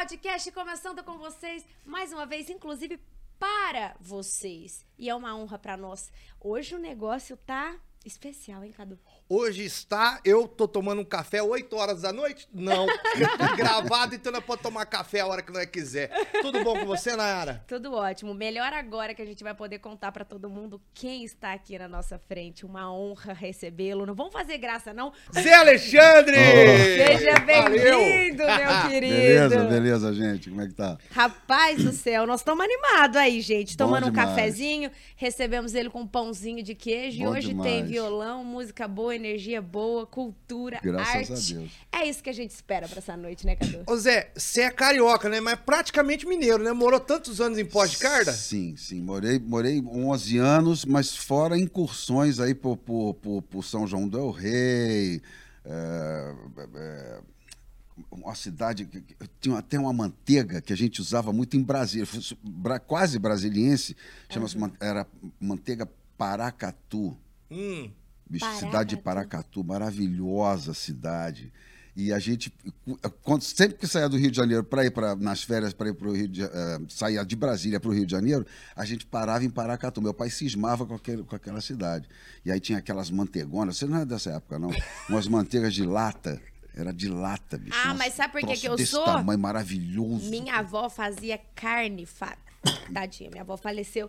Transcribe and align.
podcast 0.00 0.50
começando 0.52 1.04
com 1.04 1.18
vocês 1.18 1.62
mais 1.84 2.10
uma 2.10 2.24
vez, 2.24 2.48
inclusive 2.48 2.98
para 3.38 3.94
vocês. 4.00 4.86
E 4.96 5.10
é 5.10 5.14
uma 5.14 5.36
honra 5.36 5.58
para 5.58 5.76
nós. 5.76 6.10
Hoje 6.40 6.74
o 6.74 6.78
negócio 6.78 7.36
tá 7.36 7.78
especial, 8.04 8.64
hein, 8.64 8.72
Cadu? 8.72 8.98
Hoje 9.28 9.62
está, 9.64 10.18
eu 10.24 10.48
tô 10.48 10.66
tomando 10.66 11.02
um 11.02 11.04
café 11.04 11.42
8 11.42 11.76
horas 11.76 12.02
da 12.02 12.12
noite? 12.12 12.48
Não. 12.52 12.86
Gravado, 13.56 14.14
então 14.14 14.32
não 14.32 14.42
pode 14.42 14.62
tomar 14.62 14.84
café 14.86 15.20
a 15.20 15.26
hora 15.26 15.42
que 15.42 15.52
nós 15.52 15.66
quiser. 15.66 16.10
Tudo 16.40 16.64
bom 16.64 16.80
com 16.80 16.86
você, 16.86 17.14
Nayara? 17.14 17.62
Tudo 17.68 17.92
ótimo. 17.94 18.34
Melhor 18.34 18.72
agora 18.72 19.14
que 19.14 19.22
a 19.22 19.24
gente 19.24 19.44
vai 19.44 19.54
poder 19.54 19.78
contar 19.78 20.10
para 20.12 20.24
todo 20.24 20.48
mundo 20.50 20.80
quem 20.92 21.24
está 21.24 21.52
aqui 21.52 21.78
na 21.78 21.86
nossa 21.88 22.18
frente. 22.18 22.66
Uma 22.66 22.92
honra 22.92 23.32
recebê-lo. 23.32 24.04
Não 24.04 24.14
vamos 24.14 24.32
fazer 24.32 24.58
graça, 24.58 24.92
não? 24.92 25.12
Zé 25.32 25.54
Alexandre! 25.54 26.36
Seja 27.06 27.38
bem-vindo, 27.40 28.44
meu 28.44 28.88
querido. 28.90 29.14
Beleza, 29.14 29.64
beleza, 29.64 30.14
gente. 30.14 30.48
Como 30.50 30.62
é 30.62 30.66
que 30.66 30.74
tá? 30.74 30.98
Rapaz 31.10 31.84
do 31.84 31.92
céu, 31.92 32.26
nós 32.26 32.40
estamos 32.40 32.64
animados 32.64 33.16
aí, 33.16 33.40
gente. 33.40 33.76
Bom 33.76 33.84
Tomando 33.84 34.08
um 34.08 34.12
cafezinho, 34.12 34.90
recebemos 35.16 35.74
ele 35.74 35.90
com 35.90 36.00
um 36.00 36.06
pãozinho 36.06 36.62
de 36.62 36.74
queijo. 36.74 37.20
e 37.20 37.24
Bom 37.24 37.30
hoje 37.32 37.54
tem 37.54 37.84
demais. 37.84 37.89
Violão, 37.90 38.44
música 38.44 38.86
boa, 38.86 39.14
energia 39.14 39.60
boa, 39.60 40.06
cultura, 40.06 40.80
Graças 40.82 41.30
arte. 41.30 41.54
a 41.54 41.58
Deus. 41.58 41.70
É 41.92 42.08
isso 42.08 42.22
que 42.22 42.30
a 42.30 42.32
gente 42.32 42.50
espera 42.50 42.88
pra 42.88 42.98
essa 42.98 43.16
noite, 43.16 43.44
né, 43.44 43.56
Cadu? 43.56 43.82
Ô 43.86 43.96
Zé, 43.96 44.30
você 44.34 44.62
é 44.62 44.70
carioca, 44.70 45.28
né? 45.28 45.40
Mas 45.40 45.58
praticamente 45.58 46.26
mineiro, 46.26 46.62
né? 46.62 46.72
Morou 46.72 47.00
tantos 47.00 47.40
anos 47.40 47.58
em 47.58 47.64
Pós 47.64 47.92
de 47.92 47.98
Carda? 47.98 48.32
Sim, 48.32 48.76
sim. 48.76 49.00
Morei, 49.00 49.38
morei 49.38 49.82
11 49.82 50.38
anos, 50.38 50.84
mas 50.84 51.16
fora 51.16 51.58
incursões 51.58 52.40
aí 52.40 52.54
por, 52.54 52.76
por, 52.76 53.14
por, 53.14 53.42
por 53.42 53.64
São 53.64 53.86
João 53.86 54.08
del 54.08 54.30
Rei. 54.30 55.20
é, 55.64 56.34
é, 56.74 57.20
uma 58.10 58.34
cidade 58.34 58.86
que 58.86 59.02
tinha 59.40 59.58
até 59.58 59.78
uma 59.78 59.92
manteiga 59.92 60.60
que 60.60 60.72
a 60.72 60.76
gente 60.76 61.00
usava 61.00 61.32
muito 61.32 61.56
em 61.56 61.62
Brasília, 61.62 62.06
quase 62.86 63.18
brasiliense, 63.18 63.96
chama-se 64.28 64.56
era 64.80 65.06
manteiga 65.38 65.88
Paracatu. 66.16 67.16
Hum. 67.50 67.90
Bicho, 68.28 68.44
Paracatu. 68.44 68.66
cidade 68.66 68.90
de 68.90 69.02
Paracatu, 69.02 69.64
maravilhosa 69.64 70.72
cidade. 70.72 71.52
E 71.96 72.12
a 72.12 72.18
gente, 72.18 72.52
quando, 73.22 73.42
sempre 73.42 73.76
que 73.76 73.86
saía 73.86 74.08
do 74.08 74.16
Rio 74.16 74.30
de 74.30 74.36
Janeiro 74.36 74.62
para 74.62 74.84
ir 74.84 74.92
para 74.92 75.16
nas 75.16 75.42
férias 75.42 75.72
para 75.72 75.88
ir 75.88 75.94
para 75.94 76.08
o 76.08 76.12
Rio 76.12 76.28
de, 76.28 76.42
eh, 76.44 76.78
saía 76.88 77.24
de 77.24 77.34
Brasília 77.34 77.80
para 77.80 77.90
o 77.90 77.92
Rio 77.92 78.06
de 78.06 78.12
Janeiro, 78.12 78.46
a 78.76 78.84
gente 78.84 79.04
parava 79.04 79.44
em 79.44 79.50
Paracatu. 79.50 80.00
Meu 80.00 80.14
pai 80.14 80.30
cismava 80.30 80.86
com, 80.86 80.94
aquele, 80.94 81.24
com 81.24 81.34
aquela 81.34 81.60
cidade. 81.60 82.08
E 82.44 82.52
aí 82.52 82.60
tinha 82.60 82.78
aquelas 82.78 83.10
mantegonas, 83.10 83.76
você 83.76 83.86
não 83.86 83.98
é 83.98 84.04
dessa 84.04 84.30
época, 84.30 84.58
não? 84.58 84.70
Umas 85.10 85.26
manteigas 85.26 85.74
de 85.74 85.84
lata. 85.84 86.40
Era 86.72 86.92
de 86.92 87.08
lata, 87.08 87.58
bicho. 87.58 87.76
Ah, 87.84 87.94
mas 87.94 88.14
sabe 88.14 88.32
por 88.32 88.48
que 88.48 88.56
que 88.56 88.68
eu 88.68 88.76
desse 88.76 88.92
sou? 88.92 89.04
tamanho 89.04 89.40
maravilhoso. 89.40 90.30
Minha 90.30 90.54
avó 90.60 90.88
fazia 90.88 91.38
carne. 91.54 92.06
Fa... 92.06 92.38
Tadinha, 92.94 93.28
minha 93.28 93.42
avó 93.42 93.56
faleceu. 93.56 94.08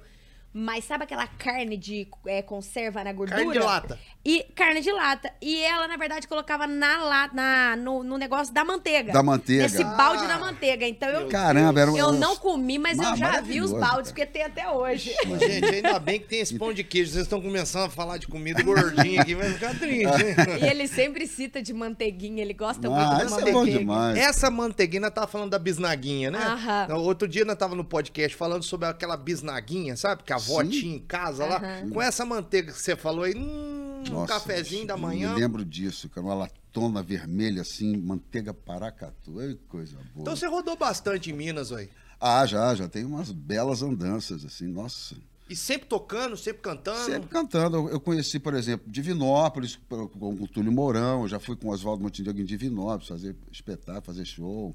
Mas 0.54 0.84
sabe 0.84 1.06
aquela 1.06 1.26
carne 1.28 1.78
de 1.78 2.08
é, 2.28 2.42
conserva 2.42 3.04
na 3.06 3.14
gordura? 3.14 3.38
Carne 3.40 3.54
de 3.54 3.60
lata. 3.60 4.00
E 4.24 4.44
carne 4.54 4.82
de 4.82 4.92
lata. 4.92 5.32
E 5.42 5.62
ela, 5.64 5.88
na 5.88 5.96
verdade, 5.96 6.28
colocava 6.28 6.68
na, 6.68 6.98
la- 7.04 7.30
na 7.34 7.76
no, 7.78 8.04
no 8.04 8.18
negócio 8.18 8.54
da 8.54 8.64
manteiga. 8.66 9.14
Da 9.14 9.24
manteiga. 9.24 9.84
Balde 9.96 10.26
Ah, 10.26 10.28
da 10.28 10.38
manteiga. 10.40 10.86
Então 10.86 11.08
eu, 11.10 11.28
Caramba, 11.30 11.80
era 11.80 11.90
um- 11.92 11.98
eu 11.98 12.12
não 12.12 12.36
comi, 12.36 12.78
mas 12.78 12.98
eu 12.98 13.04
Ma- 13.06 13.16
já 13.16 13.40
vi 13.40 13.62
os 13.62 13.72
baldes, 13.72 14.12
cara. 14.12 14.26
porque 14.26 14.26
tem 14.26 14.44
até 14.44 14.70
hoje. 14.70 15.16
Ô, 15.26 15.38
Gente, 15.40 15.66
ainda 15.76 15.98
bem 16.00 16.20
que 16.20 16.28
tem 16.28 16.42
esse 16.42 16.58
pão 16.60 16.74
de 16.74 16.84
queijo. 16.84 17.12
Vocês 17.12 17.24
estão 17.24 17.42
começando 17.42 17.86
a 17.86 17.90
falar 17.90 18.18
de 18.18 18.28
comida 18.28 18.62
gordinha 18.62 19.22
aqui, 19.22 19.34
vai 19.34 19.50
ficar 19.54 19.74
triste, 19.80 20.06
hein? 20.06 20.36
E 20.62 20.66
ele 20.66 20.86
sempre 20.88 21.26
cita 21.26 21.62
de 21.62 21.74
manteiguinha, 21.74 22.42
ele 22.42 22.54
gosta 22.54 22.88
Ah, 22.88 22.92
muito 22.92 23.20
de 23.20 23.26
isso 23.26 23.40
é 23.48 23.52
bom 23.54 23.66
demais. 23.66 24.18
Essa 24.18 24.52
manteiguinha, 24.52 25.10
tava 25.10 25.28
falando 25.28 25.50
da 25.52 25.58
bisnaguinha, 25.60 26.30
né? 26.30 26.40
Aham. 26.44 26.96
Outro 26.98 27.26
dia 27.28 27.46
nós 27.46 27.56
tava 27.58 27.74
no 27.74 27.86
podcast 27.86 28.36
falando 28.36 28.64
sobre 28.64 28.88
aquela 28.88 29.16
bisnaguinha, 29.16 29.96
sabe? 29.96 30.24
Que 30.24 30.34
a 30.34 30.41
avó 30.42 30.64
Sim. 30.64 30.70
tinha 30.70 30.96
em 30.96 31.00
casa 31.00 31.46
lá. 31.46 31.62
Com 31.92 32.02
essa 32.02 32.26
manteiga 32.26 32.72
que 32.72 32.82
você 32.82 32.96
falou 32.96 33.24
aí, 33.24 33.36
hum, 33.36 34.04
um 34.08 34.12
Nossa, 34.14 34.34
cafezinho 34.34 34.82
bicho, 34.82 34.88
da 34.88 34.94
eu 34.94 34.98
manhã. 34.98 35.34
Me 35.34 35.40
lembro 35.42 35.64
disso, 35.64 36.10
cara. 36.10 36.26
Uma 36.26 36.34
latona 36.36 37.02
vermelha 37.04 37.62
assim, 37.62 37.96
manteiga 37.98 38.54
paracatu. 38.54 39.40
Ai, 39.40 39.58
coisa 39.70 39.96
boa. 40.14 40.22
Então 40.22 40.36
você 40.36 40.48
rodou 40.48 40.76
bastante 40.76 41.30
em 41.30 41.34
Minas, 41.34 41.72
aí. 41.72 41.90
Ah, 42.20 42.46
já, 42.46 42.74
já 42.76 42.88
tem 42.88 43.04
umas 43.06 43.32
belas 43.32 43.82
andanças, 43.82 44.46
assim, 44.46 44.68
nossa. 44.68 45.16
E 45.50 45.56
sempre 45.56 45.88
tocando, 45.88 46.38
sempre 46.38 46.62
cantando. 46.62 47.00
Sempre 47.12 47.28
cantando. 47.30 47.76
Eu- 47.78 47.90
Eu 47.90 48.00
conheci, 48.00 48.40
por 48.40 48.54
exemplo, 48.54 48.90
Divinópolis, 48.90 49.78
com 49.90 50.08
com 50.08 50.34
o 50.36 50.48
Túlio 50.48 50.72
Mourão, 50.72 51.24
eu 51.24 51.28
já 51.28 51.40
fui 51.40 51.56
com 51.58 51.68
o 51.68 51.72
Oswaldo 51.72 52.02
Montenegro 52.04 52.42
em 52.42 52.46
Divinópolis, 52.46 53.08
fazer 53.08 53.36
espetáculo, 53.52 54.06
fazer 54.06 54.24
show 54.26 54.74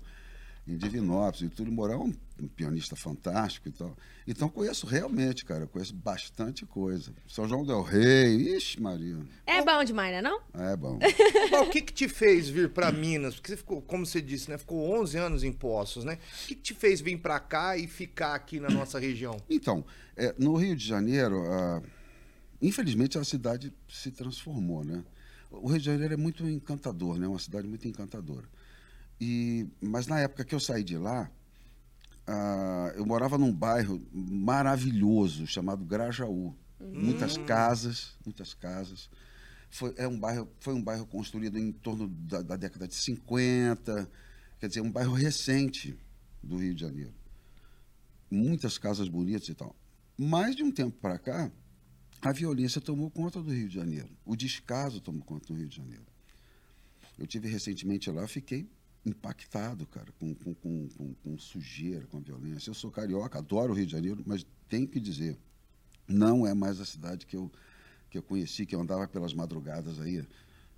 em 0.69 0.77
Divinópolis. 0.77 1.41
E 1.43 1.47
o 1.47 1.51
Túlio 1.51 1.73
Mourão 1.73 1.95
é 2.03 2.05
um 2.05 2.15
pianista 2.57 2.95
fantástico 2.95 3.69
e 3.69 3.73
tal. 3.73 3.97
Então 4.27 4.49
conheço 4.49 4.87
realmente, 4.87 5.45
cara, 5.45 5.65
eu 5.65 5.69
conheço 5.69 5.95
bastante 5.95 6.67
coisa. 6.67 7.13
São 7.27 7.49
João 7.49 7.65
del 7.65 7.83
Rei, 7.83 8.57
ixi 8.57 8.81
Maria, 8.81 9.19
É 9.47 9.63
bom 9.65 9.83
demais, 9.85 10.13
né 10.13 10.21
não? 10.23 10.41
é 10.55 10.77
bom. 10.77 10.99
Mas 11.51 11.61
o 11.67 11.71
que 11.71 11.81
que 11.81 11.93
te 11.93 12.09
fez 12.09 12.49
vir 12.49 12.71
pra 12.71 12.93
Minas? 12.93 13.35
Porque 13.37 13.51
você 13.53 13.57
ficou, 13.57 13.81
como 13.81 14.05
você 14.05 14.21
disse, 14.21 14.51
né? 14.51 14.59
Ficou 14.59 15.01
11 15.01 15.17
anos 15.19 15.45
em 15.45 15.53
Poços, 15.53 16.05
né? 16.05 16.19
O 16.45 16.47
que 16.49 16.55
que 16.55 16.63
te 16.63 16.75
fez 16.75 17.01
vir 17.01 17.19
pra 17.19 17.39
cá 17.41 17.77
e 17.77 17.87
ficar 17.87 18.35
aqui 18.35 18.61
na 18.61 18.69
nossa 18.69 18.99
região? 18.99 19.37
Então, 19.49 19.85
é, 20.17 20.35
no 20.39 20.57
Rio 20.57 20.77
de 20.77 20.87
Janeiro, 20.87 21.43
ah, 21.51 21.83
infelizmente 22.61 23.17
a 23.19 23.25
cidade 23.25 23.73
se 23.89 24.11
transformou, 24.11 24.85
né? 24.85 25.05
O 25.51 25.69
Rio 25.69 25.79
de 25.79 25.85
Janeiro 25.87 26.15
é 26.15 26.17
muito 26.17 26.47
encantador, 26.49 27.19
né? 27.19 27.27
Uma 27.27 27.39
cidade 27.39 27.67
muito 27.67 27.87
encantadora. 27.87 28.47
E, 29.21 29.67
mas 29.81 30.07
na 30.07 30.21
época 30.21 30.45
que 30.45 30.55
eu 30.55 30.61
saí 30.61 30.85
de 30.85 30.99
lá, 30.99 31.31
ah, 32.27 32.93
eu 32.97 33.07
morava 33.07 33.39
num 33.39 33.53
bairro 33.53 34.03
maravilhoso 34.13 35.47
chamado 35.47 35.85
Grajaú. 35.85 36.55
Muitas 36.81 37.37
casas, 37.39 38.17
muitas 38.25 38.53
casas. 38.53 39.09
Foi, 39.71 39.95
é 39.97 40.07
um 40.07 40.19
bairro, 40.19 40.49
foi 40.61 40.75
um 40.75 40.83
bairro 40.83 41.07
construído 41.07 41.59
em 41.59 41.73
torno 41.73 42.09
da, 42.09 42.43
da 42.43 42.57
década 42.57 42.87
de 42.87 42.95
50, 42.95 44.11
quer 44.61 44.69
dizer, 44.69 44.81
um 44.81 44.91
bairro 44.91 45.15
recente 45.15 45.99
do 46.43 46.59
Rio 46.59 46.75
de 46.75 46.81
Janeiro 46.83 47.15
muitas 48.31 48.79
casas 48.79 49.09
bonitas 49.09 49.49
e 49.49 49.55
tal. 49.55 49.75
Mais 50.19 50.57
de 50.57 50.63
um 50.63 50.71
tempo 50.71 50.97
para 51.01 51.19
cá, 51.19 51.51
a 52.23 52.33
violência 52.33 52.81
tomou 52.81 53.11
conta 53.11 53.43
do 53.43 53.53
Rio 53.53 53.69
de 53.69 53.75
Janeiro. 53.75 54.09
O 54.25 54.35
descaso 54.35 55.01
tomou 55.01 55.23
conta 55.23 55.47
do 55.47 55.55
Rio 55.55 55.69
de 55.69 55.77
Janeiro. 55.77 56.07
Eu 57.19 57.27
tive 57.27 57.49
recentemente 57.49 58.11
lá, 58.11 58.27
fiquei 58.27 58.69
impactado, 59.11 59.87
cara, 59.87 60.09
com, 60.19 60.35
com, 60.35 60.55
com, 60.55 60.89
com, 60.89 61.15
com 61.15 61.39
sujeira, 61.39 62.07
com 62.07 62.21
violência. 62.21 62.71
Eu 62.71 62.75
sou 62.75 62.91
carioca, 62.91 63.39
adoro 63.39 63.73
o 63.73 63.77
Rio 63.77 63.87
de 63.87 63.93
Janeiro, 63.93 64.23
mas 64.27 64.45
tenho 64.69 64.87
que 64.89 64.99
dizer, 65.01 65.39
não 66.09 66.47
é 66.47 66.53
mais 66.53 66.81
a 66.81 66.85
cidade 66.85 67.25
que 67.25 67.37
eu, 67.37 67.51
que 68.11 68.19
eu 68.19 68.23
conheci, 68.23 68.67
que 68.67 68.75
eu 68.75 68.81
andava 68.81 69.07
pelas 69.07 69.33
madrugadas 69.33 70.01
aí, 70.01 70.27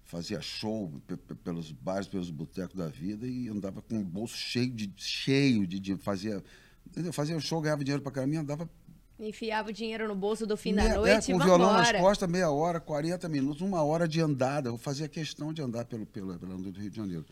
fazia 0.05 0.41
show 0.41 0.93
pe- 1.07 1.17
pe- 1.17 1.35
pelos 1.37 1.73
bares, 1.73 2.07
pelos 2.07 2.31
botecos 2.31 2.77
da 2.77 2.89
vida 2.89 3.27
e 3.27 3.49
andava 3.49 3.81
com 3.83 3.99
o 4.01 4.05
bolso 4.05 4.37
cheio 4.37 4.71
de 4.71 4.93
cheio 4.97 5.67
de 5.67 5.81
dinheiro, 5.81 6.03
fazia 6.03 6.43
entendeu? 6.87 7.13
fazia 7.13 7.39
show, 7.41 7.61
ganhava 7.61 7.83
dinheiro 7.85 8.03
pra 8.03 8.13
caramba 8.13 8.35
e 8.35 8.39
andava 8.39 8.71
Enfiava 9.21 9.71
o 9.71 9.73
dinheiro 9.73 10.07
no 10.07 10.15
bolso 10.15 10.47
do 10.47 10.57
fim 10.57 10.73
da 10.73 10.85
meia- 10.85 10.95
noite 10.95 11.29
é, 11.29 11.35
e 11.35 11.35
com 11.37 11.41
o 11.41 11.45
violão 11.45 11.73
nas 11.73 11.91
costas, 11.91 12.29
meia 12.31 12.51
hora, 12.53 12.79
40 12.79 13.29
minutos, 13.29 13.61
uma 13.63 13.83
hora 13.83 14.07
de 14.07 14.21
andada. 14.21 14.69
Eu 14.69 14.79
fazia 14.79 15.09
questão 15.09 15.53
de 15.53 15.61
andar 15.61 15.85
pelo, 15.87 16.07
pelo, 16.07 16.39
pelo 16.39 16.57
do 16.71 16.79
Rio 16.79 16.89
de 16.89 16.97
Janeiro. 16.97 17.27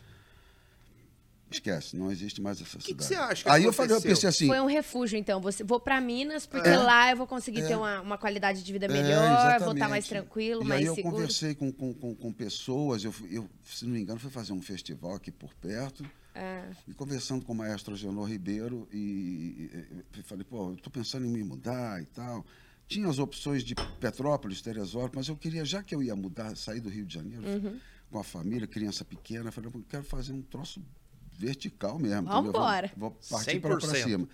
Esquece, 1.57 1.97
não 1.97 2.11
existe 2.11 2.41
mais 2.41 2.61
essa 2.61 2.79
que 2.79 2.85
cidade. 2.87 3.05
você 3.05 3.15
acha 3.15 3.45
que 3.45 3.51
Aí 3.51 3.65
eu 3.65 3.73
falei, 3.73 3.93
eu 3.93 3.97
aconteceu? 3.97 4.15
pensei 4.15 4.29
assim, 4.29 4.47
Foi 4.47 4.61
um 4.61 4.67
refúgio, 4.67 5.19
então. 5.19 5.41
Você, 5.41 5.63
vou 5.65 5.81
pra 5.81 6.01
Minas, 6.01 6.47
porque 6.47 6.69
É. 6.69 6.77
lá 6.77 7.11
eu 7.11 7.17
vou 7.17 7.27
conseguir 7.27 7.61
É. 7.61 7.69
ter 7.69 7.77
uma, 7.77 8.01
uma 8.01 8.19
qualidade 8.19 8.63
de 8.63 8.73
vida 8.73 8.87
É, 8.87 8.89
melhor, 8.89 9.27
vou 9.29 9.37
estar 9.37 9.57
exatamente. 9.57 9.89
mais 9.91 10.07
tranquilo, 10.09 10.63
e 10.63 10.65
mais 10.67 10.81
aí 10.81 10.87
eu 10.87 10.95
seguro. 10.95 11.15
conversei 11.17 11.55
com, 11.55 11.73
com, 11.73 11.93
com, 11.95 12.15
com 12.15 12.33
pessoas, 12.33 13.05
eu, 13.05 13.15
eu, 13.31 13.49
se 13.65 13.85
não 13.85 13.93
me 13.93 14.01
engano, 14.01 14.19
fui 14.21 14.31
fazer 14.31 14.53
um 14.53 14.61
festival 14.63 15.15
aqui 15.15 15.31
por 15.31 15.53
perto, 15.55 16.05
Ah, 16.35 16.69
e 16.87 16.93
conversando 16.93 17.45
com 17.45 17.53
o 17.53 17.57
maestro 17.57 17.97
Genor 17.97 18.29
Ribeiro, 18.29 18.87
e, 18.93 19.71
e- 20.15 20.19
e 20.19 20.23
falei, 20.23 20.45
pô, 20.45 20.69
eu 20.71 20.75
estou 20.75 20.93
pensando 20.93 21.25
em 21.25 21.31
me 21.31 21.43
mudar 21.43 22.03
e 22.03 22.07
tal. 22.07 22.45
Tinha 22.87 23.09
as 23.09 23.19
opções 23.19 23.65
de 23.65 23.75
Petrópolis, 23.99 24.61
Teresópolis, 24.61 25.15
mas 25.15 25.29
eu 25.29 25.37
queria, 25.37 25.65
já 25.65 25.83
que 25.83 25.95
eu 25.95 26.03
ia 26.03 26.15
mudar, 26.15 26.55
sair 26.57 26.81
do 26.81 26.89
Rio 26.91 27.07
de 27.07 27.15
Janeiro, 27.15 27.43
Uhum. 27.43 27.81
com 28.11 28.19
a 28.19 28.23
família, 28.23 28.67
criança 28.67 29.05
pequena, 29.05 29.49
eu 29.49 29.53
falei, 29.53 29.71
eu 29.75 29.85
quero 29.89 30.05
fazer 30.05 30.33
um 30.35 30.43
troço 30.43 30.81
vertical 31.39 31.99
mesmo. 31.99 32.23
entendeu? 32.23 32.43
Vou- 32.45 32.53
Vambora. 32.53 32.93
Vou, 32.97 33.11
partir 33.31 33.61
para 33.61 33.71
100%. 33.79 34.03
cima. 34.05 34.29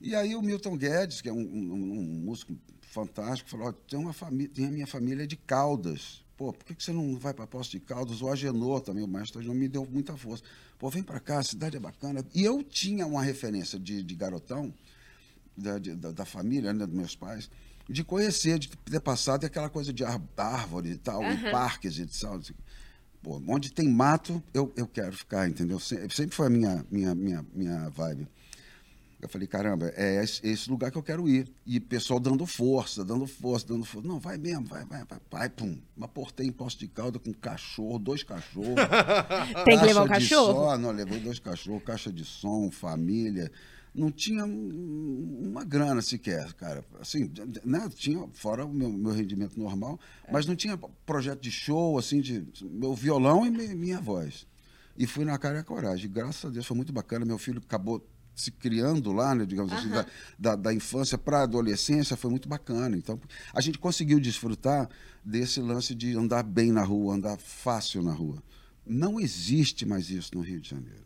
E 0.00 0.14
aí 0.14 0.34
o 0.36 0.42
Milton 0.42 0.76
Guedes, 0.76 1.20
que 1.20 1.28
é 1.28 1.32
um, 1.32 1.38
um- 1.40 1.98
um 1.98 2.02
músico 2.24 2.54
fantástico, 2.82 3.48
falou, 3.50 3.72
tem, 3.72 3.98
uma 3.98 4.12
família, 4.12 4.50
tem 4.54 4.66
a 4.66 4.70
minha 4.70 4.86
família 4.86 5.26
de 5.26 5.36
Caldas. 5.36 6.24
Pô, 6.36 6.52
por 6.52 6.64
que, 6.66 6.74
que 6.74 6.82
você 6.84 6.92
não 6.92 7.16
vai 7.18 7.32
para 7.32 7.46
Poço 7.46 7.70
de 7.70 7.80
Caldas? 7.80 8.20
O 8.20 8.28
Agenor 8.28 8.82
também, 8.82 9.02
o 9.02 9.08
maestro 9.08 9.38
Agenor, 9.38 9.56
me 9.56 9.68
deu 9.68 9.86
muita 9.90 10.14
força. 10.16 10.44
Pô, 10.78 10.90
vem 10.90 11.02
para 11.02 11.18
cá, 11.18 11.38
a 11.38 11.42
cidade 11.42 11.76
é 11.76 11.80
bacana. 11.80 12.22
E 12.34 12.44
eu 12.44 12.62
tinha 12.62 13.06
uma 13.06 13.22
referência 13.22 13.78
de, 13.78 14.02
de 14.02 14.14
garotão, 14.14 14.72
da, 15.56 15.78
de- 15.78 15.94
da, 15.94 16.12
da 16.12 16.24
família, 16.26 16.74
né, 16.74 16.84
dos 16.86 16.94
meus 16.94 17.16
pais, 17.16 17.50
de 17.88 18.04
conhecer, 18.04 18.58
de 18.58 18.68
ter 18.68 19.00
passado 19.00 19.46
aquela 19.46 19.70
coisa 19.70 19.92
de 19.94 20.04
ar- 20.04 20.20
árvore 20.36 20.90
e 20.90 20.98
tal, 20.98 21.22
e 21.22 21.50
parques 21.50 21.98
e 21.98 22.06
tal. 22.06 22.38
Pô, 23.26 23.42
onde 23.48 23.72
tem 23.72 23.88
mato, 23.88 24.40
eu, 24.54 24.72
eu 24.76 24.86
quero 24.86 25.12
ficar, 25.16 25.48
entendeu? 25.48 25.80
Se- 25.80 26.08
Sempre 26.10 26.36
foi 26.36 26.46
a 26.46 26.50
minha, 26.50 26.86
minha, 26.88 27.12
minha, 27.12 27.44
minha 27.52 27.88
vibe. 27.90 28.28
Eu 29.20 29.28
falei, 29.28 29.48
caramba, 29.48 29.92
é 29.96 30.22
esse, 30.22 30.70
lugar 30.70 30.92
que 30.92 30.98
eu 30.98 31.02
quero 31.02 31.28
ir. 31.28 31.50
E 31.66 31.80
pessoal 31.80 32.20
dando 32.20 32.46
força, 32.46 33.04
dando 33.04 33.26
força, 33.26 33.66
dando 33.66 33.84
força. 33.84 34.06
Não, 34.06 34.20
vai 34.20 34.36
mesmo, 34.38 34.66
vai, 34.66 34.84
vai, 34.84 35.02
vai. 35.04 35.18
vai 35.28 35.48
pum. 35.48 35.76
Uma 35.96 36.06
portei 36.06 36.46
em 36.46 36.52
Poço 36.52 36.78
de 36.78 36.86
Calda 36.86 37.18
com 37.18 37.32
cachorro, 37.32 37.98
dois 37.98 38.22
cachorros. 38.22 38.76
Tem 39.64 39.76
que 39.80 39.86
levar 39.86 40.04
o 40.04 40.08
cachorro? 40.08 40.52
som, 40.70 40.78
não, 40.78 40.92
levei 40.92 41.18
dois 41.18 41.40
cachorros, 41.40 41.82
caixa 41.82 42.12
de 42.12 42.24
som, 42.24 42.70
família. 42.70 43.50
Não 43.96 44.10
tinha 44.10 44.44
um- 44.44 45.42
uma 45.48 45.64
grana 45.64 46.02
sequer, 46.02 46.52
cara. 46.54 46.84
Assim, 47.00 47.30
né? 47.64 47.88
Tinha, 47.94 48.28
fora 48.34 48.64
o 48.66 48.72
meu, 48.72 48.90
meu 48.92 49.12
rendimento 49.12 49.58
normal, 49.58 49.98
mas 50.30 50.44
não 50.46 50.54
tinha 50.54 50.76
projeto 51.06 51.40
de 51.40 51.50
show, 51.50 51.98
assim, 51.98 52.20
de 52.20 52.46
meu 52.62 52.94
violão 52.94 53.46
e 53.46 53.50
mi- 53.50 53.74
minha 53.74 54.00
voz. 54.00 54.46
E 54.98 55.06
fui 55.06 55.24
na 55.24 55.38
cara 55.38 55.56
e 55.56 55.60
a 55.60 55.64
coragem. 55.64 56.10
Graças 56.10 56.44
a 56.44 56.48
Deus 56.50 56.66
foi 56.66 56.76
muito 56.76 56.92
bacana. 56.92 57.24
Meu 57.24 57.38
filho 57.38 57.62
acabou 57.64 58.06
se 58.34 58.50
criando 58.50 59.12
lá, 59.12 59.34
né, 59.34 59.46
digamos 59.46 59.72
assim, 59.72 59.88
da, 59.88 60.06
da, 60.38 60.56
da 60.56 60.74
infância 60.74 61.16
para 61.16 61.38
a 61.38 61.42
adolescência, 61.44 62.18
foi 62.18 62.30
muito 62.30 62.46
bacana. 62.46 62.94
Então, 62.94 63.18
a 63.54 63.62
gente 63.62 63.78
conseguiu 63.78 64.20
desfrutar 64.20 64.90
desse 65.24 65.58
lance 65.58 65.94
de 65.94 66.14
andar 66.14 66.42
bem 66.42 66.70
na 66.70 66.82
rua, 66.82 67.14
andar 67.14 67.38
fácil 67.38 68.02
na 68.02 68.12
rua. 68.12 68.42
Não 68.86 69.18
existe 69.18 69.86
mais 69.86 70.10
isso 70.10 70.32
no 70.34 70.42
Rio 70.42 70.60
de 70.60 70.68
Janeiro. 70.68 71.05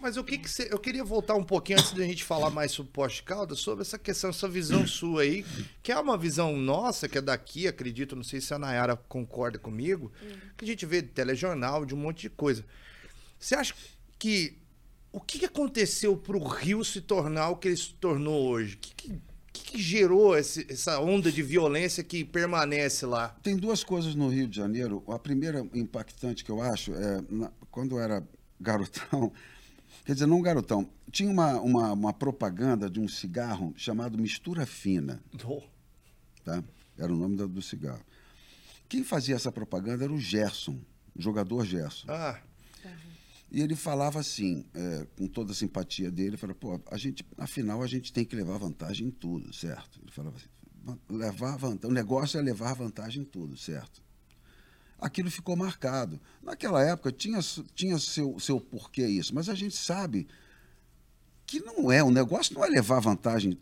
Mas 0.00 0.16
o 0.16 0.22
que 0.24 0.38
que 0.38 0.48
você. 0.48 0.68
Eu 0.70 0.78
queria 0.78 1.02
voltar 1.04 1.34
um 1.34 1.42
pouquinho 1.42 1.78
antes 1.78 1.92
da 1.92 2.04
gente 2.04 2.22
falar 2.22 2.50
mais 2.50 2.70
sobre 2.70 2.92
Poste 2.92 3.16
de 3.18 3.22
Caldas, 3.24 3.58
sobre 3.58 3.82
essa 3.82 3.98
questão, 3.98 4.30
essa 4.30 4.48
visão 4.48 4.86
sua 4.86 5.22
aí, 5.22 5.44
que 5.82 5.90
é 5.90 5.98
uma 5.98 6.16
visão 6.16 6.56
nossa, 6.56 7.08
que 7.08 7.18
é 7.18 7.20
daqui, 7.20 7.66
acredito, 7.66 8.14
não 8.14 8.22
sei 8.22 8.40
se 8.40 8.54
a 8.54 8.58
Nayara 8.58 8.96
concorda 8.96 9.58
comigo, 9.58 10.12
que 10.56 10.64
a 10.64 10.68
gente 10.68 10.86
vê 10.86 11.02
de 11.02 11.08
telejornal, 11.08 11.84
de 11.84 11.94
um 11.94 11.98
monte 11.98 12.22
de 12.22 12.30
coisa. 12.30 12.64
Você 13.38 13.54
acha 13.54 13.74
que. 14.18 14.56
O 15.10 15.20
que, 15.20 15.38
que 15.38 15.46
aconteceu 15.46 16.16
para 16.16 16.36
o 16.36 16.46
Rio 16.46 16.84
se 16.84 17.00
tornar 17.00 17.48
o 17.48 17.56
que 17.56 17.68
ele 17.68 17.76
se 17.78 17.94
tornou 17.94 18.46
hoje? 18.50 18.74
O 18.74 18.78
que, 18.78 18.94
que, 18.94 19.08
que 19.52 19.62
que 19.72 19.82
gerou 19.82 20.36
esse- 20.36 20.66
essa 20.70 21.00
onda 21.00 21.32
de 21.32 21.42
violência 21.42 22.04
que 22.04 22.24
permanece 22.24 23.04
lá? 23.06 23.30
Tem 23.42 23.56
duas 23.56 23.82
coisas 23.82 24.14
no 24.14 24.28
Rio 24.28 24.46
de 24.46 24.56
Janeiro. 24.56 25.02
A 25.08 25.18
primeira 25.18 25.66
impactante 25.74 26.44
que 26.44 26.50
eu 26.50 26.60
acho 26.62 26.92
é 26.94 27.22
na- 27.28 27.50
quando 27.70 27.96
eu 27.96 28.00
era 28.00 28.22
garotão, 28.60 29.32
quer 30.08 30.14
dizer, 30.14 30.24
não 30.26 30.40
garotão, 30.40 30.88
tinha 31.12 31.30
uma, 31.30 31.60
uma, 31.60 31.92
uma 31.92 32.12
propaganda 32.14 32.88
de 32.88 32.98
um 32.98 33.06
cigarro 33.06 33.74
chamado 33.76 34.16
Mistura 34.16 34.64
Fina. 34.64 35.22
Oh, 35.44 35.62
tá? 36.42 36.64
Era 36.96 37.12
o 37.12 37.16
nome 37.16 37.36
do, 37.36 37.46
do 37.46 37.60
cigarro. 37.60 38.00
Quem 38.88 39.04
fazia 39.04 39.36
essa 39.36 39.52
propaganda 39.52 40.04
era 40.04 40.12
o 40.12 40.18
Gerson, 40.18 40.78
o 41.14 41.20
jogador 41.20 41.62
Gerson. 41.66 42.06
Ah, 42.10 42.40
E 43.52 43.60
ele 43.60 43.76
falava 43.76 44.18
assim, 44.18 44.64
é, 44.72 45.06
com 45.14 45.26
toda 45.28 45.52
a 45.52 45.54
simpatia 45.54 46.10
dele, 46.10 46.30
ele 46.30 46.36
falava, 46.38 46.58
pô, 46.58 46.80
a 46.90 46.96
gente, 46.96 47.22
afinal 47.36 47.82
a 47.82 47.86
gente 47.86 48.10
tem 48.10 48.24
que 48.24 48.34
levar 48.34 48.56
vantagem 48.56 49.08
em 49.08 49.10
tudo, 49.10 49.52
certo? 49.52 50.00
Ele 50.02 50.10
falava 50.10 50.36
assim, 50.38 50.46
"Va- 50.84 50.98
levar 51.10 51.54
vantagem, 51.58 51.90
o 51.90 51.92
negócio 51.94 52.38
é 52.38 52.42
levar 52.42 52.72
vantagem 52.72 53.24
em 53.24 53.26
tudo, 53.26 53.58
certo? 53.58 54.02
Aquilo 55.00 55.30
ficou 55.30 55.54
marcado. 55.56 56.18
Naquela 56.42 56.82
época 56.82 57.12
tinha, 57.12 57.38
tinha 57.74 57.98
seu, 57.98 58.38
seu 58.40 58.60
porquê 58.60 59.06
isso, 59.06 59.34
mas 59.34 59.48
a 59.48 59.54
gente 59.54 59.76
sabe 59.76 60.26
que 61.46 61.60
não 61.60 61.90
é, 61.90 62.02
o 62.02 62.10
negócio 62.10 62.54
não 62.54 62.64
é 62.64 62.68
levar 62.68 63.00
vantagem 63.00 63.56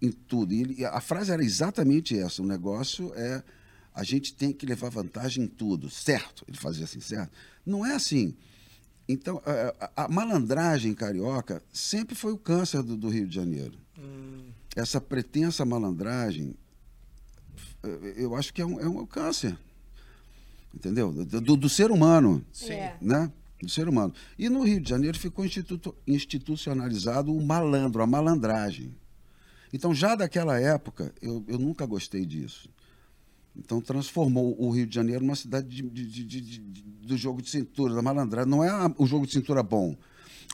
em 0.00 0.10
tudo. 0.10 0.52
E 0.54 0.84
a 0.84 1.00
frase 1.00 1.30
era 1.30 1.44
exatamente 1.44 2.18
essa, 2.18 2.42
o 2.42 2.46
negócio 2.46 3.12
é 3.14 3.42
a 3.94 4.02
gente 4.04 4.32
tem 4.32 4.52
que 4.52 4.64
levar 4.64 4.88
vantagem 4.88 5.44
em 5.44 5.48
tudo, 5.48 5.90
certo? 5.90 6.44
Ele 6.48 6.56
fazia 6.56 6.84
assim, 6.84 7.00
certo? 7.00 7.32
Não 7.66 7.84
é 7.84 7.94
assim. 7.94 8.34
Então, 9.08 9.42
a, 9.44 9.92
a- 9.96 10.04
a 10.04 10.08
malandragem 10.08 10.94
carioca 10.94 11.62
sempre 11.72 12.14
foi 12.14 12.32
o 12.32 12.38
câncer 12.38 12.82
do, 12.82 12.96
do 12.96 13.08
Rio 13.08 13.26
de 13.26 13.34
Janeiro. 13.34 13.76
Essa 14.76 15.00
pretensa 15.00 15.64
malandragem, 15.64 16.54
eu 18.16 18.34
acho 18.36 18.54
que 18.54 18.62
é 18.62 18.66
um, 18.66 18.80
é 18.80 18.88
um 18.88 19.04
câncer. 19.04 19.58
Entendeu? 20.74 21.12
Do, 21.12 21.56
do- 21.56 21.68
ser 21.68 21.90
humano. 21.90 22.44
sim. 22.52 22.72
É. 22.72 22.96
Né? 23.00 23.30
Do 23.62 23.68
ser 23.68 23.88
humano. 23.88 24.14
E 24.38 24.48
no 24.48 24.62
Rio 24.62 24.80
de 24.80 24.88
Janeiro 24.88 25.18
ficou 25.18 25.44
instituto- 25.44 25.94
institucionalizado 26.06 27.34
o 27.34 27.44
malandro, 27.44 28.02
a 28.02 28.06
malandragem. 28.06 28.94
Então, 29.72 29.94
já 29.94 30.14
daquela 30.14 30.58
época, 30.58 31.12
eu, 31.20 31.44
eu 31.46 31.58
nunca 31.58 31.84
gostei 31.86 32.24
disso. 32.24 32.68
Então, 33.56 33.80
transformou 33.80 34.56
o 34.58 34.70
Rio 34.70 34.86
de 34.86 34.94
Janeiro 34.94 35.22
numa 35.24 35.36
cidade 35.36 35.68
de- 35.68 35.82
de- 35.82 36.06
de- 36.06 36.24
de- 36.24 36.40
de- 36.40 36.58
de- 36.60 36.82
do 36.82 37.16
jogo 37.16 37.42
de 37.42 37.50
cintura, 37.50 37.94
da 37.94 38.00
malandragem. 38.02 38.50
Não 38.50 38.64
é 38.64 38.68
a- 38.70 38.92
o 38.96 39.06
jogo 39.06 39.26
de 39.26 39.32
cintura 39.32 39.62
bom, 39.62 39.94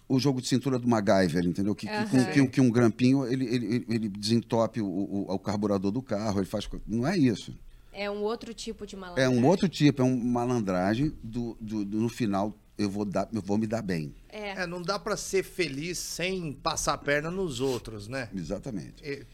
o 0.09 0.19
jogo 0.19 0.41
de 0.41 0.49
cintura 0.49 0.79
do 0.79 0.89
MacGyver, 0.89 1.45
entendeu? 1.47 1.75
Que, 1.75 1.87
que- 1.87 1.93
Aham. 1.93 2.25
que, 2.33 2.47
que 2.49 2.61
um 2.61 2.71
grampinho 2.71 3.25
ele, 3.27 3.45
ele, 3.45 3.67
ele- 3.67 3.87
ele 3.89 4.09
desentope 4.09 4.81
o, 4.81 4.87
o- 4.87 5.27
o 5.33 5.39
carburador 5.39 5.91
do 5.93 6.03
carro, 6.03 6.39
ele 6.41 6.47
faz. 6.47 6.69
Não 6.87 7.07
é 7.07 7.17
isso. 7.17 7.57
É 7.97 8.11
um 8.11 8.23
outro 8.23 8.53
tipo 8.53 8.87
de 8.87 8.95
É 8.95 8.99
malandragem. 8.99 9.39
um 9.39 9.47
outro 9.47 9.69
tipo, 9.69 10.03
é 10.03 10.05
uma 10.05 10.17
malandragem 10.47 11.13
do, 11.23 11.57
do- 11.61 11.85
do- 11.85 12.01
no 12.03 12.09
final 12.09 12.57
eu 12.79 12.91
vou, 12.91 13.07
dar, 13.07 13.27
eu 13.33 13.41
vou 13.41 13.57
me 13.57 13.67
dar 13.67 13.81
bem. 13.81 14.15
É. 14.29 14.51
É, 14.51 14.67
não 14.67 14.83
dá 14.83 14.99
pra 14.99 15.17
ser 15.17 15.43
feliz 15.43 15.97
sem 15.99 16.53
passar 16.53 16.93
a 16.93 16.99
perna 16.99 17.31
nos 17.31 17.59
outros, 17.61 18.07
né? 18.07 18.29
Exatamente. 18.35 19.03
É, 19.03 19.25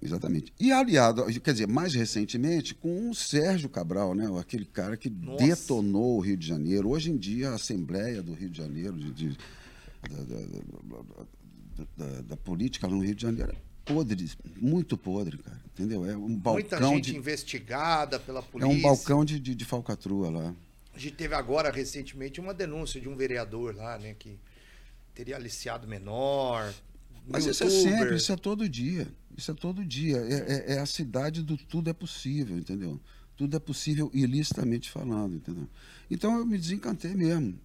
Exatamente. 0.00 0.52
E 0.60 0.70
aliado, 0.70 1.24
quer 1.40 1.52
dizer, 1.52 1.66
mais 1.66 1.94
recentemente, 1.94 2.74
com 2.74 3.08
o 3.10 3.14
Sérgio 3.14 3.68
Cabral, 3.70 4.14
né? 4.14 4.28
aquele 4.38 4.66
cara 4.66 4.96
que 4.98 5.08
Nossa. 5.08 5.44
detonou 5.46 6.18
o 6.18 6.20
Rio 6.20 6.36
de 6.36 6.46
Janeiro. 6.46 6.90
Hoje 6.90 7.10
em 7.10 7.16
dia, 7.16 7.50
a 7.50 7.54
Assembleia 7.54 8.22
do 8.22 8.34
Rio 8.34 8.50
de 8.50 8.58
Janeiro, 8.58 8.96
de- 8.98 9.12
de- 9.12 9.38
da, 10.10 10.16
da- 10.18 10.46
da- 11.76 11.86
da- 12.06 12.20
da 12.22 12.36
política 12.36 12.86
no 12.86 13.00
Rio 13.00 13.14
de 13.14 13.22
Janeiro, 13.22 13.52
é 13.52 13.56
podre, 13.92 14.30
muito 14.60 14.96
podre, 14.98 15.38
cara. 15.38 15.60
Entendeu? 15.74 16.04
É 16.08 16.16
um 16.16 16.28
Muita 16.28 16.76
balcão 16.78 16.94
gente 16.94 17.10
de. 17.10 17.16
investigada 17.16 18.18
pela 18.20 18.38
É 18.38 18.42
polícia. 18.42 18.72
um 18.72 18.80
balcão 18.80 19.24
de, 19.24 19.40
de, 19.40 19.54
de 19.54 19.64
falcatrua 19.64 20.30
lá. 20.30 20.54
A 20.94 20.98
gente 20.98 21.16
teve 21.16 21.34
agora, 21.34 21.70
recentemente, 21.72 22.40
uma 22.40 22.54
denúncia 22.54 23.00
de 23.00 23.08
um 23.08 23.16
vereador 23.16 23.74
lá, 23.74 23.98
né? 23.98 24.14
Que 24.16 24.38
teria 25.12 25.34
aliciado 25.34 25.88
menor. 25.88 26.72
Mas 27.26 27.44
isso 27.46 27.64
é 27.64 27.70
sempre, 27.70 28.14
isso 28.16 28.30
é 28.30 28.36
todo 28.36 28.68
dia. 28.68 29.08
Isso 29.36 29.50
é 29.50 29.54
todo 29.54 29.84
dia. 29.84 30.18
É, 30.18 30.34
é- 30.72 30.74
é 30.74 30.78
a 30.78 30.86
cidade 30.86 31.42
do 31.42 31.56
tudo 31.56 31.90
é 31.90 31.92
possível, 31.92 32.56
entendeu? 32.56 33.00
Tudo 33.36 33.56
é 33.56 33.58
possível 33.58 34.08
ilicitamente 34.14 34.88
falando, 34.88 35.34
entendeu? 35.34 35.66
Então 36.08 36.38
eu 36.38 36.46
me 36.46 36.56
desencantei 36.56 37.14
mesmo. 37.14 37.58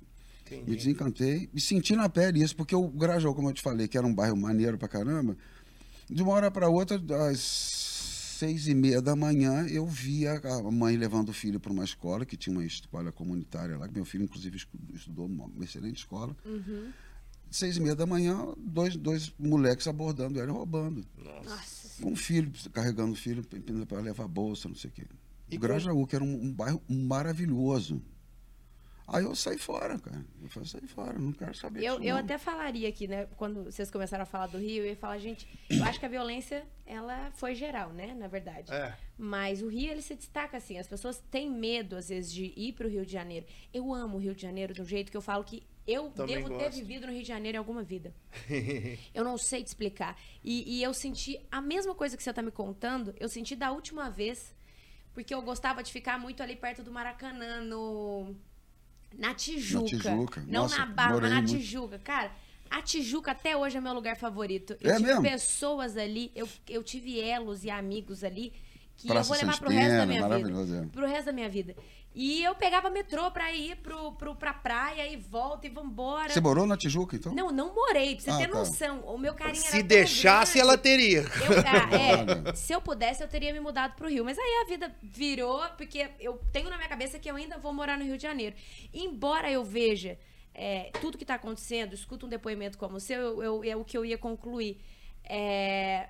Entendi. 0.48 0.68
Me 0.72 0.76
desencantei 0.76 1.48
e 1.54 1.62
senti 1.62 1.96
na 1.96 2.10
pele 2.10 2.42
isso, 2.42 2.56
porque 2.56 2.76
o 2.76 2.88
Grajaú, 2.88 3.36
como 3.36 3.50
eu 3.50 3.54
te 3.54 3.62
falei, 3.62 3.88
que 3.88 3.96
era 3.96 4.08
um 4.08 4.16
bairro 4.16 4.36
maneiro 4.36 4.80
pra 4.80 4.88
caramba, 4.88 5.38
de 6.10 6.24
uma 6.24 6.32
hora 6.34 6.50
para 6.50 6.68
outra, 6.70 7.00
às 7.30 7.38
seis 8.40 8.68
e 8.70 8.74
meia 8.74 9.02
da 9.02 9.18
manhã, 9.18 9.68
eu 9.68 9.86
via 9.86 10.40
a 10.40 10.72
mãe 10.72 10.96
levando 10.96 11.28
o 11.30 11.34
filho 11.34 11.60
para 11.60 11.74
uma 11.74 11.84
escola, 11.84 12.26
que 12.26 12.38
tinha 12.38 12.56
uma 12.56 12.64
escola 12.66 13.12
comunitária 13.12 13.78
lá, 13.78 13.86
que 13.86 13.94
meu 13.94 14.06
filho, 14.06 14.24
inclusive, 14.24 14.56
estu- 14.56 14.80
estudou 14.94 15.28
numa 15.28 15.64
excelente 15.66 15.98
escola. 15.98 16.34
Uhum. 16.46 16.90
Seis 17.52 17.76
e 17.76 17.82
meia 17.82 17.96
da 17.96 18.06
manhã, 18.06 18.54
dois, 18.58 18.96
dois 18.96 19.34
moleques 19.38 19.88
abordando 19.88 20.40
ela 20.40 20.50
e 20.50 20.54
roubando. 20.54 21.06
Nossa. 21.18 22.08
Um 22.08 22.16
filho 22.16 22.50
carregando 22.72 23.12
o 23.12 23.16
filho 23.16 23.44
para 23.86 24.00
levar 24.00 24.24
a 24.24 24.28
bolsa, 24.28 24.70
não 24.70 24.76
sei 24.76 24.90
o 24.90 24.94
quê. 24.94 25.06
E 25.52 25.58
Grajaú, 25.58 26.08
que 26.08 26.16
era 26.16 26.24
um, 26.24 26.44
um 26.46 26.54
bairro 26.54 26.82
maravilhoso. 26.88 28.02
Aí 29.12 29.24
eu 29.24 29.36
saí 29.36 29.58
fora, 29.58 29.98
cara. 30.00 30.24
Eu 30.42 30.50
falei, 30.50 30.68
saí 30.70 30.88
fora, 30.88 31.18
não 31.18 31.32
quero 31.32 31.54
saber 31.56 31.84
Eu, 31.84 31.98
disso, 31.98 32.08
eu 32.10 32.16
não. 32.16 32.22
até 32.24 32.38
falaria 32.38 32.88
aqui, 32.90 33.08
né? 33.08 33.26
Quando 33.38 33.64
vocês 33.66 33.90
começaram 33.90 34.24
a 34.24 34.26
falar 34.26 34.48
do 34.48 34.58
Rio, 34.58 34.84
eu 34.84 34.88
ia 34.90 34.96
falar, 34.96 35.18
gente, 35.20 35.48
eu 35.70 35.84
acho 35.84 36.00
que 36.00 36.06
a 36.06 36.10
violência, 36.10 36.66
ela 36.86 37.32
foi 37.32 37.56
geral, 37.56 37.90
né? 37.92 38.14
Na 38.14 38.28
verdade. 38.28 38.72
É. 38.72 38.96
Mas 39.18 39.62
o 39.62 39.68
Rio, 39.68 39.92
ele 39.92 40.02
se 40.02 40.16
destaca 40.16 40.58
assim. 40.58 40.78
As 40.78 40.88
pessoas 40.88 41.20
têm 41.32 41.50
medo, 41.50 41.96
às 41.96 42.10
vezes, 42.10 42.32
de 42.32 42.54
ir 42.56 42.74
pro 42.74 42.88
Rio 42.88 43.06
de 43.06 43.12
Janeiro. 43.12 43.46
Eu 43.74 43.94
amo 43.94 44.18
o 44.18 44.20
Rio 44.20 44.36
de 44.36 44.42
Janeiro 44.42 44.74
do 44.74 44.86
jeito 44.86 45.10
que 45.12 45.18
eu 45.18 45.22
falo 45.22 45.44
que 45.44 45.64
eu 45.88 46.12
Também 46.12 46.36
devo 46.36 46.50
ter 46.50 46.66
gosto. 46.66 46.76
vivido 46.78 47.08
no 47.08 47.14
Rio 47.14 47.24
de 47.24 47.28
Janeiro 47.28 47.56
em 47.56 47.60
alguma 47.60 47.82
vida. 47.82 48.14
Eu 49.14 49.24
não 49.24 49.40
sei 49.40 49.64
te 49.64 49.68
explicar. 49.68 50.16
E, 50.44 50.78
e 50.78 50.84
eu 50.84 50.94
senti 50.94 51.40
a 51.52 51.60
mesma 51.60 51.96
coisa 51.96 52.16
que 52.16 52.22
você 52.22 52.32
tá 52.32 52.44
me 52.44 52.52
contando, 52.52 53.16
eu 53.20 53.28
senti 53.28 53.56
da 53.56 53.72
última 53.72 54.08
vez, 54.08 54.56
porque 55.16 55.34
eu 55.34 55.42
gostava 55.42 55.82
de 55.82 55.92
ficar 55.92 56.20
muito 56.20 56.44
ali 56.44 56.56
perto 56.56 56.84
do 56.84 56.92
Maracanã, 56.92 57.62
no. 57.62 58.36
Na 59.18 59.34
Tijuca. 59.34 59.86
Tijuca. 59.88 60.42
Não 60.48 60.62
Nossa, 60.64 60.78
na 60.80 60.86
Barra, 60.86 61.20
mas 61.22 61.30
na 61.32 61.36
muito. 61.38 61.50
Tijuca. 61.52 62.00
Cara, 62.00 62.32
a 62.70 62.82
Tijuca 62.82 63.32
até 63.32 63.56
hoje 63.58 63.78
é 63.78 63.82
meu 63.82 63.94
lugar 63.94 64.16
favorito. 64.16 64.78
Eu 64.80 64.92
É 64.92 64.96
tive 64.98 65.08
mesmo? 65.08 65.22
pessoas 65.24 65.98
ali, 65.98 66.32
eu, 66.36 66.48
eu 66.70 66.84
tive 66.84 67.20
elos 67.20 67.64
e 67.64 67.70
amigos 67.70 68.24
ali 68.24 68.54
que 68.96 69.08
Praça 69.08 69.34
eu 69.34 69.38
vou 69.38 69.46
levar 69.48 69.60
pro 69.60 69.70
resto 69.70 69.98
da 69.98 70.06
minha 70.06 70.22
maravilhoso, 70.22 70.74
vida. 70.74 70.86
é. 70.86 70.90
Pro 70.90 71.08
resto 71.08 71.26
da 71.28 71.32
minha 71.32 71.50
vida. 71.50 71.76
E 72.22 72.44
eu 72.44 72.54
pegava 72.54 72.90
metrô 72.90 73.32
pra 73.32 73.50
ir 73.54 73.78
pro, 73.78 74.12
pro, 74.12 74.36
pra 74.36 74.54
praia 74.54 75.08
e 75.08 75.16
volta 75.16 75.68
e 75.68 75.70
vambora. 75.70 76.28
Você 76.34 76.42
morou 76.42 76.68
na 76.68 76.76
Tijuca, 76.76 77.16
então? 77.16 77.34
Não, 77.34 77.50
não 77.50 77.74
morei, 77.74 78.16
pra 78.16 78.24
você 78.26 78.30
Ah, 78.32 78.38
ter 78.38 78.50
tá. 78.50 78.58
noção. 78.60 79.00
O 79.06 79.18
meu 79.18 79.34
carinho 79.34 79.62
era 79.64 79.72
Se 79.72 79.82
deixasse, 79.82 80.56
grande. 80.56 80.68
ela 80.70 80.78
teria. 80.78 81.20
Eu, 81.22 81.60
ah, 81.66 82.50
é, 82.52 82.56
se 82.56 82.74
eu 82.74 82.82
pudesse, 82.82 83.24
eu 83.24 83.28
teria 83.30 83.54
me 83.54 83.62
mudado 83.62 83.96
pro 83.96 84.10
Rio. 84.10 84.26
Mas 84.26 84.38
aí 84.38 84.64
a 84.66 84.68
vida 84.68 84.94
virou, 85.02 85.62
porque 85.78 86.10
eu 86.20 86.38
tenho 86.52 86.70
na 86.70 86.76
minha 86.76 86.90
cabeça 86.90 87.18
que 87.18 87.32
eu 87.32 87.38
ainda 87.38 87.58
vou 87.58 87.72
morar 87.72 87.98
no 87.98 88.04
Rio 88.04 88.18
de 88.18 88.24
Janeiro. 88.24 88.54
Embora 88.94 89.50
eu 89.50 89.64
veja 89.64 90.20
é, 90.54 90.92
tudo 91.00 91.18
que 91.18 91.24
tá 91.24 91.36
acontecendo, 91.36 91.94
escuto 91.94 92.26
um 92.26 92.30
depoimento 92.30 92.78
como 92.78 92.98
o 92.98 93.00
seu, 93.00 93.18
eu, 93.18 93.44
eu- 93.44 93.64
é 93.64 93.76
o 93.78 93.86
que 93.86 93.98
eu 93.98 94.04
ia 94.04 94.18
concluir. 94.18 94.82
É, 95.24 96.10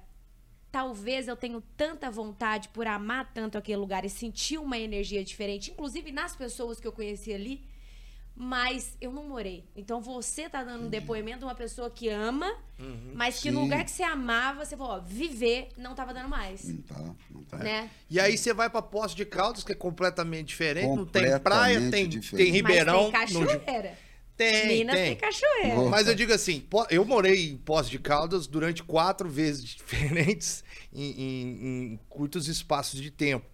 talvez 0.71 1.27
eu 1.27 1.35
tenha 1.35 1.61
tanta 1.75 2.09
vontade 2.11 2.69
por 2.69 2.85
amar 2.87 3.31
tanto 3.33 3.57
aquele 3.57 3.77
lugar 3.77 4.05
e 4.05 4.09
sentir 4.09 4.57
uma 4.57 4.77
energia 4.77 5.23
diferente, 5.23 5.71
inclusive 5.71 6.11
nas 6.11 6.35
pessoas 6.35 6.79
que 6.79 6.87
eu 6.87 6.91
conheci 6.91 7.33
ali, 7.33 7.61
mas 8.35 8.95
eu 9.01 9.11
não 9.11 9.27
morei. 9.27 9.65
Então 9.75 9.99
você 9.99 10.47
tá 10.47 10.63
dando 10.63 10.85
um 10.85 10.89
depoimento 10.89 11.39
de 11.39 11.45
uma 11.45 11.55
pessoa 11.55 11.89
que 11.89 12.07
ama, 12.07 12.49
mas 13.13 13.41
que 13.41 13.51
no 13.51 13.57
Sim. 13.59 13.63
lugar 13.65 13.83
que 13.83 13.91
você 13.91 14.03
amava, 14.03 14.63
você 14.63 14.77
falou, 14.77 14.93
ó, 14.93 14.99
viver 15.01 15.69
não 15.75 15.93
tava 15.93 16.13
dando 16.13 16.29
mais. 16.29 16.63
Não 16.63 16.81
tá, 16.83 17.15
não 17.29 17.43
tá. 17.43 17.57
Né? 17.57 17.89
E 18.09 18.17
aí 18.19 18.37
você 18.37 18.53
vai 18.53 18.69
pra 18.69 18.81
Poço 18.81 19.13
de 19.15 19.25
Caldas, 19.25 19.63
que 19.63 19.73
é 19.73 19.75
completamente 19.75 20.47
diferente. 20.47 20.85
Não 20.87 21.05
tem 21.05 21.23
Completamente 21.23 21.41
praia, 21.43 21.91
tem, 21.91 22.07
diferente. 22.07 22.45
tem 22.45 22.53
Ribeirão. 22.53 23.11
Mas 23.11 23.31
tem 23.33 23.41
no- 23.41 23.47
cachoeira. 23.47 23.97
Tem, 24.39 24.67
Minas 24.69 24.95
tem, 24.95 25.05
tem. 25.05 25.15
cachoeira. 25.17 25.89
Mas 25.89 26.07
eu 26.07 26.15
digo 26.15 26.31
assim, 26.33 26.63
eu 26.89 27.03
morei 27.03 27.49
em 27.49 27.57
Poço 27.57 27.89
de 27.91 27.99
Caldas 27.99 28.47
durante 28.47 28.81
quatro 28.83 29.27
vezes 29.29 29.63
diferentes 29.75 30.63
em, 30.93 31.11
em- 31.11 31.65
em 31.93 31.99
curtos 32.07 32.47
espaços 32.47 33.01
de 33.01 33.11
tempo. 33.11 33.45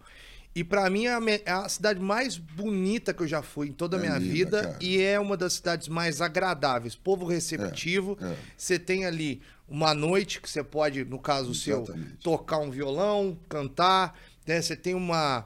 E 0.53 0.63
pra 0.63 0.89
mim 0.89 1.05
é 1.07 1.13
a, 1.13 1.19
me- 1.19 1.41
é 1.43 1.51
a 1.51 1.67
cidade 1.67 1.99
mais 1.99 2.37
bonita 2.37 3.13
que 3.13 3.23
eu 3.23 3.27
já 3.27 3.41
fui 3.41 3.67
em 3.67 3.71
toda 3.73 3.97
a 3.97 3.99
É 3.99 4.03
minha 4.03 4.17
linda, 4.17 4.31
vida 4.31 4.61
cara. 4.61 4.77
e 4.79 5.01
é 5.01 5.19
uma 5.19 5.35
das 5.35 5.53
cidades 5.53 5.87
mais 5.89 6.21
agradáveis. 6.21 6.95
Povo 6.95 7.25
receptivo. 7.25 8.17
É, 8.21 8.25
é. 8.27 8.35
Você 8.55 8.77
tem 8.79 9.05
ali 9.05 9.41
uma 9.67 9.93
noite 9.93 10.39
que 10.39 10.49
você 10.49 10.63
pode, 10.63 11.03
no 11.03 11.19
caso 11.19 11.53
seu, 11.55 11.81
Exatamente. 11.83 12.13
tocar 12.23 12.59
um 12.59 12.69
violão, 12.69 13.37
cantar. 13.49 14.17
né? 14.47 14.61
Você 14.61 14.75
tem 14.77 14.93
uma 14.93 15.45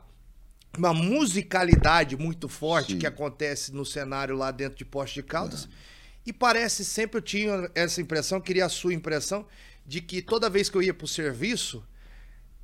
uma 0.78 0.94
musicalidade 0.94 2.16
muito 2.18 2.48
forte 2.48 2.94
Sim. 2.94 3.00
que 3.00 3.08
acontece 3.08 3.74
no 3.74 3.86
cenário 3.86 4.36
lá 4.36 4.52
dentro 4.52 4.78
de 4.78 4.86
Poste 4.86 5.16
de 5.16 5.24
Caldas. 5.24 5.66
É. 5.66 5.90
E 6.28 6.34
parece 6.34 6.86
sempre 6.86 7.18
eu 7.18 7.22
tinha 7.22 7.70
essa 7.74 8.02
impressão, 8.02 8.40
queria 8.40 8.66
a 8.66 8.70
sua 8.70 8.94
impressão, 8.94 9.46
de 9.86 10.02
que 10.02 10.22
toda 10.22 10.50
vez 10.50 10.70
que 10.70 10.78
eu 10.78 10.84
ia 10.84 10.94
pro 10.94 11.08
serviço, 11.08 11.84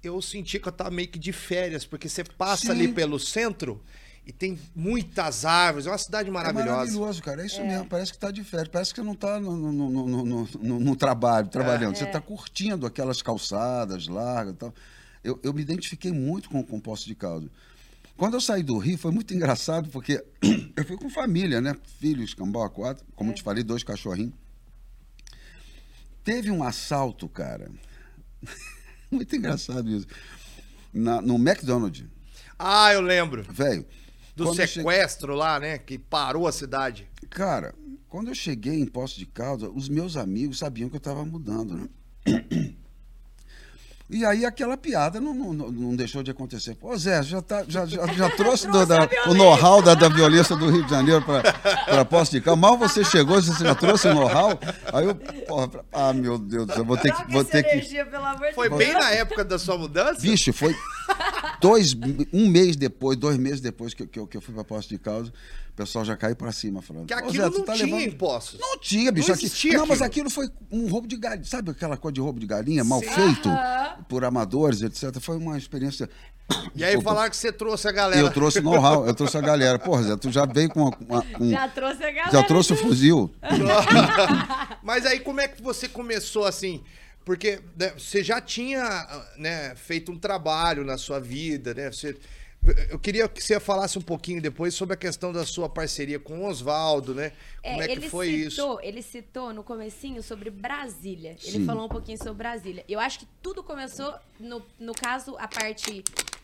eu 0.04 0.22
sentia 0.22 0.60
que 0.60 0.68
eu 0.68 0.72
tava 0.72 0.92
meio 0.92 1.08
que 1.08 1.18
de 1.18 1.32
férias, 1.34 1.86
porque 1.86 2.08
você 2.08 2.24
passa 2.24 2.66
Sim. 2.68 2.72
ali 2.72 2.88
pelo 2.90 3.20
centro 3.20 3.82
e 4.24 4.32
tem 4.32 4.60
muitas 4.76 5.46
árvores, 5.46 5.88
é 5.88 5.90
uma 5.92 5.98
cidade 5.98 6.30
É 6.30 6.32
maravilhosa. 6.32 6.72
maravilhoso, 6.72 7.24
cara. 7.24 7.42
É 7.42 7.46
isso 7.46 7.64
mesmo. 7.64 7.86
Parece 7.88 8.12
que 8.12 8.18
tá 8.20 8.30
de 8.32 8.44
férias. 8.44 8.68
Parece 8.70 8.94
que 8.94 9.02
não 9.02 9.16
tá 9.16 9.40
no, 9.40 9.56
no, 9.56 9.72
no, 9.90 10.26
no, 10.46 10.80
no- 10.80 10.96
trabalho, 10.96 11.48
trabalhando. 11.48 11.96
Você 11.96 12.06
tá 12.06 12.20
curtindo 12.22 12.86
aquelas 12.86 13.22
calçadas 13.22 14.08
largas 14.08 14.54
e 14.54 14.58
tal. 14.58 14.74
Eu, 15.24 15.40
eu 15.44 15.54
me 15.54 15.62
identifiquei 15.62 16.12
muito 16.12 16.50
com, 16.50 16.64
com 16.64 16.80
Poço 16.80 17.06
de 17.08 17.16
Caldas. 17.16 17.50
Quando 18.18 18.36
eu 18.36 18.42
saí 18.42 18.64
do 18.64 18.78
Rio, 18.78 18.98
foi 18.98 19.12
muito 19.12 19.34
engraçado, 19.34 19.90
porque 19.90 20.24
eu 20.76 20.86
fui 20.86 20.96
com 20.98 21.10
família, 21.10 21.60
né? 21.60 21.76
Filhos, 22.00 22.34
cambau, 22.34 22.70
quatro. 22.70 23.06
Como 23.16 23.32
eu 23.32 23.36
te 23.36 23.44
falei, 23.44 23.64
dois 23.64 23.84
cachorrinhos. 23.84 24.34
Teve 26.24 26.50
um 26.50 26.64
assalto, 26.64 27.28
cara. 27.28 27.70
muito 29.12 29.36
engraçado 29.36 29.90
isso. 29.90 30.08
Na- 30.94 31.22
no 31.22 31.36
McDonald's. 31.36 32.06
Ah, 32.58 32.94
eu 32.94 33.02
lembro. 33.02 33.44
Velho. 33.44 33.86
Do 34.36 34.46
eu 34.46 34.54
cheguei- 34.54 34.68
sequestro 34.68 35.36
lá, 35.36 35.60
né? 35.60 35.78
Que 35.78 35.98
parou 36.00 36.48
a 36.48 36.52
cidade. 36.52 37.08
Cara, 37.30 37.76
quando 38.08 38.30
eu 38.30 38.36
cheguei 38.36 38.80
em 38.80 38.86
Poço 38.86 39.18
de 39.20 39.26
Caldas, 39.26 39.70
os 39.74 39.90
meus 39.90 40.16
amigos 40.16 40.58
sabiam 40.60 40.90
que 40.90 40.96
eu 40.96 41.00
estava 41.00 41.24
mudando, 41.26 41.76
né? 41.76 41.90
E 44.08 44.24
aí 44.24 44.46
aquela 44.46 44.78
piada 44.78 45.20
não, 45.20 45.34
não, 45.34 45.52
não- 45.72 45.96
deixou 45.96 46.22
de 46.22 46.30
acontecer. 46.30 46.76
Pô, 46.76 46.96
Zé, 46.96 47.24
já, 47.24 47.42
tá, 47.42 47.64
já, 47.68 47.88
já, 47.88 48.06
já 48.06 48.30
trouxe, 48.38 48.68
do- 48.68 48.86
da- 48.86 49.10
o 49.28 49.34
know-how 49.34 49.82
da, 49.82 49.96
da 49.96 50.08
violência 50.08 50.56
do 50.56 50.70
Rio 50.70 50.84
de 50.84 50.90
Janeiro 50.92 51.24
para 51.24 52.06
Poço 52.06 52.32
de 52.32 52.40
Caldas. 52.40 52.62
Mal 52.62 52.78
você 52.78 53.04
chegou, 53.04 53.42
você 53.42 53.64
já 53.64 53.74
trouxe 53.74 54.08
o 54.08 54.14
know-how. 54.14 54.60
Aí 54.94 55.06
eu, 55.06 55.16
porra, 55.16 55.70
ah, 55.92 56.14
meu 56.14 56.38
Deus 56.38 56.68
do 56.68 56.74
céu, 56.74 56.86
vou 56.86 56.98
ter 56.98 57.12
que. 57.16 57.32
Vou 57.32 57.44
ter 57.44 57.64
que 57.64 57.70
energia, 57.72 58.06
pelo 58.06 58.26
amor 58.26 58.48
de 58.50 58.54
Foi 58.54 58.70
Deus. 58.70 58.78
bem 58.78 58.94
na 58.94 59.10
época 59.10 59.44
da 59.44 59.58
sua 59.58 59.76
mudança? 59.76 60.22
Bicho, 60.22 60.54
foi 60.54 60.76
dois, 61.70 61.96
um 62.34 62.48
mês 62.50 62.76
depois, 62.76 63.18
dois 63.18 63.38
meses 63.38 63.60
depois 63.62 63.94
que, 63.94 64.04
eu- 64.04 64.08
que, 64.08 64.20
eu, 64.20 64.28
que 64.28 64.38
eu 64.38 64.42
fui 64.42 64.54
para 64.54 64.64
Poço 64.64 64.88
de 64.90 64.98
Caldas, 64.98 65.30
o 65.30 65.74
pessoal 65.76 66.06
já 66.06 66.16
caiu 66.16 66.36
para 66.36 66.52
cima 66.52 66.82
falando. 66.82 67.08
Que 67.08 67.14
"Ô, 67.14 67.18
aquilo 67.18 67.34
Zé, 67.34 67.50
não 67.50 67.66
tá 67.66 67.74
tinha 67.74 67.86
levando- 67.86 68.02
impostos. 68.14 68.60
Não 68.60 68.78
tinha, 68.80 69.12
bicho. 69.12 69.28
Não 69.30 69.36
aqui- 69.36 69.74
não, 69.74 69.86
mas 69.88 70.02
aquilo. 70.02 70.30
foi 70.30 70.50
um 70.72 70.88
roubo 70.88 71.08
de 71.08 71.18
galinha. 71.18 71.44
Sabe 71.46 71.72
aquela 71.72 71.98
coisa 71.98 72.14
de 72.14 72.22
roubo 72.22 72.40
de 72.40 72.46
galinha 72.46 72.84
mal 72.84 73.00
Sim. 73.02 73.10
feito 73.10 73.50
por 74.08 74.24
amadores, 74.24 74.82
etc. 74.82 75.20
Foi 75.20 75.38
uma 75.38 75.58
experiência. 75.58 76.10
E 76.76 76.84
aí 76.84 77.02
falaram 77.02 77.30
que 77.30 77.36
você 77.36 77.52
trouxe 77.52 77.88
a 77.88 77.92
galera. 77.92 78.22
Eu 78.22 78.32
trouxe 78.32 78.62
know-how, 78.62 79.06
eu 79.08 79.14
trouxe 79.16 79.36
a 79.36 79.42
galera. 79.42 79.80
Porra, 79.80 80.04
Zé, 80.04 80.16
tu 80.16 80.32
já 80.32 80.46
veio 80.46 80.70
com, 80.70 80.82
uma- 80.84 80.98
uma- 81.10 81.22
com- 81.24 81.50
Já 81.50 81.68
trouxe 81.68 82.04
a 82.04 82.12
galera. 82.12 82.32
já 82.32 82.44
trouxe 82.44 82.74
o 82.74 82.76
fuzil. 82.76 83.32
Mas 84.84 85.06
aí 85.06 85.20
como 85.20 85.42
é 85.42 85.48
que 85.48 85.62
você 85.62 85.88
começou 85.88 86.46
assim? 86.46 86.84
Porque 87.26 87.60
né, 87.76 87.92
você 87.98 88.24
já 88.24 88.40
tinha 88.40 89.26
né, 89.36 89.76
feito 89.76 90.12
um 90.12 90.18
trabalho 90.18 90.86
na 90.86 90.96
sua 90.96 91.20
vida, 91.20 91.74
né? 91.74 91.92
Você, 91.92 92.16
eu 92.90 93.00
queria 93.00 93.28
que 93.28 93.44
você 93.44 93.60
falasse 93.60 93.98
um 93.98 94.02
pouquinho 94.02 94.40
depois 94.40 94.76
sobre 94.76 94.94
a 94.94 94.98
questão 94.98 95.34
da 95.34 95.44
sua 95.44 95.68
parceria 95.68 96.20
com 96.20 96.42
o 96.42 96.46
Oswaldo, 96.48 97.16
né? 97.16 97.32
Como 97.64 97.82
é, 97.82 97.88
que 97.88 97.94
ele 97.94 98.10
foi 98.10 98.28
isso? 98.30 98.58
citou, 98.58 98.80
Ele 98.82 99.02
citou 99.02 99.54
no 99.54 99.64
comecinho 99.64 100.22
sobre 100.22 100.52
Brasília. 100.52 101.36
Ele 101.44 101.60
Sim. 101.60 101.66
falou 101.66 101.86
um 101.86 101.90
pouquinho 101.90 102.20
sobre 102.20 102.36
Brasília. 102.36 102.86
Eu 102.88 103.00
acho 103.00 103.20
que 103.20 103.28
tudo 103.42 103.64
começou, 103.64 104.14
no, 104.40 104.62
no 104.80 104.94
caso, 104.94 105.36
a 105.40 105.48
parte 105.48 106.04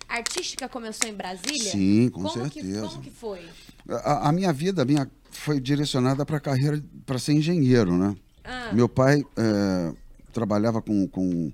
artística 0.10 0.68
começou 0.68 1.08
em 1.08 1.14
Brasília. 1.14 1.72
Sim, 1.72 2.10
com 2.10 2.24
como 2.24 2.50
Que, 2.50 2.62
certeza. 2.62 2.88
como 2.88 3.02
que 3.04 3.12
foi? 3.12 3.46
A, 3.88 4.30
a 4.30 4.32
minha 4.32 4.52
vida 4.52 4.82
a 4.82 4.86
minha, 4.86 5.10
foi 5.30 5.60
direcionada 5.60 6.26
para 6.26 6.38
a 6.38 6.42
carreira, 6.42 6.84
para 7.06 7.18
ser 7.18 7.34
engenheiro, 7.34 7.96
né? 7.98 8.16
Ah. 8.44 8.72
Meu 8.74 8.90
pai 8.90 9.24
eh, 9.38 9.94
trabalhava 10.32 10.82
com, 10.82 11.08
com. 11.08 11.52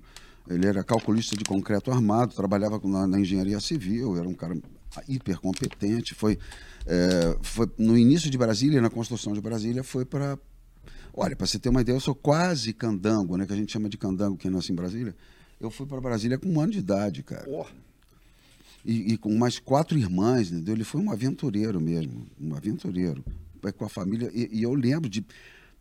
Ele 0.50 0.66
era 0.66 0.84
calculista 0.84 1.36
de 1.36 1.44
concreto 1.44 1.92
armado, 1.92 2.34
trabalhava 2.34 2.80
na, 2.86 3.06
na 3.06 3.20
engenharia 3.20 3.60
civil, 3.60 4.18
era 4.18 4.28
um 4.28 4.34
cara 4.34 4.58
hiper 5.08 5.40
competente. 5.40 6.16
Foi, 6.16 6.40
eh, 6.86 7.38
foi 7.42 7.70
no 7.78 7.98
início 7.98 8.30
de 8.30 8.38
Brasília, 8.38 8.82
na 8.82 8.90
construção 8.90 9.34
de 9.34 9.42
Brasília, 9.42 9.84
foi 9.84 10.06
para. 10.06 10.40
Olha, 11.14 11.36
para 11.36 11.48
você 11.48 11.60
ter 11.60 11.70
uma 11.70 11.82
ideia, 11.82 11.96
eu 11.96 12.00
sou 12.00 12.16
quase 12.16 12.72
candango, 12.72 13.36
né? 13.36 13.46
Que 13.46 13.54
a 13.54 13.56
gente 13.56 13.72
chama 13.72 13.90
de 13.90 13.98
candango 13.98 14.38
quem 14.38 14.52
nasce 14.52 14.72
em 14.72 14.76
Brasília. 14.76 15.16
Eu 15.60 15.72
fui 15.72 15.86
para 15.86 16.00
Brasília 16.00 16.38
com 16.38 16.48
um 16.48 16.62
ano 16.62 16.72
de 16.72 16.78
idade, 16.78 17.24
cara 17.24 17.44
Pô, 17.44 17.66
e, 18.88 19.14
e 19.14 19.18
com 19.18 19.36
mais 19.36 19.60
quatro 19.60 19.98
irmãs, 19.98 20.50
entendeu? 20.50 20.74
Ele 20.74 20.86
foi 20.86 21.02
um 21.02 21.12
aventureiro 21.12 21.82
mesmo, 21.82 22.26
um 22.40 22.56
aventureiro, 22.56 23.24
Foi 23.62 23.74
com 23.74 23.84
a 23.84 23.90
família. 23.90 24.32
E, 24.34 24.60
e 24.60 24.64
eu 24.64 24.74
lembro 24.74 25.10
de 25.10 25.26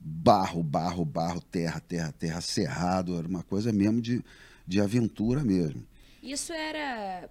barro, 0.00 0.62
barro, 0.62 1.04
barro, 1.04 1.40
terra, 1.40 1.80
terra, 1.80 2.12
terra, 2.12 2.40
cerrado, 2.40 3.16
era 3.18 3.26
uma 3.26 3.42
coisa 3.42 3.72
mesmo 3.72 4.00
de, 4.00 4.22
de 4.66 4.80
aventura 4.80 5.42
mesmo. 5.42 5.82
Isso 6.22 6.52
era 6.52 7.28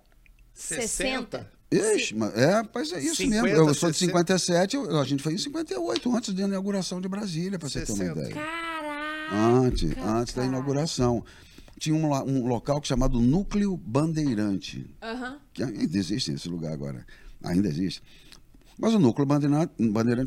60? 0.54 0.88
60? 0.90 1.56
Ixi, 1.72 2.16
mas 2.16 2.38
é, 2.38 2.64
mas 2.74 2.92
é 2.94 3.00
isso 3.00 3.16
50, 3.18 3.42
mesmo. 3.44 3.58
Eu 3.68 3.74
sou 3.74 3.92
de 3.92 3.98
60. 3.98 4.18
57, 4.18 4.76
eu- 4.76 5.00
a 5.00 5.04
gente 5.04 5.22
foi 5.24 5.34
em 5.34 5.38
58, 5.38 6.16
antes 6.16 6.34
da 6.34 6.44
inauguração 6.44 7.02
de 7.02 7.08
Brasília, 7.08 7.58
para 7.60 7.68
você 7.68 7.82
ter 7.86 7.92
uma 7.92 7.98
60. 8.06 8.20
ideia. 8.20 8.34
Caraca! 8.34 9.36
Antes, 9.36 9.92
antes 9.98 10.34
da 10.34 10.46
inauguração. 10.46 11.24
Tinha 11.78 11.94
um, 11.94 12.06
um 12.24 12.48
local 12.48 12.82
chamado 12.84 13.20
Núcleo 13.20 13.76
Bandeirante. 13.76 14.90
Aham. 15.02 15.40
que 15.54 15.62
ainda 15.62 15.98
existe 15.98 16.32
esse 16.32 16.48
lugar 16.48 16.72
agora, 16.72 17.06
ainda 17.44 17.68
existe. 17.68 18.02
Mas 18.78 18.94
o 18.94 19.00
núcleo 19.00 19.26
bandeirante, 19.26 19.74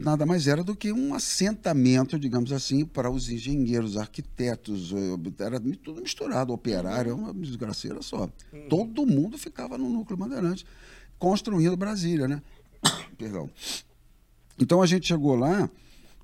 nada 0.02 0.24
mais 0.24 0.46
era 0.46 0.64
do 0.64 0.74
que 0.74 0.90
um 0.90 1.12
assentamento, 1.12 2.18
digamos 2.18 2.50
assim, 2.50 2.84
para 2.84 3.10
os 3.10 3.28
engenheiros, 3.28 3.98
arquitetos, 3.98 4.92
eh, 4.92 5.44
era 5.44 5.60
tudo 5.60 6.00
misturado, 6.00 6.52
operário, 6.52 7.10
é 7.10 7.14
uma 7.14 7.34
desgraceira 7.34 8.00
só. 8.00 8.28
Todo 8.70 9.04
mundo 9.04 9.36
ficava 9.36 9.76
no 9.76 9.90
núcleo 9.90 10.16
bandeirante, 10.16 10.64
construindo 11.18 11.76
Brasília, 11.76 12.26
né? 12.26 12.40
Perdão. 13.18 13.50
Então 14.58 14.80
a 14.80 14.86
gente 14.86 15.06
chegou 15.06 15.36
lá, 15.36 15.68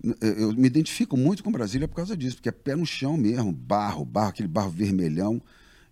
eh, 0.02 0.34
eu 0.38 0.52
me 0.54 0.66
identifico 0.66 1.18
muito 1.18 1.44
com 1.44 1.52
Brasília 1.52 1.86
por 1.86 1.96
causa 1.96 2.16
disso, 2.16 2.36
porque 2.36 2.48
é 2.48 2.52
pé 2.52 2.74
no 2.74 2.86
chão 2.86 3.18
mesmo, 3.18 3.52
barro, 3.52 4.02
barro, 4.02 4.30
aquele 4.30 4.48
barro 4.48 4.70
vermelhão. 4.70 5.42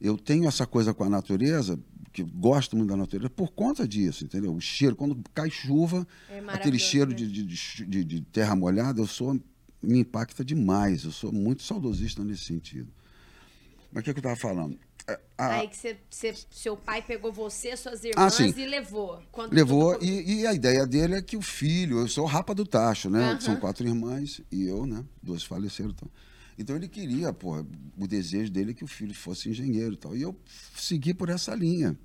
Eu 0.00 0.16
tenho 0.16 0.48
essa 0.48 0.66
coisa 0.66 0.94
com 0.94 1.04
a 1.04 1.10
natureza, 1.10 1.78
que 2.12 2.22
gosto 2.22 2.76
muito 2.76 2.90
da 2.90 2.96
natureza, 2.96 3.30
por 3.30 3.50
conta 3.52 3.88
disso, 3.88 4.24
entendeu? 4.24 4.52
O 4.54 4.60
cheiro, 4.60 4.94
quando 4.94 5.18
cai 5.34 5.50
chuva, 5.50 6.06
É 6.28 6.38
aquele 6.48 6.78
cheiro 6.78 7.10
né? 7.10 7.16
de, 7.16 7.26
de, 7.26 7.86
de 7.86 8.04
de- 8.04 8.20
terra 8.20 8.54
molhada, 8.54 9.00
eu 9.00 9.06
sou, 9.06 9.34
me 9.82 9.98
impacta 10.00 10.44
demais. 10.44 11.04
Eu 11.04 11.10
sou 11.12 11.32
muito 11.32 11.62
saudosista 11.62 12.22
nesse 12.22 12.44
sentido. 12.44 12.88
Mas 13.90 14.02
o 14.02 14.04
que, 14.04 14.10
é 14.10 14.12
que 14.14 14.18
eu 14.18 14.30
estava 14.32 14.36
falando? 14.36 14.78
a- 15.36 15.56
Aí 15.56 15.66
que 15.68 15.76
você, 15.76 15.96
você- 16.08 16.34
seu 16.50 16.76
pai 16.76 17.02
pegou 17.02 17.32
você, 17.32 17.76
suas 17.76 18.04
irmãs 18.04 18.34
sim. 18.34 18.54
e 18.56 18.66
levou. 18.66 19.20
Quando 19.32 19.52
Levou, 19.52 19.98
e, 20.00 20.40
e 20.40 20.46
a 20.46 20.54
ideia 20.54 20.86
dele 20.86 21.14
é 21.16 21.22
que 21.22 21.36
o 21.36 21.42
filho, 21.42 21.98
eu 21.98 22.08
sou 22.08 22.24
o 22.24 22.28
rapa 22.28 22.54
do 22.54 22.64
tacho, 22.64 23.10
né? 23.10 23.30
Aham. 23.32 23.40
São 23.40 23.56
quatro 23.56 23.86
irmãs 23.86 24.40
e 24.52 24.64
eu, 24.64 24.86
né? 24.86 25.04
Duas 25.22 25.42
faleceram. 25.42 25.90
Então, 25.90 26.08
então 26.58 26.76
ele 26.76 26.88
queria, 26.88 27.32
pô, 27.32 27.64
o 27.98 28.06
desejo 28.06 28.50
dele 28.52 28.70
é 28.72 28.74
que 28.74 28.84
o 28.84 28.88
filho 28.88 29.14
fosse 29.14 29.48
engenheiro 29.48 29.94
e 29.94 29.96
tal. 29.96 30.16
E 30.16 30.22
eu 30.22 30.36
segui 30.76 31.12
por 31.14 31.28
essa 31.28 31.54
linha. 31.54 31.96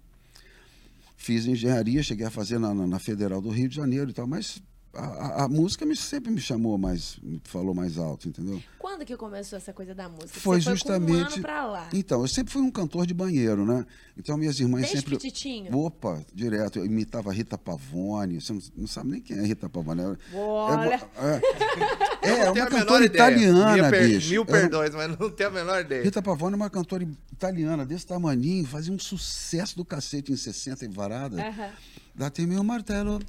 Fiz 1.18 1.46
engenharia, 1.46 2.02
cheguei 2.04 2.26
a 2.26 2.30
fazer 2.30 2.60
na, 2.60 2.74
na- 2.74 2.88
na 2.88 3.00
Federal 3.00 3.42
do 3.42 3.50
Rio 3.50 3.68
de 3.68 3.76
Janeiro 3.76 4.10
e 4.10 4.14
tal, 4.14 4.28
mas 4.28 4.62
a, 5.00 5.44
a- 5.44 5.48
música 5.48 5.86
me, 5.86 5.96
sempre 5.96 6.32
me 6.32 6.40
chamou 6.42 6.78
mais, 6.78 7.18
me 7.22 7.40
falou 7.44 7.74
mais 7.74 7.98
alto, 7.98 8.28
entendeu? 8.28 8.62
Quando 8.80 9.06
que 9.06 9.16
começou 9.18 9.58
essa 9.58 9.72
coisa 9.74 9.94
da 9.94 10.08
música? 10.10 10.40
Foi 10.40 10.60
você 10.62 10.64
Foi 10.64 10.64
com 10.64 10.70
um 10.72 10.76
justamente. 10.76 11.34
ano 11.34 11.42
pra 11.42 11.66
lá. 11.66 11.90
Então, 11.94 12.22
eu 12.22 12.28
sempre 12.28 12.54
fui 12.54 12.62
um 12.62 12.72
cantor 12.72 13.06
de 13.06 13.14
banheiro, 13.14 13.66
né? 13.66 13.86
Então 14.18 14.38
minhas 14.38 14.60
irmãs 14.60 14.82
Desde 14.82 14.98
sempre. 15.00 15.12
petitinho? 15.16 15.76
Opa, 15.78 16.22
direto. 16.34 16.80
Eu 16.80 16.86
imitava 16.86 17.32
Rita 17.32 17.58
Pavone. 17.58 18.42
Você 18.42 18.54
não, 18.54 18.62
não 18.76 18.88
sabe 18.88 19.12
nem 19.12 19.22
quem 19.22 19.38
é 19.38 19.42
Rita 19.46 19.70
Pavone. 19.70 20.02
É- 20.02 20.36
Olha. 20.36 21.02
É, 21.18 22.28
é, 22.28 22.32
é 22.32 22.52
tenho 22.52 22.66
uma 22.66 22.72
cantora 22.72 23.06
italiana, 23.06 23.90
per- 23.90 24.08
bicho. 24.08 24.30
Mil 24.32 24.46
perdões, 24.46 24.96
mas 24.96 25.20
não 25.20 25.30
tenho 25.30 25.50
a 25.50 25.52
menor 25.54 25.82
ideia. 25.82 26.04
Rita 26.04 26.22
Pavone 26.22 26.54
é 26.54 26.56
uma 26.56 26.70
cantora 26.70 27.08
italiana 27.32 27.86
desse 27.86 28.08
tamaninho, 28.08 28.66
fazia 28.66 28.92
um 28.94 28.98
sucesso 29.00 29.76
do 29.76 29.86
cacete 29.86 30.32
em 30.32 30.36
60 30.38 30.86
e 30.86 30.88
varada. 30.88 31.42
Aham. 31.46 31.70
Dá-te 32.16 32.44
meu 32.48 32.64
martelo. 32.64 33.20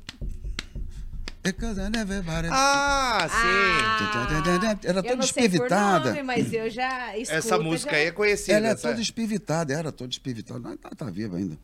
É 1.44 1.88
neve 1.90 2.20
vare- 2.20 2.48
Ah, 2.50 3.26
sim. 3.30 4.86
Era 4.86 4.98
eu 4.98 5.02
toda 5.02 5.16
não 5.16 5.22
sei 5.22 5.48
por 5.48 5.54
espivitada. 5.54 6.10
nome, 6.10 6.22
mas 6.22 6.52
eu 6.52 6.68
já 6.68 7.16
escuto. 7.16 7.38
Essa 7.38 7.58
música 7.58 7.90
já... 7.92 7.96
aí 7.96 8.06
é 8.06 8.10
conhecida. 8.10 8.56
Ela 8.58 8.68
é 8.68 8.74
toda 8.74 9.00
espivitada, 9.00 9.72
era 9.72 9.92
toda 9.92 10.10
espivitada. 10.10 10.76
Tá, 10.76 10.90
tá 10.90 11.04
viva 11.06 11.36
ainda. 11.36 11.56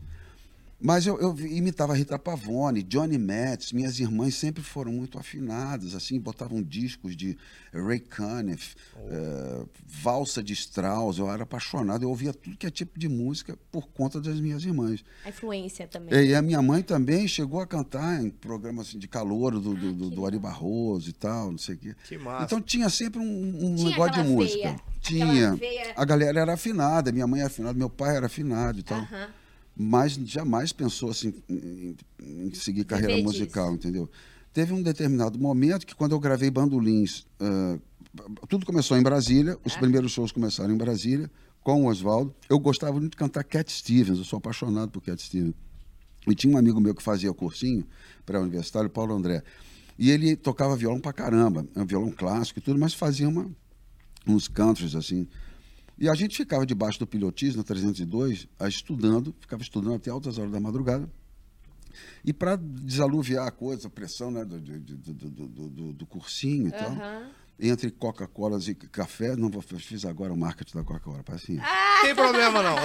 Mas 0.87 1.07
eu, 1.07 1.19
eu 1.19 1.35
imitava 1.47 1.95
Rita 1.95 2.19
Pavone, 2.19 2.83
Johnny 2.83 3.17
Metz. 3.17 3.73
Minhas 3.73 3.99
irmãs 3.99 4.35
sempre 4.35 4.63
foram 4.63 4.93
muito 4.93 5.19
afinadas, 5.19 5.95
assim, 5.95 6.21
botavam 6.21 6.63
discos 6.63 7.17
de 7.17 7.39
Ray 7.73 8.01
Conniff, 8.01 8.77
eh, 9.09 9.65
valsa 9.87 10.43
de 10.43 10.53
Strauss. 10.53 11.17
Eu 11.17 11.31
era 11.31 11.45
apaixonado, 11.45 12.03
eu 12.03 12.11
ouvia 12.11 12.35
tudo 12.35 12.59
que 12.59 12.67
é 12.67 12.71
tipo 12.71 12.99
de 12.99 13.09
música 13.09 13.57
por 13.73 13.89
conta 13.89 14.21
das 14.21 14.39
minhas 14.39 14.63
irmãs. 14.63 15.03
A 15.25 15.31
influência 15.31 15.87
também. 15.89 16.23
E 16.23 16.35
a 16.35 16.43
minha 16.43 16.61
mãe 16.61 16.83
também 16.83 17.27
chegou 17.27 17.61
a 17.61 17.67
cantar 17.67 18.23
em 18.23 18.29
programas 18.29 18.89
assim, 18.89 18.99
de 18.99 19.09
calor 19.09 19.53
do, 19.59 19.75
do, 19.75 19.91
do, 19.95 20.11
do 20.11 20.27
Ari 20.27 20.39
Barroso 20.39 21.09
e 21.09 21.15
tal, 21.15 21.51
não 21.51 21.57
sei 21.59 21.77
o 21.77 21.79
quê. 21.79 21.95
Que 22.07 22.19
massa. 22.19 22.45
Então 22.45 22.61
tinha 22.61 22.91
sempre 22.91 23.21
um, 23.21 23.25
um 23.25 23.75
Tinha 23.77 23.89
negócio 23.89 24.23
de 24.23 24.29
música. 24.29 24.55
veia, 24.69 24.81
tinha. 25.01 25.55
veia- 25.55 25.95
A 25.97 26.05
galera 26.05 26.41
era 26.41 26.53
afinada, 26.53 27.11
minha 27.11 27.27
mãe 27.27 27.41
era 27.41 27.47
afinada, 27.49 27.73
meu 27.73 27.89
pai 27.89 28.17
era 28.19 28.27
afinado 28.27 28.79
e 28.81 28.83
tal. 28.83 28.99
Aham. 28.99 29.29
Mas 29.77 30.13
jamais 30.13 30.73
pensou 30.73 31.11
assim, 31.11 31.35
em, 31.49 31.97
em 32.21 32.55
seguir 32.55 32.85
carreira 32.85 33.15
disso. 33.15 33.25
musical, 33.25 33.75
entendeu? 33.75 34.09
Teve 34.53 34.73
um 34.73 34.83
determinado 34.83 35.39
momento 35.39 35.85
que 35.85 35.95
quando 35.95 36.13
eu 36.13 36.21
gravei 36.21 36.49
Bandolins, 36.49 37.27
ah, 37.41 37.77
tudo 38.49 38.65
começou 38.65 38.97
em 38.97 39.03
Brasília, 39.03 39.59
os 39.65 39.77
primeiros 39.77 40.13
shows 40.13 40.31
começaram 40.31 40.73
em 40.73 40.77
Brasília, 40.77 41.29
com 41.61 41.83
o 41.83 41.87
Oswaldo. 41.89 42.33
Eu 42.49 42.59
gostava 42.59 42.93
muito 42.93 43.13
de 43.13 43.17
cantar 43.17 43.43
Cat 43.43 43.73
Stevens, 43.73 44.19
eu 44.19 44.25
sou 44.25 44.37
apaixonado 44.37 44.91
por 44.91 45.03
Cat 45.03 45.21
Stevens. 45.21 45.55
E 46.27 46.35
tinha 46.35 46.55
um 46.55 46.59
amigo 46.59 46.81
meu 46.81 46.95
que 46.95 47.03
fazia 47.03 47.33
cursinho 47.35 47.85
pré-universitário, 48.25 48.89
Paulo 48.89 49.15
André. 49.15 49.43
E 49.99 50.11
ele 50.11 50.37
tocava 50.37 50.77
violão 50.77 51.01
pra 51.01 51.13
caramba, 51.13 51.67
é 51.75 51.81
um 51.81 51.87
violão 51.87 52.11
clássico 52.11 52.59
e 52.59 52.63
tudo, 52.63 52.79
mas 52.79 52.95
fazia 52.95 53.29
uma, 53.29 53.51
uns 54.27 54.49
countries 54.49 54.95
assim. 54.95 55.27
E 55.99 56.09
a 56.09 56.15
gente 56.15 56.37
ficava 56.37 56.67
debaixo 56.67 56.99
do 56.99 57.07
pilotis, 57.07 57.55
na 57.55 57.63
302, 57.63 58.49
a- 58.59 58.69
estudando, 58.69 59.35
ficava 59.41 59.63
estudando 59.63 59.95
até 59.95 60.11
altas 60.11 60.39
horas 60.39 60.51
da 60.53 60.59
madrugada. 60.61 61.09
E 62.25 62.33
para 62.33 62.57
desaluviar 62.57 63.47
a 63.47 63.51
coisa, 63.53 63.87
a 63.87 63.91
pressão 63.91 64.31
né, 64.31 64.45
do, 64.45 64.59
do, 64.61 64.79
do, 64.81 65.13
do, 65.13 65.31
do- 65.49 65.69
do- 65.71 65.93
do 65.93 66.07
cursinho 66.07 66.67
e 66.69 66.73
tal, 66.73 66.89
Aham. 66.91 67.31
entre 67.61 67.89
Coca-Colas 67.93 68.67
e 68.67 68.75
café, 68.75 69.37
não 69.37 69.49
vou, 69.49 69.63
fiz 69.63 70.05
agora 70.05 70.33
o 70.33 70.37
marketing 70.37 70.77
da 70.79 70.83
Coca-Cola, 70.83 71.23
assim. 71.29 71.61
Tem 72.03 72.15
problema 72.15 72.61
não. 72.63 72.75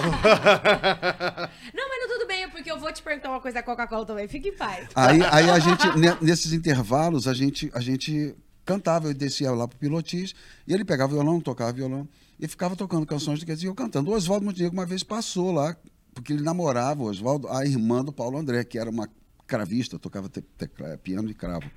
Não, 1.73 1.89
mas 1.89 1.99
não 2.01 2.07
tudo 2.19 2.27
bem, 2.27 2.47
porque 2.49 2.71
eu 2.71 2.79
vou 2.79 2.91
te 2.93 3.01
perguntar 3.01 3.29
uma 3.31 3.41
coisa 3.41 3.55
da 3.55 3.63
Coca-Cola 3.63 4.05
também. 4.05 4.27
Fique 4.27 4.49
em 4.49 4.55
paz. 4.55 4.87
Aí, 4.95 5.19
aí 5.31 5.49
a 5.49 5.57
gente, 5.59 5.87
ne- 5.97 6.17
nesses 6.21 6.53
intervalos, 6.53 7.27
a 7.27 7.33
gente, 7.33 7.71
a 7.73 7.79
gente 7.81 8.36
cantava, 8.65 9.07
eu 9.07 9.13
descia 9.15 9.51
lá 9.51 9.67
pro 9.67 9.77
Pilotis, 9.79 10.36
e 10.67 10.73
ele 10.73 10.86
pegava 10.86 11.13
violão, 11.13 11.41
tocava 11.41 11.73
violão, 11.73 12.07
e 12.39 12.47
ficava 12.47 12.75
tocando 12.75 13.06
canções 13.06 13.39
do 13.39 13.45
que 13.45 13.52
e 13.54 13.65
eu 13.65 13.75
cantando. 13.75 14.12
O 14.12 14.13
Oswaldo 14.15 14.45
Montenegro 14.45 14.78
uma 14.78 14.86
vez 14.86 15.04
passou 15.04 15.52
lá, 15.52 15.75
porque 16.13 16.34
ele 16.34 16.41
namorava, 16.43 17.04
o 17.04 17.06
Oswaldo, 17.08 17.47
a 17.49 17.65
irmã 17.65 18.04
do 18.04 18.13
Paulo 18.13 18.38
André, 18.38 18.63
que 18.63 18.78
era 18.80 18.89
uma 18.89 19.10
cravista, 19.45 19.97
tocava 19.99 20.30
piano 21.04 21.30
e 21.30 21.34
cravo. 21.34 21.69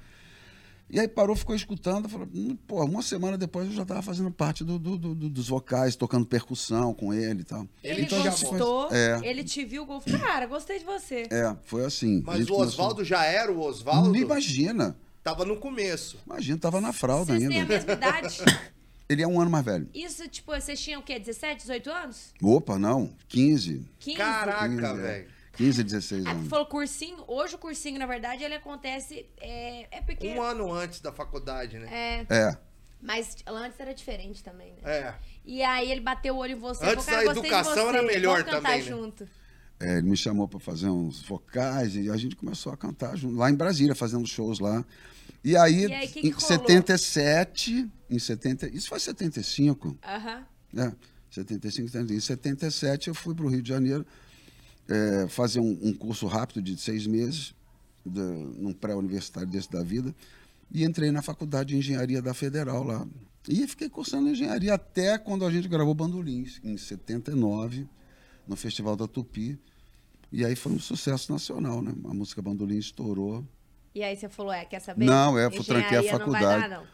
E 0.91 1.01
aí 1.01 1.09
parou, 1.09 1.35
ficou 1.35 1.57
escutando, 1.57 2.07
falou, 2.07 2.29
hum, 2.35 2.55
pô, 2.67 2.85
uma 2.85 3.01
semana 3.01 3.39
depois 3.39 3.67
eu 3.67 3.73
já 3.73 3.81
estava 3.83 4.03
fazendo 4.03 4.31
parte 4.31 4.63
do- 4.63 4.79
do- 4.79 4.99
do- 4.99 5.15
do- 5.15 5.31
dos 5.31 5.49
vocais, 5.49 5.97
tocando 5.97 6.27
percussão 6.27 6.93
com 6.93 7.15
ele 7.15 7.41
e 7.41 7.45
tal. 7.45 7.67
Ele 7.83 8.03
Então 8.03 8.23
já 8.23 8.29
gostou, 8.31 8.93
É. 8.93 9.19
ele 9.25 9.43
te 9.43 9.65
viu, 9.65 9.87
gol. 9.87 10.03
Cara, 10.21 10.45
gostei 10.47 10.79
de 10.79 10.85
você. 10.85 11.27
É, 11.31 11.57
foi 11.63 11.87
assim. 11.87 12.23
Mas 12.27 12.41
o 12.45 12.47
começou- 12.53 12.61
Oswaldo 12.61 13.05
já 13.05 13.25
era 13.25 13.51
o 13.51 13.59
Oswaldo? 13.59 14.11
Não 14.11 14.17
imagina. 14.17 14.95
Tava 15.25 15.47
no 15.47 15.57
começo. 15.57 16.19
Imagina, 16.27 16.59
tava 16.59 16.79
na 16.81 16.93
fralda 16.93 17.33
Vocês 17.33 17.43
ainda. 17.43 17.55
têm 17.55 17.63
a 17.63 17.67
mesma 17.67 17.93
idade? 17.95 18.37
Ele 19.13 19.23
é 19.23 19.29
um 19.29 19.41
ano 19.41 19.51
mais 19.51 19.65
velho. 19.65 19.89
Isso, 19.95 20.27
tipo, 20.29 20.53
vocês 20.53 20.81
tinham 20.81 21.01
o 21.01 21.05
quê? 21.05 21.19
17, 21.19 21.61
18 21.63 21.91
anos? 21.91 22.35
Opa, 22.43 22.79
não. 22.79 23.15
15. 23.29 23.87
15? 23.99 24.17
Caraca, 24.17 24.69
15, 24.69 24.85
é. 24.85 24.95
velho. 24.95 25.29
15, 25.55 25.85
16 25.85 26.27
Ah, 26.27 26.31
tu 26.31 26.37
anos. 26.37 26.49
falou 26.49 26.67
cursinho. 26.67 27.23
Hoje 27.29 27.55
o 27.55 27.59
cursinho, 27.59 27.99
na 27.99 28.07
verdade, 28.07 28.43
ele 28.43 28.55
acontece. 28.55 29.27
É, 29.41 29.99
é 29.99 30.01
porque. 30.01 30.29
Um 30.29 30.41
ano 30.43 30.73
antes 30.73 31.01
da 31.01 31.13
faculdade, 31.13 31.79
né? 31.79 31.89
É, 32.31 32.35
É. 32.35 32.59
mas 33.03 33.37
antes 33.47 33.79
era 33.79 33.93
diferente 33.93 34.43
também, 34.43 34.73
né? 34.73 34.79
É. 34.83 35.15
E 35.45 35.63
aí 35.63 35.91
ele 35.91 36.01
bateu 36.01 36.35
o 36.37 36.39
olho 36.39 36.53
em 36.53 36.59
você. 36.59 36.85
Antes 36.87 37.05
falou, 37.05 37.21
a 37.21 37.23
"Cara, 37.23 37.35
gostei 37.35 37.43
de 37.43 37.49
educação 37.57 37.85
você, 37.85 37.97
era 37.97 38.03
melhor 38.03 38.39
vamos 38.39 38.51
cantar 38.51 38.63
também, 38.63 38.79
né?" 38.83 38.89
junto. 38.89 39.29
É, 39.79 39.99
ele 39.99 40.09
me 40.09 40.17
chamou 40.17 40.47
para 40.49 40.61
fazer 40.61 40.89
uns 40.89 41.21
vocais 41.23 41.97
e 41.97 42.09
a 42.09 42.17
gente 42.17 42.37
começou 42.37 42.73
a 42.73 42.77
cantar 42.77 43.17
junto, 43.17 43.37
lá 43.37 43.51
em 43.51 43.55
Brasília, 43.55 43.95
fazendo 43.95 44.27
shows 44.27 44.59
lá. 44.61 44.85
E 45.45 45.57
aí, 45.57 45.87
E 45.87 45.93
aí, 45.93 46.09
que 46.09 46.21
que 46.21 46.29
em 46.29 46.31
rolou? 46.31 46.41
77, 46.41 47.91
em 48.09 48.19
70, 48.19 48.69
isso 48.69 48.89
foi 48.89 49.01
75, 49.01 49.99
Aham. 50.05 50.47
né? 50.73 50.95
75, 51.31 51.89
70, 51.89 52.15
em 52.15 52.21
77 52.21 53.09
eu 53.09 53.15
fui 53.15 53.35
para 53.35 53.45
o 53.47 53.49
Rio 53.49 53.63
de 53.63 53.69
Janeiro 53.69 54.07
é, 54.89 55.27
fazer 55.29 55.61
um, 55.61 55.79
um 55.83 55.95
curso 55.95 56.27
rápido 56.27 56.61
de 56.63 56.77
seis 56.77 57.07
meses, 57.07 57.55
de, 58.05 58.21
num 58.21 58.73
pré-universitário 58.73 59.49
desse 59.49 59.71
da 59.71 59.83
vida, 59.83 60.15
e 60.71 60.85
entrei 60.85 61.11
na 61.11 61.23
faculdade 61.23 61.71
de 61.71 61.77
engenharia 61.77 62.21
da 62.21 62.35
Federal 62.35 62.85
lá. 62.85 63.07
E 63.49 63.67
fiquei 63.67 63.89
cursando 63.89 64.29
engenharia 64.29 64.75
até 64.75 65.19
quando 65.19 65.45
a 65.45 65.51
gente 65.51 65.67
gravou 65.69 65.95
Bandolins, 65.95 66.61
em 66.63 66.77
79, 66.77 67.89
no 68.47 68.57
Festival 68.57 68.95
da 68.95 69.09
Tupi. 69.09 69.59
E 70.31 70.45
aí 70.45 70.55
foi 70.55 70.73
um 70.73 70.79
sucesso 70.79 71.33
nacional, 71.33 71.83
né? 71.83 71.93
A 72.05 72.15
música 72.15 72.41
Bandolim 72.41 72.79
estourou. 72.79 73.45
E 73.95 74.03
aí 74.03 74.17
você 74.17 74.29
falou, 74.29 74.53
é, 74.53 74.65
quer 74.65 74.81
saber? 74.81 75.05
Não, 75.05 75.39
é, 75.39 75.47
eu 75.47 75.65
tranquei 75.65 75.99
a 75.99 76.03
faculdade. 76.03 76.45
Não 76.45 76.61
vai 76.61 76.61
dar, 76.61 76.69
não. 76.69 76.87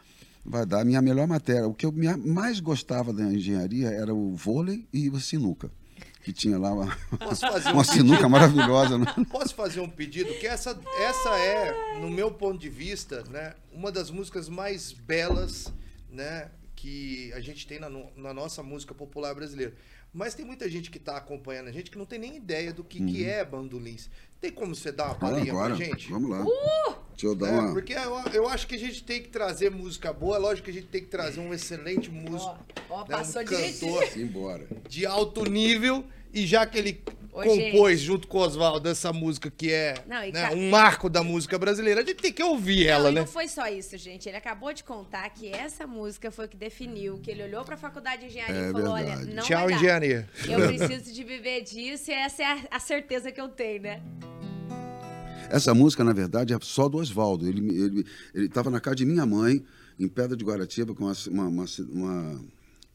Vai 0.45 0.65
dar 0.65 0.81
a 0.81 0.85
minha 0.85 1.01
melhor 1.01 1.27
matéria. 1.27 1.67
O 1.67 1.73
que 1.73 1.85
eu 1.85 1.93
mais 2.17 2.59
gostava 2.59 3.13
da 3.13 3.23
engenharia 3.23 3.89
era 3.89 4.13
o 4.13 4.35
vôlei 4.35 4.87
e 4.91 5.09
o 5.09 5.19
sinuca. 5.19 5.71
Que 6.23 6.33
tinha 6.33 6.57
lá 6.57 6.73
uma, 6.73 6.97
Posso 7.17 7.41
fazer 7.41 7.69
um 7.69 7.73
uma 7.73 7.83
sinuca 7.83 8.27
maravilhosa, 8.27 8.97
né? 8.97 9.05
Posso 9.29 9.55
fazer 9.55 9.79
um 9.79 9.89
pedido? 9.89 10.33
Que 10.39 10.47
essa, 10.47 10.77
essa 10.99 11.29
é, 11.37 11.99
no 12.01 12.09
meu 12.09 12.31
ponto 12.31 12.59
de 12.59 12.69
vista, 12.69 13.23
né, 13.29 13.53
uma 13.71 13.91
das 13.91 14.11
músicas 14.11 14.49
mais 14.49 14.91
belas 14.91 15.71
né, 16.11 16.49
que 16.75 17.31
a 17.33 17.39
gente 17.39 17.65
tem 17.67 17.79
na, 17.79 17.89
na 18.15 18.33
nossa 18.33 18.61
música 18.63 18.93
popular 18.93 19.33
brasileira. 19.33 19.73
Mas 20.11 20.33
tem 20.33 20.43
muita 20.45 20.67
gente 20.69 20.89
que 20.89 20.97
está 20.97 21.17
acompanhando 21.17 21.67
a 21.67 21.71
gente 21.71 21.91
que 21.91 21.97
não 21.97 22.05
tem 22.05 22.17
nem 22.17 22.35
ideia 22.37 22.73
do 22.73 22.83
que, 22.83 23.03
que 23.05 23.23
é 23.25 23.45
bandolins. 23.45 24.09
Tem 24.41 24.51
como 24.51 24.73
você 24.75 24.91
dar 24.91 25.05
uma 25.05 25.11
Ah, 25.11 25.15
palhinha 25.15 25.51
agora, 25.51 25.75
pra 25.75 25.85
gente? 25.85 26.09
vamos 26.09 26.29
lá. 26.31 26.43
Deixa 27.11 27.27
eu 27.27 27.35
dar 27.35 27.47
É, 27.49 27.59
uma... 27.59 27.73
porque 27.73 27.93
eu, 27.93 28.17
eu 28.33 28.47
acho 28.49 28.65
que 28.65 28.75
a 28.75 28.79
gente 28.79 29.03
tem 29.03 29.21
que 29.21 29.27
trazer 29.29 29.69
música 29.69 30.11
boa, 30.11 30.37
lógico 30.37 30.65
que 30.65 30.71
a 30.71 30.73
gente 30.73 30.87
tem 30.87 31.01
que 31.01 31.09
trazer 31.09 31.39
um 31.41 31.53
excelente 31.53 32.09
músico, 32.09 32.57
Ó, 32.89 32.95
ó, 32.95 32.99
né, 33.01 33.05
passou 33.09 33.41
um 33.41 33.45
direitinho. 33.45 33.99
cantor 33.99 34.17
Embora. 34.17 34.67
de 34.87 35.05
alto 35.05 35.43
nível. 35.49 36.05
E 36.33 36.45
já 36.47 36.65
que 36.65 36.77
ele 36.77 37.03
Ô, 37.47 37.55
compôs 37.55 37.99
junto 37.99 38.27
com 38.27 38.37
o 38.37 38.41
Oswaldo 38.41 38.87
essa 38.89 39.11
música 39.13 39.49
que 39.51 39.71
é 39.71 39.95
Não, 40.07 40.17
né, 40.19 40.31
ca- 40.31 40.51
um 40.53 40.69
marco 40.69 41.09
da 41.09 41.23
música 41.23 41.57
brasileira, 41.57 42.01
a 42.01 42.03
gente 42.05 42.17
tem 42.17 42.31
que 42.33 42.43
ouvir 42.43 42.87
ela, 42.87 43.03
não, 43.05 43.11
e 43.11 43.13
né? 43.15 43.19
não 43.21 43.27
foi 43.27 43.47
só 43.47 43.67
isso, 43.67 43.97
gente. 43.97 44.27
Ele 44.27 44.37
acabou 44.37 44.73
de 44.73 44.83
contar 44.83 45.29
que 45.29 45.47
essa 45.49 45.85
música 45.87 46.31
foi 46.31 46.45
o 46.45 46.49
que 46.49 46.57
definiu, 46.57 47.17
que 47.19 47.29
ele 47.31 47.43
olhou 47.43 47.63
pra 47.63 47.77
faculdade 47.77 48.21
de 48.21 48.27
engenharia 48.27 48.55
É 48.55 48.69
e 48.69 48.71
falou, 48.71 48.95
verdade. 48.95 49.21
olha, 49.23 49.33
não 49.35 49.43
Tchau, 49.43 49.59
vai 49.61 49.69
dar. 49.69 49.75
engenharia. 49.75 50.29
Eu 50.47 50.67
preciso 50.67 51.13
de 51.13 51.23
viver 51.23 51.61
disso 51.61 52.11
e 52.11 52.13
essa 52.13 52.41
é 52.43 52.45
a, 52.45 52.59
a 52.71 52.79
certeza 52.79 53.31
que 53.31 53.39
eu 53.39 53.47
tenho, 53.49 53.81
né? 53.83 54.01
Essa 55.49 55.73
música, 55.73 56.03
na 56.03 56.13
verdade, 56.13 56.53
é 56.53 56.57
só 56.61 56.87
do 56.87 56.97
Oswaldo. 56.99 57.47
Ele 57.47 57.59
estava 57.67 57.85
ele, 57.85 58.05
ele 58.35 58.49
tava 58.49 58.69
na 58.69 58.79
casa 58.79 58.97
de 58.97 59.05
minha 59.05 59.25
mãe, 59.25 59.63
em 59.99 60.07
Pedra 60.07 60.37
de 60.37 60.43
Guaratiba, 60.45 60.93
com 60.93 61.05
uma, 61.05 61.13
uma, 61.27 61.47
uma, 61.47 61.65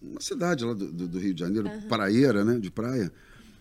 uma- 0.01 0.21
cidade 0.21 0.65
lá 0.65 0.73
do, 0.73 0.91
do- 0.93 1.19
Rio 1.19 1.35
de 1.35 1.41
Janeiro, 1.41 1.69
praieira, 1.89 2.45
né? 2.45 2.59
De 2.61 2.71
praia. 2.71 3.11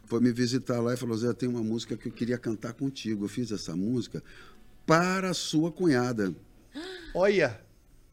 Foi 0.06 0.20
me 0.20 0.32
visitar 0.32 0.80
lá 0.82 0.94
e 0.94 0.98
falou: 0.98 1.18
Zé, 1.18 1.34
tem 1.34 1.48
uma 1.50 1.64
música 1.64 1.96
que 1.98 2.08
eu 2.08 2.12
queria 2.12 2.38
cantar 2.38 2.74
contigo. 2.74 3.26
Eu 3.26 3.30
fiz 3.30 3.52
essa 3.52 3.76
música 3.76 4.24
para 4.86 5.30
a 5.30 5.34
sua 5.34 5.72
cunhada. 5.72 6.34
Olha. 7.14 7.60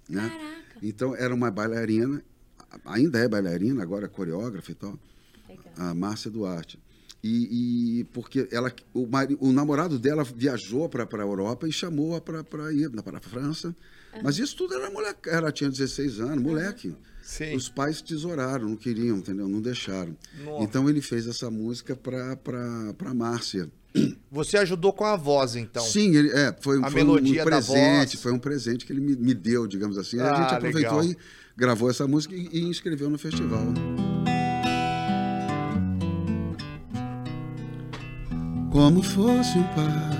Né? 0.08 0.28
Caraca. 0.28 0.60
Então, 0.82 1.14
era 1.14 1.34
uma 1.34 1.50
bailarina, 1.50 2.22
ainda 2.84 3.18
é 3.18 3.28
bailarina, 3.28 3.82
agora 3.82 4.06
é 4.06 4.08
coreógrafa 4.08 4.70
e 4.70 4.74
tal, 4.74 4.98
Legal. 5.48 5.64
a 5.76 5.94
Márcia 5.94 6.30
Duarte. 6.30 6.78
E, 7.22 8.00
e 8.00 8.04
porque 8.04 8.48
ela, 8.50 8.72
o, 8.94 9.06
mari- 9.06 9.36
o 9.40 9.52
namorado 9.52 9.98
dela 9.98 10.24
viajou 10.24 10.88
para 10.88 11.04
a 11.04 11.20
Europa 11.26 11.68
e 11.68 11.72
chamou-a 11.72 12.18
para 12.20 12.40
ir 12.72 12.90
para 13.02 13.18
a 13.18 13.20
França. 13.20 13.76
Mas 14.22 14.38
isso 14.38 14.56
tudo 14.56 14.74
era 14.74 14.90
moleque, 14.90 15.28
ela 15.28 15.52
tinha 15.52 15.68
16 15.68 16.18
anos, 16.20 16.42
moleque. 16.42 16.94
Sim. 17.22 17.54
Os 17.54 17.68
pais 17.68 18.00
tesouraram, 18.02 18.68
não 18.68 18.76
queriam, 18.76 19.18
entendeu? 19.18 19.48
Não 19.48 19.60
deixaram. 19.60 20.16
Nossa. 20.44 20.64
Então 20.64 20.88
ele 20.88 21.00
fez 21.00 21.26
essa 21.26 21.50
música 21.50 21.94
para 21.94 22.36
para 22.36 23.14
Márcia. 23.14 23.70
Você 24.30 24.56
ajudou 24.56 24.92
com 24.92 25.04
a 25.04 25.16
voz, 25.16 25.56
então. 25.56 25.82
Sim, 25.82 26.14
ele, 26.14 26.30
é, 26.30 26.54
foi, 26.60 26.78
A 26.82 26.90
foi 26.90 27.02
um 27.02 27.34
da 27.34 27.44
presente, 27.44 28.16
foi 28.16 28.32
um 28.32 28.38
presente 28.38 28.86
que 28.86 28.92
ele 28.92 29.00
me, 29.00 29.16
me 29.16 29.34
deu, 29.34 29.66
digamos 29.66 29.98
assim. 29.98 30.20
Ah, 30.20 30.32
a 30.32 30.42
gente 30.42 30.54
aproveitou 30.54 31.00
legal. 31.00 31.04
e 31.04 31.16
gravou 31.56 31.90
essa 31.90 32.06
música 32.06 32.34
e, 32.34 32.48
e 32.52 32.62
inscreveu 32.62 33.10
no 33.10 33.18
festival. 33.18 33.66
Como 38.70 39.02
fosse 39.02 39.58
um 39.58 39.64
par, 39.74 40.19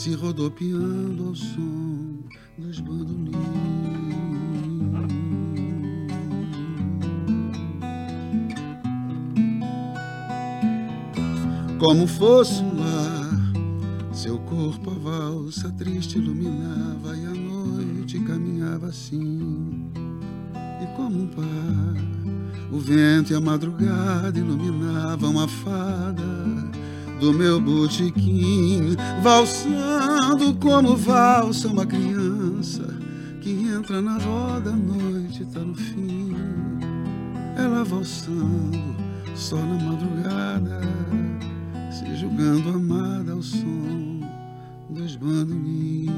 se 0.00 0.14
rodopiando 0.14 1.28
ao 1.28 1.34
som 1.34 2.24
dos 2.56 2.80
bandolins. 2.80 3.36
Como 11.78 12.06
fosse 12.06 12.62
um 12.62 12.78
lar, 12.78 14.14
seu 14.14 14.38
corpo 14.38 14.90
a 14.90 14.94
valsa 14.94 15.70
triste 15.72 16.16
iluminava 16.16 17.14
e 17.14 17.26
a 17.26 17.34
noite 17.34 18.20
caminhava 18.20 18.86
assim. 18.86 19.90
E 20.82 20.96
como 20.96 21.24
um 21.24 21.26
par, 21.26 22.72
o 22.72 22.78
vento 22.78 23.34
e 23.34 23.36
a 23.36 23.40
madrugada 23.40 24.38
iluminavam 24.38 25.38
a 25.38 25.46
fada 25.46 26.79
do 27.20 27.34
meu 27.34 27.60
botequim, 27.60 28.96
valsando 29.22 30.54
como 30.54 30.96
valsa 30.96 31.68
uma 31.68 31.84
criança 31.84 32.82
que 33.42 33.50
entra 33.68 34.00
na 34.00 34.16
roda, 34.16 34.70
a 34.70 34.76
noite 34.76 35.44
tá 35.44 35.60
no 35.60 35.74
fim. 35.74 36.34
Ela 37.58 37.84
valsando 37.84 38.96
só 39.34 39.56
na 39.56 39.84
madrugada, 39.84 40.80
se 41.90 42.16
julgando 42.16 42.70
amada 42.70 43.32
ao 43.32 43.42
som 43.42 44.20
dos 44.88 45.16
bandolins. 45.16 46.10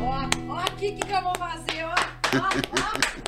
Ó, 0.00 0.52
ó 0.52 0.58
aqui 0.58 0.92
que, 0.92 1.12
eu 1.12 1.22
vou 1.22 1.34
fazer, 1.38 1.84
ó. 1.84 1.94
Ó, 2.38 3.21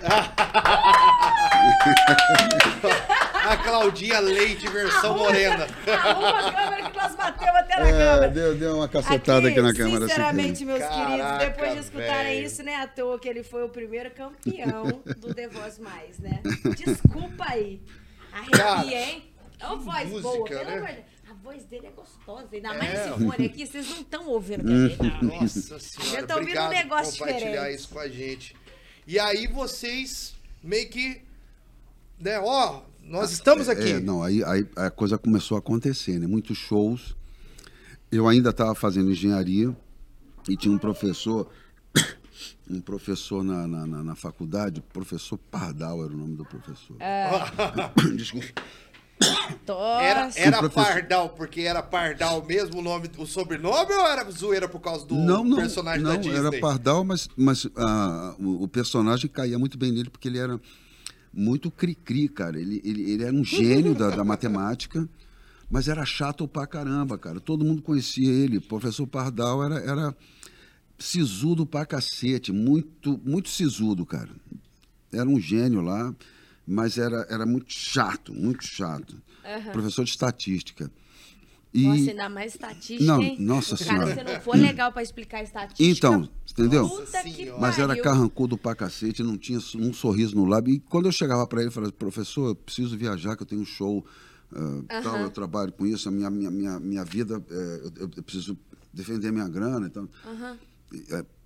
A 3.50 3.56
Claudinha 3.56 4.20
Leite, 4.20 4.68
versão 4.68 5.16
morena. 5.18 5.66
ó. 5.86 5.92
Arruma 5.92 6.38
a 6.38 6.52
câmera 6.52 6.90
que 6.90 6.96
nós 6.96 7.14
batemos 7.16 7.56
até 7.56 7.80
na 7.80 7.88
É, 7.88 7.92
câmera. 7.92 8.28
deu, 8.28 8.54
deu 8.54 8.76
uma 8.76 8.88
cacetada 8.88 9.48
aqui, 9.48 9.60
na 9.60 9.72
câmera. 9.74 9.98
sem 10.00 10.08
Sinceramente, 10.08 10.64
meus 10.64 10.78
Caraca, 10.78 11.06
queridos, 11.06 11.38
depois 11.38 11.72
de 11.72 11.78
escutarem 11.80 12.34
velho. 12.36 12.46
isso, 12.46 12.62
não 12.62 12.72
é 12.72 12.76
à 12.76 12.86
toa 12.86 13.18
que 13.18 13.28
ele 13.28 13.42
foi 13.42 13.64
o 13.64 13.68
primeiro 13.68 14.10
campeão 14.12 15.02
do 15.18 15.34
The 15.34 15.48
Voice 15.48 15.80
Mais, 15.80 16.18
né? 16.20 16.40
Desculpa 16.76 17.44
aí. 17.48 17.82
Arrepia, 18.32 19.00
hein? 19.00 19.24
É 19.58 19.66
uma 19.66 19.76
voz 19.76 20.08
música, 20.08 20.22
boa, 20.28 20.44
pelo 20.48 20.64
né? 20.64 20.76
amor. 20.76 20.90
A 21.30 21.34
voz 21.42 21.64
dele 21.64 21.86
é 21.86 21.90
gostosa. 21.90 22.48
Ainda 22.52 22.68
É. 22.74 22.78
mais 22.78 22.94
esse 22.94 23.08
fone 23.26 23.46
aqui, 23.46 23.66
vocês 23.66 23.88
não 23.90 24.00
estão 24.00 24.26
ouvindo. 24.28 24.62
Nossa 25.22 25.78
senhora, 25.80 26.26
tá 26.26 26.36
ouvindo 26.36 26.60
um 26.60 26.68
negócio 26.68 27.18
por 27.18 27.26
compartilhar 27.26 27.50
diferente. 27.50 27.74
isso 27.78 27.88
com 27.88 27.98
a 27.98 28.08
gente. 28.08 28.56
E 29.06 29.18
aí 29.18 29.46
vocês 29.46 30.34
meio 30.62 30.88
que, 30.88 31.20
né, 32.18 32.38
ó, 32.40 32.82
nós 33.02 33.32
estamos 33.32 33.68
aqui. 33.68 33.92
É, 33.92 34.00
não, 34.00 34.22
aí, 34.22 34.42
aí 34.44 34.66
a 34.76 34.90
coisa 34.90 35.18
começou 35.18 35.56
a 35.56 35.58
acontecer, 35.60 36.18
né? 36.18 36.26
Muitos 36.26 36.56
shows. 36.58 37.16
Eu 38.12 38.28
ainda 38.28 38.50
estava 38.50 38.74
fazendo 38.74 39.10
engenharia 39.10 39.74
e 40.48 40.56
tinha 40.56 40.72
um 40.74 40.78
professor, 40.78 41.50
um 42.68 42.80
professor 42.80 43.42
na, 43.42 43.66
na, 43.66 43.86
na- 43.86 44.02
na 44.04 44.14
faculdade, 44.14 44.80
professor 44.92 45.38
Pardal 45.38 46.04
era 46.04 46.12
o 46.12 46.16
nome 46.16 46.36
do 46.36 46.44
professor. 46.44 46.96
É. 47.00 47.28
Desculpa. 48.16 48.48
Era, 50.00 50.30
era 50.34 50.58
professor- 50.58 50.84
Pardal, 50.84 51.28
porque 51.30 51.60
era 51.60 51.82
Pardal 51.82 52.44
mesmo 52.44 52.78
o 52.78 52.82
nome, 52.82 53.08
o 53.18 53.26
sobrenome 53.26 53.92
ou 53.92 54.06
era 54.08 54.28
zoeira 54.30 54.68
por 54.68 54.80
causa 54.80 55.06
do 55.06 55.14
não, 55.14 55.44
não, 55.44 55.56
personagem 55.56 56.02
não, 56.02 56.10
da 56.10 56.16
Disney? 56.16 56.38
era 56.38 56.60
Pardal, 56.60 57.04
mas, 57.04 57.28
mas 57.36 57.66
ah, 57.76 58.34
o, 58.38 58.64
o 58.64 58.68
personagem 58.68 59.28
caía 59.28 59.58
muito 59.58 59.78
bem 59.78 59.92
nele 59.92 60.10
porque 60.10 60.26
ele 60.28 60.38
era 60.38 60.60
muito 61.32 61.70
cri-cri, 61.70 62.28
cara. 62.28 62.58
Ele, 62.60 62.80
ele, 62.84 63.10
ele 63.10 63.22
era 63.24 63.32
um 63.32 63.44
gênio 63.44 63.94
da, 63.94 64.10
da 64.10 64.24
matemática, 64.24 65.08
mas 65.70 65.86
era 65.86 66.04
chato 66.04 66.48
pra 66.48 66.66
caramba, 66.66 67.16
cara. 67.16 67.38
Todo 67.38 67.64
mundo 67.64 67.82
conhecia 67.82 68.30
ele. 68.30 68.56
O 68.58 68.62
professor 68.62 69.06
Pardal 69.06 69.62
era, 69.62 69.78
era 69.78 70.16
sisudo 70.98 71.64
pra 71.64 71.86
cacete, 71.86 72.52
muito, 72.52 73.20
muito 73.24 73.48
sisudo, 73.48 74.04
cara. 74.04 74.30
Era 75.12 75.28
um 75.28 75.40
gênio 75.40 75.80
lá, 75.80 76.14
mas 76.70 76.96
era, 76.98 77.26
era 77.28 77.44
muito 77.44 77.72
chato, 77.72 78.32
muito 78.32 78.64
chato. 78.64 79.20
Professor 79.72 80.04
de 80.04 80.10
estatística. 80.10 80.90
E, 81.72 81.86
Nossa, 81.86 82.10
ainda 82.10 82.28
mais 82.28 82.54
estatística, 82.54 83.04
Não, 83.04 83.22
hein? 83.22 83.36
nossa 83.38 83.76
Cara, 83.76 84.06
senhora. 84.06 84.14
se 84.14 84.24
não 84.24 84.40
for 84.40 84.56
legal 84.56 84.90
pra 84.92 85.02
explicar 85.04 85.42
estatística... 85.42 85.84
Então, 85.84 86.28
entendeu? 86.50 86.88
Puta 86.88 87.22
que 87.22 87.32
Senhora. 87.32 87.60
Mas 87.60 87.78
era 87.78 87.96
carrancudo 87.96 88.58
pra 88.58 88.74
cacete, 88.74 89.22
não 89.22 89.38
tinha 89.38 89.60
um 89.76 89.92
sorriso 89.92 90.34
no 90.34 90.44
lábio. 90.44 90.74
E 90.74 90.80
quando 90.80 91.06
eu 91.06 91.12
chegava 91.12 91.46
pra 91.46 91.60
ele, 91.60 91.68
eu 91.68 91.72
falava, 91.72 91.92
professor, 91.92 92.48
eu 92.48 92.54
preciso 92.56 92.96
viajar, 92.98 93.36
que 93.36 93.42
eu 93.44 93.46
tenho 93.46 93.62
um 93.62 93.66
show, 93.66 94.04
ah, 94.52 95.00
tal, 95.00 95.18
eu 95.18 95.30
trabalho 95.30 95.70
com 95.70 95.86
isso, 95.86 96.08
a 96.08 96.12
minha, 96.12 96.28
minha, 96.28 96.50
minha, 96.50 96.80
minha 96.80 97.04
vida, 97.04 97.40
eh, 97.48 97.90
eu, 98.00 98.10
eu 98.16 98.22
preciso 98.24 98.58
defender 98.92 99.30
minha 99.30 99.48
grana. 99.48 99.86
Então, 99.86 100.08
eh, 100.26 100.56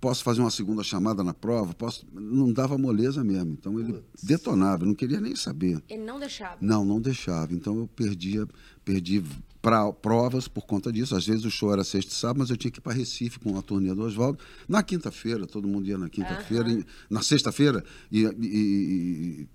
posso 0.01 0.23
fazer 0.23 0.41
uma 0.41 0.49
segunda 0.51 0.83
chamada 0.83 1.23
na 1.23 1.33
prova? 1.33 1.73
Posso? 1.73 2.05
Não 2.13 2.51
dava 2.51 2.77
moleza 2.77 3.23
mesmo. 3.23 3.51
Então 3.53 3.79
ele 3.79 4.03
detonava, 4.21 4.83
eu 4.83 4.87
não 4.87 4.95
queria 4.95 5.19
nem 5.19 5.35
saber. 5.35 5.81
Ele 5.89 6.03
não 6.03 6.19
deixava. 6.19 6.57
Não, 6.61 6.83
não 6.85 6.99
deixava. 6.99 7.53
Então 7.53 7.77
eu 7.79 7.87
perdia, 7.87 8.47
perdi 8.83 9.23
pra, 9.61 9.91
provas 9.93 10.47
por 10.47 10.65
conta 10.65 10.91
disso. 10.91 11.15
Às 11.15 11.25
vezes 11.25 11.43
o 11.45 11.51
show 11.51 11.71
era 11.71 11.83
sexta 11.83 12.11
e 12.11 12.15
sábado, 12.15 12.39
mas 12.39 12.49
eu 12.49 12.57
tinha 12.57 12.71
que 12.71 12.79
ir 12.79 12.81
para 12.81 12.93
Recife 12.93 13.39
com 13.39 13.57
a 13.57 13.61
turnê 13.61 13.93
do 13.93 14.03
Oswaldo. 14.03 14.39
Na 14.67 14.81
quinta-feira, 14.83 15.45
todo 15.47 15.67
mundo 15.67 15.87
ia 15.87 15.97
na 15.97 16.09
quinta-feira. 16.09 16.83
Na 17.09 17.21
sexta-feira, 17.21 17.83
e, 18.11 18.23
e- 18.23 18.27
e- 18.41 19.47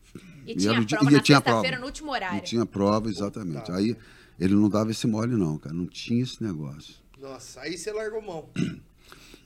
E 0.47 0.53
e 0.53 0.57
tinha 0.57 0.73
era 0.73 0.85
prova 0.87 1.03
e 1.03 1.05
na 1.05 1.19
sexta-feira, 1.19 1.43
prova. 1.63 1.79
no 1.79 1.87
último 1.87 2.11
horário. 2.11 2.39
E 2.39 2.43
tinha 2.43 2.67
prova, 2.67 3.09
exatamente. 3.09 3.71
Aí 3.71 3.97
ele 4.39 4.55
não 4.55 4.69
dava 4.69 4.91
esse 4.91 5.07
mole, 5.07 5.37
não, 5.37 5.59
cara. 5.59 5.75
Não 5.75 5.87
tinha 5.87 6.23
esse 6.23 6.43
negócio. 6.43 6.95
Nossa, 7.21 7.61
aí 7.61 7.77
você 7.77 7.93
largou 7.93 8.23
mão. 8.23 8.49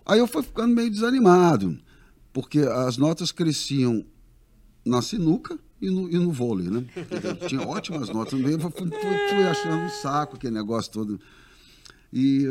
Aí 0.06 0.18
eu 0.18 0.26
fui 0.26 0.42
ficando 0.42 0.74
meio 0.74 0.90
desanimado, 0.90 1.78
porque 2.32 2.58
as 2.60 2.96
notas 2.96 3.32
cresciam 3.32 4.04
na 4.84 5.00
sinuca 5.00 5.58
e 5.80 5.88
no, 5.90 6.10
e 6.10 6.14
no 6.18 6.30
vôlei, 6.30 6.68
né? 6.68 6.84
Eu 7.22 7.48
tinha 7.48 7.62
ótimas 7.62 8.08
notas, 8.10 8.38
eu 8.38 8.58
fui, 8.60 8.70
fui- 8.70 8.90
fui 8.90 9.44
achando 9.46 9.76
um 9.84 9.88
saco 9.88 10.36
aquele 10.36 10.54
negócio 10.54 10.92
todo. 10.92 11.20
E 12.12 12.44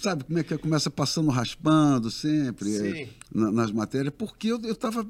sabe 0.00 0.24
como 0.24 0.38
é 0.38 0.42
que 0.44 0.58
começa 0.58 0.90
passando 0.90 1.30
raspando 1.30 2.10
sempre 2.10 2.68
Sim. 2.70 3.08
na- 3.34 3.50
nas 3.50 3.72
matérias? 3.72 4.12
Porque 4.16 4.48
eu, 4.48 4.60
eu 4.62 4.74
tava. 4.76 5.06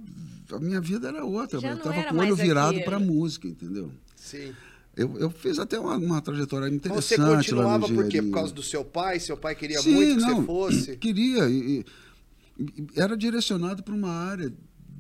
A 0.52 0.58
minha 0.60 0.80
vida 0.80 1.08
era 1.08 1.24
outra, 1.24 1.58
Já 1.58 1.70
eu 1.70 1.76
não 1.76 1.82
tava 1.82 1.96
era 1.96 2.10
com 2.10 2.16
o 2.16 2.20
olho 2.20 2.36
virado 2.36 2.80
para 2.82 3.00
música, 3.00 3.48
entendeu? 3.48 3.90
Sim. 4.14 4.52
Eu, 4.96 5.18
eu 5.18 5.30
fiz 5.30 5.58
até 5.58 5.78
uma, 5.78 5.96
uma 5.96 6.20
trajetória 6.20 6.68
Você 6.68 6.76
interessante 6.76 7.18
na 7.20 7.36
continuava 7.36 7.88
por 7.88 8.08
quê? 8.08 8.22
Por 8.22 8.30
causa 8.32 8.52
do 8.54 8.62
seu 8.62 8.84
pai? 8.84 9.18
Seu 9.18 9.36
pai 9.36 9.54
queria 9.54 9.80
Sim, 9.80 9.94
muito 9.94 10.16
que 10.16 10.20
não, 10.22 10.36
você 10.36 10.46
fosse? 10.46 10.96
Queria. 10.96 11.48
e- 11.50 11.84
e- 12.58 12.86
era 12.94 13.16
direcionado 13.16 13.82
para 13.82 13.94
uma 13.94 14.10
área 14.10 14.52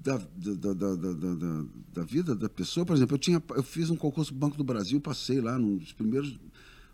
da, 0.02 0.16
da, 0.36 0.72
da, 0.74 0.94
da, 0.94 1.12
da, 1.12 1.64
da 1.92 2.02
vida 2.04 2.34
da 2.34 2.48
pessoa. 2.48 2.84
Por 2.84 2.96
exemplo, 2.96 3.14
eu, 3.14 3.18
tinha, 3.18 3.42
eu 3.50 3.62
fiz 3.62 3.88
um 3.90 3.96
concurso 3.96 4.32
do 4.34 4.38
Banco 4.38 4.56
do 4.56 4.64
Brasil, 4.64 5.00
passei 5.00 5.40
lá 5.40 5.58
nos 5.58 5.92
primeiros 5.92 6.38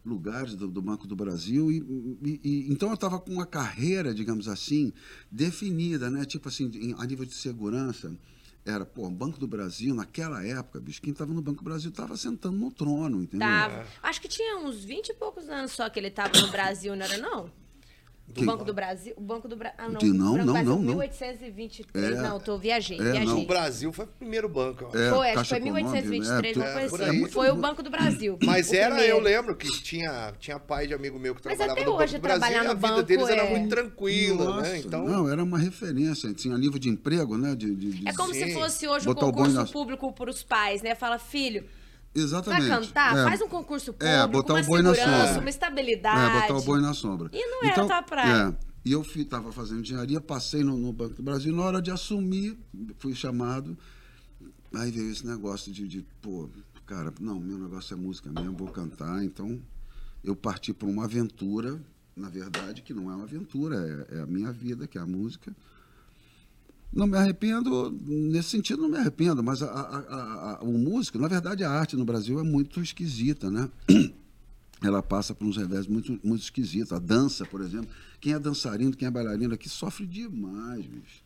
lugares 0.04 0.54
do, 0.54 0.68
do 0.68 0.80
Banco 0.80 1.06
do 1.06 1.16
Brasil 1.16 1.70
e, 1.70 1.78
e, 2.22 2.40
e 2.42 2.72
então 2.72 2.88
eu 2.88 2.94
estava 2.94 3.18
com 3.18 3.32
uma 3.32 3.46
carreira, 3.46 4.14
digamos 4.14 4.48
assim, 4.48 4.92
definida, 5.30 6.08
né? 6.10 6.24
Tipo 6.24 6.48
assim, 6.48 6.70
em, 6.74 6.94
a 6.98 7.04
nível 7.04 7.24
de 7.24 7.34
segurança 7.34 8.12
era, 8.64 8.85
pô, 8.85 9.07
o 9.07 9.11
Banco 9.11 9.38
do 9.38 9.46
Brasil, 9.46 9.94
naquela 9.94 10.44
época, 10.44 10.81
bicho, 10.81 11.01
quem 11.01 11.12
estava 11.12 11.33
no 11.33 11.40
Banco 11.40 11.59
do 11.59 11.64
Brasil 11.64 11.90
estava 11.90 12.16
sentando 12.16 12.57
no 12.57 12.70
trono, 12.70 13.23
entendeu? 13.23 13.49
Tava. 13.49 13.87
Acho 14.03 14.20
que 14.20 14.29
tinha 14.29 14.59
uns 14.59 14.85
20 14.85 15.09
e 15.09 15.14
poucos 15.14 15.49
anos 15.49 15.73
só 15.73 15.88
que 15.88 15.99
ele 15.99 16.09
estava 16.09 16.38
no 16.38 16.49
Brasil, 16.49 16.94
não 16.94 17.05
era 17.05 17.16
não? 17.18 17.51
Do 18.30 18.34
Quem? 18.34 18.46
Banco 18.46 18.64
do 18.64 18.72
Brasil. 18.72 19.12
O 19.16 19.20
Banco 19.20 19.48
do 19.48 19.56
Brasil. 19.56 19.76
Ah, 19.76 19.88
não. 19.88 20.00
Não, 20.00 20.34
o 20.34 20.36
não, 20.38 20.52
Brasil, 20.52 20.64
não, 20.70 20.82
não. 20.82 20.94
1823. 20.98 22.16
É. 22.16 22.22
Não, 22.22 22.38
tô, 22.38 22.56
viajei. 22.56 22.96
É, 22.98 23.02
viajei. 23.02 23.24
não. 23.24 23.40
O 23.42 23.46
Brasil 23.46 23.92
foi 23.92 24.04
o 24.04 24.08
primeiro 24.08 24.48
banco. 24.48 24.84
É, 24.96 25.10
Foi, 25.10 25.30
acho 25.30 25.42
que 25.54 25.60
foi 25.60 25.72
1823, 25.72 26.56
Econômica, 26.56 26.60
uma 26.60 26.66
né? 26.82 26.88
coisa 26.88 27.04
É, 27.04 27.08
assim. 27.10 27.28
Foi 27.28 27.50
o 27.50 27.56
Banco 27.56 27.82
do 27.82 27.90
Brasil. 27.90 28.38
Mas 28.44 28.70
o 28.70 28.74
era, 28.76 28.94
primeiro. 28.94 29.16
eu 29.16 29.20
lembro 29.20 29.56
que 29.56 29.68
tinha, 29.82 30.32
tinha 30.38 30.58
pai 30.60 30.86
de 30.86 30.94
amigo 30.94 31.18
meu 31.18 31.34
que 31.34 31.40
Mas 31.44 31.56
trabalhava 31.58 31.72
até 31.80 31.84
no 31.84 31.92
Banco 31.92 32.04
hoje 32.04 32.16
do 32.18 32.22
Brasil 32.22 32.40
trabalhar 32.40 32.62
e 32.62 32.66
a 32.66 32.74
no 32.74 32.80
vida 32.80 32.88
banco 32.88 33.02
deles 33.02 33.28
era 33.28 33.42
é- 33.42 33.50
muito 33.50 33.68
tranquila, 33.68 34.44
Nossa, 34.44 34.60
né? 34.62 34.78
Então, 34.78 35.04
Não, 35.04 35.28
era 35.28 35.42
uma 35.42 35.58
referência. 35.58 36.32
Tinha 36.32 36.56
nível 36.56 36.78
de 36.78 36.88
emprego, 36.88 37.36
né? 37.36 37.54
De, 37.56 37.74
de- 37.74 37.90
de- 37.92 38.08
É 38.08 38.12
como 38.12 38.32
se 38.32 38.44
Sim. 38.44 38.52
fosse 38.54 38.86
hoje 38.86 39.06
Botar 39.06 39.26
um 39.26 39.30
o 39.30 39.32
concurso 39.32 39.72
público 39.72 40.12
para 40.12 40.30
os 40.30 40.42
pais, 40.44 40.82
né? 40.82 40.94
Fala, 40.94 41.18
filho, 41.18 41.64
Exatamente. 42.14 42.68
cantar? 42.68 43.16
É. 43.16 43.25
Faz 43.25 43.40
um 43.40 43.49
concurso 43.49 43.92
público, 43.92 44.12
É, 44.12 44.27
botar 44.27 44.55
uma 44.55 44.62
o 44.62 44.66
boi 44.66 44.83
na 44.83 44.94
sombra. 44.94 45.40
uma 45.40 45.51
estabilidade. 45.51 46.37
É, 46.37 46.40
botar 46.40 46.55
o 46.57 46.62
boi 46.62 46.81
na 46.81 46.94
sombra. 46.94 47.31
E 47.33 47.46
não 47.46 47.64
era 47.64 47.87
tua 47.87 48.03
praia. 48.03 48.49
É, 48.49 48.70
e 48.85 48.92
eu 48.92 49.03
estava 49.03 49.53
fazendo 49.53 49.81
engenharia, 49.81 50.20
passei 50.20 50.64
no, 50.64 50.77
no 50.77 50.92
Banco 50.92 51.14
do 51.14 51.23
Brasil, 51.23 51.55
na 51.55 51.62
hora 51.62 51.83
de 51.83 51.90
assumir, 51.90 52.59
fui 52.99 53.14
chamado, 53.14 53.77
aí 54.75 54.90
veio 54.90 55.11
esse 55.11 55.27
negócio 55.27 55.70
de, 55.73 55.87
de, 55.87 56.07
pô, 56.23 56.49
cara, 56.87 57.12
não, 57.20 57.38
meu 57.38 57.59
negócio 57.59 57.94
é 57.94 57.96
música 57.96 58.31
mesmo, 58.33 58.57
vou 58.57 58.68
cantar, 58.68 59.23
então 59.23 59.61
eu 60.25 60.35
parti 60.35 60.73
para 60.73 60.88
uma 60.88 61.05
aventura, 61.05 61.81
na 62.16 62.29
verdade, 62.29 62.83
que 62.83 62.92
não 62.94 63.11
é 63.11 63.14
uma 63.14 63.25
aventura, 63.25 64.07
é, 64.11 64.16
é 64.16 64.20
a 64.20 64.27
minha 64.27 64.51
vida, 64.51 64.87
que 64.87 64.99
é 64.99 65.01
a 65.01 65.07
música. 65.07 65.55
Não 66.92 67.07
me 67.07 67.16
arrependo, 67.16 67.96
nesse 68.05 68.50
sentido 68.50 68.83
não 68.83 68.88
me 68.88 68.96
arrependo, 68.98 69.42
mas 69.44 69.62
a, 69.62 69.66
a- 69.70 70.59
a- 70.61 70.64
o 70.64 70.72
músico, 70.76 71.18
na 71.18 71.29
verdade 71.29 71.62
a 71.62 71.70
arte 71.70 71.96
no 71.96 72.05
Brasil 72.05 72.40
é 72.40 72.42
muito 72.42 72.81
esquisita, 72.81 73.48
né? 73.50 73.70
ela 74.83 75.03
passa 75.03 75.35
por 75.35 75.46
uns 75.46 75.57
revés 75.57 75.87
muito, 75.87 76.18
muito 76.24 76.42
esquisitos. 76.42 76.92
A 76.92 76.98
dança, 76.98 77.44
por 77.46 77.61
exemplo. 77.61 77.88
Quem 78.20 78.33
é 78.33 78.38
dançarino, 78.38 78.96
quem 78.96 79.07
é 79.07 79.11
bailarino 79.11 79.55
aqui 79.55 79.68
sofre 79.68 80.07
demais, 80.07 80.85
bicho. 80.87 81.19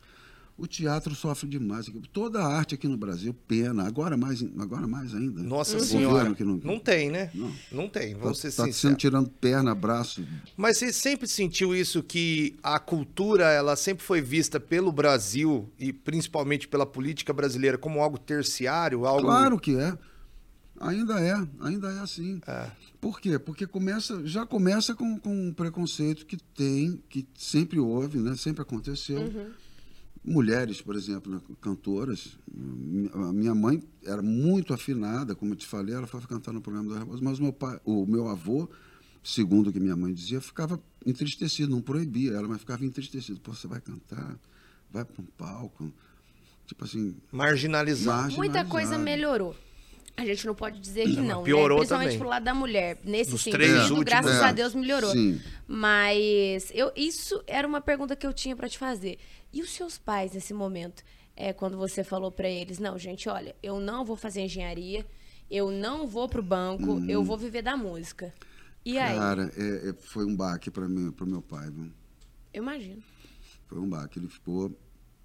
O 0.57 0.65
teatro 0.65 1.13
sofre 1.13 1.49
demais. 1.49 1.91
Toda 2.13 2.41
a 2.41 2.47
arte 2.47 2.75
aqui 2.75 2.87
no 2.87 2.95
Brasil, 2.95 3.33
pena. 3.45 3.85
Agora 3.85 4.15
mais, 4.15 4.41
agora 4.57 4.87
mais 4.87 5.13
ainda. 5.13 5.43
nossa 5.43 5.75
O 5.75 5.81
senhora. 5.81 6.33
não, 6.39 6.55
Não 6.63 6.79
tem, 6.79 7.11
né? 7.11 7.29
Não. 7.33 7.51
Não 7.69 7.89
tem, 7.89 8.13
tá, 8.13 8.21
vamos 8.21 8.39
ser 8.39 8.53
tá 8.53 8.71
sendo 8.71 8.95
tirando 8.95 9.29
perna, 9.29 9.75
braço. 9.75 10.25
Mas 10.55 10.77
você 10.77 10.93
sempre 10.93 11.27
sentiu 11.27 11.75
isso 11.75 12.01
que 12.01 12.55
a 12.63 12.79
cultura, 12.79 13.51
ela 13.51 13.75
sempre 13.75 14.05
foi 14.05 14.21
vista 14.21 14.57
pelo 14.57 14.93
Brasil 14.93 15.69
e 15.77 15.91
principalmente 15.91 16.69
pela 16.69 16.85
política 16.85 17.33
brasileira 17.33 17.77
como 17.77 17.99
algo 17.99 18.17
terciário, 18.17 19.05
algo 19.05 19.23
Claro 19.23 19.59
que 19.59 19.75
é. 19.75 19.97
Ainda 20.79 21.19
é, 21.19 21.35
ainda 21.61 21.89
é 21.89 21.99
assim. 21.99 22.39
É. 22.47 22.69
Por 22.99 23.19
quê? 23.19 23.37
Porque 23.37 23.67
começa, 23.67 24.25
já 24.25 24.45
começa 24.45 24.95
com, 24.95 25.17
com 25.19 25.47
um 25.47 25.53
preconceito 25.53 26.25
que 26.25 26.37
tem, 26.37 27.01
que 27.09 27.25
sempre 27.35 27.79
houve, 27.79 28.19
né? 28.19 28.35
sempre 28.35 28.61
aconteceu. 28.61 29.19
Uhum. 29.19 29.51
Mulheres, 30.27 30.81
por 30.81 30.95
exemplo, 30.95 31.31
né, 31.31 31.39
cantoras. 31.61 32.37
A 33.13 33.31
minha 33.31 33.53
mãe 33.53 33.83
era 34.03 34.23
muito 34.23 34.73
afinada, 34.73 35.35
como 35.35 35.53
eu 35.53 35.55
te 35.55 35.67
falei, 35.67 35.93
ela 35.93 36.07
foi 36.07 36.19
cantar 36.21 36.51
no 36.51 36.61
programa 36.61 36.91
da 36.91 36.99
Raposa, 36.99 37.21
mas 37.23 37.37
o 37.37 37.43
meu, 37.43 37.53
pai, 37.53 37.79
o 37.85 38.05
meu 38.07 38.27
avô, 38.27 38.67
segundo 39.23 39.69
o 39.69 39.73
que 39.73 39.79
minha 39.79 39.95
mãe 39.95 40.11
dizia, 40.11 40.41
ficava 40.41 40.81
entristecido, 41.05 41.69
não 41.69 41.81
proibia 41.81 42.33
ela, 42.33 42.47
mas 42.47 42.59
ficava 42.59 42.83
entristecido. 42.83 43.39
Pô, 43.39 43.53
você 43.53 43.67
vai 43.67 43.79
cantar, 43.79 44.39
vai 44.91 45.05
para 45.05 45.21
um 45.21 45.25
palco. 45.37 45.93
Tipo 46.65 46.83
assim, 46.85 47.15
marginalizado. 47.31 48.35
Muita 48.35 48.65
coisa 48.65 48.97
melhorou. 48.97 49.55
A 50.17 50.25
gente 50.25 50.45
não 50.47 50.55
pode 50.55 50.79
dizer 50.79 51.03
que 51.09 51.19
não, 51.19 51.43
piorou 51.43 51.69
né? 51.69 51.75
Principalmente 51.79 52.07
também. 52.07 52.19
pro 52.19 52.29
lado 52.29 52.43
da 52.43 52.53
mulher. 52.53 52.97
Nesse 53.03 53.31
Nos 53.31 53.41
sentido, 53.43 53.59
três 53.59 53.81
últimos 53.91 54.03
graças 54.05 54.31
anos. 54.31 54.43
a 54.43 54.51
Deus 54.53 54.73
melhorou. 54.73 55.11
Sim. 55.11 55.41
Mas 55.67 56.71
eu, 56.73 56.91
isso 56.95 57.43
era 57.45 57.67
uma 57.67 57.81
pergunta 57.81 58.15
que 58.15 58.25
eu 58.25 58.33
tinha 58.33 58.55
pra 58.55 58.69
te 58.69 58.77
fazer. 58.77 59.17
E 59.51 59.61
os 59.61 59.71
seus 59.71 59.97
pais 59.97 60.31
nesse 60.33 60.53
momento? 60.53 61.03
É, 61.35 61.51
quando 61.51 61.77
você 61.77 62.01
falou 62.03 62.31
pra 62.31 62.49
eles, 62.49 62.79
não, 62.79 62.97
gente, 62.97 63.27
olha, 63.27 63.53
eu 63.61 63.77
não 63.79 64.05
vou 64.05 64.15
fazer 64.15 64.39
engenharia, 64.41 65.05
eu 65.51 65.69
não 65.69 66.07
vou 66.07 66.29
pro 66.29 66.41
banco, 66.41 67.03
eu 67.09 67.21
vou 67.23 67.37
viver 67.37 67.61
da 67.61 67.75
música. 67.75 68.33
E 68.85 68.97
aí? 68.97 69.13
Uhum. 69.15 69.19
Cara, 69.19 69.51
é- 69.57 69.89
é- 69.89 69.93
foi 69.99 70.23
um 70.25 70.33
baque 70.35 70.71
para 70.71 70.87
mim, 70.87 71.11
para 71.11 71.25
meu 71.25 71.41
pai, 71.41 71.69
viu? 71.69 71.91
Eu 72.53 72.63
imagino. 72.63 73.03
Foi 73.67 73.79
um 73.79 73.89
baque. 73.89 74.17
Ele 74.19 74.29
ficou, 74.29 74.71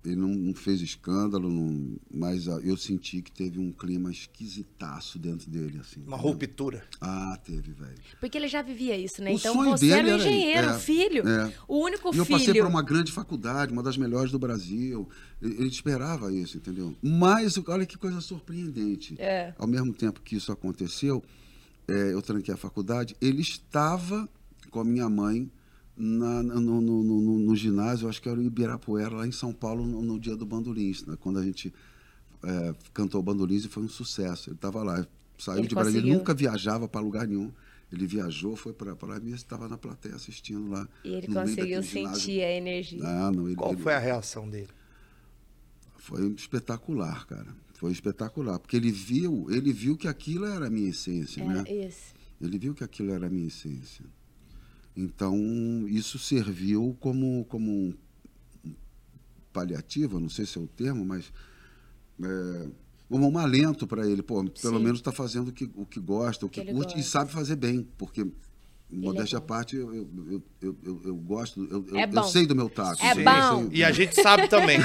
ele 0.04 0.16
não, 0.16 0.28
não 0.28 0.54
fez 0.54 0.80
escândalo, 0.80 1.50
não- 1.50 1.96
mas 2.10 2.46
eu 2.46 2.76
senti 2.76 3.20
que 3.20 3.30
teve 3.30 3.58
um 3.58 3.70
clima 3.70 4.10
esquisitaço 4.10 5.18
dentro 5.18 5.50
dele, 5.50 5.78
assim. 5.80 6.00
Uma 6.06 6.16
entendeu? 6.16 6.32
ruptura. 6.32 6.84
Ah, 7.00 7.38
teve, 7.44 7.72
velho. 7.72 7.98
Porque 8.18 8.38
ele 8.38 8.48
já 8.48 8.62
vivia 8.62 8.96
isso, 8.98 9.22
né? 9.22 9.30
O 9.30 9.34
então 9.34 9.54
você 9.64 9.90
era 9.90 10.06
um 10.06 10.10
era- 10.12 10.16
engenheiro, 10.18 10.68
é, 10.70 10.78
filho. 10.78 11.28
é. 11.28 11.52
O 11.68 11.78
único 11.84 12.14
E 12.14 12.18
eu 12.18 12.24
filho. 12.24 12.38
passei 12.38 12.54
por 12.54 12.66
uma 12.68 12.82
grande 12.82 13.12
faculdade, 13.12 13.72
uma 13.72 13.82
das 13.82 13.96
melhores 13.98 14.32
do 14.32 14.38
Brasil. 14.38 15.08
Ele 15.40 15.54
ele 15.60 15.68
esperava 15.68 16.32
isso, 16.32 16.56
entendeu? 16.56 16.94
Mas 17.02 17.56
olha 17.66 17.84
que 17.84 17.98
coisa 17.98 18.20
surpreendente. 18.20 19.14
É. 19.18 19.54
Ao 19.58 19.66
mesmo 19.66 19.92
tempo 19.92 20.20
que 20.22 20.36
isso 20.36 20.50
aconteceu, 20.50 21.22
é, 21.86 22.12
eu 22.14 22.22
tranquei 22.22 22.54
a 22.54 22.56
faculdade, 22.56 23.14
ele 23.20 23.42
estava 23.42 24.28
com 24.70 24.80
a 24.80 24.84
minha 24.84 25.08
mãe 25.10 25.50
na- 26.00 26.42
no, 26.42 26.80
no- 26.80 27.02
no- 27.02 27.20
no- 27.20 27.38
no 27.40 27.56
ginásio, 27.56 28.08
acho 28.08 28.20
que 28.22 28.28
era 28.28 28.38
o 28.38 28.42
Ibirapuera, 28.42 29.14
lá 29.16 29.26
em 29.26 29.32
São 29.32 29.52
Paulo, 29.52 29.86
no, 29.86 30.00
no 30.02 30.18
dia 30.18 30.34
do 30.36 30.46
Bandolins, 30.46 31.04
né? 31.04 31.16
quando 31.20 31.38
a 31.38 31.44
gente 31.44 31.72
é, 32.42 32.74
cantou 32.94 33.22
Bandolins 33.22 33.64
e 33.66 33.68
foi 33.68 33.82
um 33.82 33.88
sucesso. 33.88 34.48
Ele 34.48 34.56
estava 34.56 34.82
lá, 34.82 35.06
saiu 35.38 35.58
Ele 35.58 35.68
de 35.68 35.74
Brasília, 35.74 35.98
ele 35.98 36.02
conseguiu. 36.06 36.18
nunca 36.18 36.32
viajava 36.34 36.88
para 36.88 37.00
lugar 37.00 37.26
nenhum. 37.28 37.52
Ele 37.92 38.06
viajou, 38.06 38.56
foi 38.56 38.72
para 38.72 38.96
lá 39.02 39.20
e 39.22 39.32
estava 39.32 39.68
na 39.68 39.76
plateia 39.76 40.14
assistindo 40.14 40.70
lá. 40.70 40.88
E 41.04 41.08
ele 41.14 41.26
conseguiu 41.26 41.82
sentir 41.82 42.40
a 42.42 42.50
energia. 42.52 43.02
Ah, 43.04 43.30
não, 43.30 43.46
ele, 43.46 43.56
Qual 43.56 43.72
ele- 43.72 43.82
foi 43.82 43.92
a 43.92 43.98
reação 43.98 44.48
dele? 44.48 44.68
foi 45.98 46.28
espetacular, 46.32 47.26
cara. 47.26 47.48
Foi 47.74 47.92
espetacular, 47.92 48.58
porque 48.58 48.76
ele 48.76 48.90
viu, 48.90 49.46
ele 49.50 49.72
viu 49.72 49.96
que 49.96 50.06
aquilo 50.08 50.44
era 50.46 50.66
a 50.66 50.70
minha 50.70 50.88
essência, 50.90 51.44
né? 51.44 51.64
É, 51.66 51.86
esse. 51.86 52.12
Ele 52.40 52.58
viu 52.58 52.74
que 52.74 52.84
aquilo 52.84 53.12
era 53.12 53.26
a 53.26 53.30
minha 53.30 53.46
essência. 53.48 54.04
Então, 55.00 55.34
isso 55.88 56.18
serviu 56.18 56.94
como, 57.00 57.46
como 57.46 57.70
um 57.70 57.94
paliativo, 59.50 60.20
não 60.20 60.28
sei 60.28 60.44
se 60.44 60.58
é 60.58 60.60
o 60.60 60.66
termo, 60.66 61.06
mas 61.06 61.32
é, 62.22 62.68
como 63.08 63.26
um 63.26 63.38
alento 63.38 63.86
para 63.86 64.06
ele. 64.06 64.22
Pô, 64.22 64.44
pelo 64.44 64.76
Sim. 64.76 64.84
menos 64.84 65.00
está 65.00 65.10
fazendo 65.10 65.48
o 65.48 65.52
que, 65.52 65.70
o 65.74 65.86
que 65.86 65.98
gosta, 65.98 66.44
o 66.44 66.50
que, 66.50 66.60
ele 66.60 66.74
curte 66.74 66.92
e 66.92 66.96
gosta. 66.96 67.10
sabe 67.10 67.32
fazer 67.32 67.56
bem, 67.56 67.88
porque 67.96 68.26
modéstia 68.92 69.38
à 69.38 69.40
parte, 69.40 69.76
eu, 69.76 69.94
eu, 69.94 70.42
eu, 70.62 71.00
eu, 71.04 71.14
gosto, 71.16 71.66
eu, 71.70 71.86
eu- 71.88 71.98
É 71.98 72.22
sei 72.24 72.46
do 72.46 72.54
meu 72.56 72.68
taco. 72.68 72.98
É 73.04 73.14
bom. 73.14 73.68
sei- 73.70 73.78
E 73.78 73.84
a 73.84 73.92
gente 73.92 74.14
sabe 74.20 74.46
também. 74.50 74.78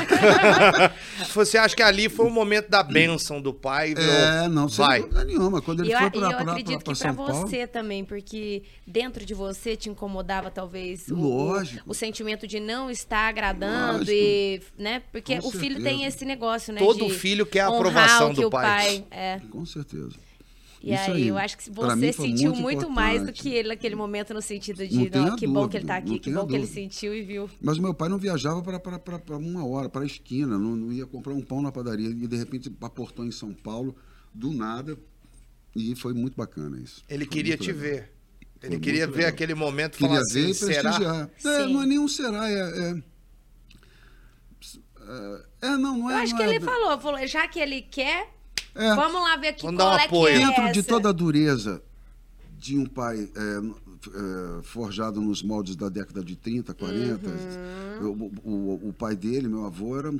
Você 1.33 1.57
acha 1.57 1.75
que 1.75 1.81
ali 1.81 2.09
foi 2.09 2.25
o 2.25 2.29
momento 2.29 2.69
da 2.69 2.83
bênção 2.83 3.41
do 3.41 3.53
pai? 3.53 3.93
É, 3.97 4.47
não, 4.47 4.67
sem 4.69 4.85
vai. 4.85 5.01
dúvida 5.01 5.23
nenhuma. 5.23 5.61
Quando 5.61 5.81
ele 5.81 5.89
E 5.89 5.93
eu, 5.93 5.99
foi 5.99 6.09
para 6.11 6.19
eu 6.19 6.29
pra, 6.37 6.51
acredito 6.51 6.83
pra, 6.83 6.93
pra 6.93 6.93
que 6.93 7.01
pra 7.01 7.13
Paulo... 7.13 7.33
você 7.47 7.67
também, 7.67 8.03
porque 8.05 8.63
dentro 8.85 9.25
de 9.25 9.33
você 9.33 9.75
te 9.75 9.89
incomodava 9.89 10.49
talvez 10.51 11.07
o, 11.09 11.15
Lógico. 11.15 11.83
o, 11.87 11.91
o 11.91 11.93
sentimento 11.93 12.47
de 12.47 12.59
não 12.59 12.89
estar 12.89 13.27
agradando 13.29 13.99
Lógico. 13.99 14.11
e, 14.11 14.61
né? 14.77 15.01
Porque 15.11 15.39
o 15.43 15.51
filho 15.51 15.81
tem 15.81 16.05
esse 16.05 16.25
negócio, 16.25 16.73
né? 16.73 16.79
Todo 16.79 17.05
de 17.07 17.13
filho 17.13 17.45
quer 17.45 17.61
a 17.61 17.67
aprovação 17.67 18.33
do 18.33 18.49
pai. 18.49 19.05
é. 19.11 19.39
Com 19.49 19.65
certeza. 19.65 20.11
E 20.85 20.93
aí, 20.93 21.11
aí, 21.11 21.27
eu 21.27 21.37
acho 21.37 21.57
que 21.57 21.69
você 21.71 21.95
mim 21.95 22.11
sentiu 22.11 22.51
muito 22.51 22.61
muito, 22.61 22.89
mais 22.91 23.25
do 23.25 23.33
que 23.33 23.49
ele 23.49 23.69
naquele 23.69 23.95
momento, 23.95 24.35
no 24.35 24.41
sentido 24.41 24.87
de, 24.87 25.09
não, 25.09 25.35
que 25.35 25.47
bom 25.47 25.67
que 25.67 25.77
ele 25.77 25.85
tá 25.85 25.99
dúvida, 25.99 26.11
não 26.11 26.15
aqui, 26.15 26.19
que 26.19 26.31
bom 26.31 26.45
que 26.45 26.53
ele 26.53 26.61
dúvida. 26.61 26.81
sentiu 26.81 27.15
e 27.15 27.23
viu. 27.23 27.49
Mas 27.59 27.79
meu 27.79 27.91
pai 27.93 28.07
não 28.07 28.19
viajava 28.19 28.61
para 28.61 29.37
uma 29.37 29.65
hora, 29.65 29.89
para 29.89 30.03
a 30.03 30.05
esquina, 30.05 30.59
não, 30.59 30.75
não 30.75 30.93
ia 30.93 31.07
comprar 31.07 31.33
um 31.33 31.41
pão 31.41 31.59
na 31.59 31.71
padaria. 31.71 32.07
E 32.09 32.27
de 32.27 32.37
repente 32.37 32.71
aportou 32.81 33.25
em 33.25 33.31
São 33.31 33.51
Paulo, 33.51 33.95
do 34.31 34.53
nada. 34.53 34.95
E 35.75 35.95
foi 35.95 36.13
muito 36.13 36.35
bacana 36.35 36.79
isso. 36.79 37.03
Ele 37.09 37.25
Foi 37.25 37.33
queria 37.33 37.57
te 37.57 37.67
legal. 37.71 37.81
ver. 37.81 38.13
Ele 38.61 38.71
Foi 38.75 38.79
queria 38.79 39.07
ver 39.07 39.13
legal. 39.15 39.29
aquele 39.29 39.55
momento 39.55 39.97
Queria 39.97 40.09
falar 40.15 40.21
ver 40.31 40.39
assim, 40.41 40.49
e 40.51 40.53
será? 40.53 40.81
prestigiar. 40.83 41.29
É, 41.45 41.65
não 41.67 41.81
é 41.81 41.85
nenhum 41.87 42.07
será, 42.07 42.49
é. 42.49 42.53
É, 42.59 43.03
é, 45.07 45.67
é, 45.67 45.77
não, 45.77 45.97
não 45.97 46.09
é. 46.11 46.13
Eu 46.13 46.17
acho 46.17 46.31
não 46.33 46.37
que 46.37 46.43
é- 46.43 46.49
ele 46.55 46.59
falou, 46.63 46.99
falou, 46.99 47.27
já 47.27 47.47
que 47.47 47.59
ele 47.59 47.81
quer, 47.81 48.34
É. 48.75 48.93
vamos 48.95 49.21
lá 49.21 49.37
ver 49.37 49.49
aqui 49.49 49.61
Vamos 49.63 49.79
qual 49.81 49.91
dar 49.91 49.95
um 49.97 49.99
é 49.99 50.05
apoio. 50.05 50.37
que 50.37 50.43
é 50.43 50.47
Dentro 50.47 50.71
de 50.73 50.83
toda 50.83 51.09
a 51.09 51.11
dureza 51.11 51.81
de 52.57 52.77
um 52.77 52.85
pai 52.85 53.19
é, 53.35 53.57
é, 54.59 54.63
forjado 54.63 55.21
nos 55.21 55.41
moldes 55.43 55.75
da 55.75 55.87
década 55.89 56.23
de 56.23 56.35
30, 56.35 56.73
40, 56.73 57.29
Uhum. 58.01 58.31
o, 58.43 58.49
o- 58.49 58.89
o 58.89 58.93
pai 58.93 59.15
dele, 59.15 59.47
meu 59.47 59.65
avô, 59.65 59.97
era 59.97 60.09
um 60.11 60.19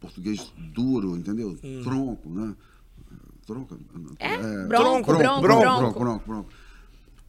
português 0.00 0.52
duro, 0.72 1.16
entendeu? 1.16 1.58
Hum. 1.62 1.80
Tronco, 1.82 2.28
né? 2.30 2.54
Tronco? 3.46 3.78
É? 4.18 4.36
Bronco, 4.66 4.66
Bronco, 4.66 5.12
bronco, 5.12 5.18
bronco, 5.18 5.42
bronco, 5.42 5.42
bronco. 5.42 5.78
bronco, 5.78 5.98
bronco, 6.00 6.26
bronco. 6.26 6.50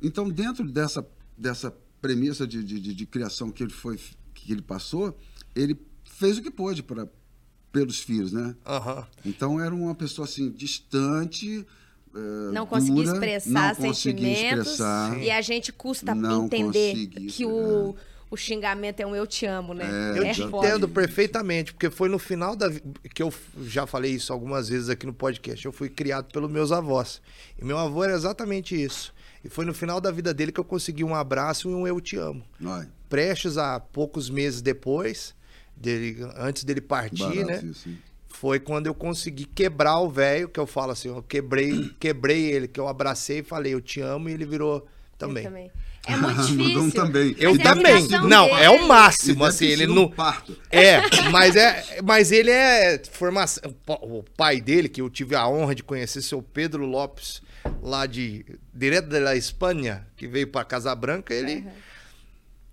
Então, 0.02 0.30
dentro 0.30 0.70
dessa, 0.72 1.06
dessa 1.38 1.74
premissa 2.02 2.46
de, 2.48 2.64
de, 2.64 2.80
de- 2.80 2.94
de 2.94 3.06
criação 3.06 3.50
que 3.52 3.64
ele 3.64 3.72
foi 3.74 4.00
que 4.34 4.52
ele 4.52 4.62
passou, 4.62 5.18
ele 5.56 5.78
fez 6.04 6.38
o 6.38 6.42
que 6.42 6.52
pôde 6.52 6.84
para 6.84 7.08
pelos 7.80 8.00
filhos, 8.00 8.32
né? 8.32 8.56
Aham. 8.66 9.06
Então 9.26 9.60
era 9.60 9.74
uma 9.76 9.94
pessoa 9.94 10.26
assim 10.26 10.50
distante, 10.50 11.66
eh, 12.16 12.52
Não 12.54 12.66
conseguia 12.66 13.04
dura, 13.04 13.14
expressar 13.14 13.76
não 13.80 13.94
sentimentos. 13.94 14.68
expressar. 14.72 15.22
E 15.22 15.30
a 15.32 15.42
gente 15.42 15.72
custa 15.74 16.16
Não 16.16 16.46
entender 16.46 16.94
consegui, 16.94 17.26
que 17.28 17.46
o, 17.46 17.96
o 18.32 18.38
xingamento 18.38 19.00
é 19.02 19.06
um 19.06 19.16
eu 19.16 19.28
te 19.28 19.46
amo, 19.46 19.74
né? 19.74 19.86
É, 20.16 20.20
Eu 20.20 20.24
É 20.24 20.32
te 20.34 20.48
foda. 20.48 20.68
entendo 20.68 20.88
perfeitamente, 20.88 21.74
porque 21.74 21.90
foi 21.90 22.08
no 22.10 22.18
final 22.18 22.56
da 22.56 22.70
que 23.14 23.22
eu 23.22 23.34
já 23.64 23.86
falei 23.86 24.12
isso 24.12 24.32
algumas 24.32 24.70
vezes 24.70 24.90
aqui 24.90 25.06
no 25.06 25.14
podcast. 25.14 25.66
Eu 25.66 25.72
fui 25.74 25.90
criado 25.90 26.32
pelos 26.32 26.50
meus 26.50 26.72
avós. 26.72 27.22
E 27.60 27.66
meu 27.66 27.78
avô 27.78 28.04
era 28.04 28.14
exatamente 28.14 28.82
isso. 28.82 29.14
E 29.44 29.50
foi 29.50 29.64
no 29.66 29.74
final 29.76 30.02
da 30.02 30.10
vida 30.12 30.34
dele 30.34 30.52
que 30.52 30.60
eu 30.60 30.64
consegui 30.66 31.04
um 31.04 31.14
abraço 31.14 31.70
e 31.70 31.74
um 31.76 31.86
eu 31.86 32.00
te 32.02 32.16
amo. 32.16 32.44
Ai, 32.66 32.88
Prestes 33.08 33.58
a 33.60 33.80
poucos 33.80 34.28
meses 34.30 34.60
depois, 34.62 35.35
dele, 35.76 36.18
antes 36.38 36.64
dele 36.64 36.82
partir, 36.82 37.24
barato 37.24 37.46
né? 37.46 37.62
hein? 37.86 37.98
Foi 38.28 38.60
quando 38.60 38.88
eu 38.88 38.94
consegui 38.94 39.46
quebrar 39.46 40.00
o 40.00 40.10
velho, 40.10 40.50
que 40.50 40.60
eu 40.60 40.68
falo 40.68 40.92
assim, 40.92 41.08
eu 41.08 41.24
quebrei, 41.24 41.90
quebrei 42.00 42.46
ele, 42.52 42.68
que 42.68 42.80
eu 42.80 42.88
abracei 42.88 43.40
e 43.40 43.44
falei, 43.44 43.74
eu 43.74 43.80
te 43.82 44.02
amo, 44.02 44.28
e 44.28 44.34
ele 44.34 44.46
virou 44.46 44.78
Eu 44.78 44.86
também. 45.18 45.44
também. 45.44 45.72
É 46.08 46.16
muito 46.18 46.40
difícil. 46.46 46.92
também. 46.92 47.36
Eu 47.40 47.56
Mas 47.56 47.60
é 47.62 47.64
também. 47.64 48.08
Não, 48.30 48.46
é 48.56 48.70
o 48.70 48.74
dele. 48.74 48.86
máximo, 48.86 49.44
Ele 49.44 49.50
assim, 49.50 49.66
ele 49.66 49.88
não. 49.88 50.08
parto. 50.08 50.56
É, 50.70 51.02
mas 51.32 51.56
é, 51.56 52.00
mas 52.04 52.32
ele 52.32 52.52
é 52.52 53.02
formação. 53.12 53.64
O 53.88 54.22
pai 54.38 54.62
dele, 54.62 54.88
que 54.88 55.02
eu 55.02 55.10
tive 55.10 55.36
a 55.36 55.48
honra 55.48 55.74
de 55.74 55.82
conhecer, 55.82 56.22
seu 56.22 56.44
Pedro 56.44 56.86
Lopes, 56.86 57.42
lá 57.82 58.06
de 58.06 58.46
direto 58.72 59.08
da 59.10 59.36
Espanha, 59.36 60.06
que 60.16 60.28
veio 60.28 60.48
para 60.48 60.64
Casa 60.64 60.94
Branca, 60.94 61.34
ele 61.34 61.66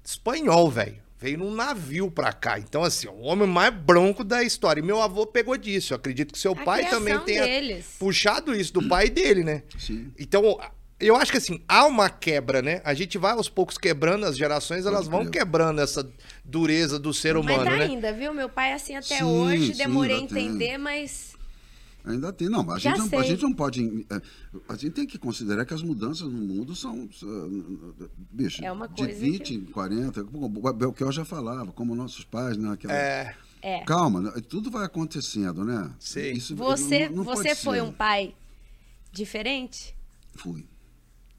espanhol, 0.04 0.70
velho. 0.70 0.96
Veio 1.22 1.38
num 1.38 1.54
navio 1.54 2.10
pra 2.10 2.32
cá. 2.32 2.58
Então, 2.58 2.82
assim, 2.82 3.06
o 3.06 3.20
homem 3.20 3.46
mais 3.46 3.72
bronco 3.72 4.24
da 4.24 4.42
história. 4.42 4.80
E 4.80 4.84
meu 4.84 5.00
avô 5.00 5.24
pegou 5.24 5.56
disso. 5.56 5.92
Eu 5.92 5.96
acredito 5.96 6.32
que 6.32 6.38
seu 6.38 6.50
A 6.52 6.56
pai 6.56 6.90
também 6.90 7.16
tenha 7.20 7.44
deles. 7.44 7.94
puxado 7.96 8.52
isso 8.52 8.72
do 8.72 8.88
pai 8.88 9.08
dele, 9.08 9.44
né? 9.44 9.62
Sim. 9.78 10.10
Então, 10.18 10.58
eu 10.98 11.14
acho 11.14 11.30
que 11.30 11.38
assim, 11.38 11.62
há 11.68 11.86
uma 11.86 12.10
quebra, 12.10 12.60
né? 12.60 12.80
A 12.84 12.92
gente 12.92 13.18
vai 13.18 13.32
aos 13.32 13.48
poucos 13.48 13.78
quebrando, 13.78 14.26
as 14.26 14.36
gerações 14.36 14.84
elas 14.84 15.06
vão 15.06 15.24
quebrando 15.24 15.80
essa 15.80 16.08
dureza 16.44 16.98
do 16.98 17.14
ser 17.14 17.34
Mas 17.34 17.44
humano, 17.44 17.64
tá 17.64 17.76
né? 17.76 17.84
ainda, 17.84 18.12
viu? 18.12 18.34
Meu 18.34 18.48
pai 18.48 18.70
é 18.70 18.74
assim 18.74 18.96
até 18.96 19.18
Sim, 19.18 19.24
hoje. 19.24 19.72
sim, 19.74 19.78
Demorei 19.78 20.16
a 20.16 20.20
entender, 20.20 20.76
mas. 20.76 21.31
Ainda 22.04 22.32
tem, 22.32 22.48
não. 22.48 22.68
A 22.70 22.78
gente 22.78 22.98
não, 22.98 23.18
a 23.18 23.22
gente 23.22 23.42
não 23.42 23.52
pode. 23.52 24.06
eh, 24.10 24.22
A 24.68 24.74
gente 24.74 24.90
tem 24.90 25.06
que 25.06 25.16
considerar 25.18 25.64
que 25.64 25.72
as 25.72 25.82
mudanças 25.82 26.26
no 26.28 26.38
mundo 26.38 26.74
são. 26.74 27.08
Bicho, 28.30 28.64
É 28.64 28.72
uma 28.72 28.88
de 28.88 29.04
coisa 29.04 29.20
20, 29.20 29.58
40. 29.72 30.24
como 30.24 30.46
O 30.46 30.72
Belchior 30.72 31.12
já 31.12 31.24
falava, 31.24 31.70
como 31.72 31.94
nossos 31.94 32.24
pais, 32.24 32.56
né? 32.56 32.72
aquela- 32.72 32.92
É, 32.94 33.36
É. 33.64 33.84
Calma, 33.84 34.20
né, 34.20 34.32
tudo 34.48 34.68
vai 34.70 34.84
acontecendo, 34.84 35.64
né? 35.64 35.92
Sim. 36.00 36.32
Isso 36.32 36.56
Você, 36.56 37.08
não- 37.08 37.18
não 37.18 37.24
você 37.24 37.54
foi 37.54 37.76
ser. 37.78 37.82
um 37.82 37.92
pai 37.92 38.34
diferente? 39.12 39.94
Fui. 40.34 40.66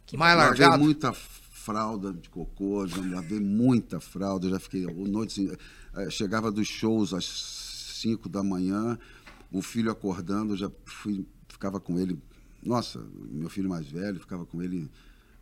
Que 0.05 0.15
mais 0.15 0.37
largado. 0.37 0.81
muita 0.81 1.11
fralda 1.11 2.13
de 2.13 2.29
cocô, 2.29 2.85
já 2.87 3.01
lavei 3.01 3.39
muita 3.39 3.99
fralda, 3.99 4.49
já 4.49 4.59
fiquei 4.59 4.85
o 4.85 5.07
noite 5.07 5.41
assim, 5.47 5.57
eh, 5.95 6.09
chegava 6.09 6.51
dos 6.51 6.67
shows 6.67 7.13
às 7.13 7.25
5 8.01 8.27
da 8.29 8.43
manhã, 8.43 8.97
o 9.53 9.61
filho 9.61 9.89
acordando, 9.89 10.51
eu 10.53 10.57
já 10.57 10.69
fui 10.85 11.25
ficava 11.47 11.79
com 11.79 11.97
ele. 11.99 12.19
Nossa, 12.61 12.99
meu 13.31 13.49
filho 13.49 13.69
mais 13.69 13.85
velho 13.89 14.19
ficava 14.19 14.45
com 14.45 14.61
ele 14.61 14.89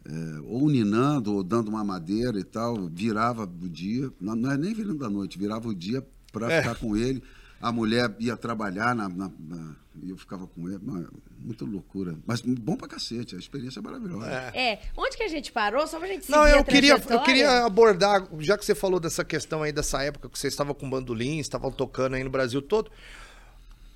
eh, 0.06 0.39
ou 0.43 0.69
ninando 0.69 1.34
ou 1.34 1.41
dando 1.43 1.69
uma 1.69 1.84
madeira 1.84 2.39
e 2.39 2.43
tal, 2.43 2.88
virava 2.89 3.43
o 3.43 3.69
dia, 3.69 4.12
não, 4.19 4.36
não 4.36 4.52
é 4.52 4.58
nem 4.58 4.74
virando 4.74 4.97
da 5.00 5.10
noite, 5.10 5.38
virava 5.39 5.67
o 5.69 5.74
dia 5.74 6.06
para 6.32 6.52
É. 6.52 6.62
ficar 6.62 6.76
com 6.76 6.95
ele. 6.97 7.24
A 7.62 7.71
mulher 7.71 8.15
ia 8.19 8.36
trabalhar 8.36 8.95
na, 8.95 9.08
na- 9.08 9.32
na- 9.39 9.76
e 10.02 10.10
eu 10.10 10.17
ficava 10.17 10.47
com 10.47 10.67
ele. 10.67 10.80
Mas, 10.84 11.06
Muita 11.43 11.65
loucura. 11.65 12.15
Mas 12.26 12.39
bom 12.41 12.76
pra 12.76 12.88
cacete, 12.88 13.36
a 13.36 13.39
experiência 13.39 13.80
é 13.80 13.82
maravilhosa. 13.84 14.28
É. 14.54 14.74
É. 14.74 14.82
Onde 14.95 15.17
que 15.17 15.24
a 15.24 15.28
gente 15.28 15.52
parou? 15.52 15.88
Só 15.88 15.97
pra 15.97 16.08
gente 16.08 16.26
seguir 16.26 16.38
Não, 16.38 16.47
eu 16.47 16.60
a 16.60 16.63
queria, 16.63 16.93
eu 17.10 17.19
queria 17.24 17.65
abordar, 17.65 18.28
já 18.39 18.56
que 18.58 18.63
você 18.65 18.76
falou 18.76 19.00
dessa 19.00 19.24
questão 19.26 19.63
aí, 19.63 19.71
dessa 19.71 20.04
época 20.04 20.30
que 20.30 20.38
você 20.38 20.47
estava 20.47 20.74
com 20.76 20.88
bandolim, 20.88 21.39
estavam 21.39 21.71
tocando 21.71 22.13
aí 22.15 22.24
no 22.24 22.30
Brasil 22.30 22.62
todo. 22.62 22.91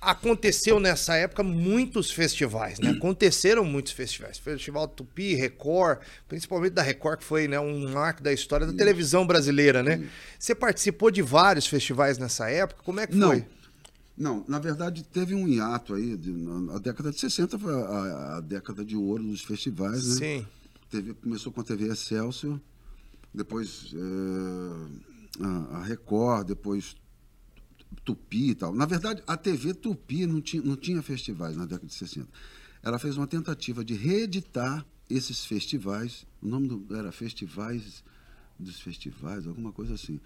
Aconteceu 0.00 0.78
nessa 0.78 1.14
época 1.16 1.42
muitos 1.42 2.10
festivais, 2.10 2.78
né? 2.78 2.90
Aconteceram 2.98 3.64
muitos 3.64 3.92
festivais. 3.92 4.38
Festival 4.38 4.86
Tupi, 4.88 5.34
Record, 5.34 6.00
principalmente 6.28 6.72
da 6.74 6.82
Record, 6.82 7.18
que 7.20 7.24
foi 7.24 7.48
né, 7.48 7.58
um 7.58 7.90
marco 7.92 8.22
da 8.22 8.32
história 8.32 8.66
da 8.66 8.72
televisão 8.72 9.26
brasileira, 9.26 9.82
né? 9.82 10.06
Você 10.38 10.54
participou 10.54 11.10
de 11.10 11.22
vários 11.22 11.66
festivais 11.66 12.18
nessa 12.18 12.48
época? 12.50 12.82
Como 12.84 13.00
é 13.00 13.06
que 13.06 13.16
Não. 13.16 13.28
foi? 13.28 13.44
Não, 14.18 14.44
na 14.48 14.58
verdade 14.58 15.02
teve 15.04 15.34
um 15.34 15.46
hiato 15.46 15.92
aí, 15.92 16.16
de- 16.16 16.32
na- 16.32 16.76
a 16.76 16.78
década 16.78 17.10
de 17.10 17.20
60 17.20 17.58
foi 17.58 17.74
a, 17.74 18.36
a- 18.36 18.40
década 18.40 18.82
de 18.82 18.96
ouro 18.96 19.22
dos 19.22 19.42
festivais, 19.42 20.06
né? 20.08 20.14
Sim. 20.14 20.46
Teve, 20.90 21.12
começou 21.14 21.52
com 21.52 21.60
a 21.60 21.64
TV 21.64 21.88
Excelsior, 21.92 22.58
depois 23.34 23.92
eh, 23.94 25.44
a, 25.44 25.76
a 25.78 25.82
Record, 25.84 26.46
depois 26.46 26.96
Tupi 28.04 28.50
e 28.50 28.54
tal. 28.54 28.74
Na 28.74 28.86
verdade, 28.86 29.22
a 29.26 29.36
TV 29.36 29.74
Tupi 29.74 30.26
não 30.26 30.40
tinha, 30.40 30.62
não 30.62 30.76
tinha 30.76 31.02
festivais 31.02 31.56
na 31.56 31.64
década 31.64 31.86
de 31.86 31.94
60. 31.94 32.28
Ela 32.82 32.98
fez 32.98 33.16
uma 33.16 33.26
tentativa 33.26 33.84
de 33.84 33.94
reeditar 33.94 34.84
esses 35.10 35.44
festivais, 35.44 36.26
o 36.42 36.48
nome 36.48 36.68
do, 36.68 36.86
era 36.96 37.10
Festivais 37.12 38.02
dos 38.58 38.80
Festivais, 38.80 39.46
alguma 39.46 39.72
coisa 39.72 39.94
assim. 39.94 40.18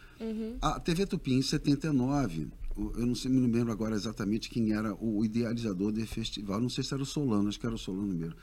A 0.63 0.79
TV 0.81 1.05
Tupi, 1.07 1.33
em 1.35 1.43
79, 1.43 2.49
o- 2.77 2.93
eu 2.97 3.07
não 3.07 3.15
sei, 3.15 3.31
me 3.31 3.41
lembro 3.51 3.73
agora 3.73 3.95
exatamente 3.95 4.49
quem 4.49 4.73
era 4.73 4.95
o 4.95 5.25
idealizador 5.25 5.91
desse 5.93 6.15
festival, 6.15 6.61
não 6.61 6.69
sei 6.69 6.85
se 6.85 6.95
era 6.95 7.03
o 7.03 7.07
Solano, 7.07 7.49
acho 7.49 7.59
que 7.59 7.67
era 7.67 7.75
o 7.75 7.79
Solano 7.79 8.13
mesmo 8.15 8.37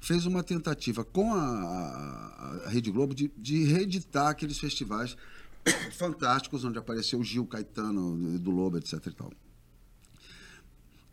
fez 0.00 0.26
uma 0.26 0.42
tentativa 0.42 1.04
com 1.04 1.32
a, 1.32 1.38
a- 1.40 2.62
a 2.66 2.68
Rede 2.70 2.90
Globo 2.90 3.14
de, 3.14 3.30
de 3.38 3.62
reeditar 3.62 4.30
aqueles 4.30 4.58
festivais 4.58 5.16
fantásticos 5.92 6.64
onde 6.64 6.78
apareceu 6.78 7.18
o 7.18 7.24
Gil 7.24 7.46
Caetano 7.46 8.38
do 8.38 8.50
Lobo, 8.50 8.78
etc. 8.78 9.06
E 9.06 9.12
tal. 9.12 9.32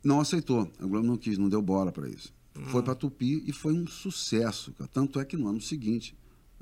Não 0.03 0.19
aceitou. 0.19 0.71
A 0.79 0.85
Globo 0.85 1.05
não 1.05 1.17
quis, 1.17 1.37
não 1.37 1.49
deu 1.49 1.61
bola 1.61 1.91
para 1.91 2.07
isso. 2.07 2.33
Foi 2.67 2.83
para 2.83 2.95
Tupi 2.95 3.43
e 3.47 3.53
foi 3.53 3.73
um 3.73 3.87
sucesso. 3.87 4.73
cara. 4.73 4.89
Tanto 4.91 5.19
é 5.19 5.25
que 5.25 5.37
no 5.37 5.47
ano 5.47 5.61
seguinte 5.61 6.15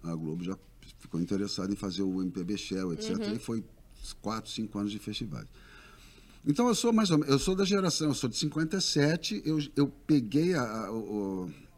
a 0.03 0.13
Globo 0.13 0.43
já 0.43 0.57
ficou 0.99 1.19
interessada 1.19 1.71
em 1.71 1.75
fazer 1.75 2.03
o 2.03 2.21
MPB 2.21 2.57
Shell, 2.57 2.93
etc. 2.93 3.17
E 3.35 3.39
foi 3.39 3.63
quatro, 4.21 4.51
cinco 4.51 4.77
anos 4.77 4.91
de 4.91 4.99
festivais. 4.99 5.47
Então 6.45 6.67
eu 6.67 6.75
sou 6.75 6.93
mais 6.93 7.11
ou 7.11 7.17
menos, 7.17 7.31
eu 7.31 7.39
sou 7.39 7.55
da 7.55 7.65
geração, 7.65 8.07
eu 8.07 8.13
sou 8.13 8.29
de 8.29 8.37
57, 8.37 9.41
eu, 9.43 9.59
eu 9.75 9.87
peguei 9.87 10.53
a, 10.53 10.61
a, 10.61 10.89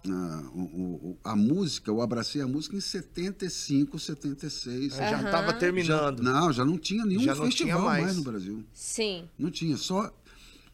a, 0.07 0.49
o- 0.53 1.09
o- 1.11 1.17
a 1.23 1.35
música, 1.35 1.91
eu 1.91 2.01
abracei 2.01 2.41
a 2.41 2.47
música 2.47 2.75
em 2.75 2.79
75, 2.81 3.99
76. 3.99 4.95
Já 4.95 5.09
Aham. 5.17 5.25
estava 5.25 5.53
terminando. 5.53 6.21
Não, 6.21 6.51
já 6.53 6.63
não 6.63 6.77
tinha 6.77 7.05
nenhum 7.05 7.21
Já 7.21 7.35
não 7.35 7.45
festival 7.45 7.73
tinha 7.73 7.85
mais. 7.85 8.03
mais. 8.05 8.17
no 8.17 8.23
Brasil. 8.23 8.63
Sim. 8.73 9.27
Não 9.37 9.51
tinha, 9.51 9.75
só 9.77 10.13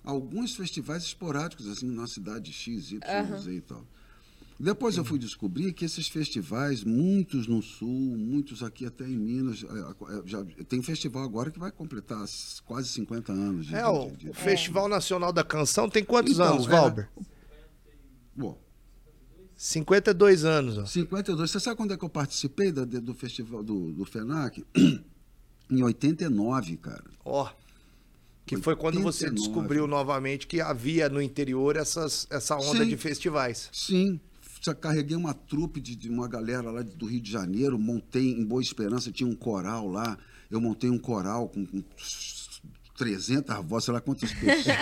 alguns 0.04 0.56
festivais 0.56 1.04
esporádicos, 1.04 1.68
assim, 1.68 1.88
na 1.90 2.06
cidade 2.08 2.52
X, 2.54 2.92
Y, 2.92 3.38
Z 3.40 3.52
e 3.52 3.62
tal. 3.62 3.86
Depois 4.58 4.96
eu 4.96 5.04
fui 5.04 5.20
descobrir 5.20 5.74
que 5.74 5.84
esses 5.84 6.08
festivais, 6.08 6.82
muitos 6.82 7.46
no 7.46 7.62
Sul, 7.62 7.90
muitos 7.90 8.64
aqui 8.64 8.86
até 8.86 9.04
em 9.06 9.18
Minas, 9.18 9.64
eh, 9.64 9.68
eh, 9.68 10.22
já, 10.26 10.46
tem 10.70 10.82
festival 10.82 11.24
agora 11.24 11.52
que 11.52 11.60
vai 11.60 11.72
completar 11.72 12.24
quase 12.64 12.88
50 12.88 13.34
anos. 13.34 13.66
de- 13.66 13.76
É, 13.76 13.86
o, 13.86 14.12
de- 14.12 14.16
de- 14.18 14.30
o 14.30 14.34
Festival 14.34 14.88
Nacional 14.88 15.34
da 15.34 15.44
Canção 15.44 15.90
tem 15.90 16.06
quantos 16.06 16.34
Então, 16.36 16.54
anos, 16.54 16.68
é. 16.68 16.70
Valber? 16.70 17.10
Bom, 18.34 18.58
52 19.58 20.44
anos, 20.46 20.78
ó. 20.78 20.86
52. 20.86 21.50
Você 21.52 21.60
sabe 21.60 21.78
quando 21.78 21.94
é 21.94 21.98
que 21.98 22.04
eu 22.04 22.10
participei 22.10 22.72
da- 22.72 22.84
do 22.86 23.14
festival 23.14 23.64
do, 23.64 23.92
do 23.94 24.06
FENAC? 24.06 24.66
em 25.72 25.82
89, 25.84 26.78
cara. 26.78 27.04
Ó. 27.24 27.50
Que 28.46 28.58
foi 28.58 28.76
quando 28.76 29.02
você 29.02 29.26
89. 29.26 29.36
descobriu 29.36 29.88
novamente 29.88 30.46
que 30.46 30.62
havia 30.62 31.10
no 31.10 31.22
interior 31.22 31.76
essas, 31.78 32.28
essa 32.30 32.56
onda 32.58 32.84
Sim. 32.84 32.90
de 32.90 32.98
festivais. 32.98 33.70
Sim. 33.72 34.20
Já 34.62 34.74
carreguei 34.76 35.16
uma 35.18 35.34
trupe 35.34 35.80
de, 35.80 35.96
de 35.96 36.10
uma 36.10 36.28
galera 36.28 36.70
lá 36.70 36.82
do 36.84 37.06
Rio 37.08 37.22
de 37.22 37.32
Janeiro, 37.32 37.78
montei 37.80 38.32
em 38.34 38.44
Boa 38.46 38.62
Esperança, 38.62 39.12
tinha 39.12 39.28
um 39.28 39.36
coral 39.36 39.88
lá. 39.88 40.18
Eu 40.52 40.60
montei 40.62 40.90
um 40.90 40.98
coral 41.00 41.50
com, 41.50 41.66
com 41.66 41.84
300 42.98 43.58
vozes, 43.66 43.86
sei 43.86 43.94
lá 43.94 44.02
quantas 44.02 44.32
pessoas. 44.34 44.78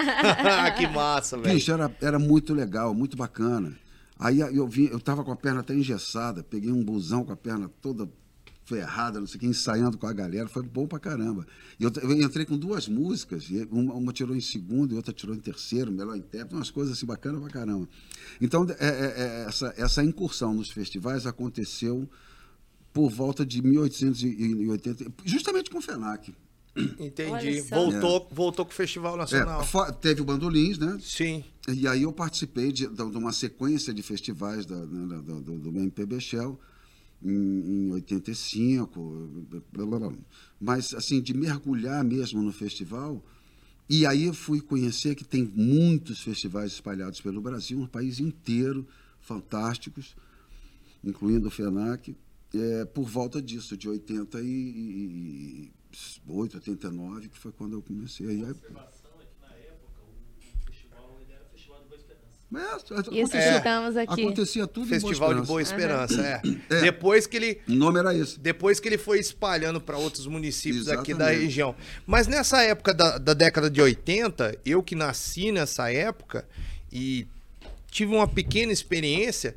que 0.77 0.87
massa, 0.87 1.37
velho. 1.37 1.55
Bicho, 1.55 1.71
era, 1.71 1.95
era 2.01 2.19
muito 2.19 2.53
legal, 2.53 2.93
muito 2.93 3.15
bacana. 3.15 3.77
Aí 4.23 4.39
eu 4.39 4.65
vi, 4.65 4.89
eu 4.89 5.01
tava 5.01 5.21
com 5.21 5.33
a 5.33 5.35
perna 5.35 5.59
até 5.59 5.75
engessada, 5.75 6.41
peguei 6.41 6.71
um 6.71 6.81
busão 6.81 7.25
com 7.25 7.33
a 7.33 7.35
perna 7.35 7.69
toda 7.81 8.09
ferrada, 8.63 9.19
não 9.19 9.27
sei 9.27 9.35
o 9.35 9.39
que, 9.41 9.47
ensaiando 9.47 9.97
com 9.97 10.07
a 10.07 10.13
galera, 10.13 10.47
foi 10.47 10.63
bom 10.63 10.87
pra 10.87 10.97
caramba. 10.97 11.45
E 11.77 11.83
eu, 11.83 11.91
eu 12.01 12.21
entrei 12.21 12.45
com 12.45 12.57
duas 12.57 12.87
músicas, 12.87 13.49
uma, 13.69 13.93
uma, 13.93 14.13
tirou 14.13 14.33
em 14.33 14.39
segundo 14.39 14.93
e 14.93 14.95
outra 14.95 15.11
tirou 15.11 15.35
em 15.35 15.39
terceiro, 15.39 15.91
melhor 15.91 16.15
intérprete, 16.15 16.55
umas 16.55 16.71
coisas 16.71 16.95
assim 16.95 17.05
bacanas 17.05 17.41
pra 17.41 17.49
caramba. 17.49 17.85
Então, 18.39 18.65
é, 18.79 18.87
é, 18.87 19.13
é, 19.17 19.45
essa, 19.45 19.73
essa 19.75 20.01
incursão 20.01 20.53
nos 20.53 20.71
festivais 20.71 21.27
aconteceu 21.27 22.09
por 22.93 23.09
volta 23.09 23.45
de 23.45 23.61
1880, 23.61 25.11
justamente 25.25 25.69
com 25.69 25.79
o 25.79 25.81
FENAC. 25.81 26.33
Entendi. 26.75 27.61
Voltou, 27.61 28.27
é. 28.29 28.33
voltou 28.33 28.65
com 28.65 28.71
o 28.71 28.75
Festival 28.75 29.15
Nacional. 29.15 29.61
É, 29.61 29.91
teve 29.91 30.21
o 30.21 30.25
Bandolins, 30.25 30.77
né? 30.77 30.97
Sim. 31.01 31.43
E 31.67 31.87
aí 31.87 32.03
eu 32.03 32.11
participei 32.11 32.71
de, 32.71 32.87
de 32.87 33.01
uma 33.01 33.31
sequência 33.31 33.93
de 33.93 34.01
festivais 34.01 34.65
da, 34.65 34.75
né, 34.75 35.21
do, 35.21 35.41
do, 35.41 35.59
do 35.59 35.79
MPB 35.79 36.19
Shell 36.19 36.59
em, 37.23 37.87
em 37.87 37.91
85, 37.91 38.99
blá, 39.71 39.85
blá, 39.85 39.99
blá. 39.99 40.13
mas 40.59 40.93
assim, 40.93 41.21
de 41.21 41.33
mergulhar 41.33 42.03
mesmo 42.03 42.41
no 42.41 42.51
festival. 42.51 43.23
E 43.89 44.05
aí 44.05 44.25
eu 44.25 44.33
fui 44.33 44.59
conhecer 44.59 45.15
que 45.15 45.23
tem 45.23 45.43
muitos 45.43 46.21
festivais 46.21 46.71
espalhados 46.73 47.21
pelo 47.21 47.41
Brasil, 47.41 47.77
no 47.77 47.87
país 47.87 48.19
inteiro, 48.19 48.87
fantásticos, 49.21 50.15
incluindo 51.03 51.47
o 51.47 51.51
FENAC, 51.51 52.15
é, 52.53 52.85
por 52.85 53.03
volta 53.03 53.41
disso, 53.41 53.75
de 53.75 53.87
88, 56.27 56.57
89, 56.57 57.29
que 57.29 57.37
foi 57.37 57.51
quando 57.51 57.73
eu 57.73 57.81
comecei. 57.81 58.27
Aí, 58.27 58.43
Isso 63.11 63.35
é, 63.35 63.57
estamos 63.57 63.97
aqui. 63.97 64.21
Acontecia 64.21 64.67
tudo 64.67 64.87
Festival 64.87 65.33
de 65.33 65.41
Boa 65.41 65.61
Esperança, 65.61 66.15
uhum. 66.43 66.59
é. 66.69 66.77
é. 66.77 66.81
Depois 66.81 67.25
que 67.25 67.37
ele. 67.37 67.61
O 67.67 67.73
nome 67.73 67.99
era 67.99 68.15
esse. 68.15 68.39
Depois 68.39 68.79
que 68.79 68.87
ele 68.87 68.97
foi 68.97 69.19
espalhando 69.19 69.81
para 69.81 69.97
outros 69.97 70.27
municípios 70.27 70.83
Exatamente. 70.83 71.11
aqui 71.11 71.19
da 71.19 71.29
região. 71.29 71.75
Mas 72.05 72.27
nessa 72.27 72.61
época 72.61 72.93
da, 72.93 73.17
da 73.17 73.33
década 73.33 73.71
de 73.71 73.81
80, 73.81 74.59
eu 74.63 74.83
que 74.83 74.93
nasci 74.93 75.51
nessa 75.51 75.91
época 75.91 76.47
e 76.91 77.25
tive 77.89 78.13
uma 78.13 78.27
pequena 78.27 78.71
experiência, 78.71 79.55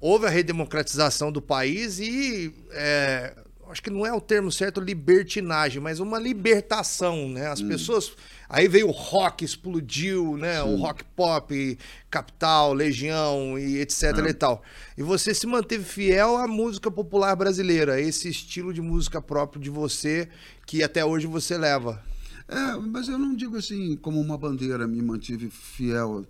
houve 0.00 0.26
a 0.26 0.30
redemocratização 0.30 1.30
do 1.30 1.42
país 1.42 1.98
e. 1.98 2.54
É, 2.70 3.34
acho 3.72 3.82
que 3.82 3.90
não 3.90 4.06
é 4.06 4.12
o 4.12 4.20
termo 4.20 4.52
certo 4.52 4.80
libertinagem, 4.80 5.80
mas 5.80 5.98
uma 5.98 6.18
libertação, 6.18 7.28
né? 7.28 7.48
As 7.48 7.60
hum. 7.60 7.68
pessoas 7.68 8.12
Aí 8.52 8.68
veio 8.68 8.88
o 8.88 8.90
rock, 8.90 9.46
explodiu, 9.46 10.36
né? 10.36 10.62
Sim. 10.62 10.74
O 10.74 10.76
rock 10.76 11.02
pop, 11.16 11.78
Capital, 12.10 12.74
Legião 12.74 13.58
e 13.58 13.78
etc 13.78 14.18
é. 14.18 14.28
e 14.28 14.34
tal. 14.34 14.62
E 14.96 15.02
você 15.02 15.32
se 15.32 15.46
manteve 15.46 15.82
fiel 15.82 16.36
à 16.36 16.46
música 16.46 16.90
popular 16.90 17.34
brasileira, 17.34 17.98
esse 17.98 18.28
estilo 18.28 18.74
de 18.74 18.82
música 18.82 19.22
próprio 19.22 19.58
de 19.58 19.70
você 19.70 20.28
que 20.66 20.82
até 20.82 21.02
hoje 21.02 21.26
você 21.26 21.56
leva. 21.56 22.04
É, 22.46 22.76
mas 22.76 23.08
eu 23.08 23.18
não 23.18 23.34
digo 23.34 23.56
assim 23.56 23.96
como 23.96 24.20
uma 24.20 24.36
bandeira 24.36 24.86
me 24.86 25.00
mantive 25.00 25.48
fiel. 25.48 26.26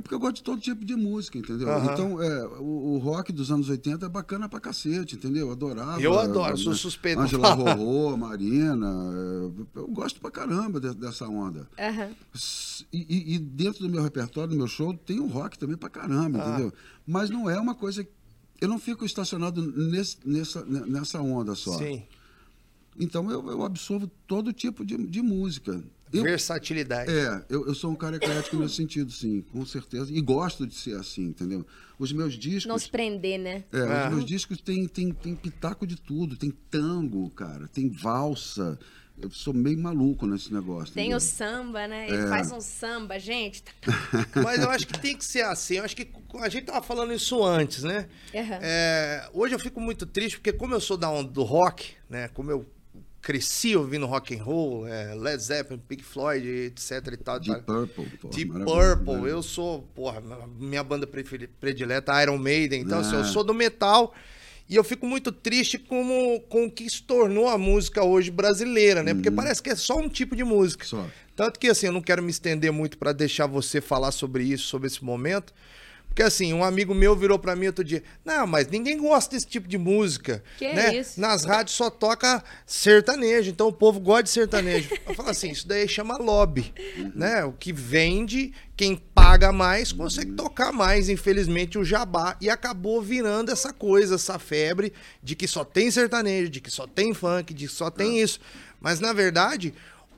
É 0.00 0.02
porque 0.02 0.14
eu 0.14 0.18
gosto 0.18 0.36
de 0.36 0.42
todo 0.42 0.58
tipo 0.58 0.82
de 0.82 0.96
música, 0.96 1.36
entendeu? 1.36 1.68
Uhum. 1.68 1.84
Então, 1.84 2.22
é, 2.22 2.46
o, 2.58 2.94
o, 2.94 2.98
rock 2.98 3.30
dos 3.30 3.50
anos 3.50 3.68
80 3.68 4.06
é 4.06 4.08
bacana 4.08 4.48
pra 4.48 4.58
cacete, 4.58 5.14
entendeu? 5.14 5.48
Eu 5.48 5.52
adorava. 5.52 6.00
Eu 6.00 6.18
adoro, 6.18 6.56
sou 6.56 6.74
suspeito. 6.74 7.20
Angela 7.20 7.52
Rorô, 7.52 8.16
Marina. 8.16 8.88
É, 8.88 9.78
eu 9.78 9.88
gosto 9.88 10.18
pra 10.18 10.30
caramba 10.30 10.80
de, 10.80 10.94
dessa 10.94 11.28
onda. 11.28 11.68
Uhum. 11.78 12.14
E, 12.90 13.34
e, 13.34 13.38
dentro 13.38 13.86
do 13.86 13.90
meu 13.90 14.02
repertório, 14.02 14.48
do 14.48 14.56
meu 14.56 14.66
show, 14.66 14.94
tem 14.94 15.20
o 15.20 15.26
rock 15.26 15.58
também 15.58 15.76
pra 15.76 15.90
caramba, 15.90 16.42
ah. 16.42 16.48
entendeu? 16.48 16.72
Mas 17.06 17.28
não 17.28 17.50
é 17.50 17.60
uma 17.60 17.74
coisa. 17.74 18.06
Eu 18.58 18.68
não 18.68 18.78
fico 18.78 19.04
estacionado 19.04 19.60
nesse, 19.62 20.16
nessa, 20.24 20.64
nessa 20.64 21.20
onda 21.20 21.54
só. 21.54 21.76
Sim. 21.76 22.02
Então 22.98 23.30
eu, 23.30 23.50
eu 23.50 23.62
absorvo 23.64 24.10
todo 24.26 24.50
tipo 24.50 24.82
de, 24.82 24.96
de 24.96 25.20
música. 25.20 25.84
Eu, 26.12 26.24
Versatilidade. 26.24 27.10
É, 27.10 27.44
eu, 27.48 27.66
eu 27.66 27.74
sou 27.74 27.90
um 27.90 27.94
cara 27.94 28.16
eclético 28.16 28.56
nesse 28.56 28.74
sentido, 28.74 29.12
sim, 29.12 29.42
com 29.52 29.64
certeza. 29.64 30.12
E 30.12 30.20
gosto 30.20 30.66
de 30.66 30.74
ser 30.74 30.96
assim, 30.96 31.26
entendeu? 31.26 31.64
Os 31.98 32.12
meus 32.12 32.34
discos. 32.34 32.66
Não 32.66 32.78
se 32.78 32.90
prender, 32.90 33.38
né? 33.38 33.64
É, 33.72 33.80
ah. 33.80 34.06
os 34.08 34.14
meus 34.14 34.24
discos 34.24 34.60
tem, 34.60 34.88
tem, 34.88 35.12
tem 35.12 35.34
pitaco 35.36 35.86
de 35.86 35.96
tudo. 35.96 36.36
Tem 36.36 36.50
tango, 36.70 37.30
cara, 37.30 37.68
tem 37.68 37.88
valsa. 37.88 38.78
Eu 39.22 39.30
sou 39.30 39.52
meio 39.52 39.78
maluco 39.78 40.26
nesse 40.26 40.52
negócio. 40.52 40.94
Tem 40.94 41.04
entendeu? 41.04 41.18
o 41.18 41.20
samba, 41.20 41.86
né? 41.86 42.08
Ele 42.08 42.22
é. 42.22 42.26
faz 42.26 42.50
um 42.50 42.60
samba, 42.60 43.18
gente. 43.18 43.62
Mas 44.42 44.60
eu 44.62 44.70
acho 44.70 44.86
que 44.86 44.98
tem 44.98 45.16
que 45.16 45.24
ser 45.24 45.42
assim. 45.42 45.74
Eu 45.76 45.84
acho 45.84 45.94
que 45.94 46.08
a 46.40 46.48
gente 46.48 46.64
tava 46.64 46.82
falando 46.82 47.12
isso 47.12 47.44
antes, 47.44 47.82
né? 47.82 48.08
Uhum. 48.32 48.58
É, 48.62 49.28
hoje 49.34 49.54
eu 49.54 49.58
fico 49.58 49.80
muito 49.80 50.06
triste, 50.06 50.38
porque 50.38 50.52
como 50.52 50.74
eu 50.74 50.80
sou 50.80 50.96
da 50.96 51.10
onda 51.10 51.30
do 51.30 51.42
rock, 51.42 51.92
né? 52.08 52.28
Como 52.28 52.50
eu 52.50 52.66
cresci 53.20 53.76
ouvindo 53.76 54.06
rock 54.06 54.34
and 54.34 54.42
roll, 54.42 54.86
é, 54.86 55.14
Led 55.14 55.42
Zeppelin, 55.42 55.80
Pink 55.86 56.02
Floyd, 56.02 56.46
etc 56.48 57.06
e 57.12 57.16
tal. 57.16 57.38
Deep 57.38 57.62
Purple. 57.62 58.06
Porra, 58.18 58.34
Deep 58.34 58.52
Purple. 58.52 59.22
Né? 59.22 59.30
Eu 59.30 59.42
sou, 59.42 59.82
porra, 59.94 60.22
minha 60.58 60.82
banda 60.82 61.06
predileta 61.06 62.22
Iron 62.22 62.38
Maiden. 62.38 62.80
Então, 62.80 63.00
assim, 63.00 63.14
eu 63.14 63.20
é. 63.20 63.24
sou 63.24 63.44
do 63.44 63.54
metal 63.54 64.14
e 64.68 64.76
eu 64.76 64.84
fico 64.84 65.04
muito 65.04 65.32
triste 65.32 65.78
com, 65.78 66.40
com 66.48 66.66
o 66.66 66.70
que 66.70 66.88
se 66.88 67.02
tornou 67.02 67.48
a 67.48 67.58
música 67.58 68.04
hoje 68.04 68.30
brasileira, 68.30 69.02
né? 69.02 69.10
Uhum. 69.10 69.18
Porque 69.18 69.30
parece 69.30 69.62
que 69.62 69.70
é 69.70 69.74
só 69.74 69.96
um 69.96 70.08
tipo 70.08 70.36
de 70.36 70.44
música. 70.44 70.84
Só. 70.86 71.06
Tanto 71.34 71.58
que, 71.58 71.68
assim, 71.68 71.86
eu 71.86 71.92
não 71.92 72.00
quero 72.00 72.22
me 72.22 72.30
estender 72.30 72.70
muito 72.70 72.96
para 72.96 73.12
deixar 73.12 73.46
você 73.46 73.80
falar 73.80 74.12
sobre 74.12 74.44
isso, 74.44 74.68
sobre 74.68 74.86
esse 74.86 75.04
momento. 75.04 75.52
Porque 76.10 76.24
assim, 76.24 76.52
um 76.52 76.64
amigo 76.64 76.92
meu 76.92 77.14
virou 77.14 77.38
para 77.38 77.54
mim 77.54 77.68
outro 77.68 77.84
dia: 77.84 78.02
Não, 78.24 78.46
mas 78.46 78.66
ninguém 78.66 78.98
gosta 78.98 79.34
desse 79.34 79.46
tipo 79.46 79.68
de 79.68 79.78
música. 79.78 80.42
Que 80.58 80.72
né? 80.72 80.96
isso? 80.96 81.20
Nas 81.20 81.44
rádios 81.44 81.76
só 81.76 81.88
toca 81.88 82.42
sertanejo, 82.66 83.48
então 83.48 83.68
o 83.68 83.72
povo 83.72 84.00
gosta 84.00 84.24
de 84.24 84.30
sertanejo. 84.30 84.90
Eu 85.06 85.14
falo 85.14 85.30
assim: 85.30 85.50
Isso 85.50 85.66
daí 85.66 85.88
chama 85.88 86.18
lobby. 86.18 86.74
né? 87.14 87.44
O 87.44 87.52
que 87.52 87.72
vende, 87.72 88.52
quem 88.76 88.96
paga 88.96 89.52
mais, 89.52 89.92
consegue 89.92 90.32
tocar 90.32 90.72
mais, 90.72 91.08
infelizmente, 91.08 91.78
o 91.78 91.84
jabá. 91.84 92.36
E 92.40 92.50
acabou 92.50 93.00
virando 93.00 93.52
essa 93.52 93.72
coisa, 93.72 94.16
essa 94.16 94.38
febre 94.38 94.92
de 95.22 95.36
que 95.36 95.46
só 95.46 95.64
tem 95.64 95.90
sertanejo, 95.92 96.50
de 96.50 96.60
que 96.60 96.70
só 96.70 96.88
tem 96.88 97.14
funk, 97.14 97.54
de 97.54 97.68
que 97.68 97.72
só 97.72 97.88
tem 97.88 98.20
isso. 98.20 98.40
Mas 98.80 98.98
na 98.98 99.12
verdade, 99.12 99.72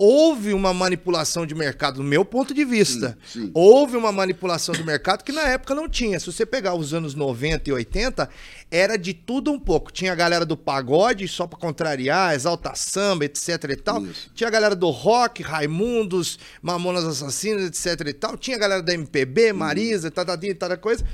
houve 0.04 0.52
uma 0.52 0.74
manipulação 0.74 1.46
de 1.46 1.54
mercado, 1.54 1.98
do 1.98 2.02
meu 2.02 2.24
ponto 2.24 2.52
de 2.52 2.64
vista. 2.64 3.16
Sim, 3.24 3.42
sim. 3.42 3.50
Houve 3.54 3.96
uma 3.96 4.10
manipulação 4.10 4.74
de 4.74 4.82
mercado 4.82 5.22
que 5.22 5.30
na 5.30 5.42
época 5.42 5.76
não 5.76 5.88
tinha. 5.88 6.18
Se 6.18 6.26
você 6.26 6.44
pegar 6.44 6.74
os 6.74 6.92
anos 6.92 7.14
90 7.14 7.70
e 7.70 7.72
80, 7.72 8.28
era 8.68 8.98
de 8.98 9.14
tudo 9.14 9.52
um 9.52 9.60
pouco. 9.60 9.92
Tinha 9.92 10.10
a 10.10 10.16
galera 10.16 10.44
do 10.44 10.56
pagode, 10.56 11.28
só 11.28 11.46
para 11.46 11.56
contrariar, 11.56 12.34
exalta 12.34 12.74
samba, 12.74 13.26
etc 13.26 13.48
e 13.70 13.76
tal. 13.76 14.04
Isso. 14.04 14.28
Tinha 14.34 14.48
a 14.48 14.50
galera 14.50 14.74
do 14.74 14.90
rock, 14.90 15.40
Raimundos, 15.40 16.36
Mamonas 16.60 17.04
Assassinas, 17.04 17.66
etc 17.66 18.08
e 18.08 18.12
tal. 18.12 18.36
Tinha 18.36 18.56
a 18.56 18.60
galera 18.60 18.82
da 18.82 18.92
MPB, 18.92 19.52
Marisa, 19.52 20.10
tal, 20.10 20.24
tal, 20.24 20.36
tal 20.36 20.78
coisa. 20.78 21.06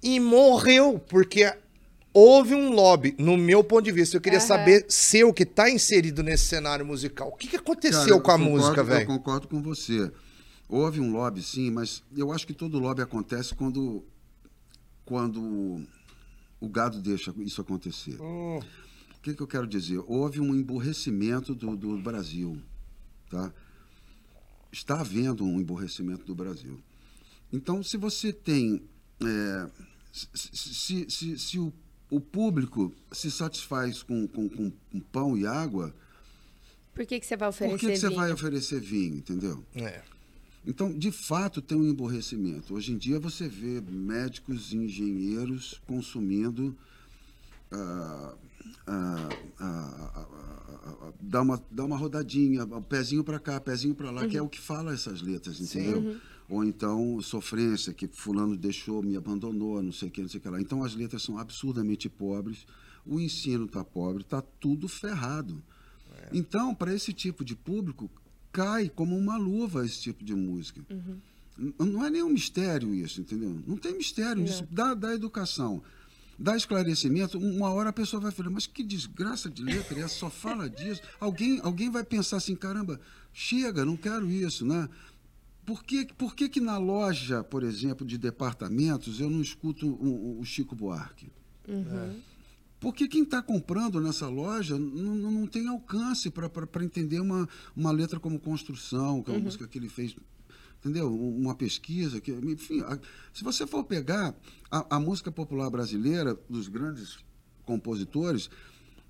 E 0.00 0.20
morreu, 0.20 1.00
porque 1.08 1.52
houve 2.12 2.54
um 2.54 2.72
lobby, 2.72 3.14
no 3.18 3.36
meu 3.36 3.62
ponto 3.62 3.84
de 3.84 3.92
vista. 3.92 4.16
Eu 4.16 4.20
queria 4.20 4.38
uhum. 4.38 4.46
saber 4.46 4.86
se 4.88 5.22
o 5.24 5.32
que 5.32 5.44
está 5.44 5.70
inserido 5.70 6.22
nesse 6.22 6.44
cenário 6.44 6.84
musical. 6.84 7.28
O 7.28 7.36
que, 7.36 7.48
que 7.48 7.56
aconteceu 7.56 8.20
Cara, 8.20 8.20
com 8.20 8.30
a 8.30 8.38
concordo, 8.38 8.50
música, 8.50 8.84
velho? 8.84 9.02
Eu 9.02 9.06
concordo 9.06 9.48
com 9.48 9.62
você. 9.62 10.10
Houve 10.68 11.00
um 11.00 11.12
lobby, 11.12 11.42
sim, 11.42 11.70
mas 11.70 12.02
eu 12.16 12.32
acho 12.32 12.46
que 12.46 12.54
todo 12.54 12.78
lobby 12.78 13.02
acontece 13.02 13.54
quando, 13.54 14.04
quando 15.04 15.84
o 16.60 16.68
gado 16.68 17.00
deixa 17.00 17.34
isso 17.38 17.60
acontecer. 17.60 18.20
Hum. 18.20 18.60
O 19.16 19.22
que, 19.22 19.34
que 19.34 19.42
eu 19.42 19.46
quero 19.46 19.66
dizer? 19.66 20.02
Houve 20.06 20.40
um 20.40 20.54
emborrecimento 20.54 21.54
do, 21.54 21.76
do 21.76 21.98
Brasil. 21.98 22.56
Tá? 23.28 23.52
Está 24.72 25.00
havendo 25.00 25.44
um 25.44 25.60
emborrecimento 25.60 26.24
do 26.24 26.34
Brasil. 26.34 26.78
Então, 27.52 27.82
se 27.82 27.96
você 27.96 28.32
tem. 28.32 28.82
É, 29.22 29.68
se, 30.12 30.28
se, 30.34 31.10
se, 31.10 31.38
se 31.38 31.58
o 31.58 31.72
o 32.10 32.20
público 32.20 32.92
se 33.12 33.30
satisfaz 33.30 34.02
com, 34.02 34.26
com, 34.26 34.48
com, 34.48 34.70
com 34.70 35.00
pão 35.00 35.38
e 35.38 35.46
água. 35.46 35.94
Por 36.94 37.06
que, 37.06 37.20
que 37.20 37.26
você 37.26 37.36
vai 37.36 37.48
oferecer 37.48 37.72
Por 37.72 37.80
que, 37.80 37.92
que 37.92 37.98
você 37.98 38.10
vai 38.10 38.32
oferecer 38.32 38.80
vinho, 38.80 39.16
entendeu? 39.16 39.64
É. 39.74 40.02
Então, 40.66 40.92
de 40.92 41.10
fato, 41.10 41.62
tem 41.62 41.78
um 41.78 41.88
emborrecimento. 41.88 42.74
Hoje 42.74 42.92
em 42.92 42.98
dia 42.98 43.18
você 43.18 43.48
vê 43.48 43.80
médicos 43.80 44.72
e 44.72 44.76
engenheiros 44.76 45.80
consumindo. 45.86 46.76
Ah, 47.72 48.34
ah, 48.86 49.28
ah, 49.60 51.12
dá, 51.20 51.40
uma, 51.40 51.62
dá 51.70 51.84
uma 51.84 51.96
rodadinha, 51.96 52.66
pezinho 52.88 53.24
para 53.24 53.38
cá, 53.38 53.60
pezinho 53.60 53.94
para 53.94 54.10
lá, 54.10 54.22
uhum. 54.22 54.28
que 54.28 54.36
é 54.36 54.40
uhum. 54.40 54.48
o 54.48 54.50
que 54.50 54.60
fala 54.60 54.92
essas 54.92 55.22
letras, 55.22 55.60
entendeu? 55.60 55.98
Uhum 55.98 56.20
ou 56.50 56.64
então 56.64 57.20
sofrência, 57.22 57.94
que 57.94 58.08
fulano 58.08 58.56
deixou, 58.56 59.02
me 59.02 59.16
abandonou, 59.16 59.80
não 59.80 59.92
sei 59.92 60.08
o 60.08 60.10
que, 60.10 60.20
não 60.20 60.28
sei 60.28 60.38
o 60.38 60.42
que 60.42 60.48
lá. 60.48 60.60
Então 60.60 60.82
as 60.82 60.96
letras 60.96 61.22
são 61.22 61.38
absurdamente 61.38 62.08
pobres, 62.08 62.66
o 63.06 63.20
ensino 63.20 63.66
está 63.66 63.84
pobre, 63.84 64.22
está 64.22 64.42
tudo 64.42 64.88
ferrado. 64.88 65.62
É. 66.12 66.30
Então, 66.32 66.74
para 66.74 66.92
esse 66.92 67.12
tipo 67.12 67.44
de 67.44 67.54
público, 67.54 68.10
cai 68.52 68.88
como 68.88 69.16
uma 69.16 69.36
luva 69.36 69.86
esse 69.86 70.00
tipo 70.00 70.24
de 70.24 70.34
música. 70.34 70.84
Uhum. 70.90 71.20
Não 71.78 72.04
é 72.04 72.10
nenhum 72.10 72.30
mistério 72.30 72.92
isso, 72.94 73.20
entendeu? 73.20 73.62
Não 73.66 73.76
tem 73.76 73.96
mistério 73.96 74.42
nisso, 74.42 74.66
da, 74.70 74.94
da 74.94 75.14
educação. 75.14 75.80
dar 76.36 76.56
esclarecimento, 76.56 77.38
uma 77.38 77.70
hora 77.70 77.90
a 77.90 77.92
pessoa 77.92 78.20
vai 78.20 78.32
falar, 78.32 78.50
mas 78.50 78.66
que 78.66 78.82
desgraça 78.82 79.48
de 79.48 79.62
letra, 79.62 80.00
essa 80.00 80.14
só 80.16 80.30
fala 80.30 80.68
disso. 80.68 81.02
Alguém, 81.20 81.60
alguém 81.62 81.90
vai 81.90 82.02
pensar 82.02 82.38
assim, 82.38 82.56
caramba, 82.56 82.98
chega, 83.32 83.84
não 83.84 83.96
quero 83.96 84.28
isso, 84.30 84.64
né? 84.64 84.88
Por 85.70 85.84
que, 85.84 86.04
por 86.14 86.34
que, 86.34 86.48
que 86.48 86.60
na 86.60 86.78
loja, 86.78 87.44
por 87.44 87.62
exemplo, 87.62 88.04
de 88.04 88.18
departamentos, 88.18 89.20
eu 89.20 89.30
não 89.30 89.40
escuto 89.40 89.86
o, 89.86 90.40
o 90.40 90.44
Chico 90.44 90.74
Buarque? 90.74 91.30
Uhum. 91.68 92.20
Porque 92.80 93.06
quem 93.06 93.22
está 93.22 93.40
comprando 93.40 94.00
nessa 94.00 94.28
loja 94.28 94.76
não, 94.76 95.14
não 95.14 95.46
tem 95.46 95.68
alcance 95.68 96.28
para 96.28 96.84
entender 96.84 97.20
uma, 97.20 97.48
uma 97.76 97.92
letra 97.92 98.18
como 98.18 98.40
Construção, 98.40 99.22
que 99.22 99.30
é 99.30 99.32
uma 99.32 99.38
uhum. 99.38 99.44
música 99.44 99.68
que 99.68 99.78
ele 99.78 99.88
fez 99.88 100.16
entendeu? 100.80 101.14
Uma 101.14 101.54
pesquisa 101.54 102.20
que, 102.20 102.32
enfim, 102.32 102.80
a, 102.80 102.98
se 103.32 103.44
você 103.44 103.64
for 103.64 103.84
pegar 103.84 104.34
a, 104.68 104.96
a, 104.96 104.98
música 104.98 105.30
popular 105.30 105.70
brasileira 105.70 106.36
dos 106.48 106.66
grandes 106.66 107.16
compositores, 107.64 108.50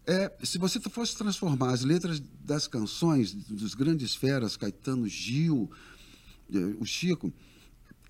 é, 0.07 0.31
se 0.43 0.59
você 0.59 0.79
fosse 0.79 1.17
transformar 1.17 1.71
as 1.71 1.85
letras 1.85 2.23
das 2.45 2.67
canções 2.67 3.33
dos 3.33 3.75
grandes 3.75 4.15
feras, 4.15 4.59
Caetano, 4.59 5.09
Gil, 5.09 5.71
é, 5.71 6.00
o 6.79 6.85
Chico, 6.85 7.33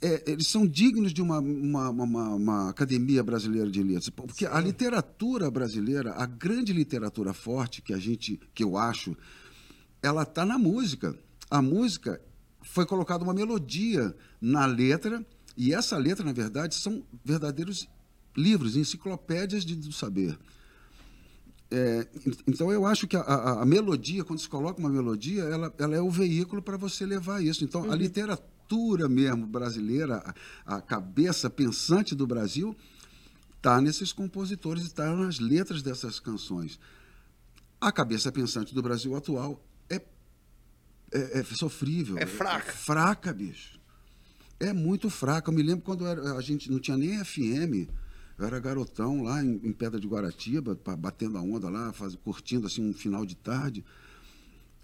é, 0.03 0.31
eles 0.31 0.47
são 0.47 0.67
dignos 0.67 1.13
de 1.13 1.21
uma, 1.21 1.39
uma, 1.39 1.91
uma, 1.91 2.29
uma, 2.35 2.71
academia 2.71 3.23
brasileira 3.23 3.71
de 3.71 3.83
letras, 3.83 4.09
porque 4.09 4.47
Sim. 4.47 4.53
a 4.53 4.61
literatura 4.61 5.51
brasileira, 5.51 6.15
a 6.15 6.25
grande 6.25 6.73
literatura 6.73 7.35
forte 7.35 7.83
que 7.83 7.93
a 7.93 7.99
gente, 7.99 8.41
que 8.55 8.65
eu 8.65 8.79
acho, 8.79 9.15
ela 10.03 10.23
está 10.23 10.45
na 10.45 10.59
música. 10.59 11.15
A 11.51 11.61
música 11.61 12.21
foi 12.63 12.87
colocada 12.87 13.25
uma 13.25 13.35
melodia 13.35 14.15
na 14.41 14.65
letra 14.65 15.25
e 15.57 15.75
essa 15.75 15.99
letra, 15.99 16.25
na 16.25 16.33
verdade, 16.33 16.75
são 16.75 17.03
verdadeiros 17.23 17.87
livros, 18.37 18.77
enciclopédias 18.77 19.65
de, 19.65 19.75
do 19.75 19.93
saber. 19.93 20.39
É, 21.73 22.05
então 22.49 22.73
eu 22.73 22.85
acho 22.85 23.07
que 23.07 23.17
a, 23.17 23.21
a, 23.21 23.63
a, 23.63 23.67
melodia, 23.67 24.25
quando 24.25 24.41
se 24.41 24.49
coloca 24.49 24.81
uma 24.81 24.89
melodia, 24.89 25.45
ela, 25.45 25.73
ela 25.79 25.95
é 25.95 26.01
o 26.01 26.11
veículo 26.11 26.61
para 26.61 26.77
você 26.77 27.07
levar 27.07 27.43
isso. 27.43 27.63
Então 27.63 27.83
uhum. 27.83 27.93
a 27.93 27.97
literatura 27.97 29.09
mesmo 29.09 29.47
brasileira, 29.47 30.35
a, 30.67 30.77
a 30.77 30.81
cabeça 30.81 31.49
pensante 31.49 32.13
do 32.15 32.27
Brasil, 32.27 32.77
está 33.57 33.81
nesses 33.81 34.13
compositores, 34.13 34.83
está 34.83 35.15
nas 35.15 35.39
letras 35.39 35.81
dessas 35.81 36.19
canções. 36.19 36.81
A 37.81 37.93
cabeça 37.93 38.33
pensante 38.33 38.75
do 38.75 38.83
Brasil 38.83 39.15
atual 39.15 39.65
é, 39.89 40.03
é, 41.13 41.39
é 41.39 41.45
sofrível. 41.45 42.19
É 42.19 42.27
fraca. 42.27 42.71
É 42.71 42.75
fraca, 42.75 43.33
bicho. 43.33 43.79
É 44.59 44.73
muito 44.73 45.09
fraca. 45.09 45.51
Eu 45.51 45.55
me 45.55 45.63
lembro 45.63 45.85
quando 45.85 46.05
era, 46.05 46.37
a 46.37 46.41
gente 46.41 46.69
não 46.71 46.81
tinha 46.81 46.97
nem 46.97 47.25
FM 47.25 47.89
eu 48.41 48.47
era 48.47 48.59
garotão 48.59 49.23
lá 49.23 49.45
em, 49.45 49.61
em 49.63 49.73
Pedra 49.73 50.01
de 50.01 50.09
Guaratiba, 50.09 50.79
batendo 50.99 51.37
a 51.37 51.43
onda 51.43 51.69
lá, 51.69 51.93
faz, 51.93 52.17
curtindo 52.17 52.67
assim 52.67 52.89
um 52.89 52.95
final 52.95 53.27
de 53.27 53.37
tarde. 53.37 53.85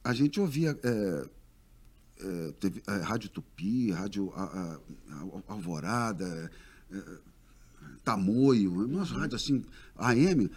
A 0.04 0.12
gente 0.12 0.38
ouvia 0.38 0.78
é, 0.84 1.26
é, 2.20 2.52
teve, 2.60 2.82
é, 2.86 2.96
Rádio 2.98 3.30
Tupi, 3.30 3.90
Rádio 3.90 4.30
a, 4.34 4.44
a, 4.44 5.42
Alvorada, 5.48 6.50
é, 6.92 7.02
Tamoio, 8.04 8.72
umas 8.72 9.10
uhum. 9.10 9.20
rádios 9.20 9.42
assim, 9.42 9.64
AM. 9.96 10.50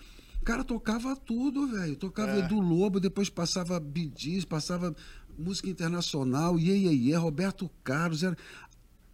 Cara, 0.43 0.66
tocava 0.66 1.16
tudo, 1.16 1.68
velho. 1.68 1.95
Tocava 1.95 2.34
é. 2.34 2.39
Edu 2.39 2.60
Lobo, 2.60 3.00
depois 3.00 3.30
passava 3.30 3.80
Bidis, 3.80 4.43
passava 4.43 4.93
música 5.38 5.70
internacional, 5.70 6.60
Iê, 6.60 6.76
Iê, 6.76 6.93
Iê 6.93 7.16
Roberto 7.16 7.72
Carlos. 7.82 8.24
Era... 8.24 8.38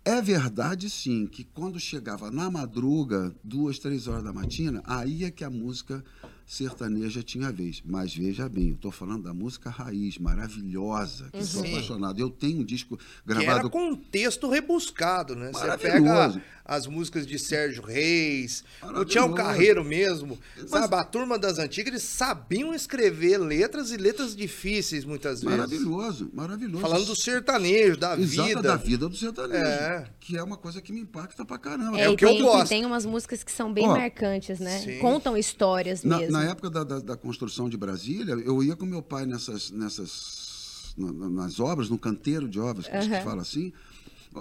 É 0.07 0.21
verdade, 0.21 0.87
sim, 0.87 1.25
que 1.25 1.43
quando 1.43 1.79
chegava 1.79 2.29
na 2.29 2.47
madruga, 2.51 3.35
duas, 3.43 3.79
três 3.79 4.07
horas 4.07 4.23
da 4.23 4.31
matina, 4.31 4.83
aí 4.85 5.23
é 5.23 5.31
que 5.31 5.43
a 5.43 5.49
música 5.49 6.05
sertaneja 6.45 7.23
tinha 7.23 7.51
vez. 7.51 7.81
Mas 7.83 8.15
veja 8.15 8.47
bem, 8.47 8.69
eu 8.69 8.75
estou 8.75 8.91
falando 8.91 9.23
da 9.23 9.33
música 9.33 9.69
raiz, 9.69 10.17
maravilhosa, 10.17 11.29
que 11.31 11.39
uhum. 11.39 11.43
sou 11.43 11.65
apaixonado. 11.65 12.19
Eu 12.19 12.29
tenho 12.29 12.61
um 12.61 12.63
disco 12.63 12.99
gravado. 13.25 13.45
Que 13.45 13.59
era 13.59 13.69
com 13.69 13.89
um 13.89 13.95
texto 13.95 14.49
rebuscado, 14.49 15.35
né? 15.35 15.51
Você 15.51 15.77
pega 15.77 16.41
as 16.65 16.87
músicas 16.87 17.27
de 17.27 17.37
Sérgio 17.37 17.83
Reis, 17.83 18.63
o 18.81 19.05
Tião 19.05 19.31
Carreiro 19.33 19.83
mesmo, 19.83 20.37
Mas... 20.57 20.69
sabe? 20.71 20.95
A 20.95 21.03
turma 21.03 21.37
das 21.37 21.59
antigas, 21.59 21.93
eles 21.93 22.03
sabiam 22.03 22.73
escrever 22.73 23.37
letras 23.37 23.91
e 23.91 23.97
letras 23.97 24.35
difíceis 24.35 25.05
muitas 25.05 25.41
vezes. 25.41 25.57
Maravilhoso, 25.57 26.31
maravilhoso. 26.33 26.81
Falando 26.81 27.05
do 27.05 27.15
sertanejo, 27.15 27.97
da 27.97 28.17
Exato, 28.17 28.47
vida. 28.47 28.61
da 28.63 28.75
vida 28.75 29.07
do 29.07 29.15
sertanejo. 29.15 29.63
É. 29.63 30.07
Que 30.19 30.37
é 30.37 30.43
uma 30.43 30.57
coisa 30.57 30.81
que 30.81 30.91
me 30.91 31.01
impacta 31.01 31.45
pra 31.45 31.59
caramba. 31.59 31.99
É, 31.99 32.05
é 32.05 32.09
o 32.09 32.17
que 32.17 32.25
tem, 32.25 32.39
eu 32.39 32.45
gosto. 32.45 32.69
tem 32.69 32.83
umas 32.83 33.05
músicas 33.05 33.43
que 33.43 33.51
são 33.51 33.71
bem 33.71 33.87
Ó, 33.87 33.95
marcantes, 33.95 34.59
né? 34.59 34.79
Sim. 34.79 34.97
Contam 34.97 35.37
histórias 35.37 36.03
mesmo. 36.03 36.31
Na, 36.31 36.34
na 36.37 36.43
época 36.43 36.69
da, 36.69 36.83
da, 36.83 36.99
da, 36.99 37.17
construção 37.17 37.69
de 37.69 37.77
Brasília, 37.77 38.33
eu 38.33 38.63
ia 38.63 38.75
com 38.75 38.85
meu 38.85 39.01
pai 39.01 39.25
nessas, 39.25 39.71
nessas 39.71 40.93
nas 40.97 41.59
obras, 41.59 41.89
no 41.89 41.99
canteiro 41.99 42.47
de 42.47 42.59
obras, 42.59 42.87
que 42.87 42.95
uhum. 42.95 43.01
gente 43.01 43.23
fala 43.23 43.41
assim 43.41 43.73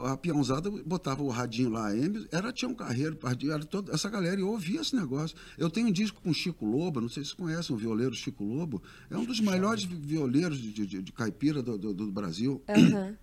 a 0.03 0.17
peãozada 0.17 0.71
botava 0.85 1.23
o 1.23 1.29
radinho 1.29 1.71
lá, 1.71 1.91
era 2.33 2.53
tinha 2.53 2.69
um 2.69 2.75
carreiro, 2.75 3.19
era 3.51 3.65
toda 3.65 3.93
essa 3.93 4.09
galera, 4.11 4.37
e 4.37 4.41
eu 4.41 4.49
ouvia 4.49 4.81
esse 4.81 4.97
negócio. 4.97 5.37
Eu 5.57 5.71
tenho 5.71 5.89
um 5.89 5.93
disco 5.93 6.21
com 6.21 6.33
Chico 6.33 6.67
Lobo, 6.67 7.01
não 7.01 7.09
sei 7.09 7.23
se 7.23 7.31
vocês 7.31 7.39
conhecem 7.39 7.75
o 7.75 7.79
violeiro 7.79 8.15
Chico 8.15 8.45
Lobo, 8.45 8.83
é 9.11 9.17
um 9.17 9.25
dos 9.25 9.41
melhores 9.41 9.85
violeiros 9.85 10.59
de, 10.59 10.87
de, 10.87 11.03
de 11.03 11.13
caipira 11.13 11.63
do, 11.63 11.79
do, 11.79 11.95
do 11.95 12.11
Brasil. 12.11 12.63
Uhum. 12.69 13.15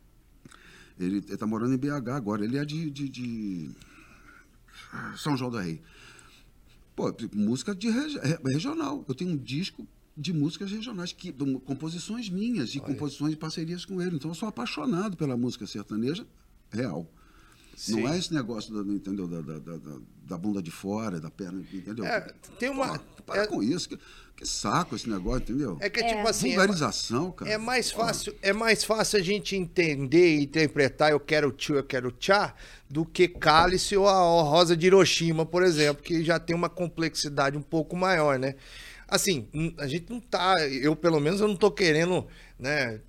Ele 0.99 1.17
está 1.17 1.45
morando 1.45 1.73
em 1.73 1.77
BH 1.77 2.09
agora, 2.11 2.45
ele 2.45 2.57
é 2.57 2.63
de, 2.63 2.89
de, 2.89 3.09
de, 3.09 3.71
São 5.17 5.35
João 5.35 5.51
do 5.51 5.57
Rei. 5.57 5.81
Pô, 6.95 7.13
música 7.33 7.73
de 7.73 7.89
regi 7.89 8.19
regional. 8.45 9.05
Eu 9.07 9.15
tenho 9.15 9.31
um 9.31 9.37
disco 9.37 9.87
de 10.15 10.33
músicas 10.33 10.71
regionais, 10.71 11.13
que, 11.13 11.33
composições 11.65 12.29
minhas 12.29 12.75
e 12.75 12.79
Olha. 12.79 12.87
composições 12.93 13.31
de 13.31 13.37
parcerias 13.37 13.85
com 13.85 14.01
ele. 14.01 14.17
Então 14.17 14.31
eu 14.31 14.35
sou 14.35 14.47
apaixonado 14.49 15.15
pela 15.15 15.37
música 15.37 15.65
sertaneja 15.65 16.27
real. 16.69 17.09
Sim. 17.81 18.01
Não 18.01 18.13
é 18.13 18.19
esse 18.19 18.31
negócio, 18.31 18.71
da, 18.71 18.93
entendeu? 18.93 19.27
Da, 19.27 19.41
da, 19.41 19.57
da, 19.57 19.97
da, 20.27 20.37
bunda 20.37 20.61
de 20.61 20.69
fora, 20.69 21.19
da 21.19 21.31
perna, 21.31 21.65
entendeu? 21.73 22.05
É, 22.05 22.31
tem 22.59 22.69
uma. 22.69 22.99
Pô, 22.99 23.23
para 23.23 23.41
é, 23.41 23.47
com 23.47 23.63
isso. 23.63 23.89
Que, 23.89 23.97
que, 24.35 24.45
saco 24.45 24.95
esse 24.95 25.09
negócio, 25.09 25.41
entendeu? 25.41 25.77
É 25.79 25.89
que 25.89 25.99
é, 25.99 26.09
tipo 26.09 26.27
assim. 26.27 26.49
É 26.49 26.57
Vulgarização, 26.57 27.29
é, 27.29 27.39
cara. 27.39 27.51
É 27.53 27.57
mais 27.57 27.89
fácil, 27.89 28.35
é 28.39 28.53
mais 28.53 28.83
fácil 28.83 29.17
a 29.17 29.23
gente 29.23 29.55
entender 29.55 30.37
e 30.37 30.43
interpretar 30.43 31.09
eu 31.09 31.19
quero 31.19 31.51
tio, 31.51 31.77
eu 31.77 31.83
quero 31.83 32.11
tchá, 32.11 32.53
do 32.87 33.03
que 33.03 33.27
cálice 33.27 33.97
ou 33.97 34.07
a 34.07 34.43
rosa 34.43 34.77
de 34.77 34.85
Hiroshima, 34.85 35.43
por 35.43 35.63
exemplo, 35.63 36.03
que 36.03 36.23
já 36.23 36.39
tem 36.39 36.55
uma 36.55 36.69
complexidade 36.69 37.57
um 37.57 37.63
pouco 37.63 37.95
maior, 37.95 38.37
né? 38.37 38.53
Assim, 39.07 39.47
a 39.79 39.87
gente 39.87 40.05
não 40.07 40.19
tá. 40.19 40.67
Eu, 40.67 40.95
pelo 40.95 41.19
menos, 41.19 41.41
eu 41.41 41.47
não 41.47 41.55
tô 41.55 41.71
querendo, 41.71 42.27
né? 42.59 43.01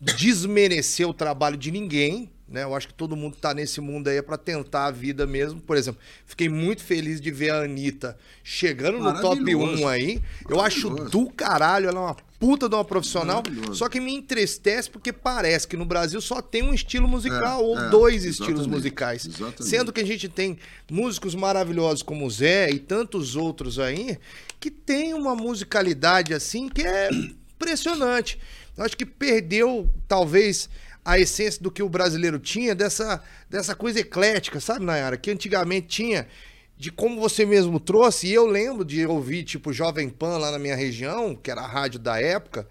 Desmerecer 0.00 1.08
o 1.08 1.14
trabalho 1.14 1.56
de 1.56 1.70
ninguém 1.70 2.28
né? 2.50 2.64
Eu 2.64 2.74
acho 2.74 2.88
que 2.88 2.94
todo 2.94 3.14
mundo 3.14 3.34
está 3.34 3.54
nesse 3.54 3.80
mundo 3.80 4.08
aí 4.08 4.20
para 4.20 4.36
tentar 4.36 4.86
a 4.86 4.90
vida 4.90 5.24
mesmo. 5.24 5.60
Por 5.60 5.76
exemplo, 5.76 6.00
fiquei 6.26 6.48
muito 6.48 6.82
feliz 6.82 7.20
de 7.20 7.30
ver 7.30 7.50
a 7.50 7.62
Anitta 7.62 8.18
chegando 8.42 8.98
no 8.98 9.20
top 9.20 9.54
1 9.54 9.86
aí. 9.86 10.20
Eu 10.48 10.60
acho 10.60 10.90
do 10.90 11.30
caralho, 11.30 11.88
ela 11.88 11.98
é 11.98 12.02
uma 12.02 12.16
puta 12.40 12.68
de 12.68 12.74
uma 12.74 12.84
profissional. 12.84 13.42
Só 13.72 13.88
que 13.88 14.00
me 14.00 14.12
entristece 14.12 14.90
porque 14.90 15.12
parece 15.12 15.68
que 15.68 15.76
no 15.76 15.84
Brasil 15.84 16.20
só 16.20 16.42
tem 16.42 16.64
um 16.64 16.74
estilo 16.74 17.06
musical 17.06 17.60
é, 17.60 17.64
ou 17.64 17.78
é, 17.78 17.88
dois 17.88 18.24
estilos 18.24 18.66
musicais. 18.66 19.26
Exatamente. 19.26 19.64
Sendo 19.64 19.92
que 19.92 20.00
a 20.00 20.06
gente 20.06 20.28
tem 20.28 20.58
músicos 20.90 21.36
maravilhosos 21.36 22.02
como 22.02 22.26
o 22.26 22.30
Zé 22.30 22.70
e 22.70 22.80
tantos 22.80 23.36
outros 23.36 23.78
aí 23.78 24.18
que 24.58 24.70
tem 24.70 25.14
uma 25.14 25.36
musicalidade 25.36 26.34
assim 26.34 26.68
que 26.68 26.82
é 26.82 27.10
impressionante. 27.54 28.40
Eu 28.76 28.84
acho 28.84 28.96
que 28.96 29.04
perdeu, 29.04 29.90
talvez, 30.08 30.70
a 31.10 31.18
essência 31.18 31.60
do 31.60 31.72
que 31.72 31.82
o 31.82 31.88
brasileiro 31.88 32.38
tinha, 32.38 32.72
dessa, 32.72 33.20
dessa 33.48 33.74
coisa 33.74 33.98
eclética, 33.98 34.60
sabe, 34.60 34.84
Nayara? 34.84 35.16
Que 35.16 35.32
antigamente 35.32 35.88
tinha, 35.88 36.28
de 36.76 36.92
como 36.92 37.20
você 37.20 37.44
mesmo 37.44 37.80
trouxe, 37.80 38.28
e 38.28 38.32
eu 38.32 38.46
lembro 38.46 38.84
de 38.84 39.04
ouvir, 39.04 39.42
tipo, 39.42 39.72
Jovem 39.72 40.08
Pan 40.08 40.38
lá 40.38 40.52
na 40.52 40.58
minha 40.58 40.76
região, 40.76 41.34
que 41.34 41.50
era 41.50 41.62
a 41.62 41.66
rádio 41.66 41.98
da 41.98 42.20
época, 42.20 42.68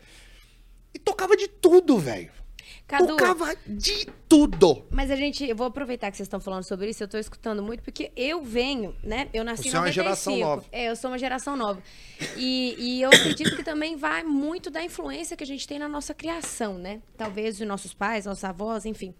e 0.94 0.98
tocava 0.98 1.36
de 1.36 1.50
tudo, 1.50 1.98
velho. 2.00 2.32
Cadu, 2.90 3.06
Tocava 3.18 3.56
de 3.68 4.08
tudo. 4.28 4.84
Mas 4.90 5.12
a 5.12 5.16
gente, 5.16 5.48
eu 5.48 5.56
vou 5.56 5.68
aproveitar 5.68 6.10
que 6.10 6.18
vocês 6.18 6.26
estão 6.26 6.40
falando 6.40 6.64
sobre 6.64 6.90
isso, 6.90 7.04
eu 7.04 7.06
estou 7.06 7.20
escutando 7.20 7.62
muito, 7.62 7.84
porque 7.84 8.12
eu 8.16 8.42
venho, 8.42 8.96
né? 9.04 9.30
Eu 9.32 9.44
nasci 9.44 9.70
Você 9.70 9.70
em 9.70 9.74
95. 9.74 9.78
é 9.78 9.82
uma 9.86 9.92
geração 9.92 10.38
nova. 10.38 10.66
É, 10.72 10.90
eu 10.90 10.96
sou 10.96 11.12
uma 11.12 11.20
geração 11.20 11.56
nova. 11.56 11.84
E, 12.36 12.76
e 12.80 13.02
eu 13.04 13.10
acredito 13.10 13.56
que 13.56 13.64
também 13.64 13.96
vai 13.96 14.24
muito 14.24 14.72
da 14.72 14.84
influência 14.84 15.38
que 15.38 15.44
a 15.44 15.48
gente 15.48 15.68
tem 15.68 15.78
na 15.78 15.88
nossa 15.88 16.16
criação, 16.16 16.80
né? 16.80 17.00
Talvez 17.16 17.62
os 17.62 17.68
nossos 17.68 17.94
pais, 17.94 18.26
nossos 18.26 18.44
avós, 18.44 18.88
enfim. 18.88 19.14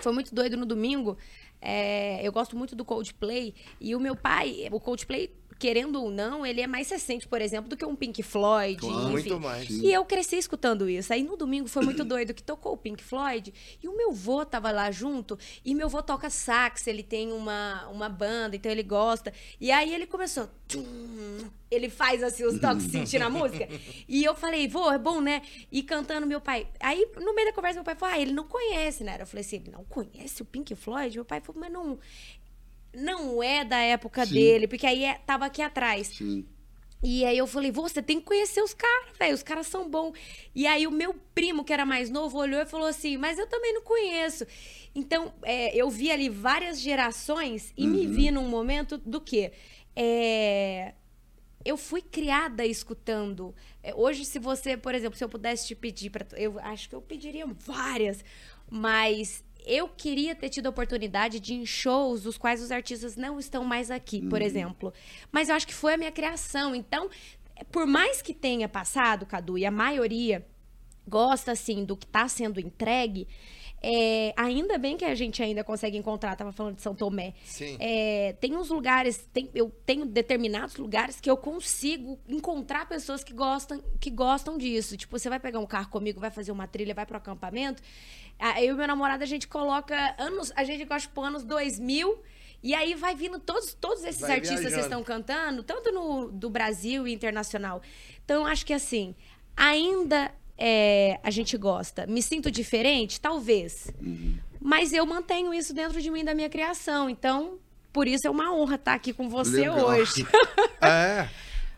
Foi 0.00 0.10
muito 0.10 0.34
doido 0.34 0.56
no 0.56 0.64
domingo. 0.64 1.18
É, 1.60 2.26
eu 2.26 2.32
gosto 2.32 2.56
muito 2.56 2.74
do 2.74 2.86
Coldplay. 2.86 3.54
E 3.78 3.94
o 3.94 4.00
meu 4.00 4.16
pai, 4.16 4.66
o 4.72 4.80
Coldplay 4.80 5.30
querendo 5.58 6.02
ou 6.02 6.10
não, 6.10 6.44
ele 6.44 6.60
é 6.60 6.66
mais 6.66 6.90
recente, 6.90 7.26
por 7.26 7.40
exemplo, 7.40 7.68
do 7.68 7.76
que 7.76 7.84
um 7.84 7.96
Pink 7.96 8.22
Floyd. 8.22 8.80
Claro, 8.80 9.08
muito 9.08 9.40
mais. 9.40 9.70
E 9.70 9.92
eu 9.92 10.04
cresci 10.04 10.36
escutando 10.36 10.88
isso. 10.88 11.12
Aí 11.12 11.22
no 11.22 11.36
domingo 11.36 11.68
foi 11.68 11.84
muito 11.84 12.04
doido 12.04 12.34
que 12.34 12.42
tocou 12.42 12.72
o 12.72 12.76
Pink 12.76 13.02
Floyd 13.02 13.52
e 13.82 13.88
o 13.88 13.96
meu 13.96 14.12
vô 14.12 14.44
tava 14.44 14.70
lá 14.70 14.90
junto 14.90 15.38
e 15.64 15.74
meu 15.74 15.88
vô 15.88 16.02
toca 16.02 16.28
sax, 16.30 16.86
ele 16.86 17.02
tem 17.02 17.32
uma, 17.32 17.86
uma 17.88 18.08
banda, 18.08 18.56
então 18.56 18.70
ele 18.70 18.82
gosta. 18.82 19.32
E 19.60 19.70
aí 19.70 19.94
ele 19.94 20.06
começou. 20.06 20.48
tum, 20.68 20.84
Ele 21.70 21.88
faz 21.88 22.22
assim 22.22 22.44
os 22.44 22.58
toques 22.60 22.84
sentindo 22.84 23.22
a 23.22 23.30
música. 23.30 23.68
E 24.08 24.24
eu 24.24 24.34
falei, 24.34 24.68
vô, 24.68 24.90
é 24.90 24.98
bom, 24.98 25.20
né? 25.20 25.42
E 25.70 25.82
cantando 25.82 26.26
meu 26.26 26.40
pai. 26.40 26.66
Aí 26.80 27.08
no 27.16 27.34
meio 27.34 27.48
da 27.48 27.54
conversa 27.54 27.76
meu 27.76 27.84
pai 27.84 27.94
falou: 27.94 28.14
"Ah, 28.14 28.20
ele 28.20 28.32
não 28.32 28.44
conhece, 28.44 29.04
né?" 29.04 29.16
Eu 29.20 29.26
falei 29.26 29.44
assim: 29.44 29.56
"Ele 29.56 29.70
não 29.70 29.84
conhece 29.84 30.42
o 30.42 30.44
Pink 30.44 30.74
Floyd?" 30.74 31.16
Meu 31.16 31.24
pai 31.24 31.40
falou: 31.40 31.60
"Mas 31.60 31.72
não 31.72 31.98
não 32.94 33.42
é 33.42 33.64
da 33.64 33.78
época 33.78 34.24
Sim. 34.26 34.34
dele, 34.34 34.68
porque 34.68 34.86
aí 34.86 35.04
é, 35.04 35.14
tava 35.26 35.46
aqui 35.46 35.62
atrás. 35.62 36.08
Sim. 36.08 36.46
E 37.02 37.22
aí 37.26 37.36
eu 37.36 37.46
falei, 37.46 37.70
"Vô, 37.70 37.82
você 37.82 38.00
tem 38.00 38.18
que 38.18 38.24
conhecer 38.24 38.62
os 38.62 38.72
caras, 38.72 39.18
velho. 39.18 39.34
Os 39.34 39.42
caras 39.42 39.66
são 39.66 39.90
bons. 39.90 40.16
E 40.54 40.66
aí 40.66 40.86
o 40.86 40.90
meu 40.90 41.14
primo, 41.34 41.62
que 41.62 41.72
era 41.72 41.84
mais 41.84 42.08
novo, 42.08 42.38
olhou 42.38 42.60
e 42.62 42.64
falou 42.64 42.86
assim, 42.86 43.18
mas 43.18 43.38
eu 43.38 43.46
também 43.46 43.74
não 43.74 43.82
conheço. 43.82 44.46
Então, 44.94 45.34
é, 45.42 45.76
eu 45.76 45.90
vi 45.90 46.10
ali 46.10 46.30
várias 46.30 46.80
gerações 46.80 47.74
e 47.76 47.86
me 47.86 48.06
vi 48.06 48.30
num 48.30 48.48
momento 48.48 48.96
do 48.96 49.20
quê? 49.20 49.52
É, 49.94 50.94
eu 51.62 51.76
fui 51.76 52.00
criada 52.00 52.64
escutando. 52.64 53.54
É, 53.82 53.94
hoje, 53.94 54.24
se 54.24 54.38
você, 54.38 54.76
por 54.76 54.94
exemplo, 54.94 55.18
se 55.18 55.24
eu 55.24 55.28
pudesse 55.28 55.66
te 55.66 55.74
pedir 55.74 56.08
para, 56.08 56.26
eu 56.38 56.58
acho 56.60 56.88
que 56.88 56.94
eu 56.94 57.02
pediria 57.02 57.46
várias, 57.46 58.24
mas 58.70 59.44
eu 59.64 59.88
queria 59.88 60.34
ter 60.34 60.48
tido 60.48 60.66
a 60.66 60.70
oportunidade 60.70 61.40
de 61.40 61.54
ir 61.54 61.56
em 61.56 61.66
shows 61.66 62.22
dos 62.22 62.36
quais 62.36 62.62
os 62.62 62.70
artistas 62.70 63.16
não 63.16 63.38
estão 63.38 63.64
mais 63.64 63.90
aqui, 63.90 64.20
por 64.28 64.42
exemplo. 64.42 64.92
Mas 65.32 65.48
eu 65.48 65.54
acho 65.54 65.66
que 65.66 65.74
foi 65.74 65.94
a 65.94 65.96
minha 65.96 66.12
criação. 66.12 66.74
Então, 66.74 67.08
por 67.70 67.86
mais 67.86 68.20
que 68.20 68.34
tenha 68.34 68.68
passado, 68.68 69.26
Cadu, 69.26 69.56
e 69.56 69.64
a 69.64 69.70
maioria 69.70 70.46
gosta 71.06 71.52
assim 71.52 71.84
do 71.84 71.96
que 71.96 72.06
está 72.06 72.26
sendo 72.28 72.60
entregue, 72.60 73.28
é, 73.86 74.32
ainda 74.36 74.78
bem 74.78 74.96
que 74.96 75.04
a 75.04 75.14
gente 75.14 75.42
ainda 75.42 75.62
consegue 75.62 75.96
encontrar. 75.98 76.34
Tava 76.36 76.52
falando 76.52 76.76
de 76.76 76.82
São 76.82 76.94
Tomé. 76.94 77.34
Sim. 77.44 77.76
É, 77.78 78.34
tem 78.40 78.56
uns 78.56 78.70
lugares, 78.70 79.28
tem- 79.32 79.50
eu 79.54 79.70
tenho 79.84 80.06
determinados 80.06 80.76
lugares 80.76 81.20
que 81.20 81.30
eu 81.30 81.36
consigo 81.36 82.18
encontrar 82.26 82.88
pessoas 82.88 83.22
que 83.22 83.34
gostam, 83.34 83.82
que 84.00 84.08
gostam 84.10 84.56
disso. 84.56 84.96
Tipo, 84.96 85.18
você 85.18 85.28
vai 85.28 85.38
pegar 85.38 85.58
um 85.58 85.66
carro 85.66 85.88
comigo, 85.90 86.18
vai 86.18 86.30
fazer 86.30 86.50
uma 86.52 86.66
trilha, 86.66 86.94
vai 86.94 87.04
pro 87.04 87.18
acampamento. 87.18 87.82
Eu 88.60 88.74
e 88.74 88.76
meu 88.78 88.86
namorado, 88.86 89.22
a 89.22 89.26
gente 89.26 89.46
coloca 89.46 90.14
anos, 90.18 90.50
a 90.56 90.64
gente 90.64 90.84
gosta 90.86 91.06
tipo 91.08 91.20
anos 91.20 91.44
2000. 91.44 92.18
E 92.62 92.74
aí 92.74 92.94
vai 92.94 93.14
vindo 93.14 93.38
todos, 93.38 93.74
todos 93.74 94.02
esses 94.04 94.22
Vai 94.22 94.36
artistas 94.36 94.60
que 94.60 94.66
viajando. 94.68 94.84
estão 94.86 95.04
cantando, 95.04 95.62
tanto 95.62 95.92
no 95.92 96.30
do 96.32 96.48
Brasil 96.48 97.06
e 97.06 97.12
internacional. 97.12 97.82
Então, 98.24 98.40
eu 98.42 98.46
acho 98.46 98.64
que 98.64 98.72
assim, 98.72 99.14
ainda 99.54 100.32
é, 100.58 101.18
a 101.22 101.30
gente 101.30 101.56
gosta. 101.56 102.06
Me 102.06 102.22
sinto 102.22 102.50
diferente? 102.50 103.20
Talvez. 103.20 103.88
Mas 104.60 104.92
eu 104.92 105.04
mantenho 105.04 105.52
isso 105.52 105.74
dentro 105.74 106.00
de 106.00 106.10
mim, 106.10 106.24
da 106.24 106.34
minha 106.34 106.48
criação. 106.48 107.08
Então, 107.10 107.58
por 107.92 108.06
isso 108.08 108.26
é 108.26 108.30
uma 108.30 108.54
honra 108.54 108.76
estar 108.76 108.94
aqui 108.94 109.12
com 109.12 109.28
você 109.28 109.68
Legal. 109.68 109.86
hoje. 109.86 110.26
É. 110.80 111.28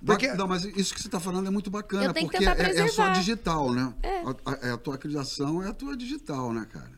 Porque, 0.04 0.28
Não, 0.34 0.46
mas 0.46 0.64
isso 0.64 0.92
que 0.94 1.00
você 1.00 1.08
está 1.08 1.18
falando 1.18 1.46
é 1.46 1.50
muito 1.50 1.70
bacana, 1.70 2.04
Eu 2.04 2.12
tenho 2.12 2.28
que 2.28 2.36
porque 2.36 2.44
tentar 2.50 2.62
é, 2.62 2.70
é 2.70 2.74
só 2.74 2.82
preservar. 3.04 3.12
digital, 3.12 3.72
né? 3.72 3.94
A, 4.04 4.70
a- 4.70 4.74
a 4.74 4.76
tua 4.76 4.98
criação 4.98 5.62
é 5.62 5.68
a 5.68 5.72
tua 5.72 5.96
digital, 5.96 6.52
né, 6.52 6.66
cara? 6.70 6.90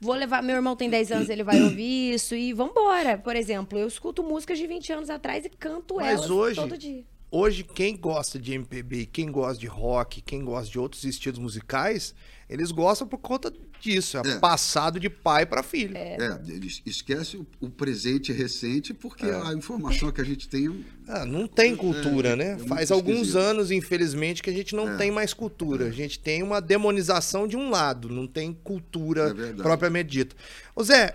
Vou 0.00 0.14
levar. 0.14 0.42
Meu 0.42 0.54
irmão 0.56 0.76
tem 0.76 0.88
10 0.88 1.10
anos, 1.12 1.28
ele 1.28 1.42
vai 1.42 1.60
ouvir 1.62 2.14
isso 2.14 2.34
e 2.34 2.52
vambora. 2.52 3.18
Por 3.18 3.34
exemplo, 3.34 3.78
eu 3.78 3.88
escuto 3.88 4.22
músicas 4.22 4.58
de 4.58 4.66
20 4.66 4.92
anos 4.92 5.10
atrás 5.10 5.44
e 5.44 5.48
canto 5.48 5.96
Mas 5.96 6.06
elas 6.18 6.30
hoje- 6.30 6.60
todo 6.60 6.78
dia. 6.78 7.04
Hoje, 7.30 7.62
quem 7.62 7.96
gosta 7.96 8.38
de 8.38 8.52
MPB, 8.54 9.06
quem 9.06 9.30
gosta 9.30 9.58
de 9.58 9.66
rock, 9.66 10.20
quem 10.20 10.44
gosta 10.44 10.70
de 10.70 10.78
outros 10.78 11.04
estilos 11.04 11.38
musicais, 11.38 12.14
eles 12.48 12.70
gostam 12.70 13.06
por 13.06 13.18
conta 13.18 13.52
disso. 13.80 14.18
É, 14.18 14.20
É. 14.30 14.38
passado 14.38 14.98
de 15.00 15.08
pai 15.10 15.44
para 15.46 15.62
filho. 15.62 15.96
É, 15.96 16.40
eles 16.48 16.80
esquece 16.86 17.36
o, 17.36 17.46
o 17.60 17.68
presente 17.70 18.32
recente, 18.32 18.94
porque 18.94 19.26
É. 19.26 19.34
a 19.34 19.52
informação 19.52 20.10
que 20.10 20.20
a 20.20 20.24
gente 20.24 20.48
tem. 20.48 20.84
Ah, 21.08 21.24
não 21.24 21.46
tem 21.46 21.76
cultura, 21.76 22.30
é, 22.30 22.36
né? 22.36 22.44
é 22.52 22.54
muito 22.56 22.68
Faz 22.68 22.90
alguns 22.90 23.16
esquisito. 23.28 23.38
anos, 23.38 23.70
infelizmente, 23.70 24.42
que 24.42 24.50
a 24.50 24.52
gente 24.52 24.74
não 24.74 24.88
É. 24.90 24.96
tem 24.96 25.10
mais 25.10 25.32
cultura. 25.34 25.86
A 25.86 25.90
gente 25.90 26.18
tem 26.18 26.42
uma 26.42 26.60
demonização 26.60 27.46
de 27.46 27.56
um 27.56 27.70
lado, 27.70 28.08
não 28.08 28.26
tem 28.26 28.52
cultura 28.52 29.34
É 29.38 29.52
propriamente 29.62 30.08
dita. 30.10 30.34
Ô 30.74 30.82
Zé, 30.82 31.14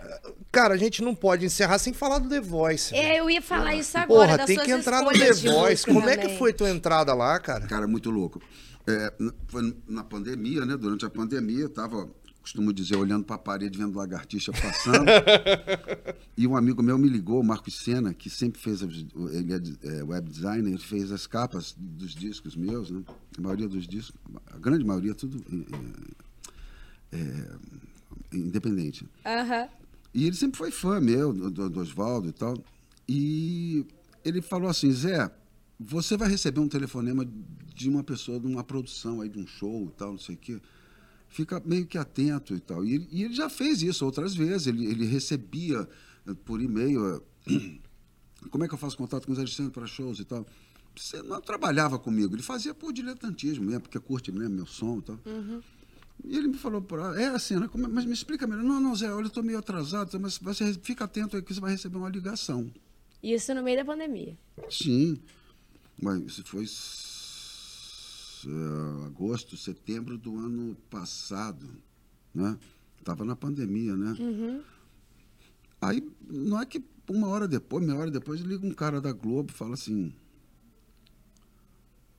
cara, 0.52 0.74
a 0.74 0.78
gente 0.78 1.02
não 1.02 1.14
pode 1.16 1.46
encerrar 1.46 1.78
sem 1.80 1.94
falar 1.94 2.20
do 2.20 2.30
The 2.30 2.40
Voice. 2.42 2.94
É, 2.96 3.20
eu 3.20 3.30
ia 3.30 3.42
falar 3.42 3.76
isso 3.76 3.98
agora. 3.98 4.26
Porra, 4.28 4.38
das 4.38 4.46
tem 4.48 4.56
suas 4.56 4.68
que 4.68 4.74
entrar 4.74 5.02
no 5.02 5.12
The 5.12 5.34
Voice. 5.34 5.86
Como 5.86 6.08
é 6.10 6.18
que 6.18 6.38
foi 6.38 6.54
tua 6.54 6.70
entrada 6.70 7.14
lá, 7.14 7.40
cara? 7.40 7.68
Cara, 7.68 7.88
muito 7.88 8.10
louco. 8.10 8.42
É, 8.88 9.14
foi 9.48 9.76
na 9.88 10.04
pandemia, 10.04 10.66
né? 10.66 10.76
Durante 10.76 11.06
a 11.06 11.10
pandemia, 11.10 11.62
eu 11.62 11.70
tava, 11.70 12.10
costumo 12.42 12.74
dizer, 12.74 12.96
olhando 12.96 13.24
para 13.26 13.36
a 13.36 13.40
parede, 13.40 13.78
vendo 13.78 13.98
lagartixa 13.98 14.52
passando. 14.52 15.06
e 16.36 16.48
um 16.48 16.56
amigo 16.56 16.82
meu 16.82 16.98
me 16.98 17.08
ligou, 17.08 17.40
o 17.40 17.44
Marcos 17.44 17.80
Sena, 17.80 18.14
que 18.14 18.30
sempre 18.30 18.60
fez, 18.60 18.82
ele 18.82 19.54
é 19.54 20.00
é 20.00 20.04
web 20.04 20.30
designer, 20.30 20.70
ele 20.70 20.78
fez 20.78 21.12
as 21.12 21.28
capas 21.28 21.76
dos 21.78 22.16
discos 22.16 22.56
meus, 22.56 22.90
né? 22.90 23.04
A 23.38 23.42
maioria 23.42 23.68
dos 23.68 23.88
discos, 23.88 24.20
a 24.48 24.58
grande 24.58 24.84
maioria, 24.84 25.14
tudo 25.14 25.44
é, 27.12 27.18
é, 27.18 28.38
independente. 28.38 29.08
Aham. 29.26 29.68
E 30.14 30.26
ele 30.26 30.36
sempre 30.36 30.58
foi 30.58 30.72
fã 30.72 31.00
meu, 31.00 31.34
do, 31.34 31.70
do 31.70 31.80
Oswaldo 31.80 32.28
e 32.28 32.34
tal. 32.34 32.58
E 33.08 33.86
ele 34.24 34.42
falou 34.42 34.70
assim, 34.70 34.92
Zé, 34.92 35.32
você 35.80 36.18
vai 36.18 36.30
receber 36.30 36.60
um 36.60 36.68
telefonema 36.68 37.26
de 37.82 37.90
uma 37.90 38.04
pessoa, 38.04 38.40
de 38.40 38.48
uma 38.48 38.64
produção 38.64 39.22
aí, 39.22 39.30
de 39.30 39.40
um 39.40 39.48
show 39.48 39.88
e 39.88 39.98
tal, 39.98 40.12
não 40.12 40.20
sei 40.20 40.36
o 40.36 40.38
quê. 40.38 40.62
Fica 41.30 41.62
meio 41.66 41.86
que 41.86 41.98
atento 41.98 42.54
e 42.54 42.60
tal. 42.60 42.86
E 42.86 42.96
ele, 42.96 43.08
e 43.12 43.24
ele 43.24 43.34
já 43.34 43.50
fez 43.50 43.82
isso 43.82 44.06
outras 44.06 44.36
vezes. 44.36 44.68
Ele, 44.68 44.86
ele 44.86 45.06
recebia 45.06 45.88
eh, 46.28 46.34
por 46.46 46.62
e-mail, 46.62 47.24
eh, 47.48 47.80
como 48.52 48.64
é 48.64 48.68
que 48.68 48.74
eu 48.74 48.78
faço 48.78 48.98
contato 48.98 49.26
com 49.26 49.32
os 49.32 49.40
Alexandre 49.40 49.72
para 49.72 49.88
shows 49.88 50.20
e 50.20 50.26
tal. 50.26 50.46
Você 50.96 51.22
não 51.24 51.40
trabalhava 51.40 51.98
comigo, 51.98 52.36
ele 52.36 52.44
fazia 52.44 52.74
por 52.74 52.92
diletantismo 52.92 53.64
mesmo, 53.64 53.82
porque 53.82 53.98
curte 53.98 54.30
mesmo 54.32 54.56
meu 54.56 54.66
som 54.66 54.98
e 54.98 55.02
tal. 55.02 55.20
E 56.24 56.38
ele 56.38 56.50
me 56.50 56.58
falou, 56.58 56.86
é 57.18 57.28
assim, 57.28 57.56
né? 57.56 57.70
É- 57.74 57.88
mas 57.88 58.06
me 58.06 58.14
explica 58.14 58.46
melhor. 58.46 58.64
Não, 58.64 58.80
não, 58.80 58.96
Zé, 58.96 59.10
olha, 59.12 59.24
eu 59.24 59.28
estou 59.28 59.42
meio 59.42 59.58
atrasado, 59.58 60.20
mas 60.20 60.38
você 60.38 60.74
fica 60.74 61.06
atento 61.06 61.36
aí 61.36 61.42
que 61.42 61.54
você 61.54 61.62
vai 61.62 61.72
receber 61.72 61.98
uma 61.98 62.10
ligação. 62.10 62.70
Isso 63.24 63.54
no 63.56 63.64
meio 63.64 63.78
da 63.78 63.86
pandemia. 63.86 64.38
Sim, 64.70 65.18
mas 66.02 66.22
isso 66.24 66.44
foi 66.44 66.66
eh, 68.48 69.06
agosto, 69.06 69.56
setembro 69.58 70.18
do 70.18 70.38
ano 70.38 70.76
passado, 70.90 71.68
né? 72.34 72.58
Tava 73.04 73.26
na 73.26 73.36
pandemia, 73.36 73.96
né? 73.96 74.16
Aí, 75.82 76.08
não 76.30 76.60
é 76.62 76.66
que 76.66 76.84
uma 77.10 77.28
hora 77.28 77.48
depois, 77.48 77.86
meia 77.86 77.98
hora 77.98 78.12
depois, 78.12 78.42
liga 78.42 78.66
um 78.66 78.74
cara 78.74 79.02
da 79.02 79.12
Globo 79.12 79.52
e 79.52 79.56
fala 79.58 79.74
assim, 79.74 80.14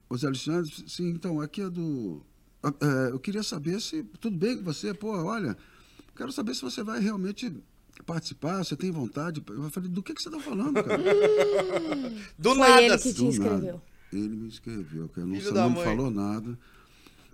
Ô 0.08 0.16
Zé 0.16 0.26
Alexandre, 0.26 0.70
sim, 0.86 1.08
então, 1.08 1.40
aqui 1.40 1.62
é 1.62 1.70
do... 1.70 2.20
ah, 2.62 2.74
eh, 2.80 3.08
eu 3.12 3.18
queria 3.18 3.42
saber 3.42 3.80
se... 3.80 4.02
Tudo 4.20 4.36
bem 4.36 4.58
com 4.58 4.64
você? 4.64 4.92
Pô, 4.92 5.08
olha, 5.24 5.56
quero 6.14 6.30
saber 6.30 6.54
se 6.54 6.60
você 6.60 6.82
vai 6.82 7.00
realmente 7.00 7.50
participar, 8.04 8.62
você 8.62 8.76
tem 8.76 8.90
vontade. 8.90 9.42
Eu 9.48 9.70
falei, 9.70 9.88
do 9.88 10.02
que, 10.02 10.12
que 10.12 10.20
você 10.22 10.28
está 10.28 10.40
falando, 10.40 10.74
cara? 10.82 10.98
Do 12.38 12.50
Foi 12.50 12.58
nada. 12.58 12.82
ele 12.82 12.98
que 12.98 13.14
te 13.14 13.22
Do 13.22 13.28
escreveu. 13.30 13.58
nada. 13.76 13.82
Ele 14.12 14.28
me 14.36 14.48
escreveu, 14.48 15.08
cara. 15.08 15.26
Não, 15.26 15.34
não 15.62 15.70
me 15.70 15.76
falou 15.84 16.10
nada. 16.10 16.58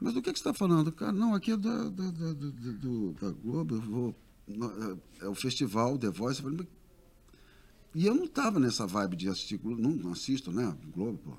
Mas 0.00 0.14
do 0.14 0.22
que, 0.22 0.32
que 0.32 0.38
você 0.38 0.42
está 0.48 0.54
falando? 0.54 0.92
Cara, 0.92 1.12
não, 1.12 1.34
aqui 1.34 1.50
é 1.52 1.56
da, 1.56 1.84
da, 1.88 2.10
da, 2.10 2.32
do- 2.32 3.12
da 3.20 3.30
Globo, 3.30 3.74
eu 3.74 3.80
vou. 3.80 4.14
É, 5.20 5.24
é 5.26 5.28
o 5.28 5.34
festival 5.34 5.98
The 5.98 6.08
Voice. 6.10 6.38
Eu 6.40 6.44
falei, 6.50 6.58
mas- 6.58 6.68
e 7.94 8.06
eu 8.06 8.14
não 8.14 8.24
estava 8.24 8.60
nessa 8.60 8.86
vibe 8.86 9.16
de 9.16 9.28
assistir 9.28 9.56
Globo, 9.56 9.82
não, 9.82 9.90
não 9.90 10.12
assisto, 10.12 10.52
né? 10.52 10.72
Globo, 10.94 11.18
pô. 11.18 11.32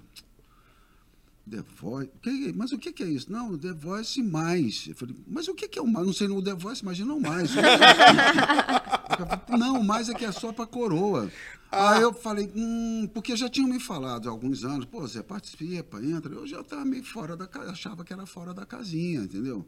The 1.50 1.64
Voice. 1.80 2.12
Que- 2.22 2.54
mas 2.54 2.72
o 2.74 2.78
que, 2.78 2.92
que 2.92 3.02
é 3.02 3.08
isso? 3.10 3.32
Não, 3.32 3.58
The 3.58 3.72
Voice 3.72 4.22
mais. 4.22 4.86
Eu 4.88 4.96
falei, 4.96 5.16
mas 5.26 5.48
o 5.48 5.56
que, 5.56 5.68
que 5.70 5.80
é 5.80 5.82
o 5.82 5.88
mais? 5.88 6.06
Não 6.06 6.14
sei, 6.14 6.28
no 6.28 6.42
The 6.44 6.54
Voice, 6.54 6.82
imagina 6.82 7.14
o 7.14 7.22
mais. 7.22 7.52
Não, 9.58 9.80
o 9.82 9.84
mais 9.84 10.10
é 10.10 10.14
que 10.14 10.26
é 10.26 10.32
só 10.32 10.52
para 10.52 10.66
coroa. 10.68 11.32
Aí 11.72 12.02
eu 12.02 12.14
falei, 12.14 12.52
hum, 12.56 13.08
porque 13.14 13.36
já 13.36 13.48
tinham 13.48 13.70
me 13.70 13.80
falado 13.80 14.28
há 14.28 14.32
alguns 14.32 14.64
anos, 14.64 14.86
pô, 14.86 15.06
Zé, 15.06 15.22
participa, 15.22 16.04
entra. 16.04 16.34
Eu 16.34 16.48
já 16.48 16.62
estava 16.62 16.84
meio 16.84 17.04
fora 17.04 17.38
da 17.38 17.46
casa, 17.46 17.72
achava 17.72 18.04
que 18.04 18.12
era 18.12 18.26
fora 18.26 18.54
da 18.54 18.66
casinha, 18.66 19.22
entendeu? 19.22 19.66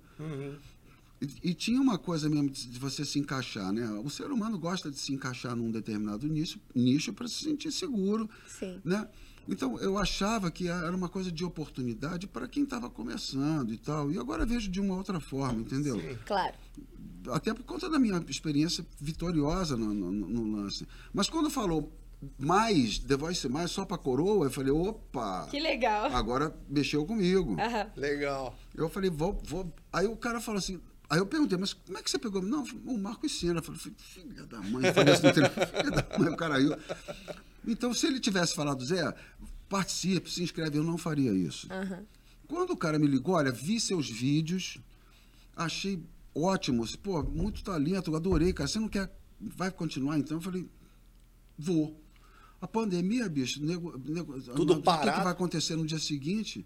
E, 1.22 1.52
e 1.52 1.54
tinha 1.54 1.80
uma 1.80 1.99
coisa 1.99 2.28
mesmo 2.28 2.49
de, 2.49 2.68
de 2.68 2.80
você 2.80 3.06
se 3.06 3.20
encaixar, 3.20 3.72
né? 3.72 3.88
O 4.04 4.10
ser 4.10 4.32
humano 4.32 4.58
gosta 4.58 4.89
de 4.89 4.97
se 4.97 5.14
encaixar 5.14 5.56
num 5.56 5.70
determinado 5.70 6.28
nicho, 6.28 6.60
nicho 6.74 7.14
para 7.14 7.28
se 7.28 7.43
sentir 7.43 7.72
seguro, 7.72 8.28
Sim. 8.47 8.82
né? 8.84 9.08
Então 9.48 9.78
eu 9.80 9.98
achava 9.98 10.50
que 10.52 10.68
era 10.68 10.96
uma 10.96 11.10
coisa 11.10 11.32
de 11.32 11.44
oportunidade 11.44 12.28
para 12.28 12.48
quem 12.48 12.64
estava 12.64 12.89
começando 12.89 13.74
e 13.74 13.78
tal. 13.78 14.12
E 14.12 14.18
agora 14.18 14.46
vejo 14.46 14.70
de 14.70 14.80
uma 14.80 14.96
outra 14.96 15.20
forma, 15.20 15.60
entendeu? 15.62 16.00
Claro. 16.26 16.54
até 17.32 17.54
por 17.54 17.64
conta 17.64 17.89
da 17.89 18.00
minha 18.00 18.24
experiência 18.28 18.86
vitoriosa 19.00 19.76
no, 19.78 19.94
no- 19.94 20.12
no 20.12 20.56
lance. 20.58 20.88
Mas 21.14 21.30
quando 21.30 21.50
falou 21.50 21.92
mais, 22.38 23.00
The 23.00 23.16
Voice 23.18 23.50
mais 23.50 23.72
só 23.72 23.84
pra 23.84 23.98
coroa. 23.98 24.46
Eu 24.46 24.52
falei, 24.52 24.72
opa! 24.72 25.48
Que 25.50 25.60
legal. 25.60 26.06
Agora 26.16 26.56
mexeu 26.70 27.04
comigo. 27.06 27.60
Aham. 27.60 27.92
Legal. 27.96 28.56
Eu 28.76 28.88
falei, 28.89 29.10
vou, 29.10 29.42
vou. 29.44 29.74
Aí 29.92 30.06
o 30.06 30.16
cara 30.16 30.39
falou 30.39 30.60
assim. 30.60 30.80
Aí 31.12 31.20
eu 31.20 31.26
perguntei, 31.26 31.57
mas 31.57 31.74
como 31.74 31.97
é 31.97 32.01
que 32.01 32.09
você 32.09 32.18
pegou? 32.18 32.41
Não, 32.41 32.64
o 32.86 32.97
Marcos 32.97 33.38
Sena. 33.38 33.59
Eu 33.59 33.64
falei, 33.64 33.82
filha 33.97 34.45
da 34.45 34.62
mãe. 34.62 34.93
Falei 34.93 35.14
assim, 35.14 35.28
filha 35.34 35.91
da 35.91 36.18
mãe, 36.18 36.30
o 36.30 36.38
cara 36.38 36.55
aí. 36.55 36.70
Então, 37.68 37.93
se 37.93 38.07
ele 38.07 38.18
tivesse 38.18 38.55
falado, 38.55 38.82
Zé, 38.86 39.14
participe, 39.68 40.32
se 40.32 40.41
inscreve, 40.41 40.78
eu 40.78 40.86
não 40.86 40.97
faria 40.97 41.34
isso. 41.34 41.68
Aham. 41.70 42.05
Quando 42.47 42.72
o 42.72 42.78
cara 42.78 42.97
me 42.97 43.07
ligou, 43.07 43.36
olha, 43.36 43.51
vi 43.51 43.78
seus 43.78 44.09
vídeos, 44.09 44.78
achei 45.53 46.01
ótimo, 46.34 46.86
pô, 46.99 47.22
muito 47.22 47.62
talento, 47.62 48.16
adorei, 48.16 48.53
cara. 48.53 48.70
Você 48.70 48.80
não 48.80 48.88
quer. 48.88 49.14
Vai 49.38 49.70
continuar 49.70 50.18
então? 50.18 50.38
Eu 50.38 50.41
falei, 50.41 50.66
vou. 51.59 52.01
A 52.62 52.68
pandemia, 52.70 53.28
bicho, 53.28 53.62
nego, 53.62 53.97
nego, 53.97 54.41
Tudo 54.53 54.76
o 54.76 54.82
que, 54.82 54.82
que 54.82 55.24
vai 55.24 55.34
acontecer 55.34 55.76
no 55.76 55.86
dia 55.86 55.99
seguinte? 55.99 56.66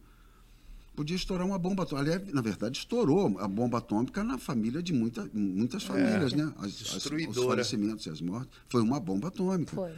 Podia 0.96 1.16
estourar 1.16 1.46
uma 1.46 1.60
bomba 1.60 1.84
atômica. 1.84 2.12
Aliás, 2.12 2.34
na 2.34 2.42
verdade, 2.42 2.78
estourou 2.78 3.38
a 3.40 3.48
bomba 3.48 3.80
atômica 3.80 4.24
na 4.24 4.38
família 4.38 4.82
de 4.82 4.94
muita, 4.94 5.30
muitas 5.34 5.84
famílias, 5.84 6.34
né? 6.34 6.54
As, 6.58 6.96
as, 6.96 7.06
os 7.06 7.44
falecimentos 7.44 8.06
e 8.06 8.10
as 8.10 8.22
mortes. 8.22 8.50
Foi 8.70 8.82
uma 8.82 9.00
bomba 9.00 9.28
atômica. 9.28 9.76
Foi. 9.76 9.94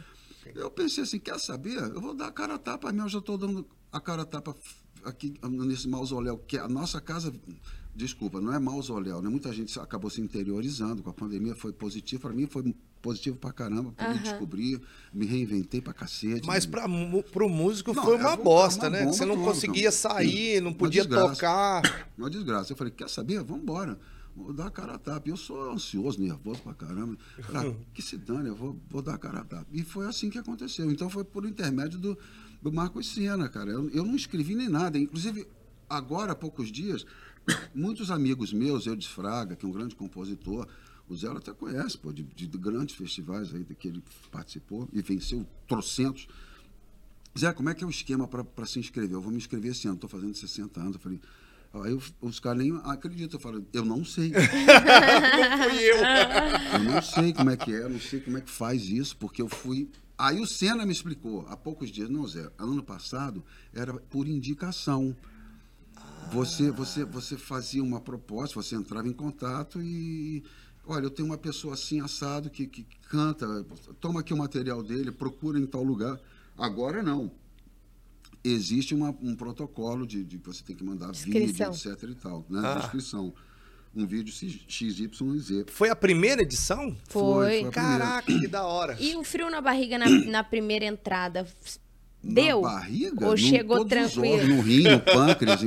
Eu 0.54 0.70
pensei 0.70 1.04
assim, 1.04 1.18
quer 1.18 1.38
saber? 1.38 1.76
Eu 1.76 2.00
vou 2.00 2.14
dar 2.14 2.28
a 2.28 2.32
cara 2.32 2.54
a 2.54 2.58
tapa 2.58 2.90
mesmo, 2.90 3.06
eu 3.06 3.10
já 3.10 3.18
estou 3.18 3.36
dando 3.36 3.66
a 3.92 4.00
cara 4.00 4.22
a 4.22 4.24
tapa 4.24 4.54
aqui 5.04 5.34
nesse 5.42 5.88
mausoléu, 5.88 6.38
que 6.38 6.56
é 6.56 6.60
a 6.60 6.68
nossa 6.68 7.00
casa, 7.00 7.32
desculpa, 7.98 8.40
não 8.40 8.52
é 8.54 8.58
mausoléu, 8.58 9.20
né? 9.20 9.28
Muita 9.28 9.52
gente 9.52 9.78
acabou 9.80 10.08
se 10.08 10.20
interiorizando 10.20 11.02
com 11.02 11.10
a 11.10 11.12
pandemia, 11.12 11.54
foi 11.54 11.72
positivo, 11.72 12.22
para 12.22 12.32
mim 12.32 12.46
foi 12.46 12.74
positivo 13.02 13.36
pra 13.36 13.52
caramba, 13.52 13.90
porque 13.92 14.04
me 14.04 14.14
Aham. 14.18 14.22
descobri, 14.22 14.80
me 15.12 15.26
reinventei 15.26 15.80
pra 15.80 15.92
cacete. 15.92 16.46
Mas 16.46 16.64
pra, 16.64 16.86
mu- 16.88 17.22
pro 17.22 17.48
músico 17.48 17.92
Não, 17.92 18.04
foi 18.04 18.14
é 18.14 18.18
uma 18.20 18.28
uma 18.30 18.36
bosta, 18.36 18.88
bomba 18.88 18.98
né? 19.00 19.04
Você 19.06 19.24
não 19.24 19.34
atômica. 19.34 19.52
conseguia 19.54 19.90
sair, 19.92 20.60
não 20.62 20.70
Uma 20.70 20.76
podia 20.78 21.02
desgraça. 21.02 21.34
tocar. 21.34 22.08
Uma 22.16 22.30
desgraça. 22.30 22.72
Eu 22.72 22.76
falei, 22.76 22.92
quer 22.92 23.10
saber? 23.10 23.42
Vamos 23.42 23.62
embora. 23.64 23.98
Vou 24.36 24.52
dar 24.52 24.66
a 24.68 24.70
cara 24.70 24.94
a 24.94 24.98
tapa. 24.98 25.28
Eu 25.28 25.36
sou 25.36 25.72
ansioso, 25.72 26.20
nervoso 26.20 26.60
pra 26.62 26.72
caramba. 26.72 27.16
Falei, 27.42 27.70
ah, 27.72 27.84
que 27.92 28.00
se 28.00 28.16
dane, 28.16 28.48
eu 28.48 28.54
vou, 28.54 28.76
vou 28.88 29.02
dar 29.02 29.14
a 29.14 29.18
cara 29.18 29.40
a 29.40 29.44
tapa. 29.44 29.66
E 29.72 29.82
foi 29.82 30.06
assim 30.06 30.30
que 30.30 30.38
aconteceu. 30.38 30.88
Então 30.92 31.10
foi 31.10 31.24
por 31.24 31.44
intermédio 31.44 31.98
do, 31.98 32.16
do 32.62 32.72
Marcos 32.72 33.08
Sena, 33.12 33.48
cara. 33.48 33.70
Eu, 33.72 33.90
eu 33.90 34.04
não 34.04 34.14
escrevi 34.14 34.54
nem 34.54 34.68
nada. 34.68 34.96
Inclusive, 34.96 35.44
agora, 35.88 36.32
há 36.32 36.36
poucos 36.36 36.70
dias, 36.70 37.04
muitos 37.74 38.10
amigos 38.10 38.52
meus, 38.52 38.86
Eudes 38.86 39.06
Fraga, 39.06 39.56
que 39.56 39.64
é 39.64 39.68
um 39.68 39.72
grande 39.72 39.94
compositor, 39.94 40.66
o 41.08 41.16
Zé 41.16 41.28
até 41.28 41.52
conhece, 41.52 41.96
pô, 41.96 42.12
de, 42.12 42.22
de 42.22 42.46
grandes 42.58 42.94
festivais 42.94 43.54
aí 43.54 43.64
que 43.64 43.88
ele 43.88 44.02
participou 44.30 44.88
e 44.92 45.00
venceu 45.00 45.46
trocentos. 45.66 46.28
Zé, 47.38 47.52
como 47.52 47.68
é 47.70 47.74
que 47.74 47.82
é 47.82 47.86
o 47.86 47.90
esquema 47.90 48.26
para 48.28 48.66
se 48.66 48.78
inscrever? 48.78 49.12
Eu 49.12 49.20
vou 49.22 49.30
me 49.30 49.38
inscrever 49.38 49.70
esse 49.70 49.86
ano, 49.86 49.94
estou 49.94 50.10
fazendo 50.10 50.34
60 50.34 50.80
anos. 50.80 50.94
Eu 50.96 51.00
falei, 51.00 51.20
aí 51.72 51.92
eu- 51.92 52.02
os 52.20 52.38
caras 52.40 52.62
nem 52.62 52.76
acreditam. 52.84 53.38
Eu 53.38 53.42
falo, 53.42 53.66
eu 53.72 53.84
não 53.86 54.04
sei. 54.04 54.32
Não 54.36 55.70
fui 55.70 55.78
eu. 55.82 55.96
Eu 56.74 56.84
não 56.92 57.00
sei 57.02 57.32
como 57.32 57.50
é 57.50 57.56
que 57.56 57.72
é, 57.74 57.88
não 57.88 58.00
sei 58.00 58.20
como 58.20 58.36
é 58.38 58.40
que 58.40 58.50
faz 58.50 58.82
isso, 58.88 59.16
porque 59.16 59.40
eu 59.40 59.48
fui. 59.48 59.88
Aí 60.18 60.40
o 60.40 60.46
Senna 60.46 60.84
me 60.84 60.92
explicou 60.92 61.46
há 61.48 61.56
poucos 61.56 61.90
dias, 61.90 62.10
não, 62.10 62.26
Zé, 62.26 62.50
ano 62.58 62.82
passado 62.82 63.42
era 63.72 63.94
por 63.94 64.26
indicação. 64.26 65.16
Você, 66.32 66.70
você, 66.70 67.04
você 67.04 67.36
fazia 67.36 67.82
uma 67.82 68.00
proposta, 68.00 68.54
você 68.54 68.74
entrava 68.74 69.08
em 69.08 69.12
contato 69.12 69.80
e. 69.82 70.42
Olha, 70.86 71.04
eu 71.04 71.10
tenho 71.10 71.28
uma 71.28 71.36
pessoa 71.36 71.74
assim, 71.74 72.00
assado, 72.00 72.48
que, 72.48 72.66
que 72.66 72.86
canta, 73.10 73.46
toma 74.00 74.20
aqui 74.20 74.32
o 74.32 74.36
material 74.38 74.82
dele, 74.82 75.12
procura 75.12 75.58
em 75.58 75.66
tal 75.66 75.82
lugar. 75.82 76.18
Agora 76.56 77.02
não. 77.02 77.30
Existe 78.42 78.94
uma- 78.94 79.14
um 79.20 79.34
protocolo 79.34 80.06
de, 80.06 80.24
de 80.24 80.38
que 80.38 80.46
você 80.46 80.62
tem 80.62 80.74
que 80.74 80.82
mandar 80.84 81.12
vídeo, 81.12 81.42
Inscrição. 81.42 81.72
etc. 81.92 82.08
e 82.10 82.14
tal, 82.14 82.46
né? 82.48 82.60
Ah. 82.64 82.74
De 82.78 82.84
inscrição. 82.86 83.34
Um 83.94 84.06
vídeo 84.06 84.32
XYZ. 84.32 85.64
Foi 85.66 85.88
a 85.90 85.96
primeira 85.96 86.42
edição? 86.42 86.96
Foi. 87.08 87.46
a 87.64 87.70
primeira. 87.70 87.70
Caraca, 87.72 88.38
que 88.38 88.46
da 88.46 88.64
hora. 88.64 88.96
E 89.00 89.16
o 89.16 89.24
frio 89.24 89.50
na 89.50 89.60
barriga 89.60 89.98
na, 89.98 90.08
na 90.08 90.44
primeira 90.44 90.84
entrada? 90.84 91.46
Deu? 92.22 92.60
Na 92.62 92.68
barriga? 92.70 93.24
Ou 93.26 93.30
no- 93.32 93.36
chegou 93.38 93.84
tranquilo? 93.84 94.34
órgãos, 94.34 94.48
No 94.56 94.60
rim, 94.62 94.82
no 94.82 95.00
pâncreas. 95.00 95.60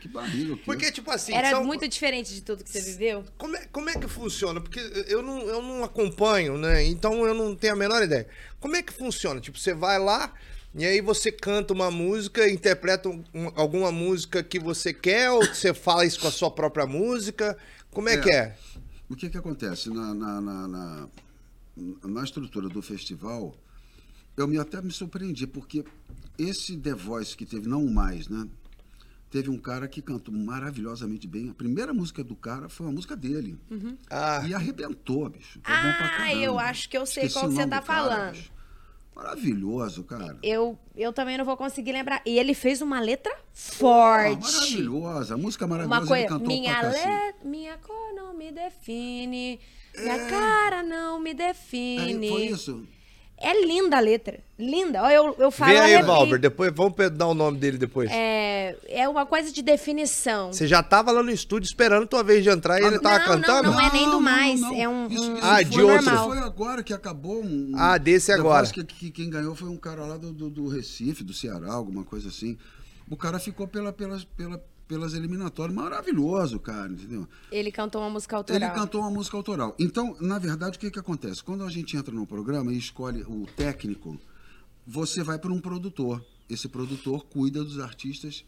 que 0.00 0.08
barriga. 0.08 0.52
o 0.52 0.56
quê? 0.56 0.62
Porque, 0.64 0.92
tipo 0.92 1.10
assim. 1.10 1.32
Era 1.32 1.50
são- 1.50 1.64
muito 1.64 1.86
diferente 1.88 2.34
de 2.34 2.42
tudo 2.42 2.64
que 2.64 2.70
você 2.70 2.80
viveu? 2.80 3.24
Como 3.38 3.56
é, 3.56 3.66
como 3.66 3.88
é 3.88 3.94
que 3.94 4.08
funciona? 4.08 4.60
Porque 4.60 4.80
eu 5.08 5.22
não, 5.22 5.40
eu 5.42 5.62
não 5.62 5.84
acompanho, 5.84 6.58
né? 6.58 6.84
Então 6.84 7.24
eu 7.24 7.32
não 7.34 7.54
tenho 7.54 7.72
a 7.74 7.76
menor 7.76 8.02
ideia. 8.02 8.26
Como 8.58 8.74
é 8.74 8.82
que 8.82 8.92
funciona? 8.92 9.40
Tipo, 9.40 9.58
você 9.58 9.72
vai 9.72 9.98
lá 9.98 10.32
e 10.74 10.84
aí 10.84 11.00
você 11.00 11.30
canta 11.30 11.72
uma 11.72 11.90
música, 11.90 12.48
interpreta 12.50 13.08
um- 13.08 13.22
um- 13.32 13.52
alguma 13.54 13.92
música 13.92 14.42
que 14.42 14.58
você 14.58 14.92
quer, 14.92 15.30
ou 15.30 15.46
você 15.46 15.72
fala 15.72 16.04
isso 16.04 16.18
com 16.20 16.26
a 16.28 16.32
sua 16.32 16.50
própria 16.50 16.84
música? 16.84 17.56
Como 17.92 18.08
é, 18.08 18.14
É. 18.14 18.18
que 18.20 18.30
é? 18.30 18.56
O 19.08 19.14
que 19.14 19.30
que 19.30 19.38
acontece? 19.38 19.88
Na, 19.88 20.12
na, 20.12 20.40
na, 20.40 20.68
na, 20.68 21.08
na 22.04 22.24
estrutura 22.24 22.68
do 22.68 22.82
festival, 22.82 23.54
eu 24.36 24.46
me, 24.46 24.58
até 24.58 24.80
me 24.82 24.90
surpreendi, 24.92 25.46
porque 25.46 25.84
esse 26.38 26.76
The 26.76 26.94
Voice 26.94 27.36
que 27.36 27.46
teve, 27.46 27.68
não 27.68 27.84
o 27.84 27.90
mais, 27.92 28.28
né? 28.28 28.46
Teve 29.30 29.50
um 29.50 29.58
cara 29.58 29.88
que 29.88 30.00
cantou 30.00 30.32
maravilhosamente 30.32 31.26
bem. 31.26 31.50
A 31.50 31.54
primeira 31.54 31.92
música 31.92 32.22
do 32.22 32.36
cara 32.36 32.68
foi 32.68 32.86
uma 32.86 32.92
música 32.92 33.16
dele. 33.16 33.58
Ah, 34.08 34.42
E 34.46 34.54
arrebentou, 34.54 35.28
bicho. 35.28 35.60
Foi 35.64 35.74
bom 35.74 35.92
pra 35.96 36.16
Ah, 36.20 36.34
eu 36.34 36.58
acho 36.58 36.88
que 36.88 36.96
eu 36.96 37.04
sei 37.04 37.24
Esqueci 37.24 37.34
qual 37.34 37.46
o 37.46 37.48
que 37.48 37.54
você 37.56 37.66
tá 37.66 37.80
do 37.80 37.86
cara, 37.86 38.02
falando. 38.08 38.32
bicho. 38.32 38.52
Maravilhoso, 39.14 40.04
cara. 40.04 40.38
Eu, 40.42 40.78
eu 40.94 41.10
também 41.12 41.38
não 41.38 41.44
vou 41.44 41.56
conseguir 41.56 41.90
lembrar. 41.92 42.20
E 42.24 42.38
ele 42.38 42.52
fez 42.54 42.82
uma 42.82 43.00
letra 43.00 43.34
forte. 43.52 44.42
maravilhosa. 44.52 45.34
A 45.34 45.38
música 45.38 45.66
maravilhosa 45.66 46.00
Uma 46.00 46.18
ele 46.18 46.28
coisa, 46.28 46.38
cantou 46.38 46.46
minha, 46.46 46.82
le... 46.82 47.48
minha 47.48 47.78
cor 47.78 48.14
não 48.14 48.34
me 48.36 48.52
define, 48.52 49.58
minha 49.98 50.26
cara 50.28 50.82
não 50.82 51.18
me 51.18 51.32
define. 51.34 52.26
É, 52.26 52.30
foi 52.30 52.46
isso. 52.46 52.86
É 53.38 53.66
linda 53.66 53.98
a 53.98 54.00
letra, 54.00 54.40
linda. 54.58 54.98
Eu, 55.12 55.36
eu 55.38 55.50
falo 55.50 55.70
vê 55.70 55.78
aí, 55.78 55.94
arrepio. 55.94 56.06
Valber. 56.06 56.38
Depois 56.40 56.72
vamos 56.74 56.94
dar 57.12 57.26
o 57.26 57.34
nome 57.34 57.58
dele 57.58 57.76
depois. 57.76 58.10
É, 58.10 58.74
é 58.88 59.06
uma 59.08 59.26
coisa 59.26 59.52
de 59.52 59.60
definição. 59.62 60.52
Você 60.52 60.66
já 60.66 60.82
tava 60.82 61.12
lá 61.12 61.22
no 61.22 61.30
estúdio 61.30 61.66
esperando 61.66 62.06
tua 62.06 62.22
vez 62.22 62.42
de 62.42 62.48
entrar 62.48 62.80
e 62.80 62.84
ele 62.84 62.98
tava 62.98 63.18
Não, 63.18 63.26
cantando? 63.26 63.68
não, 63.68 63.72
não 63.74 63.80
é 63.80 63.92
nem 63.92 64.10
do 64.10 64.20
mais, 64.20 64.62
é 64.62 64.88
um- 64.88 65.06
Isso- 65.06 65.30
um- 65.30 65.36
isso 65.36 65.44
Ah, 65.46 65.62
de 65.62 65.82
outro. 65.82 66.14
Isso 66.14 66.24
foi 66.24 66.38
agora 66.38 66.82
que 66.82 66.94
acabou 66.94 67.42
um. 67.44 67.72
Ah, 67.76 67.98
desse 67.98 68.32
agora. 68.32 68.64
Voice 68.64 68.72
Que, 68.72 68.84
que 68.84 69.10
quem 69.10 69.28
ganhou 69.28 69.54
foi 69.54 69.68
um 69.68 69.76
cara 69.76 70.06
lá 70.06 70.16
do, 70.16 70.32
do, 70.32 70.48
do 70.48 70.68
Recife, 70.68 71.22
do 71.22 71.34
Ceará, 71.34 71.72
alguma 71.74 72.04
coisa 72.04 72.28
assim. 72.28 72.56
O 73.10 73.16
cara 73.18 73.38
ficou 73.38 73.68
pela, 73.68 73.92
pelas, 73.92 74.24
pela, 74.24 74.60
pelas 74.86 75.14
eliminatórias. 75.14 75.74
Maravilhoso, 75.76 76.58
cara, 76.60 76.92
entendeu? 76.92 77.28
Ele 77.50 77.70
cantou 77.72 78.00
uma 78.00 78.10
música 78.10 78.36
autoral. 78.36 78.60
Ele 78.70 78.78
cantou 78.78 79.00
uma 79.00 79.10
música 79.10 79.36
autoral. 79.36 79.74
Então, 79.78 80.16
na 80.20 80.38
verdade, 80.38 80.76
o 80.76 80.80
que, 80.80 80.90
que 80.90 80.98
acontece? 80.98 81.42
Quando 81.42 81.64
a 81.64 81.70
gente 81.70 81.96
entra 81.96 82.14
no 82.14 82.26
programa 82.26 82.72
e 82.72 82.78
escolhe 82.78 83.22
o 83.22 83.46
técnico, 83.56 84.18
você 84.86 85.22
vai 85.22 85.38
para 85.38 85.52
um 85.52 85.60
produtor. 85.60 86.24
Esse 86.48 86.68
produtor 86.68 87.24
cuida 87.26 87.64
dos 87.64 87.78
artistas 87.80 88.44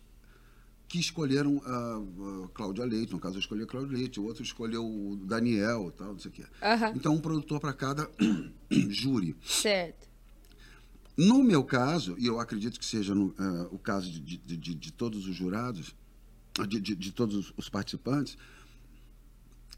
que 0.87 0.99
escolheram 0.99 1.61
a 1.67 2.49
Cláudia 2.55 2.85
Leite. 2.85 3.13
No 3.13 3.19
caso, 3.19 3.37
eu 3.37 3.41
escolhi 3.41 3.65
a 3.65 3.67
Cláudia 3.67 3.99
Leite, 3.99 4.21
o 4.21 4.25
outro 4.25 4.43
escolheu 4.43 4.83
o 4.87 5.17
Daniel, 5.17 5.93
tal, 5.97 6.13
não 6.13 6.19
sei 6.19 6.31
o 6.31 6.35
quê. 6.35 6.45
Então, 6.95 7.15
um 7.15 7.21
produtor 7.21 7.61
para 7.61 7.73
cada 7.75 8.09
júri. 8.71 9.37
Certo. 9.45 10.09
No 11.17 11.43
meu 11.43 11.65
caso, 11.65 12.15
e 12.19 12.27
eu 12.27 12.39
acredito 12.39 12.79
que 12.79 12.87
seja 12.87 13.13
no, 13.15 13.35
eh, 13.39 13.69
o 13.73 13.79
caso 13.79 14.09
de, 14.09 14.37
de- 14.39 14.57
de- 14.57 14.75
de 14.75 14.93
todos 14.93 15.27
os 15.27 15.35
jurados, 15.35 15.93
de, 16.67 16.81
de- 16.81 16.95
de 16.97 17.13
todos 17.13 17.53
os 17.57 17.69
participantes, 17.69 18.37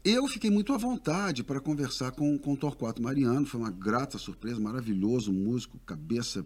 eu 0.03 0.27
fiquei 0.27 0.49
muito 0.49 0.73
à 0.73 0.77
vontade 0.77 1.43
para 1.43 1.59
conversar 1.59 2.11
com, 2.11 2.37
com 2.37 2.53
o 2.53 2.57
Torquato 2.57 3.01
Mariano. 3.01 3.45
Foi 3.45 3.59
uma 3.59 3.69
grata 3.69 4.17
surpresa, 4.17 4.59
maravilhoso 4.59 5.31
músico, 5.31 5.77
cabeça 5.85 6.45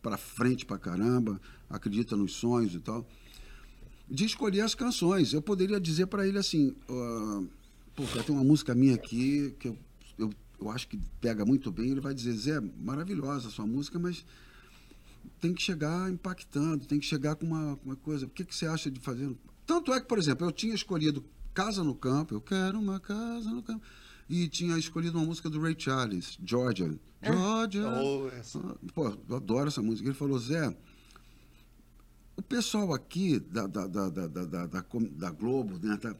para 0.00 0.16
frente 0.16 0.64
para 0.64 0.78
caramba, 0.78 1.40
acredita 1.68 2.14
nos 2.16 2.34
sonhos 2.34 2.74
e 2.74 2.78
tal. 2.80 3.04
De 4.08 4.24
escolher 4.24 4.60
as 4.60 4.74
canções. 4.74 5.32
Eu 5.32 5.42
poderia 5.42 5.80
dizer 5.80 6.06
para 6.06 6.26
ele 6.28 6.38
assim: 6.38 6.74
ah, 6.88 7.42
pô, 7.96 8.04
tem 8.24 8.34
uma 8.34 8.44
música 8.44 8.74
minha 8.74 8.94
aqui 8.94 9.54
que 9.58 9.68
eu, 9.68 9.78
eu, 10.18 10.30
eu 10.60 10.70
acho 10.70 10.86
que 10.86 10.96
pega 11.20 11.44
muito 11.44 11.72
bem. 11.72 11.90
Ele 11.90 12.00
vai 12.00 12.14
dizer: 12.14 12.32
Zé, 12.34 12.60
maravilhosa 12.60 13.48
a 13.48 13.50
sua 13.50 13.66
música, 13.66 13.98
mas 13.98 14.24
tem 15.40 15.52
que 15.54 15.62
chegar 15.62 16.12
impactando, 16.12 16.86
tem 16.86 17.00
que 17.00 17.06
chegar 17.06 17.34
com 17.34 17.46
uma, 17.46 17.78
uma 17.84 17.96
coisa. 17.96 18.26
O 18.26 18.28
que, 18.28 18.44
que 18.44 18.54
você 18.54 18.66
acha 18.66 18.88
de 18.90 19.00
fazer? 19.00 19.34
Tanto 19.66 19.92
é 19.92 20.00
que, 20.00 20.06
por 20.06 20.18
exemplo, 20.18 20.46
eu 20.46 20.52
tinha 20.52 20.74
escolhido 20.74 21.24
Casa 21.54 21.84
no 21.84 21.94
Campo, 21.94 22.34
eu 22.34 22.40
quero 22.40 22.78
uma 22.78 22.98
casa 22.98 23.50
no 23.50 23.62
campo. 23.62 23.84
E 24.28 24.48
tinha 24.48 24.76
escolhido 24.78 25.18
uma 25.18 25.26
música 25.26 25.48
do 25.48 25.60
Ray 25.60 25.76
Charles, 25.78 26.38
Georgia. 26.44 26.98
Georgia. 27.22 27.88
Oh, 27.88 28.28
essa. 28.28 28.58
Ah, 28.58 28.74
Pô, 28.94 29.16
eu 29.28 29.36
adoro 29.36 29.68
essa 29.68 29.82
música. 29.82 30.08
Ele 30.08 30.16
falou, 30.16 30.38
Zé, 30.38 30.74
o 32.36 32.42
pessoal 32.42 32.92
aqui 32.92 33.38
da, 33.38 33.66
da, 33.66 33.86
da, 33.86 34.08
da, 34.08 34.26
da, 34.26 34.46
da, 34.46 34.66
da 34.66 35.30
Globo 35.30 35.78
né, 35.78 35.96
tá, 35.98 36.16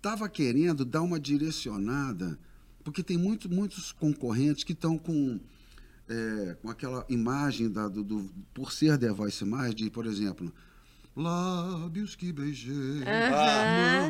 tava 0.00 0.28
querendo 0.28 0.84
dar 0.84 1.02
uma 1.02 1.20
direcionada, 1.20 2.38
porque 2.82 3.02
tem 3.02 3.16
muito, 3.16 3.48
muitos 3.48 3.92
concorrentes 3.92 4.64
que 4.64 4.72
estão 4.72 4.98
com 4.98 5.38
é, 6.08 6.56
com 6.60 6.68
aquela 6.68 7.06
imagem 7.08 7.70
da, 7.70 7.88
do, 7.88 8.02
do, 8.02 8.30
por 8.52 8.72
ser 8.72 8.98
The 8.98 9.10
Voice 9.10 9.44
mais, 9.44 9.74
de, 9.74 9.88
por 9.88 10.06
exemplo, 10.06 10.52
lábios 11.14 12.16
que 12.16 12.32
beijei, 12.32 13.02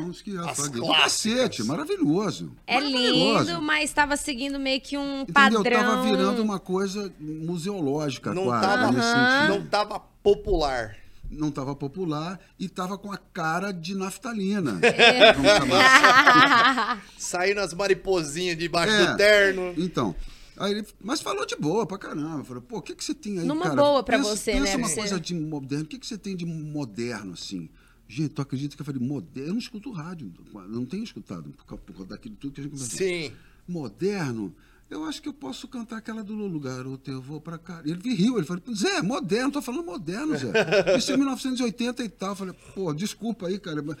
mãos 0.01 0.21
que 0.21 0.37
afaguei. 0.37 0.81
Do 0.81 0.87
cacete, 0.87 1.63
maravilhoso. 1.63 2.51
É 2.65 2.75
maravilhoso. 2.75 3.45
lindo, 3.45 3.61
mas 3.61 3.89
estava 3.89 4.15
seguindo 4.15 4.57
meio 4.59 4.79
que 4.81 4.97
um 4.97 5.21
Entendeu? 5.21 5.63
padrão. 5.63 5.81
Tava 5.83 6.03
virando 6.03 6.41
uma 6.41 6.59
coisa 6.59 7.11
museológica 7.19 8.33
Não 8.33 8.45
quase, 8.45 8.65
tava, 8.67 8.91
nesse 8.91 9.07
sentido. 9.07 9.59
não 9.59 9.65
tava 9.67 9.99
popular. 9.99 10.95
Não 11.29 11.49
tava 11.49 11.75
popular 11.75 12.39
e 12.59 12.69
tava 12.69 12.95
com 12.97 13.11
a 13.11 13.17
cara 13.17 13.71
de 13.71 13.95
naftalina. 13.95 14.79
É. 14.83 15.33
Vamos 15.33 15.51
chamar. 15.51 17.01
Saindo 17.17 17.59
as 17.59 17.73
mariposinhas 17.73 18.55
debaixo 18.57 18.93
É. 18.93 19.05
do 19.07 19.17
terno. 19.17 19.73
Então, 19.75 20.15
aí 20.57 20.71
ele, 20.73 20.87
mas 21.01 21.21
falou 21.21 21.45
de 21.45 21.55
boa 21.55 21.85
pra 21.85 21.97
caramba. 21.97 22.43
Falou, 22.43 22.61
pô, 22.61 22.77
o 22.77 22.81
que, 22.81 22.95
que 22.95 23.03
você 23.03 23.13
tem 23.13 23.39
aí, 23.39 23.45
Numa 23.45 23.63
cara? 23.65 23.75
boa 23.75 24.03
pra 24.03 24.17
pensa, 24.17 24.35
você, 24.35 24.51
pensa 24.53 24.63
né? 24.71 24.75
uma 24.77 24.87
Você- 24.89 24.95
coisa 24.95 25.19
de 25.19 25.33
moderno. 25.35 25.85
O 25.85 25.87
que, 25.87 25.97
que 25.99 26.05
você 26.07 26.17
tem 26.17 26.35
de 26.35 26.45
moderno, 26.45 27.33
assim? 27.33 27.69
Gente, 28.07 28.29
tu 28.29 28.41
acredita 28.41 28.75
que 28.75 28.81
eu 28.81 28.85
falei 28.85 29.01
moderno? 29.01 29.49
Eu 29.49 29.53
não 29.53 29.59
escuto 29.59 29.91
rádio. 29.91 30.31
Eu 30.53 30.61
não 30.69 30.85
tenho 30.85 31.03
escutado 31.03 31.49
por 31.51 31.65
causa, 31.65 32.05
daquilo 32.05 32.35
tudo 32.35 32.53
que 32.53 32.59
a 32.61 32.63
gente 32.63 32.71
conversou. 32.73 32.97
Sim. 32.97 33.31
Moderno? 33.67 34.53
Eu 34.89 35.05
acho 35.05 35.21
que 35.21 35.27
eu 35.29 35.33
posso 35.33 35.67
cantar 35.67 35.97
aquela 35.97 36.23
do 36.23 36.35
Lulu 36.35 36.59
Garoto, 36.59 37.09
eu 37.09 37.19
vou 37.21 37.41
pra 37.41 37.57
cá. 37.57 37.81
Ele 37.83 38.13
riu, 38.13 38.37
ele 38.37 38.45
falou, 38.45 38.61
Zé, 38.75 39.01
moderno, 39.01 39.51
tô 39.51 39.61
falando 39.61 39.83
moderno, 39.85 40.37
Zé. 40.37 40.51
Isso 40.97 41.11
é 41.11 41.17
1980 41.17 42.03
e 42.03 42.09
tal. 42.09 42.29
Eu 42.31 42.35
falei, 42.35 42.53
pô, 42.75 42.93
desculpa 42.93 43.47
aí, 43.47 43.57
cara, 43.57 43.81
mas 43.81 43.95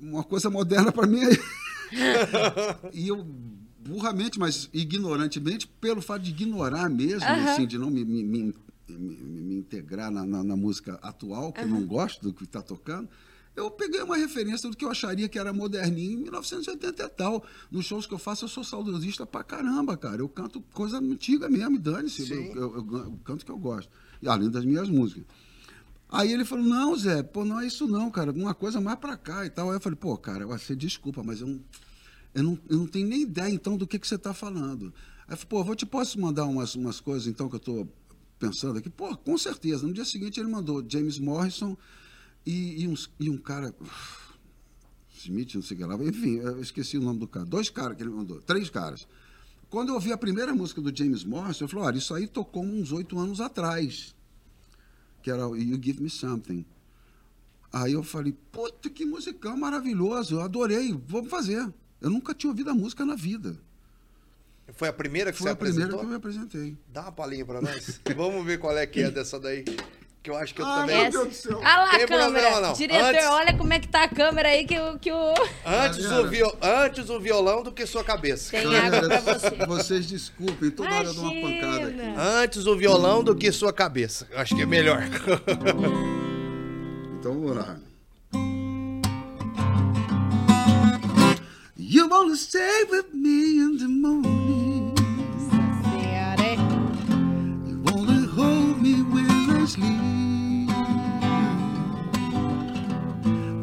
uma 0.00 0.24
coisa 0.24 0.48
moderna 0.48 0.90
pra 0.90 1.06
mim 1.06 1.20
aí. 1.20 1.38
e 2.94 3.08
eu, 3.08 3.26
burramente, 3.88 4.38
mas 4.38 4.68
ignorantemente, 4.72 5.66
pelo 5.80 6.00
fato 6.02 6.22
de 6.22 6.30
ignorar 6.30 6.88
mesmo, 6.88 7.24
assim, 7.52 7.66
de 7.66 7.78
não 7.78 7.90
me, 7.90 8.04
me, 8.04 8.22
me, 8.22 8.54
me- 8.88 9.54
integrar 9.56 10.10
na, 10.10 10.24
na- 10.24 10.44
na 10.44 10.56
música 10.56 10.98
atual, 11.02 11.52
que 11.52 11.60
eu 11.60 11.68
não 11.68 11.86
gosto 11.86 12.22
do 12.22 12.32
que 12.32 12.44
está 12.44 12.62
tocando, 12.62 13.08
eu 13.56 13.70
peguei 13.70 14.00
uma 14.02 14.16
referência 14.16 14.70
do 14.70 14.76
que 14.76 14.84
eu 14.84 14.90
acharia 14.90 15.28
que 15.28 15.38
era 15.38 15.52
moderninho 15.52 16.12
em 16.12 16.22
1980 16.22 17.02
e 17.02 17.08
tal. 17.08 17.44
Nos 17.72 17.86
shows 17.86 18.06
que 18.06 18.14
eu 18.14 18.18
faço, 18.18 18.44
eu 18.44 18.48
sou 18.48 18.62
saudosista 18.62 19.26
pra 19.26 19.42
caramba, 19.42 19.96
cara. 19.96 20.22
Eu 20.22 20.28
canto 20.28 20.60
coisa 20.72 20.98
antiga 20.98 21.48
mesmo, 21.48 21.76
dane-se. 21.78 22.30
Eu, 22.30 22.42
eu- 22.54 22.74
eu- 22.76 22.96
eu 22.98 23.18
canto 23.24 23.44
que 23.44 23.50
eu 23.50 23.58
gosto. 23.58 23.90
Além 24.24 24.48
das 24.48 24.64
minhas 24.64 24.88
músicas. 24.88 25.24
Aí 26.08 26.32
ele 26.32 26.44
falou, 26.44 26.64
não, 26.64 26.96
Zé, 26.96 27.22
pô, 27.22 27.44
não 27.44 27.60
é 27.60 27.66
isso 27.66 27.86
não, 27.88 28.10
cara, 28.10 28.30
uma 28.32 28.54
coisa 28.54 28.80
mais 28.80 28.98
pra 28.98 29.16
cá 29.16 29.44
e 29.44 29.50
tal. 29.50 29.70
Aí 29.70 29.76
eu 29.76 29.80
falei, 29.80 29.96
pô, 29.96 30.16
cara, 30.16 30.46
você 30.46 30.74
desculpa, 30.76 31.22
mas 31.24 31.40
eu 31.40 31.48
não, 31.48 31.60
eu 32.34 32.42
não, 32.42 32.58
eu 32.68 32.78
não 32.78 32.86
tenho 32.86 33.08
nem 33.08 33.22
ideia, 33.22 33.52
então, 33.52 33.76
do 33.76 33.86
que, 33.86 33.98
que 33.98 34.06
você 34.06 34.16
está 34.16 34.32
falando. 34.34 34.92
Aí 35.26 35.34
eu 35.34 35.36
falei, 35.36 35.48
pô, 35.48 35.64
vou 35.64 35.74
te 35.74 35.86
posso 35.86 36.20
mandar 36.20 36.44
umas, 36.44 36.74
umas 36.74 37.00
coisas, 37.00 37.26
então, 37.26 37.48
que 37.48 37.56
eu 37.56 37.58
estou 37.58 37.88
pensando 38.38 38.78
aqui? 38.78 38.88
Pô, 38.88 39.16
com 39.16 39.36
certeza. 39.36 39.86
No 39.86 39.92
dia 39.92 40.04
seguinte 40.04 40.38
ele 40.38 40.48
mandou 40.48 40.84
James 40.88 41.18
Morrison 41.18 41.76
e, 42.46 42.82
e, 42.82 42.88
uns, 42.88 43.10
e 43.18 43.28
um 43.28 43.38
cara... 43.38 43.74
Smith, 45.18 45.54
não 45.56 45.62
sei 45.62 45.76
o 45.76 45.80
que 45.80 45.84
lá. 45.84 45.94
Enfim, 46.04 46.36
eu 46.36 46.60
esqueci 46.60 46.96
o 46.96 47.02
nome 47.02 47.18
do 47.18 47.26
cara. 47.26 47.44
Dois 47.44 47.68
caras 47.68 47.96
que 47.96 48.02
ele 48.04 48.10
mandou, 48.10 48.40
três 48.40 48.70
caras. 48.70 49.08
Quando 49.68 49.88
eu 49.88 49.96
ouvi 49.96 50.12
a 50.12 50.16
primeira 50.16 50.54
música 50.54 50.80
do 50.80 50.96
James 50.96 51.24
Morrison, 51.24 51.64
eu 51.64 51.68
falei, 51.68 51.84
olha, 51.86 51.98
isso 51.98 52.14
aí 52.14 52.28
tocou 52.28 52.62
uns 52.64 52.92
oito 52.92 53.18
anos 53.18 53.40
atrás 53.40 54.14
que 55.22 55.30
era 55.30 55.42
You 55.42 55.78
Give 55.80 56.02
Me 56.02 56.08
Something. 56.08 56.64
Aí 57.72 57.92
eu 57.92 58.02
falei, 58.02 58.34
puta, 58.50 58.88
que 58.88 59.04
musicão 59.04 59.56
maravilhoso, 59.56 60.36
eu 60.36 60.40
adorei, 60.40 60.98
vamos 61.06 61.30
fazer. 61.30 61.70
Eu 62.00 62.10
nunca 62.10 62.34
tinha 62.34 62.50
ouvido 62.50 62.70
a 62.70 62.74
música 62.74 63.04
na 63.04 63.14
vida. 63.16 63.56
Foi 64.74 64.88
a 64.88 64.92
primeira 64.92 65.32
que 65.32 65.38
Foi 65.38 65.46
você 65.48 65.52
a 65.52 65.56
primeira 65.56 65.84
apresentou? 65.86 65.98
que 66.00 66.04
eu 66.04 66.10
me 66.10 66.16
apresentei. 66.16 66.76
Dá 66.92 67.02
uma 67.02 67.12
palhinha 67.12 67.44
pra 67.44 67.60
nós. 67.60 68.00
Vamos 68.16 68.44
ver 68.44 68.58
qual 68.58 68.76
é 68.76 68.86
que 68.86 69.00
é 69.02 69.10
dessa 69.10 69.40
daí. 69.40 69.64
Que 70.22 70.30
eu 70.30 70.36
acho 70.36 70.54
que 70.54 70.60
eu 70.60 70.66
Ah, 70.66 70.80
também. 70.80 71.00
meu. 71.02 71.10
Deus 71.10 71.28
do 71.28 71.34
céu. 71.34 71.60
Ah 71.64 71.78
lá, 71.84 71.90
Tem 71.90 72.02
a 72.02 72.06
câmera. 72.08 72.24
problema, 72.30 72.60
não. 72.60 72.72
Diretor, 72.74 73.04
Antes- 73.06 73.24
olha 73.26 73.56
como 73.56 73.72
é 73.72 73.78
que 73.80 73.88
tá 73.88 74.02
a 74.04 74.08
câmera 74.08 74.48
aí 74.50 74.66
que 74.66 74.78
o. 74.78 74.98
Que 74.98 75.10
o... 75.10 75.34
Antes, 75.64 76.04
Galera. 76.04 76.26
o 76.26 76.28
viol... 76.28 76.58
Antes 76.60 77.08
o 77.08 77.18
violão 77.20 77.62
do 77.62 77.72
que 77.72 77.86
sua 77.86 78.04
cabeça. 78.04 78.50
Tem 78.50 78.66
água 78.76 79.08
pra 79.08 79.20
você. 79.38 79.50
Vocês 79.66 80.06
desculpem, 80.06 80.70
toda 80.70 80.90
hora 80.94 81.04
eu 81.06 81.14
dou 81.14 81.24
uma 81.24 81.32
pancada 81.40 81.76
aqui. 81.86 81.94
Imagina. 81.94 82.20
Antes 82.42 82.66
o 82.66 82.76
violão 82.76 83.24
do 83.24 83.34
que 83.34 83.50
sua 83.52 83.72
cabeça. 83.72 84.26
Eu 84.30 84.38
acho 84.38 84.54
que 84.54 84.62
é 84.62 84.66
melhor. 84.66 85.00
Então 87.20 87.32
vamos 87.34 87.56
lá. 87.56 87.76
You 91.90 92.06
wanna 92.06 92.36
stay 92.36 92.84
with 92.90 93.14
me 93.14 93.60
in 93.64 93.78
the 93.78 93.88
morning. 93.88 94.94
You 97.66 97.80
wanna 97.86 98.26
hold 98.26 98.82
me 98.82 98.96
when 99.12 99.30
I 99.56 99.64
sleep. 99.64 100.68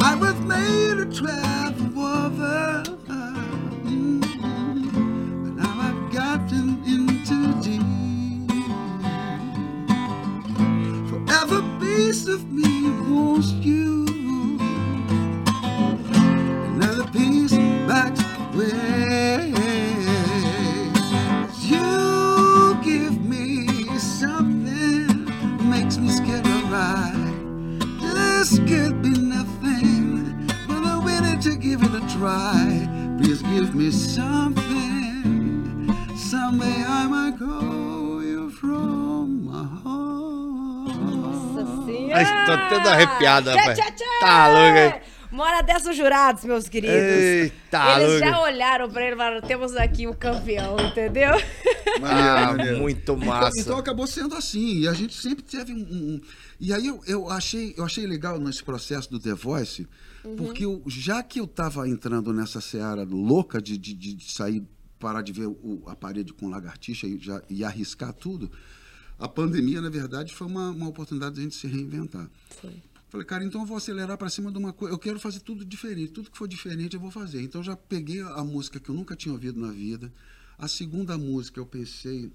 I 0.02 0.16
was 0.16 0.34
made 0.42 0.98
to 0.98 1.06
travel 1.14 2.00
over, 2.04 2.84
but 5.44 5.54
now 5.62 5.76
I've 5.88 6.04
gotten 6.12 6.68
in 6.94 7.06
too 7.30 7.54
deep. 7.62 7.84
For 11.10 11.20
every 11.32 11.64
piece 11.80 12.28
of 12.28 12.52
me 12.52 12.90
wants 13.08 13.52
you, 13.52 13.95
tô 42.46 42.52
até 42.52 42.80
Tchê, 42.82 43.56
rapaz. 43.56 43.80
tchê, 43.80 43.92
tchê. 43.92 44.20
Tá 44.20 44.48
louco 44.48 44.78
aí. 44.78 45.16
Mora 45.32 45.62
dessa 45.62 45.90
os 45.92 45.98
jurados, 45.98 46.46
meus 46.46 46.70
queridos. 46.70 46.96
Eita, 46.96 48.00
Eles 48.00 48.08
louco. 48.22 48.26
já 48.26 48.40
olharam 48.42 48.90
pra 48.90 49.04
ele 49.04 49.16
e 49.16 49.18
falaram: 49.18 49.42
temos 49.42 49.76
aqui 49.76 50.08
o 50.08 50.14
campeão, 50.16 50.78
entendeu? 50.80 51.32
Ah, 52.04 52.54
muito 52.78 53.00
Então, 53.02 53.18
massa. 53.18 53.60
então 53.60 53.78
acabou 53.78 54.08
sendo 54.08 54.36
assim. 54.36 54.80
E 54.80 54.88
a 54.88 54.94
gente 54.94 55.14
sempre 55.14 55.44
teve 55.44 55.74
um. 55.74 55.78
um- 55.78 56.22
e 56.60 56.74
aí 56.74 56.88
eu, 56.88 57.02
eu, 57.06 57.30
achei, 57.30 57.74
eu 57.78 57.84
achei 57.84 58.06
legal 58.08 58.40
nesse 58.40 58.64
processo 58.64 59.10
do 59.12 59.20
The 59.20 59.34
Voice, 59.34 59.86
porque 60.38 60.64
eu- 60.64 60.82
já 60.88 61.22
que 61.22 61.40
eu 61.40 61.46
estava 61.46 61.88
entrando 61.88 62.32
nessa 62.32 62.62
seara 62.62 63.04
louca 63.04 63.62
de, 63.62 63.78
de, 63.78 63.94
de- 63.94 64.14
de 64.14 64.32
sair, 64.32 64.64
parar 65.00 65.22
de 65.22 65.34
ver 65.34 65.48
o- 65.48 65.84
a 65.88 65.96
parede 65.96 66.32
com 66.34 66.48
lagartixa 66.50 67.08
e, 67.08 67.20
já, 67.20 67.42
e 67.50 67.64
arriscar 67.66 68.14
tudo, 68.14 68.50
a 69.18 69.28
pandemia, 69.28 69.82
na 69.82 69.90
verdade, 69.90 70.34
foi 70.34 70.48
uma, 70.48 70.70
uma 70.72 70.88
oportunidade 70.90 71.36
de 71.36 71.42
a 71.42 71.44
gente 71.44 71.56
se 71.56 71.68
reinventar. 71.68 72.30
Foi. 72.62 72.74
Falei, 73.10 73.26
cara, 73.26 73.46
então 73.46 73.62
eu 73.62 73.68
vou 73.68 73.78
acelerar 73.78 74.18
para 74.18 74.30
cima 74.30 74.52
de 74.52 74.58
uma 74.58 74.74
coisa. 74.74 74.94
Eu 74.94 75.00
quero 75.00 75.20
fazer 75.20 75.40
tudo 75.40 75.64
diferente. 75.64 76.12
Tudo 76.12 76.30
que 76.30 76.38
for 76.38 76.48
diferente 76.48 76.96
eu 76.96 77.00
vou 77.00 77.12
fazer. 77.12 77.42
Então 77.42 77.64
já 77.64 77.76
peguei 77.76 78.22
a 78.22 78.44
música 78.44 78.80
que 78.80 78.90
eu 78.90 78.96
nunca 78.96 79.16
tinha 79.16 79.32
ouvido 79.34 79.60
na 79.60 79.72
vida. 79.72 80.12
A 80.58 80.68
segunda 80.68 81.18
música 81.18 81.60
eu 81.60 81.66
pensei. 81.66 82.32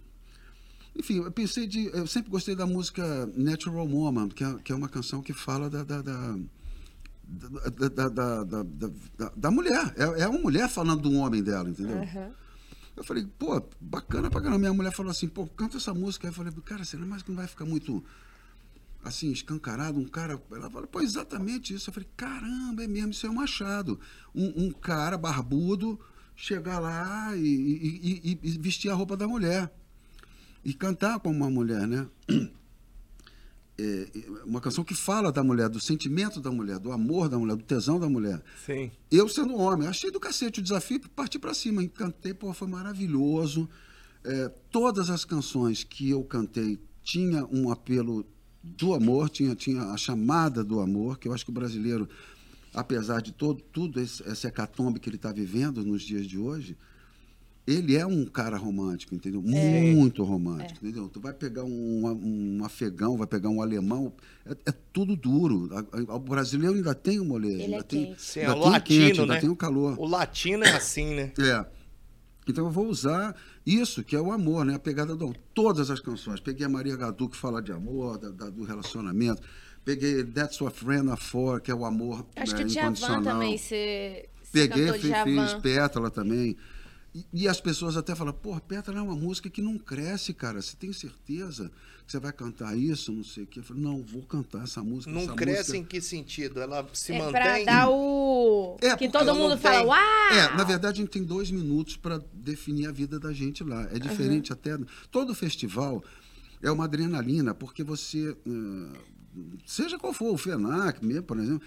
Enfim, 0.97 1.19
eu 1.19 1.31
pensei 1.31 1.67
de. 1.67 1.87
Eu 1.87 2.07
sempre 2.07 2.31
gostei 2.31 2.55
da 2.57 2.67
música 2.67 3.27
Natural 3.37 3.87
Woman, 3.87 4.29
que 4.29 4.43
é, 4.43 4.55
que 4.65 4.73
é 4.73 4.75
uma 4.75 4.89
canção 4.89 5.21
que 5.23 5.33
fala 5.35 5.69
da. 5.69 5.85
da, 5.85 6.01
da 6.03 6.37
da, 7.33 7.89
da, 7.89 8.09
da, 8.09 8.63
da, 8.65 9.33
da- 9.37 9.51
mulher. 9.53 9.95
É, 9.97 10.23
é 10.23 10.29
uma 10.29 10.41
mulher 10.41 10.69
falando 10.69 11.03
do 11.03 11.13
homem 11.13 11.41
dela, 11.43 11.69
entendeu? 11.71 12.03
Aham. 12.03 12.31
Eu 12.97 13.05
falei, 13.05 13.27
pô, 13.39 13.63
bacana 13.81 14.29
pra 14.31 14.41
caramba. 14.41 14.59
Minha 14.59 14.73
mulher 14.75 14.93
falou 14.93 15.11
assim, 15.11 15.29
pô, 15.29 15.47
canta 15.47 15.77
essa 15.79 15.95
música. 15.95 16.27
Aí 16.27 16.31
eu 16.31 16.35
falei, 16.35 16.53
cara, 16.65 16.85
será 16.85 17.05
mais 17.07 17.23
que 17.23 17.31
não 17.31 17.37
vai 17.37 17.47
ficar 17.47 17.65
muito 17.65 18.05
assim, 19.03 19.31
escancarado? 19.33 19.99
Um 19.99 20.05
cara. 20.07 20.41
Ela 20.51 20.71
falou, 20.71 20.87
pô, 20.87 21.01
exatamente 21.01 21.73
isso. 21.75 21.89
Eu 21.91 21.95
falei, 21.95 22.09
caramba, 22.17 22.85
é 22.85 22.87
mesmo, 22.89 23.11
isso 23.11 23.27
é 23.27 23.31
um 23.31 23.41
achado. 23.41 23.99
Um, 24.35 24.67
um 24.67 24.71
cara 24.73 25.17
barbudo 25.17 25.99
chegar 26.37 26.79
lá 26.79 27.35
e, 27.37 27.41
e- 27.43 28.21
e- 28.33 28.39
e 28.43 28.59
vestir 28.59 28.91
a 28.91 28.95
roupa 28.95 29.17
da 29.17 29.27
mulher. 29.27 29.73
E 30.65 30.75
cantar 30.75 31.19
como 31.21 31.37
uma 31.37 31.51
mulher, 31.51 31.87
né? 31.87 32.07
É, 33.83 34.45
uma 34.45 34.61
canção 34.61 34.85
que 34.85 34.95
fala 34.95 35.33
da 35.33 35.43
mulher, 35.43 35.71
do 35.71 35.81
sentimento 35.81 36.39
da 36.39 36.51
mulher, 36.51 36.79
do 36.79 36.93
amor 36.93 37.31
da 37.31 37.39
mulher, 37.39 37.57
do 37.57 37.65
tesão 37.65 37.99
da 37.99 38.11
mulher. 38.11 38.43
Sim. 38.67 38.91
Eu 39.11 39.27
sendo 39.27 39.57
homem, 39.57 39.89
achei 39.89 40.11
do 40.11 40.21
cacete 40.21 40.61
o 40.61 40.63
desafio 40.63 41.01
e 41.03 41.09
parti 41.09 41.39
para 41.39 41.55
cima. 41.55 41.87
Cantei, 41.89 42.35
pô, 42.35 42.53
foi 42.53 42.69
maravilhoso. 42.69 43.67
É, 44.23 44.49
todas 44.71 45.09
as 45.09 45.25
canções 45.25 45.83
que 45.83 46.11
eu 46.11 46.23
cantei 46.23 46.79
tinha 47.03 47.47
um 47.47 47.71
apelo 47.71 48.27
do 48.63 48.93
amor, 48.93 49.31
tinha, 49.31 49.55
tinha 49.55 49.83
a 49.85 49.97
chamada 49.97 50.63
do 50.63 50.81
amor, 50.81 51.19
que 51.19 51.27
eu 51.27 51.33
acho 51.33 51.45
que 51.45 51.51
o 51.51 51.55
brasileiro, 51.55 52.07
apesar 52.75 53.23
de 53.23 53.33
todo, 53.33 53.63
tudo 53.73 53.99
esse, 53.99 54.23
essa 54.29 54.49
hecatombe 54.49 55.01
que 55.01 55.09
ele 55.09 55.17
está 55.17 55.33
vivendo 55.33 55.83
nos 55.83 56.03
dias 56.03 56.27
de 56.27 56.39
hoje, 56.39 56.77
ele 57.67 57.97
é 57.97 58.05
um 58.07 58.25
cara 58.25 58.57
romântico, 58.57 59.15
entendeu? 59.15 59.41
Muito 59.43 60.25
romântico, 60.25 60.85
entendeu? 60.85 61.09
Tu 61.09 61.21
vai 61.21 61.33
pegar 61.33 61.63
um, 61.65 62.59
um 62.59 62.65
afegão, 62.65 63.17
vai 63.17 63.27
pegar 63.27 63.49
um 63.49 63.63
alemão, 63.63 64.13
é, 64.45 64.57
é 64.67 64.73
tudo 64.93 65.15
duro. 65.15 65.69
O 66.09 66.19
brasileiro 66.19 66.75
ainda 66.77 66.95
tem 66.95 67.21
o 67.21 67.25
molejo, 67.25 67.55
Ele 67.57 67.63
é 67.63 67.67
ainda 67.77 67.83
tem. 67.85 68.15
Sim, 68.19 68.41
é 68.41 68.47
ainda 68.47 68.57
o 68.59 68.63
tem 68.63 68.71
latino, 68.73 69.07
quente, 69.07 69.21
ainda 69.21 69.35
né? 69.35 69.41
tem 69.41 69.51
o 69.51 69.57
calor. 69.57 69.95
O 69.99 70.07
latino 70.07 70.65
é 70.65 70.73
assim, 70.75 71.15
né? 71.15 71.33
É. 71.39 71.67
Então 72.49 72.65
eu 72.65 72.71
vou 72.71 72.87
usar 72.89 73.37
isso, 73.65 74.03
que 74.03 74.17
é 74.17 74.21
o 74.21 74.33
amor, 74.33 74.65
né? 74.65 74.75
A 74.75 74.79
pegada 74.79 75.15
do 75.15 75.33
todas 75.55 75.89
as 75.91 76.01
canções. 76.01 76.41
Peguei 76.41 76.67
a 76.67 76.69
Maria 76.69 76.97
Gadu, 76.97 77.29
que 77.29 77.37
fala 77.37 77.63
de 77.63 77.71
amor, 77.71 78.19
da- 78.19 78.31
da- 78.31 78.51
do 78.51 78.65
relacionamento. 78.65 79.41
Peguei 79.85 80.25
That's 80.25 80.61
What 80.61 80.77
Friend 80.77 81.09
Are 81.11 81.21
For, 81.21 81.61
que 81.61 81.71
é 81.71 81.75
o 81.75 81.85
amor 81.85 82.27
Acho 82.35 82.53
né, 82.53 82.59
que 82.59 82.65
o 82.65 82.67
Djavan 82.67 82.87
incondicional. 82.89 83.23
também, 83.23 83.57
você, 83.57 84.29
Peguei, 84.51 84.87
fiz, 84.95 85.03
fiz 85.03 85.11
Djavan. 85.11 85.61
Pétala 85.61 86.11
também. 86.11 86.57
E, 87.15 87.25
e 87.33 87.49
as 87.49 87.61
pessoas 87.61 87.97
até 87.97 88.15
falam, 88.15 88.33
pô, 88.33 88.59
Pétala 88.61 88.99
é 88.99 89.03
uma 89.03 89.17
música 89.17 89.51
que 89.51 89.61
não 89.61 89.77
cresce, 89.79 90.33
cara. 90.33 90.63
Você 90.63 90.77
tem 90.77 90.93
certeza 90.93 91.71
que 92.07 92.13
você 92.13 92.21
vai 92.21 92.33
cantar 92.33 92.77
isso? 92.77 93.13
Não 93.13 93.25
sei 93.25 93.45
o 93.45 93.47
quê. 93.47 93.59
Eu 93.61 93.65
falei, 93.65 93.83
não, 93.83 94.03
vou 94.03 94.23
cantar 94.23 94.63
essa 94.63 94.83
música. 94.83 95.13
Não 95.13 95.23
essa 95.23 95.35
cresce 95.35 95.59
música... 95.59 95.79
em 95.79 95.85
que 95.85 96.01
sentido? 96.01 96.61
Ela 96.61 96.87
se 96.93 97.13
É 97.13 97.19
mantém. 97.19 97.33
pra 97.33 97.65
dar 97.65 97.91
o... 97.91 98.77
É, 98.81 98.97
que 98.97 99.09
todo 99.09 99.35
mundo 99.35 99.59
fala, 99.59 99.83
uau! 99.83 100.33
É, 100.33 100.57
na 100.57 100.63
verdade 100.65 101.01
a 101.01 101.03
gente 101.03 101.11
tem 101.11 101.25
dois 101.25 101.51
minutos 101.51 101.97
para 101.97 102.23
definir 102.33 102.87
a 102.87 102.93
vida 102.93 103.19
da 103.19 103.33
gente 103.33 103.65
lá. 103.65 103.89
É 103.93 103.99
diferente 103.99 104.53
até. 104.53 104.79
Todo 105.11 105.35
festival 105.35 106.05
é 106.63 106.71
uma 106.71 106.85
adrenalina, 106.85 107.55
porque 107.55 107.83
você. 107.83 108.37
eh, 108.47 108.99
seja 109.67 109.99
qual 109.99 110.13
for, 110.13 110.33
o 110.33 110.39
FENAC 110.39 111.05
mesmo, 111.05 111.23
por 111.25 111.39
exemplo. 111.39 111.63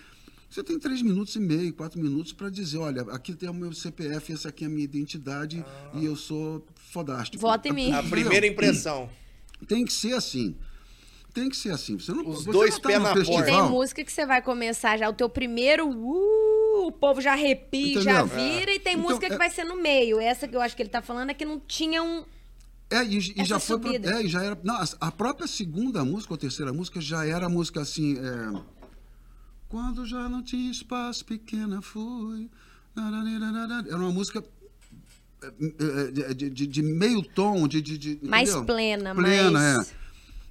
Você 0.54 0.64
tem 0.64 0.78
três 0.78 1.02
minutos 1.02 1.36
e 1.36 1.40
meio, 1.40 1.74
quatro 1.74 2.00
minutos 2.00 2.32
para 2.32 2.48
dizer, 2.48 2.78
olha, 2.78 3.02
aqui 3.12 3.34
tem 3.34 3.50
o 3.50 3.54
meu 3.54 3.74
CPF, 3.74 4.34
essa 4.34 4.50
aqui 4.50 4.64
é 4.64 4.68
a 4.68 4.70
minha 4.70 4.84
identidade 4.84 5.66
e 5.96 6.06
eu 6.06 6.16
sou 6.16 6.64
fodástico. 6.92 7.42
Vota 7.42 7.70
em 7.70 7.72
mim. 7.72 7.92
A 7.92 8.04
primeira 8.04 8.46
impressão. 8.46 9.10
Tem 9.68 9.84
que 9.84 9.92
ser 9.92 10.14
assim. 10.14 10.56
Tem 11.34 11.50
que 11.50 11.58
ser 11.58 11.72
assim. 11.72 11.98
Você 11.98 12.12
não, 12.12 12.28
Os 12.30 12.44
você 12.46 12.52
dois 12.52 12.74
não 12.76 12.80
tá 12.82 12.88
pés 12.90 13.00
num 13.00 13.06
na 13.06 13.14
porta. 13.26 13.44
Tem 13.46 13.64
música 13.64 14.04
que 14.04 14.12
você 14.12 14.26
vai 14.28 14.44
começar 14.44 14.96
já, 14.98 15.10
o 15.10 15.14
teu 15.14 15.28
primeiro, 15.28 15.88
uh, 15.90 16.86
o 16.86 16.92
povo 16.92 17.20
já 17.20 17.32
arrepia, 17.32 18.00
já 18.00 18.22
Entendeu? 18.24 18.28
vira, 18.28 18.72
e 18.76 18.80
tem 18.80 18.94
Então, 18.94 19.04
música 19.08 19.26
que 19.28 19.34
é- 19.34 19.38
vai 19.38 19.50
ser 19.50 19.64
no 19.64 19.76
meio. 19.76 20.20
Essa 20.20 20.48
que 20.48 20.56
eu 20.56 20.62
acho 20.62 20.76
que 20.76 20.84
ele 20.84 20.90
tá 20.90 21.02
falando 21.02 21.32
é 21.32 21.34
que 21.34 21.46
não 21.46 21.60
tinha 21.60 22.04
um... 22.04 22.24
É, 22.92 23.04
e, 23.04 23.18
e 23.18 23.34
Essa 23.38 23.46
já 23.46 23.60
foi. 23.60 23.80
pro- 23.80 23.92
subida. 23.92 24.20
é, 24.20 24.24
e 24.24 24.28
já 24.28 24.44
era. 24.44 24.60
Não, 24.64 24.76
a, 24.76 24.86
a 25.02 25.12
própria 25.12 25.48
segunda 25.48 26.06
música, 26.06 26.32
ou 26.32 26.38
terceira 26.38 26.72
música, 26.72 27.02
já 27.02 27.26
era 27.26 27.48
a 27.48 27.50
música 27.50 27.82
assim. 27.82 28.16
é, 28.20 28.62
Quando 29.74 30.06
já 30.06 30.30
não 30.30 30.44
tinha 30.44 30.70
espaço, 30.70 31.26
pequena 31.26 31.82
fui. 31.82 32.48
Era 32.96 33.98
uma 33.98 34.12
música. 34.12 34.44
é, 35.42 35.48
é, 36.30 36.34
De, 36.36 36.48
de- 36.52 36.68
de 36.68 36.82
meio 36.84 37.24
tom, 37.24 37.68
de. 37.68 37.82
de, 37.82 37.98
de- 37.98 38.20
Mais 38.22 38.50
entendeu? 38.50 38.66
plena, 38.68 39.16
Plena, 39.16 39.52
mais- 39.52 39.90
é. 39.90 39.96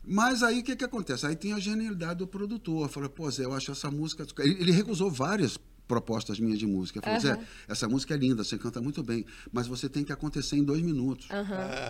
Mas 0.05 0.43
aí 0.43 0.59
o 0.59 0.65
que, 0.65 0.75
que 0.75 0.85
acontece? 0.85 1.25
Aí 1.25 1.37
tem 1.37 1.53
a 1.53 1.61
genialidade 1.61 2.19
do 2.19 2.27
produtor. 2.27 2.89
Fala, 2.89 3.09
pô, 3.09 3.31
Zé, 3.31 3.45
eu 3.45 3.53
acho 3.53 3.71
essa 3.71 3.89
música. 3.93 4.27
Ele, 4.41 4.61
ele 4.61 4.73
recusou 4.73 5.09
várias 5.09 5.57
propostas 5.87 6.41
minhas 6.41 6.59
de 6.59 6.67
música. 6.67 6.99
Ele 6.99 7.05
falou, 7.21 7.21
Zé, 7.21 7.47
essa 7.69 7.89
música 7.89 8.15
é 8.15 8.17
linda, 8.17 8.43
você 8.43 8.59
canta 8.59 8.81
muito 8.81 9.05
bem, 9.05 9.25
mas 9.53 9.69
você 9.69 9.89
tem 9.89 10.03
que 10.03 10.11
acontecer 10.13 10.57
em 10.57 10.65
dois 10.65 10.83
minutos. 10.83 11.29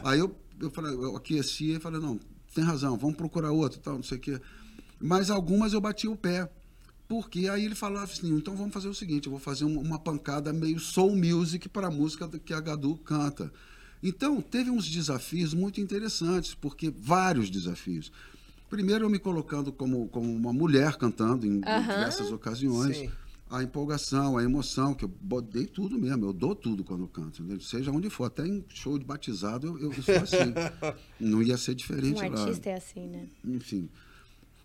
Aí 0.05 0.19
eu, 0.19 0.37
eu 0.61 0.71
falei, 0.71 0.93
eu 0.93 1.17
aqueci 1.17 1.77
e 1.77 1.81
falei, 1.81 1.99
não, 1.99 2.21
tem 2.55 2.63
razão, 2.63 2.99
vamos 2.99 3.17
procurar 3.17 3.53
outro, 3.53 3.81
tal, 3.81 3.95
não 3.95 4.03
sei 4.03 4.19
o 4.19 4.21
quê. 4.21 4.39
Mas 5.01 5.31
algumas 5.31 5.73
eu 5.73 5.81
bati 5.81 6.07
o 6.07 6.15
pé. 6.15 6.51
Porque 7.09 7.49
aí 7.49 7.65
ele 7.65 7.75
falava 7.75 8.11
assim, 8.11 8.35
então 8.35 8.57
vamos 8.57 8.73
fazer 8.73 8.89
o 8.89 8.95
seguinte, 8.95 9.27
eu 9.27 9.31
vou 9.31 9.41
fazer 9.41 9.65
uma, 9.65 9.81
uma 9.81 9.99
pancada 9.99 10.53
meio 10.53 10.81
soul 10.81 11.15
music 11.15 11.69
para 11.69 11.89
a 11.89 11.91
música 11.91 12.29
que 12.39 12.55
a 12.55 12.61
Gadu 12.61 12.97
canta. 12.97 13.53
Então, 14.03 14.41
teve 14.41 14.71
uns 14.71 14.89
desafios 14.89 15.55
muito 15.55 15.81
interessantes, 15.81 16.55
porque 16.55 16.91
vários 16.91 17.49
desafios. 17.49 18.11
Primeiro, 18.69 19.05
eu 19.05 19.11
me 19.11 19.19
colocando 19.19 19.71
como, 19.71 20.09
como 20.09 20.35
uma 20.35 20.53
mulher 20.53 20.97
cantando 20.97 21.47
em 21.47 21.61
diversas 21.61 22.33
ocasiões. 22.33 22.97
Sim. 22.97 23.11
A 23.49 23.63
empolgação, 23.63 24.39
a 24.39 24.43
emoção, 24.43 24.95
que 24.95 25.05
eu 25.05 25.11
dei 25.43 25.67
tudo 25.67 25.99
mesmo, 25.99 26.25
eu 26.25 26.33
dou 26.33 26.55
tudo 26.55 26.83
quando 26.83 27.03
eu 27.03 27.09
canto, 27.09 27.43
entendeu? 27.43 27.61
seja 27.61 27.93
onde 27.93 28.09
for, 28.09 28.25
até 28.25 28.47
em 28.47 28.65
show 28.71 28.99
de 28.99 29.05
batizado 29.05 29.67
eu, 29.67 29.79
eu 29.79 30.03
sou 30.03 30.15
assim. 30.15 30.55
Não 31.21 31.43
ia 31.43 31.59
ser 31.59 31.75
diferente 31.75 32.15
Um 32.25 32.33
lá 32.33 32.41
artista 32.41 32.71
é 32.71 32.77
assim, 32.77 33.07
né? 33.09 33.29
enfim. 33.45 33.91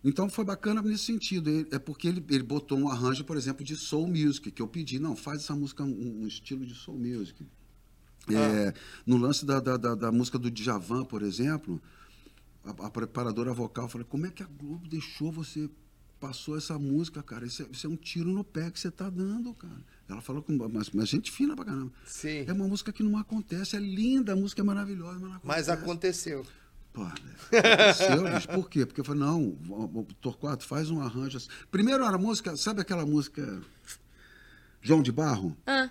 Então 0.08 0.30
foi 0.30 0.46
bacana 0.46 0.82
nesse 0.82 1.04
sentido. 1.06 1.50
Ele- 1.50 1.68
é 1.72 1.78
porque 1.80 2.08
ele, 2.08 2.24
ele 2.30 2.44
botou 2.44 2.78
um 2.78 2.88
arranjo, 2.90 3.24
por 3.26 3.36
exemplo, 3.36 3.64
de 3.64 3.76
soul 3.76 4.08
music, 4.08 4.52
que 4.52 4.62
eu 4.62 4.68
pedi, 4.68 5.00
não, 5.00 5.16
faz 5.16 5.42
essa 5.44 5.56
música 5.56 5.84
um, 5.84 6.22
um 6.24 6.28
estilo 6.28 6.66
de 6.66 6.74
soul 6.74 6.98
music. 6.98 7.46
É, 8.30 8.74
no 9.06 9.18
lance 9.18 9.46
da, 9.46 9.60
da, 9.60 9.78
da, 9.78 9.96
da 9.96 10.12
música 10.12 10.38
do 10.38 10.52
Djavan, 10.52 11.06
por 11.06 11.22
exemplo, 11.22 11.82
a, 12.64 12.88
a 12.88 12.90
preparadora 12.90 13.54
vocal 13.54 13.88
falou, 13.88 14.06
como 14.06 14.26
é 14.26 14.32
que 14.32 14.44
a 14.44 14.48
Globo 14.48 14.88
deixou 14.88 15.32
você 15.32 15.70
passou 16.20 16.58
essa 16.58 16.78
música, 16.80 17.22
cara? 17.24 17.46
Isso 17.46 17.62
é, 17.64 17.68
isso 17.72 17.86
é 17.88 17.90
um 17.90 17.96
tiro 17.96 18.30
no 18.32 18.44
pé 18.44 18.72
que 18.72 18.80
você 18.80 18.90
tá 18.92 19.10
dando, 19.10 19.54
cara. 19.54 19.82
Ela 20.10 20.20
falou 20.22 20.42
com 20.42 20.54
mas, 20.70 20.90
mas 20.90 21.08
gente 21.10 21.32
fina 21.32 21.56
pra 21.56 21.66
caramba. 21.66 21.92
Sim. 22.06 22.44
É 22.48 22.52
uma 22.54 22.68
música 22.68 22.92
que 22.92 23.04
não 23.04 23.18
acontece, 23.18 23.76
é 23.76 23.80
linda, 23.80 24.34
a 24.34 24.36
música 24.36 24.62
é 24.62 24.66
maravilhosa, 24.66 25.20
mas 25.20 25.22
não 25.22 25.40
Mas 25.44 25.70
acontece. 25.70 25.72
aconteceu. 25.72 26.46
Pô, 26.98 27.04
aconteceu, 27.04 28.24
bicho. 28.34 28.48
Por 28.50 28.68
quê? 28.70 28.86
Porque 28.86 29.02
eu 29.02 29.06
falei, 29.06 29.22
não, 29.22 29.56
Torquato 30.20 30.66
faz 30.66 30.90
um 30.90 31.00
arranjo 31.00 31.38
assim. 31.38 31.48
Primeiro 31.70 32.04
era 32.04 32.16
a 32.16 32.20
música, 32.20 32.58
sabe 32.58 32.82
aquela 32.82 33.06
música 33.06 33.62
João 34.82 35.04
de 35.04 35.12
Barro? 35.12 35.56
Ah, 35.68 35.90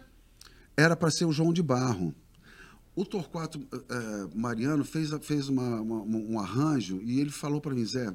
Era 0.76 0.96
para 0.96 1.10
ser 1.10 1.24
o 1.24 1.32
João 1.32 1.52
de 1.52 1.62
Barro. 1.62 2.12
O 2.94 3.04
Torquato 3.04 3.60
eh, 3.72 4.28
Mariano 4.34 4.84
fez, 4.84 5.10
fez 5.22 5.48
uma- 5.48 5.80
uma- 5.80 6.02
um 6.02 6.40
arranjo 6.40 7.00
e 7.02 7.20
ele 7.20 7.30
falou 7.30 7.60
para 7.60 7.74
mim, 7.74 7.84
Zé, 7.84 8.12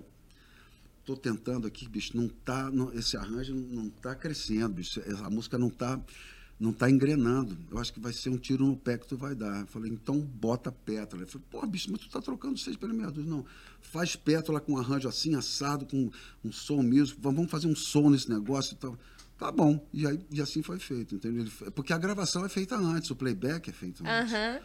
tô 1.05 1.15
tentando 1.15 1.65
aqui, 1.67 1.87
bicho, 1.87 2.17
não 2.17 2.27
tá, 2.27 2.69
não- 2.71 2.91
esse 2.93 3.15
arranjo 3.15 3.53
não 3.55 3.87
está 3.87 4.13
crescendo, 4.15 4.73
bicho, 4.73 4.99
a 5.23 5.29
música 5.29 5.57
não 5.57 5.67
está 5.69 5.99
não 6.61 6.71
tá 6.71 6.89
engrenando. 6.89 7.57
Eu 7.71 7.79
acho 7.79 7.91
que 7.91 7.99
vai 7.99 8.13
ser 8.13 8.29
um 8.29 8.37
tiro 8.37 8.65
no 8.65 8.77
pé 8.77 8.97
que 8.97 9.07
tu 9.07 9.17
vai 9.17 9.33
dar. 9.33 9.61
Eu 9.61 9.67
falei, 9.67 9.91
então 9.91 10.19
bota 10.21 10.71
pétala. 10.71 11.23
Eu 11.23 11.27
falei, 11.27 11.47
pô, 11.49 11.65
bicho, 11.65 11.91
mas 11.91 12.01
tu 12.01 12.09
tá 12.09 12.21
trocando 12.21 12.57
seis 12.59 12.77
pela 12.77 12.93
meia 12.93 13.09
dúzia. 13.09 13.29
Não, 13.29 13.43
faz 13.81 14.15
pétala 14.15 14.59
com 14.61 14.73
um 14.73 14.77
arranjo 14.77 15.09
assim, 15.09 15.33
assado, 15.35 15.85
com 15.87 16.11
um 16.45 16.51
som 16.51 16.81
mesmo. 16.83 17.17
Vamos 17.19 17.49
fazer 17.49 17.67
um 17.67 17.75
som 17.75 18.09
nesse 18.11 18.29
negócio 18.29 18.73
e 18.73 18.77
tal. 18.77 18.97
Tá 19.39 19.51
bom. 19.51 19.83
E, 19.91 20.05
aí, 20.05 20.19
e 20.29 20.39
assim 20.39 20.61
foi 20.61 20.77
feito, 20.77 21.15
entendeu? 21.15 21.41
Ele- 21.41 21.71
porque 21.71 21.91
a 21.93 21.97
gravação 21.97 22.45
é 22.45 22.49
feita 22.49 22.75
antes, 22.77 23.09
o 23.09 23.15
playback 23.15 23.67
é 23.69 23.73
feito 23.73 24.03
antes. 24.07 24.31
aham. 24.31 24.59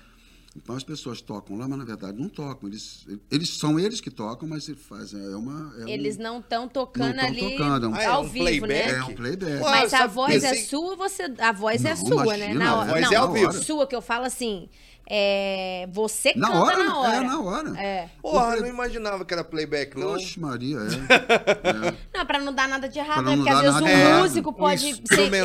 Então 0.57 0.75
as 0.75 0.83
pessoas 0.83 1.21
tocam 1.21 1.59
lá, 1.59 1.69
mas 1.69 1.79
na 1.79 1.85
verdade 1.85 2.19
não 2.19 2.29
tocam. 2.31 2.69
Eles, 2.69 3.07
eles 3.31 3.51
são 3.59 3.79
eles 3.79 4.01
que 4.01 4.11
tocam, 4.11 4.49
mas 4.49 4.67
eles 4.69 4.81
fazem. 4.83 5.23
É 5.23 5.37
uma, 5.37 5.75
é 5.79 5.85
um- 5.85 5.89
Eles 5.89 6.17
não 6.17 6.39
estão 6.41 6.67
tocando 6.67 7.15
Não 7.15 7.25
ali 7.25 7.41
tocando, 7.57 7.87
é 7.87 7.89
um- 7.91 7.95
Ah, 7.95 8.03
é 8.03 8.07
ao 8.07 8.23
um 8.23 8.29
vivo, 8.29 8.45
playback? 8.47 8.93
né? 8.93 8.99
é 8.99 9.05
um 9.05 9.15
playback. 9.15 9.53
Ué, 9.63 9.71
Mas 9.71 9.93
a 9.95 10.07
voz 10.07 10.43
é 10.43 10.51
pensei- 10.51 10.65
sua, 10.65 10.97
você. 10.97 11.25
A 11.39 11.53
voz 11.53 11.85
é 11.85 11.91
Não, 11.91 11.97
sua, 11.97 12.25
né? 12.25 12.37
imagina, 12.47 12.65
Na 12.65 12.71
a 12.71 12.77
hora. 12.77 12.89
voz 12.91 13.01
não, 13.03 13.13
é 13.13 13.17
ao 13.17 13.33
vivo. 13.33 13.53
Sua, 13.53 13.87
que 13.87 13.95
eu 13.95 14.01
falo 14.03 14.25
assim. 14.25 14.69
É, 15.09 15.89
você 15.93 16.33
Na 16.35 16.49
canta 16.49 16.59
hora, 16.65 16.85
na 16.85 16.99
hora. 16.99 17.17
é 17.17 17.21
na 17.21 17.41
hora. 17.41 17.79
É. 17.81 18.09
Porra, 18.21 18.57
eu 18.57 18.63
não 18.63 18.69
imaginava 18.69 19.25
que 19.25 19.33
era 19.33 19.45
playback, 19.45 19.97
não. 19.97 20.15
Oxe, 20.15 20.41
Maria, 20.41 20.79
é. 20.79 21.95
Não, 22.19 22.27
pra 22.27 22.41
não 22.41 22.53
dar 22.53 22.67
nada 22.69 22.89
de 22.89 22.99
errado, 22.99 23.23
né? 23.25 23.37
não 23.37 23.37
Porque 23.37 23.51
às 23.51 23.57
dar 23.57 23.63
vezes 23.63 23.81
um 23.83 23.87
errado. 23.89 24.23
músico 24.23 24.51
Um 24.51 24.53
pode 24.53 25.03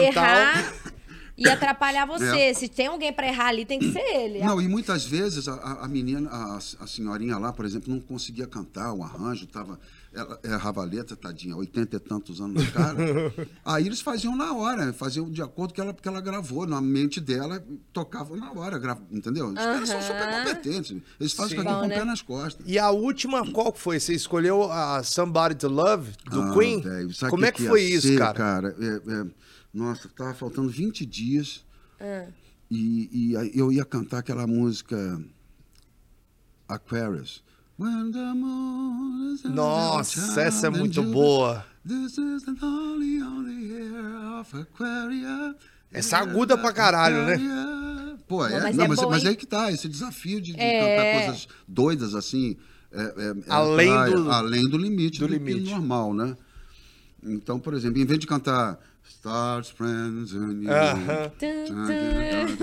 errar 0.08 0.74
e 1.42 1.50
atrapalhar 1.50 2.06
você. 2.06 2.38
É. 2.40 2.54
Se 2.54 2.68
tem 2.68 2.88
alguém 2.88 3.12
pra 3.12 3.28
errar 3.28 3.48
ali, 3.48 3.66
tem 3.66 3.80
que 3.80 3.92
ser 3.92 4.00
ele. 4.00 4.40
Não, 4.40 4.62
e 4.62 4.68
muitas 4.68 5.06
vezes 5.06 5.48
a- 5.48 5.80
a, 5.82 5.88
menina, 5.88 6.30
a, 6.30 6.58
a 6.58 6.88
senhorinha 6.88 7.38
lá, 7.38 7.52
por 7.52 7.66
exemplo, 7.66 7.92
não 7.94 8.00
conseguia 8.00 8.48
cantar 8.48 8.94
o 8.94 9.04
arranjo, 9.04 9.46
tava, 9.48 9.80
ela 10.14 10.40
errava 10.44 10.82
a 10.82 10.86
letra, 10.86 11.16
tadinha, 11.16 11.56
oitenta 11.56 11.96
e 11.96 12.00
tantos 12.00 12.42
anos 12.42 12.64
na 12.64 12.72
cara. 12.72 12.98
Aí 13.66 13.86
eles 13.86 14.02
faziam 14.02 14.36
na 14.36 14.54
hora, 14.54 14.92
faziam 14.94 15.30
de 15.30 15.42
acordo 15.42 15.74
com 15.74 15.82
ela, 15.82 15.94
que 15.94 16.08
ela 16.08 16.22
gravou, 16.22 16.66
na 16.68 16.82
mente 16.82 17.20
dela, 17.22 17.64
tocavam 17.94 18.36
na 18.38 18.52
hora, 18.52 18.78
gra- 18.78 18.98
entendeu? 19.12 19.48
Os 19.48 19.54
caras 19.56 19.90
são 19.90 20.02
super 20.02 20.30
competentes. 20.30 20.98
Eles 21.20 21.34
fazem 21.34 21.58
Sim. 21.58 21.62
isso 21.62 21.62
aqui 21.62 21.74
Bom, 21.74 21.80
com 21.80 21.86
o 21.86 21.90
né? 21.90 21.96
pé 22.00 22.04
nas 22.06 22.22
costas. 22.22 22.66
E 22.68 22.78
a 22.78 22.90
última, 22.92 23.50
qual 23.52 23.72
que 23.72 23.80
foi? 23.80 24.00
Você 24.00 24.14
escolheu 24.14 24.72
a 24.72 25.02
Somebody 25.04 25.56
to 25.56 25.68
Love, 25.70 26.12
do 26.30 26.42
Ah, 26.42 26.54
Queen? 26.54 26.84
Como 27.30 27.46
é 27.46 27.52
que 27.52 27.66
foi 27.68 27.82
isso, 27.84 28.08
ser, 28.08 28.18
cara? 28.18 28.76
É, 28.80 29.12
é, 29.14 29.26
nossa, 29.74 30.10
tava 30.10 30.34
faltando 30.34 30.70
20 30.70 31.06
dias 31.06 31.64
Ah. 32.00 32.28
e, 32.70 33.10
e 33.34 33.58
eu 33.60 33.72
ia 33.72 33.86
cantar 33.86 34.20
aquela 34.20 34.46
música 34.48 35.22
Aquarius. 36.68 37.44
When 37.80 38.12
the 38.12 38.34
moon 38.34 39.34
is 39.34 39.44
Nossa, 39.44 40.42
essa 40.42 40.68
é 40.68 40.70
muito 40.70 41.02
boa. 41.04 41.66
This 41.88 42.18
is 42.18 42.44
the 42.44 42.54
only, 42.64 43.22
only 43.24 43.72
year 43.72 44.40
of 44.40 44.56
Aquarius. 44.56 45.56
Essa 45.92 46.18
é 46.18 46.20
aguda 46.20 46.58
pra 46.58 46.72
caralho, 46.72 47.26
né? 47.26 48.18
Pô, 48.28 48.46
é, 48.46 48.62
mas 48.62 48.76
não, 48.78 48.86
é 48.86 48.88
mas, 48.88 49.00
bom, 49.00 49.10
mas 49.10 49.24
hein? 49.24 49.30
aí 49.30 49.36
que 49.36 49.46
tá, 49.48 49.72
esse 49.72 49.90
desafio 49.90 50.40
de, 50.40 50.54
de 50.54 50.60
É. 50.62 50.80
cantar 50.80 51.26
coisas 51.26 51.48
doidas 51.68 52.16
assim. 52.16 52.56
é- 52.94 53.02
é- 53.02 53.30
é 53.48 53.52
Além 53.52 53.90
pra- 53.90 54.10
do- 54.10 54.32
além 54.32 54.70
do 54.70 54.78
limite 54.78 55.20
do 55.20 55.28
do, 55.28 55.34
limite. 55.34 55.70
normal, 55.72 56.14
né? 56.14 56.36
Então, 57.24 57.58
por 57.60 57.74
exemplo, 57.74 58.00
em 58.02 58.06
vez 58.06 58.20
de 58.20 58.28
cantar 58.28 58.78
Stars, 59.16 59.70
Friends 59.70 60.34
and 60.34 60.64
You. 60.64 60.72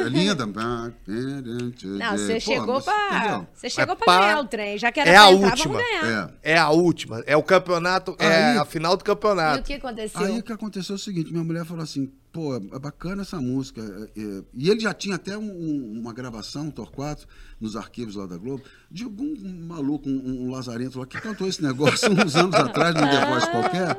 É 0.04 0.08
linda. 0.08 0.46
Não, 0.46 2.16
você 2.16 2.40
chegou 2.40 2.80
pra. 2.82 3.46
Você 3.54 3.70
chegou 3.70 3.94
É 3.94 3.96
pra 3.96 4.06
pá- 4.06 4.20
ganhar 4.20 4.40
o 4.40 4.44
trem. 4.44 4.78
Já 4.78 4.90
que 4.90 5.00
era 5.00 5.10
é 5.10 5.12
pra 5.14 5.22
a 5.24 5.32
entrar, 5.32 5.50
última. 5.50 5.74
vamos 5.74 5.88
ganhar. 5.90 6.32
É. 6.42 6.52
É 6.54 6.58
a 6.58 6.70
última. 6.70 7.22
É 7.26 7.36
o 7.36 7.42
campeonato. 7.42 8.16
É 8.18 8.50
Aí- 8.52 8.58
a 8.58 8.64
final 8.64 8.96
do 8.96 9.00
E 9.00 9.02
o 9.02 9.04
campeonato. 9.04 9.62
que 9.62 9.74
aconteceu? 9.74 10.20
Aí 10.20 10.38
o 10.38 10.42
que 10.42 10.52
aconteceu 10.52 10.94
é 10.94 10.96
o 10.96 10.98
seguinte, 10.98 11.30
minha 11.30 11.44
mulher 11.44 11.64
falou 11.64 11.82
assim, 11.82 12.10
pô, 12.32 12.56
é 12.56 12.78
bacana 12.78 13.22
essa 13.22 13.40
música. 13.40 13.80
é, 14.16 14.20
é, 14.20 14.42
E 14.54 14.68
ele 14.70 14.80
já 14.80 14.92
tinha 14.92 15.14
até 15.16 15.36
um- 15.38 15.42
um- 15.42 16.00
uma 16.00 16.12
gravação, 16.12 16.64
um 16.66 16.70
Torquato, 16.70 17.26
nos 17.60 17.76
arquivos 17.76 18.16
lá 18.16 18.26
da 18.26 18.36
Globo, 18.36 18.62
de 18.90 19.04
algum 19.04 19.34
maluco, 19.66 20.08
um, 20.08 20.46
um 20.46 20.50
lazarento 20.50 20.98
lá, 20.98 21.06
que 21.06 21.20
cantou 21.20 21.46
esse 21.48 21.62
negócio 21.62 22.10
uns 22.10 22.34
anos 22.34 22.54
atrás, 22.54 22.94
num 22.94 23.00
The 23.08 23.26
Voice 23.26 23.50
qualquer. 23.50 23.96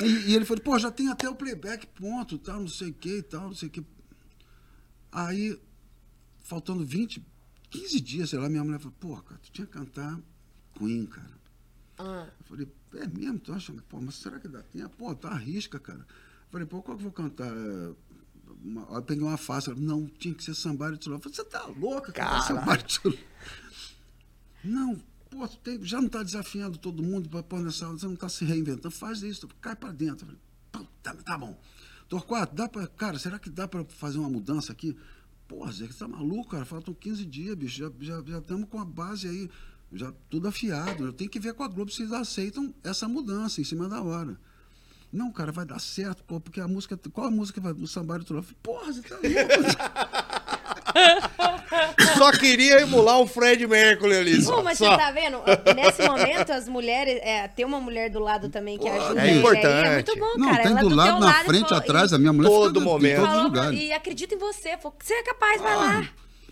E, 0.00 0.30
e 0.30 0.34
ele 0.34 0.44
falou, 0.44 0.62
pô, 0.62 0.78
já 0.78 0.90
tem 0.90 1.08
até 1.08 1.28
o 1.28 1.34
playback, 1.34 1.86
ponto, 1.88 2.38
tal, 2.38 2.60
não 2.60 2.68
sei 2.68 2.90
o 2.90 2.94
que 2.94 3.18
e 3.18 3.22
tal, 3.22 3.48
não 3.48 3.54
sei 3.54 3.68
o 3.68 3.70
que. 3.70 3.84
Aí, 5.12 5.60
faltando 6.42 6.84
20, 6.84 7.24
15 7.70 8.00
dias, 8.00 8.30
sei 8.30 8.38
lá, 8.38 8.48
minha 8.48 8.64
mulher 8.64 8.78
falou, 8.78 8.94
pô, 8.98 9.16
cara, 9.22 9.40
tu 9.42 9.50
tinha 9.50 9.66
que 9.66 9.72
cantar 9.72 10.18
Queen, 10.74 11.06
cara. 11.06 11.40
Ah, 11.98 12.28
Eu 12.38 12.44
falei, 12.46 12.68
é 12.94 13.06
mesmo? 13.06 13.38
Tu 13.38 13.52
acha? 13.52 13.72
Pô, 13.88 14.00
mas 14.00 14.14
será 14.14 14.38
que 14.40 14.48
dá 14.48 14.62
tempo? 14.62 14.88
Pô, 14.96 15.14
tá 15.14 15.28
arrisca, 15.30 15.78
cara. 15.78 16.00
Eu 16.00 16.50
falei, 16.50 16.66
pô, 16.66 16.82
qual 16.82 16.96
que 16.96 17.02
eu 17.02 17.04
vou 17.04 17.12
cantar? 17.12 17.52
Uma, 18.62 18.82
eu 18.96 19.02
peguei 19.02 19.22
uma 19.24 19.36
faixa, 19.36 19.74
não, 19.74 20.06
tinha 20.06 20.34
que 20.34 20.42
ser 20.42 20.54
Somebody 20.54 20.98
to 20.98 21.10
Love. 21.10 21.20
Eu 21.26 21.30
falei, 21.32 21.36
você 21.36 21.44
tá 21.44 21.66
louca, 21.66 22.12
cara? 22.12 22.42
Somebody 22.42 22.84
to 22.84 23.08
Love. 23.08 23.24
Não, 24.64 25.02
pô, 25.30 25.46
tem- 25.48 25.82
já 25.84 26.00
não 26.00 26.08
tá 26.08 26.22
desafiando 26.22 26.76
todo 26.76 27.02
mundo 27.02 27.28
para 27.28 27.42
pôr 27.42 27.60
nessa 27.60 27.86
aula, 27.86 27.98
você 27.98 28.06
não 28.06 28.16
tá 28.16 28.28
se 28.28 28.44
reinventando, 28.44 28.90
faz 28.90 29.22
isso, 29.22 29.48
cai 29.60 29.76
para 29.76 29.92
dentro. 29.92 30.26
Tá, 31.02 31.14
tá 31.14 31.38
bom. 31.38 31.58
Torquato, 32.08 32.54
dá 32.54 32.68
pra, 32.68 32.86
cara, 32.88 33.18
será 33.18 33.38
que 33.38 33.48
dá 33.48 33.68
para 33.68 33.84
fazer 33.84 34.18
uma 34.18 34.28
mudança 34.28 34.72
aqui? 34.72 34.96
Pô, 35.46 35.70
Zé, 35.70 35.86
você 35.86 35.98
tá 35.98 36.08
maluco, 36.08 36.50
cara? 36.50 36.64
Faltam 36.64 36.92
15 36.92 37.24
dias, 37.24 37.54
bicho, 37.54 37.78
já 37.78 37.86
estamos 37.88 38.06
já, 38.06 38.40
já 38.60 38.66
com 38.66 38.78
a 38.80 38.84
base 38.84 39.28
aí, 39.28 39.50
já 39.92 40.12
tudo 40.28 40.48
afiado. 40.48 41.06
Eu 41.06 41.12
tenho 41.12 41.30
que 41.30 41.40
ver 41.40 41.54
com 41.54 41.62
a 41.62 41.68
Globo 41.68 41.90
se 41.90 42.02
eles 42.02 42.12
aceitam 42.12 42.74
essa 42.84 43.08
mudança 43.08 43.60
em 43.60 43.64
cima 43.64 43.88
da 43.88 44.02
hora. 44.02 44.38
Não, 45.12 45.32
cara, 45.32 45.50
vai 45.50 45.64
dar 45.64 45.80
certo, 45.80 46.22
porque 46.24 46.60
a 46.60 46.68
música. 46.68 46.96
Qual 47.12 47.26
a 47.26 47.30
música 47.30 47.60
vai 47.60 47.74
do 47.74 47.84
to 47.88 48.34
Love? 48.34 48.54
Porra, 48.62 48.92
você 48.92 49.02
tá 49.02 49.16
louco. 49.16 49.26
Só 52.16 52.32
queria 52.32 52.80
emular 52.80 53.18
o 53.20 53.26
Fred 53.26 53.66
Mercury 53.66 54.14
ali. 54.16 54.42
Só, 54.42 54.56
Pô, 54.56 54.62
mas 54.62 54.78
só. 54.78 54.90
você 54.90 54.96
tá 54.98 55.10
vendo? 55.10 55.38
Nesse 55.74 56.02
momento, 56.06 56.50
as 56.52 56.68
mulheres. 56.68 57.20
É, 57.22 57.48
ter 57.48 57.64
uma 57.64 57.80
mulher 57.80 58.10
do 58.10 58.18
lado 58.18 58.48
também 58.48 58.78
que 58.78 58.88
ajuda 58.88 59.26
é 59.26 59.30
importante. 59.36 59.86
É 59.88 59.94
muito 59.94 60.16
bom, 60.18 60.32
Não, 60.36 60.50
cara. 60.50 60.62
tem 60.62 60.72
Ela 60.72 60.80
do 60.80 60.88
lado, 60.94 61.20
na 61.20 61.40
e 61.42 61.44
frente, 61.44 61.68
falou- 61.68 61.78
atrás, 61.78 62.12
e 62.12 62.14
a 62.14 62.18
minha 62.18 62.32
mulher 62.32 62.48
Todo 62.48 62.80
fica 62.80 62.84
momento. 62.84 63.20
em 63.20 63.24
falou, 63.26 63.42
lugares. 63.44 63.80
E 63.80 63.92
acredita 63.92 64.34
em 64.34 64.38
você. 64.38 64.76
Falou, 64.78 64.96
você 65.00 65.14
é 65.14 65.22
capaz, 65.22 65.60
vai 65.62 65.76
lá. 65.76 66.08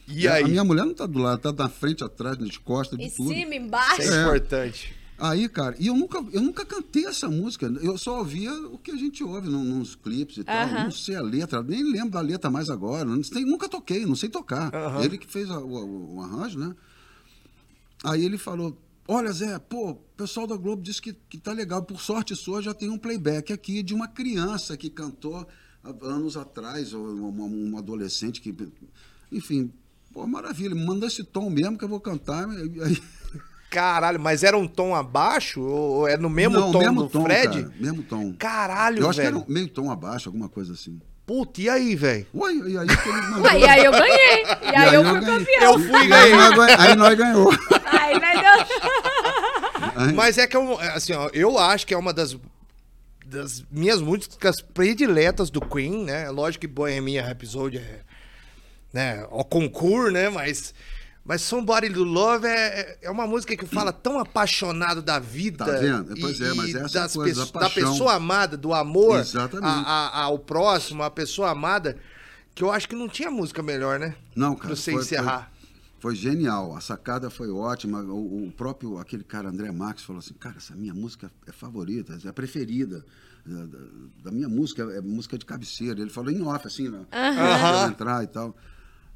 E 0.07 0.27
A 0.27 0.35
aí? 0.35 0.45
minha 0.45 0.65
mulher 0.65 0.87
não 0.87 0.95
tá 0.95 1.05
do 1.07 1.19
lado, 1.19 1.41
tá 1.53 1.63
na 1.65 1.69
frente, 1.69 2.03
atrás, 2.03 2.39
nas 2.39 2.57
costas, 2.57 2.99
de 2.99 3.05
Em 3.07 3.11
tudo. 3.11 3.29
cima, 3.29 3.55
embaixo. 3.55 4.01
Isso 4.01 4.13
é 4.15 4.17
É. 4.19 4.23
importante. 4.23 4.98
Aí, 5.19 5.49
cara, 5.49 5.75
e 5.81 5.89
eu 5.89 5.97
nunca, 5.97 6.19
eu 6.33 6.41
nunca 6.41 6.65
cantei 6.65 7.05
essa 7.07 7.29
música. 7.29 7.67
Eu 7.83 7.99
só 7.99 8.19
ouvia 8.19 8.53
o 8.69 8.79
que 8.79 8.93
a 8.93 8.97
gente 8.97 9.25
ouve 9.25 9.49
num- 9.49 9.65
nos 9.79 9.97
clipes 9.97 10.37
e 10.39 10.45
tal. 10.45 10.55
Aham. 10.55 10.85
Não 10.85 10.91
sei 10.93 11.17
a 11.17 11.23
letra, 11.23 11.61
nem 11.63 11.83
lembro 11.83 12.11
da 12.11 12.21
letra 12.21 12.49
mais 12.51 12.71
agora. 12.71 13.05
Não 13.05 13.23
sei, 13.25 13.45
nunca 13.45 13.69
toquei, 13.69 14.07
não 14.07 14.15
sei 14.15 14.29
tocar. 14.29 14.71
Ele 15.05 15.19
que 15.19 15.27
fez 15.27 15.51
a- 15.51 15.59
o, 15.59 15.67
o- 15.75 16.15
o 16.17 16.21
arranjo, 16.23 16.59
né? 16.59 16.75
Aí 18.05 18.25
ele 18.25 18.39
falou: 18.39 18.81
Olha, 19.09 19.33
Zé, 19.33 19.59
pô, 19.59 19.91
o 19.91 19.95
pessoal 20.17 20.47
da 20.47 20.57
Globo 20.57 20.83
disse 20.83 21.03
que, 21.03 21.13
que 21.29 21.37
tá 21.39 21.53
legal. 21.53 21.83
Por 21.83 22.01
sorte 22.01 22.37
sua, 22.37 22.63
já 22.63 22.73
tem 22.73 22.89
um 22.89 22.99
playback 22.99 23.53
aqui 23.53 23.83
de 23.83 23.95
uma 23.95 24.07
criança 24.07 24.77
que 24.77 24.89
cantou 24.89 25.47
anos 26.03 26.37
atrás, 26.37 26.93
ou 26.93 27.05
uma, 27.09 27.45
uma 27.45 27.79
adolescente 27.81 28.41
que. 28.41 28.55
Enfim, 29.33 29.73
pô, 30.13 30.25
maravilha. 30.29 30.75
Me 30.77 30.85
manda 30.85 31.07
esse 31.07 31.25
tom 31.25 31.51
mesmo 31.51 31.77
que 31.77 31.85
eu 31.85 31.89
vou 31.89 31.99
cantar. 32.01 32.47
E 32.57 32.83
Aí, 32.83 33.03
Caralho, 33.71 34.19
mas 34.19 34.43
era 34.43 34.57
um 34.57 34.67
tom 34.67 34.95
abaixo? 34.95 35.61
Ou 35.61 36.09
é 36.09 36.17
no 36.17 36.31
mesmo 36.31 36.59
Não, 36.59 36.73
tom 36.73 36.79
mesmo 36.79 37.03
do 37.03 37.09
tom, 37.11 37.23
Fred? 37.25 37.63
cara, 37.63 37.73
mesmo 37.79 38.03
tom. 38.03 38.33
Caralho, 38.39 39.01
Eu 39.03 39.11
acho 39.11 39.19
velho. 39.21 39.37
que 39.37 39.43
era 39.45 39.53
meio 39.53 39.69
tom 39.69 39.91
abaixo, 39.91 40.29
alguma 40.29 40.49
coisa 40.49 40.73
assim. 40.73 40.99
Puta, 41.27 41.61
e 41.61 41.69
aí, 41.69 41.95
velho? 41.95 42.27
Ué, 42.35 42.53
e 42.55 42.79
aí. 42.79 42.87
Ué, 43.43 43.59
e 43.61 43.65
aí 43.69 43.85
eu 43.85 43.93
ganhei. 43.93 44.45
E 44.63 44.77
aí, 44.77 44.95
eu 44.95 45.05
fui 45.05 45.21
ganhei. 45.21 45.39
campeão. 45.39 45.73
Eu 45.75 45.79
fui 45.79 46.07
E 46.09 46.13
aí, 46.15 46.33
nós, 46.33 46.55
ganha- 46.57 46.81
aí 46.81 46.97
nós 46.97 47.15
ganhou. 47.19 47.51
Aí, 47.85 48.19
vai 48.19 48.41
deu. 48.41 50.15
Mas 50.15 50.39
é 50.39 50.47
que 50.47 50.57
é 50.57 50.61
assim, 50.95 51.13
ó, 51.13 51.29
eu 51.35 51.59
acho 51.59 51.87
que 51.87 51.93
é 51.93 51.99
uma 51.99 52.13
das, 52.15 52.37
das 53.27 53.63
minhas 53.71 54.01
músicas 54.01 54.57
prediletas 54.73 55.51
do 55.51 55.61
Queen, 55.61 56.05
né? 56.05 56.31
Lógico 56.31 56.63
que 56.63 56.67
Bohemian 56.67 57.23
Rhapsody 57.23 57.77
é, 57.79 58.01
né, 58.93 59.27
o 59.31 59.45
concurso, 59.45 60.11
né? 60.11 60.31
Mas, 60.31 60.73
mas 61.29 61.43
Somebody 61.43 61.91
to 61.91 62.03
Love 62.03 62.47
é, 62.47 62.99
é 63.03 63.11
uma 63.11 63.27
música 63.27 63.55
que 63.55 63.67
fala 63.67 63.93
tão 63.93 64.19
apaixonado 64.19 65.01
da 65.03 65.19
vida. 65.21 65.65
Tá 65.65 65.73
vendo? 65.73 66.15
Pois 66.21 66.41
é, 66.41 66.55
mas 66.55 66.75
essa 66.75 67.01
das 67.01 67.15
coisa, 67.15 67.43
a 67.43 67.59
da 67.61 67.71
pessoa 67.71 68.15
amada, 68.15 68.57
do 68.57 68.73
amor 68.75 69.21
a- 69.63 69.69
a- 69.71 70.23
ao 70.23 70.39
próximo, 70.39 71.03
a 71.03 71.11
pessoa 71.11 71.51
amada, 71.51 71.97
que 72.55 72.65
eu 72.65 72.73
acho 72.73 72.89
que 72.89 72.97
não 72.97 73.09
tinha 73.09 73.31
música 73.31 73.63
melhor, 73.63 74.01
né? 74.01 74.17
Não, 74.35 74.55
Pra 74.55 74.63
cara. 74.65 74.75
você 74.77 74.91
foi- 74.93 75.03
encerrar. 75.03 75.53
Foi, 76.01 76.13
foi 76.13 76.15
genial. 76.17 76.75
A 76.75 76.81
sacada 76.81 77.29
foi 77.29 77.51
ótima. 77.51 78.01
O, 78.03 78.47
o 78.47 78.53
próprio, 78.53 78.99
aquele 78.99 79.23
cara, 79.23 79.49
André 79.51 79.71
Marques, 79.71 80.05
falou 80.05 80.21
assim: 80.21 80.33
Cara, 80.35 80.57
essa 80.57 80.75
minha 80.75 80.95
música 80.95 81.31
é 81.47 81.53
favorita, 81.53 82.19
é 82.25 82.29
a 82.29 82.33
preferida. 82.33 83.05
Da, 83.47 83.65
da- 83.65 83.79
da 84.25 84.31
minha 84.31 84.49
música, 84.49 84.83
é 84.83 85.01
música 85.01 85.39
de 85.39 85.45
cabeceira. 85.47 86.01
Ele 86.01 86.11
falou 86.11 86.31
em 86.31 86.43
off, 86.43 86.67
assim, 86.67 86.89
né? 86.89 87.01
Pra 87.11 87.83
eu 87.85 87.89
entrar 87.91 88.23
e 88.25 88.27
tal. 88.27 88.55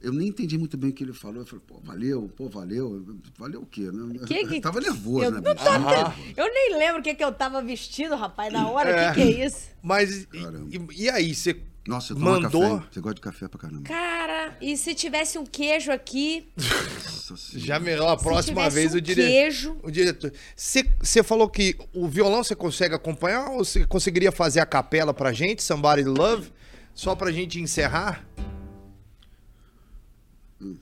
Eu 0.03 0.12
nem 0.12 0.28
entendi 0.28 0.59
muito 0.59 0.76
bem 0.76 0.90
o 0.90 0.92
que 0.92 1.05
ele 1.05 1.12
falou. 1.12 1.42
Eu 1.42 1.46
falei, 1.46 1.64
pô, 1.66 1.80
valeu, 1.82 2.30
pô, 2.36 2.48
valeu. 2.48 3.05
Valeu 3.38 3.62
o 3.62 3.66
quê? 3.66 3.90
né? 3.92 4.18
Que 4.26 4.46
que- 4.46 4.57
Eu 4.57 4.61
tava 4.62 4.80
nervoso, 4.80 5.24
eu, 5.24 5.30
né, 5.30 5.40
não 5.44 5.55
tô 5.55 5.68
até- 5.70 6.14
eu 6.36 6.53
nem 6.53 6.78
lembro 6.78 7.00
o 7.00 7.03
que, 7.05 7.14
que 7.14 7.24
eu 7.24 7.32
tava 7.32 7.62
vestido, 7.62 8.14
rapaz, 8.16 8.53
na 8.53 8.68
hora. 8.68 8.90
O 9.11 9.14
que, 9.14 9.20
que 9.22 9.28
é 9.42 9.46
isso? 9.46 9.68
Mas, 9.82 10.26
e, 10.32 11.05
e- 11.05 11.11
aí, 11.11 11.34
você 11.34 11.57
Nossa, 11.86 12.12
eu 12.12 12.16
tomo 12.16 12.30
mandou... 12.30 12.78
café. 12.78 12.88
Você 12.92 13.00
gosta 13.00 13.14
de 13.14 13.20
café 13.20 13.48
pra 13.48 13.59
caramba. 13.61 13.82
Cara, 13.82 14.57
e 14.61 14.76
se 14.76 14.94
tivesse 14.94 15.38
um 15.38 15.46
queijo 15.46 15.90
aqui? 15.92 16.48
Nossa 16.57 17.36
Senhora. 17.38 17.66
Já 17.66 17.80
melhor, 17.80 18.09
a 18.12 18.16
próxima 18.16 18.68
vez 18.68 18.94
um 18.94 18.98
o, 18.98 19.00
dire... 19.00 19.22
queijo. 19.24 19.76
o 19.82 19.90
diretor. 19.90 20.32
Você 20.57 21.22
falou 21.22 21.48
que 21.48 21.76
o 21.94 22.09
violão 22.09 22.42
você 22.44 22.55
consegue 22.55 22.94
acompanhar 22.94 23.50
ou 23.50 23.64
você 23.64 23.86
conseguiria 23.86 24.30
fazer 24.32 24.61
a 24.61 24.66
capela 24.66 25.14
pra 25.14 25.32
gente, 25.32 25.62
Somebody 25.62 26.03
Love? 26.05 26.50
Só 26.94 27.14
pra 27.16 27.32
gente 27.32 27.59
encerrar? 27.61 28.26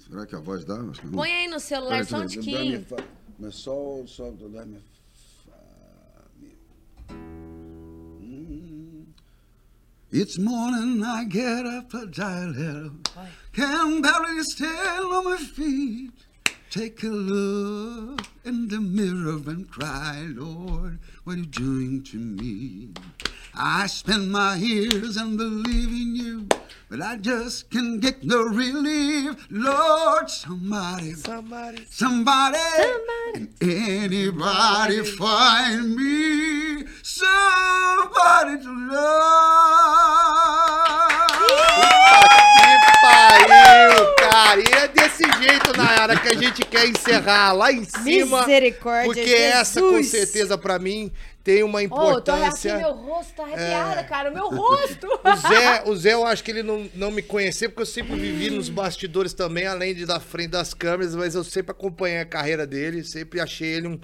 Será 0.08 0.26
que 0.26 0.34
a 0.36 0.40
voz 0.40 0.64
dá? 0.64 0.74
Acho 0.74 1.00
que 1.00 1.06
não. 1.06 1.12
Põe 1.14 1.32
aí 1.32 1.48
no 1.48 1.58
celular 1.60 2.04
só 2.04 2.18
um 2.18 2.26
tiquinho. 2.26 2.56
dá 2.58 2.64
minha 2.64 2.80
fa- 2.82 3.04
Mas 3.38 3.54
do 4.36 4.48
minha. 4.66 4.80
It's 10.12 10.38
morning, 10.38 11.04
I 11.04 11.24
get 11.24 11.64
up 11.66 11.94
a 11.94 12.04
dial 12.06 12.52
Can 13.52 14.02
barely 14.02 14.42
stand 14.42 15.04
on 15.04 15.24
my 15.24 15.36
feet. 15.36 16.10
Take 16.68 17.02
a 17.04 17.08
look 17.08 18.20
in 18.44 18.68
the 18.68 18.80
mirror 18.80 19.40
and 19.46 19.68
cry, 19.70 20.26
Lord, 20.28 20.98
what 21.24 21.34
are 21.34 21.38
you 21.38 21.46
doing 21.46 22.02
to 22.04 22.16
me? 22.16 22.90
I 23.54 23.86
spend 23.88 24.30
my 24.30 24.54
years 24.56 25.16
and 25.16 25.36
believe 25.36 25.88
in 25.90 26.14
you, 26.16 26.46
but 26.88 27.00
I 27.02 27.16
just 27.16 27.68
can't 27.70 28.00
get 28.00 28.22
no 28.24 28.42
relief. 28.42 29.36
Lord, 29.50 30.30
somebody, 30.30 31.14
Somebody. 31.14 31.84
somebody, 31.90 32.58
anybody 33.60 35.02
find 35.04 35.96
me 35.96 36.84
somebody 37.02 38.62
to 38.62 38.70
love. 38.90 39.10
Que 42.56 42.92
pariu, 43.02 44.14
cara! 44.16 44.60
E 44.60 44.72
é 44.72 44.88
desse 44.88 45.24
jeito, 45.42 45.76
Nayara, 45.76 46.16
que 46.18 46.28
a 46.28 46.34
gente 46.36 46.62
quer 46.64 46.86
encerrar 46.88 47.52
lá 47.52 47.72
em 47.72 47.84
cima. 47.84 48.40
Misericórdia, 48.40 49.06
Porque 49.06 49.26
Jesus. 49.26 49.54
essa, 49.54 49.80
com 49.80 50.02
certeza, 50.02 50.58
pra 50.58 50.78
mim, 50.78 51.10
tem 51.42 51.62
uma 51.62 51.80
Ô, 51.82 51.88
tô 51.88 51.94
aqui, 51.94 52.06
importância. 52.10 52.76
meu 52.76 52.92
rosto 52.92 53.34
tá 53.34 53.44
arrepiado, 53.44 54.00
É. 54.00 54.04
cara. 54.04 54.30
O 54.30 54.34
meu 54.34 54.48
rosto. 54.50 55.06
O 55.06 55.36
Zé, 55.48 55.82
o 55.86 55.96
Zé, 55.96 56.12
eu 56.14 56.26
acho 56.26 56.44
que 56.44 56.50
ele 56.50 56.62
não, 56.62 56.88
não 56.94 57.10
me 57.10 57.22
conhecia, 57.22 57.68
porque 57.68 57.82
eu 57.82 57.86
sempre 57.86 58.14
vivi 58.16 58.50
nos 58.50 58.68
bastidores 58.68 59.32
também, 59.32 59.66
além 59.66 59.94
de 59.94 60.04
da 60.04 60.20
frente 60.20 60.50
das 60.50 60.74
câmeras, 60.74 61.14
mas 61.14 61.34
eu 61.34 61.42
sempre 61.42 61.70
acompanhei 61.72 62.18
a 62.18 62.26
carreira 62.26 62.66
dele, 62.66 63.02
sempre 63.04 63.40
achei 63.40 63.68
ele 63.68 63.88
um 63.88 63.98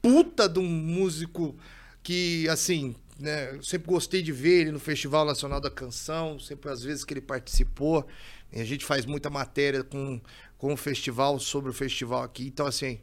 puta 0.00 0.48
de 0.48 0.58
um 0.58 0.66
músico 0.68 1.56
que, 2.02 2.48
assim, 2.48 2.94
né, 3.18 3.54
eu 3.56 3.62
sempre 3.62 3.86
gostei 3.88 4.22
de 4.22 4.32
ver 4.32 4.62
ele 4.62 4.72
no 4.72 4.80
Festival 4.80 5.24
Nacional 5.24 5.60
da 5.60 5.70
Canção, 5.70 6.38
sempre 6.38 6.70
as 6.70 6.82
vezes 6.82 7.04
que 7.04 7.12
ele 7.14 7.20
participou, 7.20 8.06
a 8.52 8.64
gente 8.64 8.84
faz 8.84 9.06
muita 9.06 9.30
matéria 9.30 9.82
com, 9.84 10.20
com 10.58 10.72
o 10.72 10.76
festival, 10.76 11.38
sobre 11.38 11.70
o 11.70 11.72
festival 11.72 12.22
aqui, 12.22 12.46
então, 12.46 12.66
assim, 12.66 13.00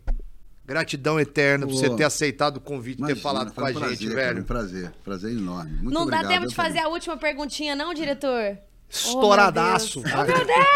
Gratidão 0.70 1.20
eterna 1.20 1.66
por 1.66 1.74
Pô. 1.74 1.80
você 1.80 1.90
ter 1.96 2.04
aceitado 2.04 2.58
o 2.58 2.62
convite, 2.62 2.98
ter 2.98 3.04
Imagina, 3.04 3.22
falado 3.22 3.48
com 3.50 3.56
foi 3.56 3.72
a 3.74 3.76
um 3.76 3.80
prazer, 3.80 3.98
gente, 3.98 4.14
velho. 4.14 4.42
Um 4.42 4.44
prazer, 4.46 4.92
prazer 5.04 5.32
enorme. 5.32 5.72
Muito 5.82 5.92
não 5.94 6.04
obrigado, 6.04 6.24
dá 6.24 6.30
tempo 6.30 6.48
de 6.48 6.54
fazer 6.56 6.70
também. 6.76 6.84
a 6.84 6.88
última 6.90 7.18
perguntinha, 7.18 7.76
não, 7.76 7.92
diretor? 7.94 8.58
Estouradaço. 8.88 10.00
Oh, 10.00 10.08
meu 10.08 10.26
Deus. 10.26 10.30
Oh, 10.34 10.38
meu 10.38 10.46
Deus! 10.46 10.68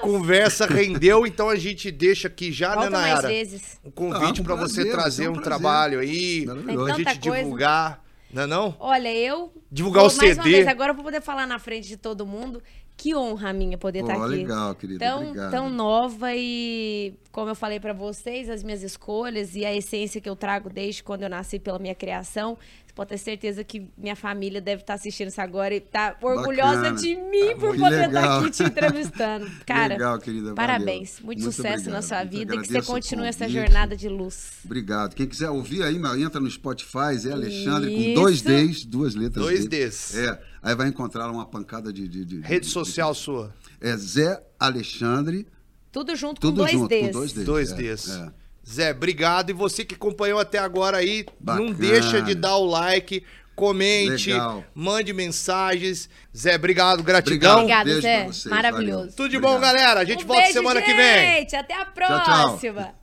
Conversa 0.00 0.66
rendeu, 0.66 1.26
então 1.26 1.48
a 1.48 1.56
gente 1.56 1.90
deixa 1.90 2.28
aqui 2.28 2.52
já, 2.52 2.70
né, 2.70 2.74
Volta 2.76 2.90
mais 2.90 3.04
Nayara? 3.06 3.28
vezes. 3.28 3.78
Um 3.84 3.90
convite 3.90 4.40
Ah, 4.40 4.42
um 4.42 4.44
pra 4.44 4.54
você 4.54 4.84
trazer 4.90 5.22
ser 5.24 5.28
um 5.28 5.32
um 5.32 5.40
trabalho 5.40 5.98
aí, 5.98 6.44
pra 6.44 6.94
gente 6.94 7.20
coisa. 7.20 7.42
divulgar, 7.42 8.04
não 8.32 8.42
é 8.42 8.46
não? 8.46 8.76
Olha, 8.78 9.14
eu. 9.14 9.52
Divulgar 9.70 10.04
vou, 10.04 10.12
o 10.12 10.16
mais 10.16 10.36
uma 10.36 10.42
CD. 10.44 10.56
vez, 10.56 10.68
agora 10.68 10.90
eu 10.90 10.94
vou 10.94 11.04
poder 11.04 11.22
falar 11.22 11.46
na 11.46 11.58
frente 11.58 11.88
de 11.88 11.96
todo 11.96 12.26
mundo. 12.26 12.62
Que 12.96 13.14
honra 13.14 13.52
minha 13.52 13.76
poder 13.76 14.00
Pô, 14.04 14.10
estar 14.10 14.24
aqui. 14.24 14.34
legal, 14.36 14.74
querida, 14.76 15.04
Tão, 15.04 15.22
obrigado. 15.22 15.50
tão 15.50 15.68
nova 15.70 16.28
e, 16.34 17.12
como 17.32 17.50
eu 17.50 17.54
falei 17.56 17.80
pra 17.80 17.92
vocês, 17.92 18.48
as 18.48 18.62
minhas 18.62 18.82
escolhas 18.82 19.56
e 19.56 19.64
a 19.64 19.74
essência 19.74 20.20
que 20.20 20.28
eu 20.28 20.36
trago 20.36 20.70
desde 20.70 21.02
quando 21.02 21.22
eu 21.22 21.28
nasci 21.28 21.58
pela 21.58 21.78
minha 21.78 21.94
criação. 21.94 22.56
Você 22.86 22.94
pode 22.94 23.08
ter 23.10 23.18
certeza 23.18 23.64
que 23.64 23.88
minha 23.98 24.14
família 24.14 24.60
deve 24.60 24.82
estar 24.82 24.94
assistindo 24.94 25.26
isso 25.26 25.40
agora 25.40 25.74
e 25.74 25.80
tá 25.80 26.16
orgulhosa 26.22 26.76
Bacana. 26.76 26.96
de 26.96 27.16
mim 27.16 27.56
por 27.58 27.72
Que 27.74 27.80
poder 27.80 28.06
estar 28.06 28.20
legal. 28.20 28.40
aqui 28.40 28.50
te 28.52 28.62
entrevistando. 28.62 29.50
Cara, 29.66 29.94
Legal, 29.94 30.18
querida, 30.20 30.54
parabéns. 30.54 31.18
Muito, 31.20 31.42
Muito 31.42 31.52
sucesso 31.52 31.90
na 31.90 31.98
obrigado, 31.98 32.02
sua 32.04 32.18
muito 32.18 32.30
vida 32.30 32.54
e 32.54 32.58
que 32.60 32.68
você 32.68 32.82
continue 32.82 33.26
essa 33.26 33.48
jornada 33.48 33.96
de 33.96 34.08
luz. 34.08 34.52
Obrigado. 34.64 35.14
Quem 35.16 35.26
quiser 35.26 35.50
ouvir 35.50 35.82
aí, 35.82 35.96
entra 36.22 36.40
no 36.40 36.48
Spotify, 36.48 37.16
Zé 37.18 37.32
Alexandre, 37.32 37.92
Isso. 37.92 38.14
com 38.14 38.14
dois 38.22 38.40
Ds, 38.40 38.84
duas 38.84 39.14
letras 39.16 39.44
Dois. 39.44 39.66
Ds. 39.66 40.14
É, 40.16 40.40
aí 40.64 40.74
vai 40.74 40.88
encontrar 40.88 41.30
uma 41.30 41.46
pancada 41.46 41.92
de... 41.92 42.08
de, 42.08 42.24
de- 42.24 42.40
Rede 42.40 42.66
de- 42.66 42.72
social 42.72 43.14
sua. 43.14 43.54
É 43.80 43.96
Zé 43.96 44.42
Alexandre, 44.58 45.46
Tudo 45.92 46.16
junto 46.16 46.40
tudo 46.40 46.52
com 46.52 46.56
dois 46.62 46.72
junto, 46.72 46.88
Ds. 46.88 47.06
com 47.06 47.12
dois 47.12 47.32
Ds. 47.32 47.44
Dois 47.44 47.72
é, 47.72 47.74
Ds. 47.76 48.08
é. 48.10 48.32
Zé, 48.68 48.90
obrigado. 48.92 49.50
E 49.50 49.52
você 49.52 49.84
que 49.84 49.94
acompanhou 49.94 50.40
até 50.40 50.58
agora 50.58 50.96
aí, 50.96 51.26
não 51.38 51.66
Bacana. 51.68 51.74
deixa 51.74 52.22
de 52.22 52.34
dar 52.34 52.56
o 52.56 52.64
like, 52.64 53.22
comente, 53.54 54.30
Legal. 54.32 54.64
mande 54.74 55.12
mensagens. 55.12 56.08
Zé, 56.34 56.54
obrigado, 56.56 57.02
gratidão. 57.02 57.56
Obrigada, 57.58 57.84
Beijo 57.84 58.00
Zé. 58.00 58.24
pra 58.24 58.32
vocês, 58.32 58.44
Maravilhoso. 58.46 58.98
valeu. 59.00 59.12
Tudo 59.12 59.28
de 59.28 59.38
bom, 59.38 59.56
Obrigado. 59.56 59.74
galera. 59.76 60.00
A 60.00 60.04
gente 60.06 60.24
Um 60.24 60.26
volta 60.26 60.42
beijo, 60.44 60.54
semana 60.58 60.80
que 60.80 60.94
vem. 60.94 61.20
gente. 61.40 61.54
Até 61.56 61.74
a 61.74 61.84
tchau. 61.84 61.92
próxima. 61.94 62.94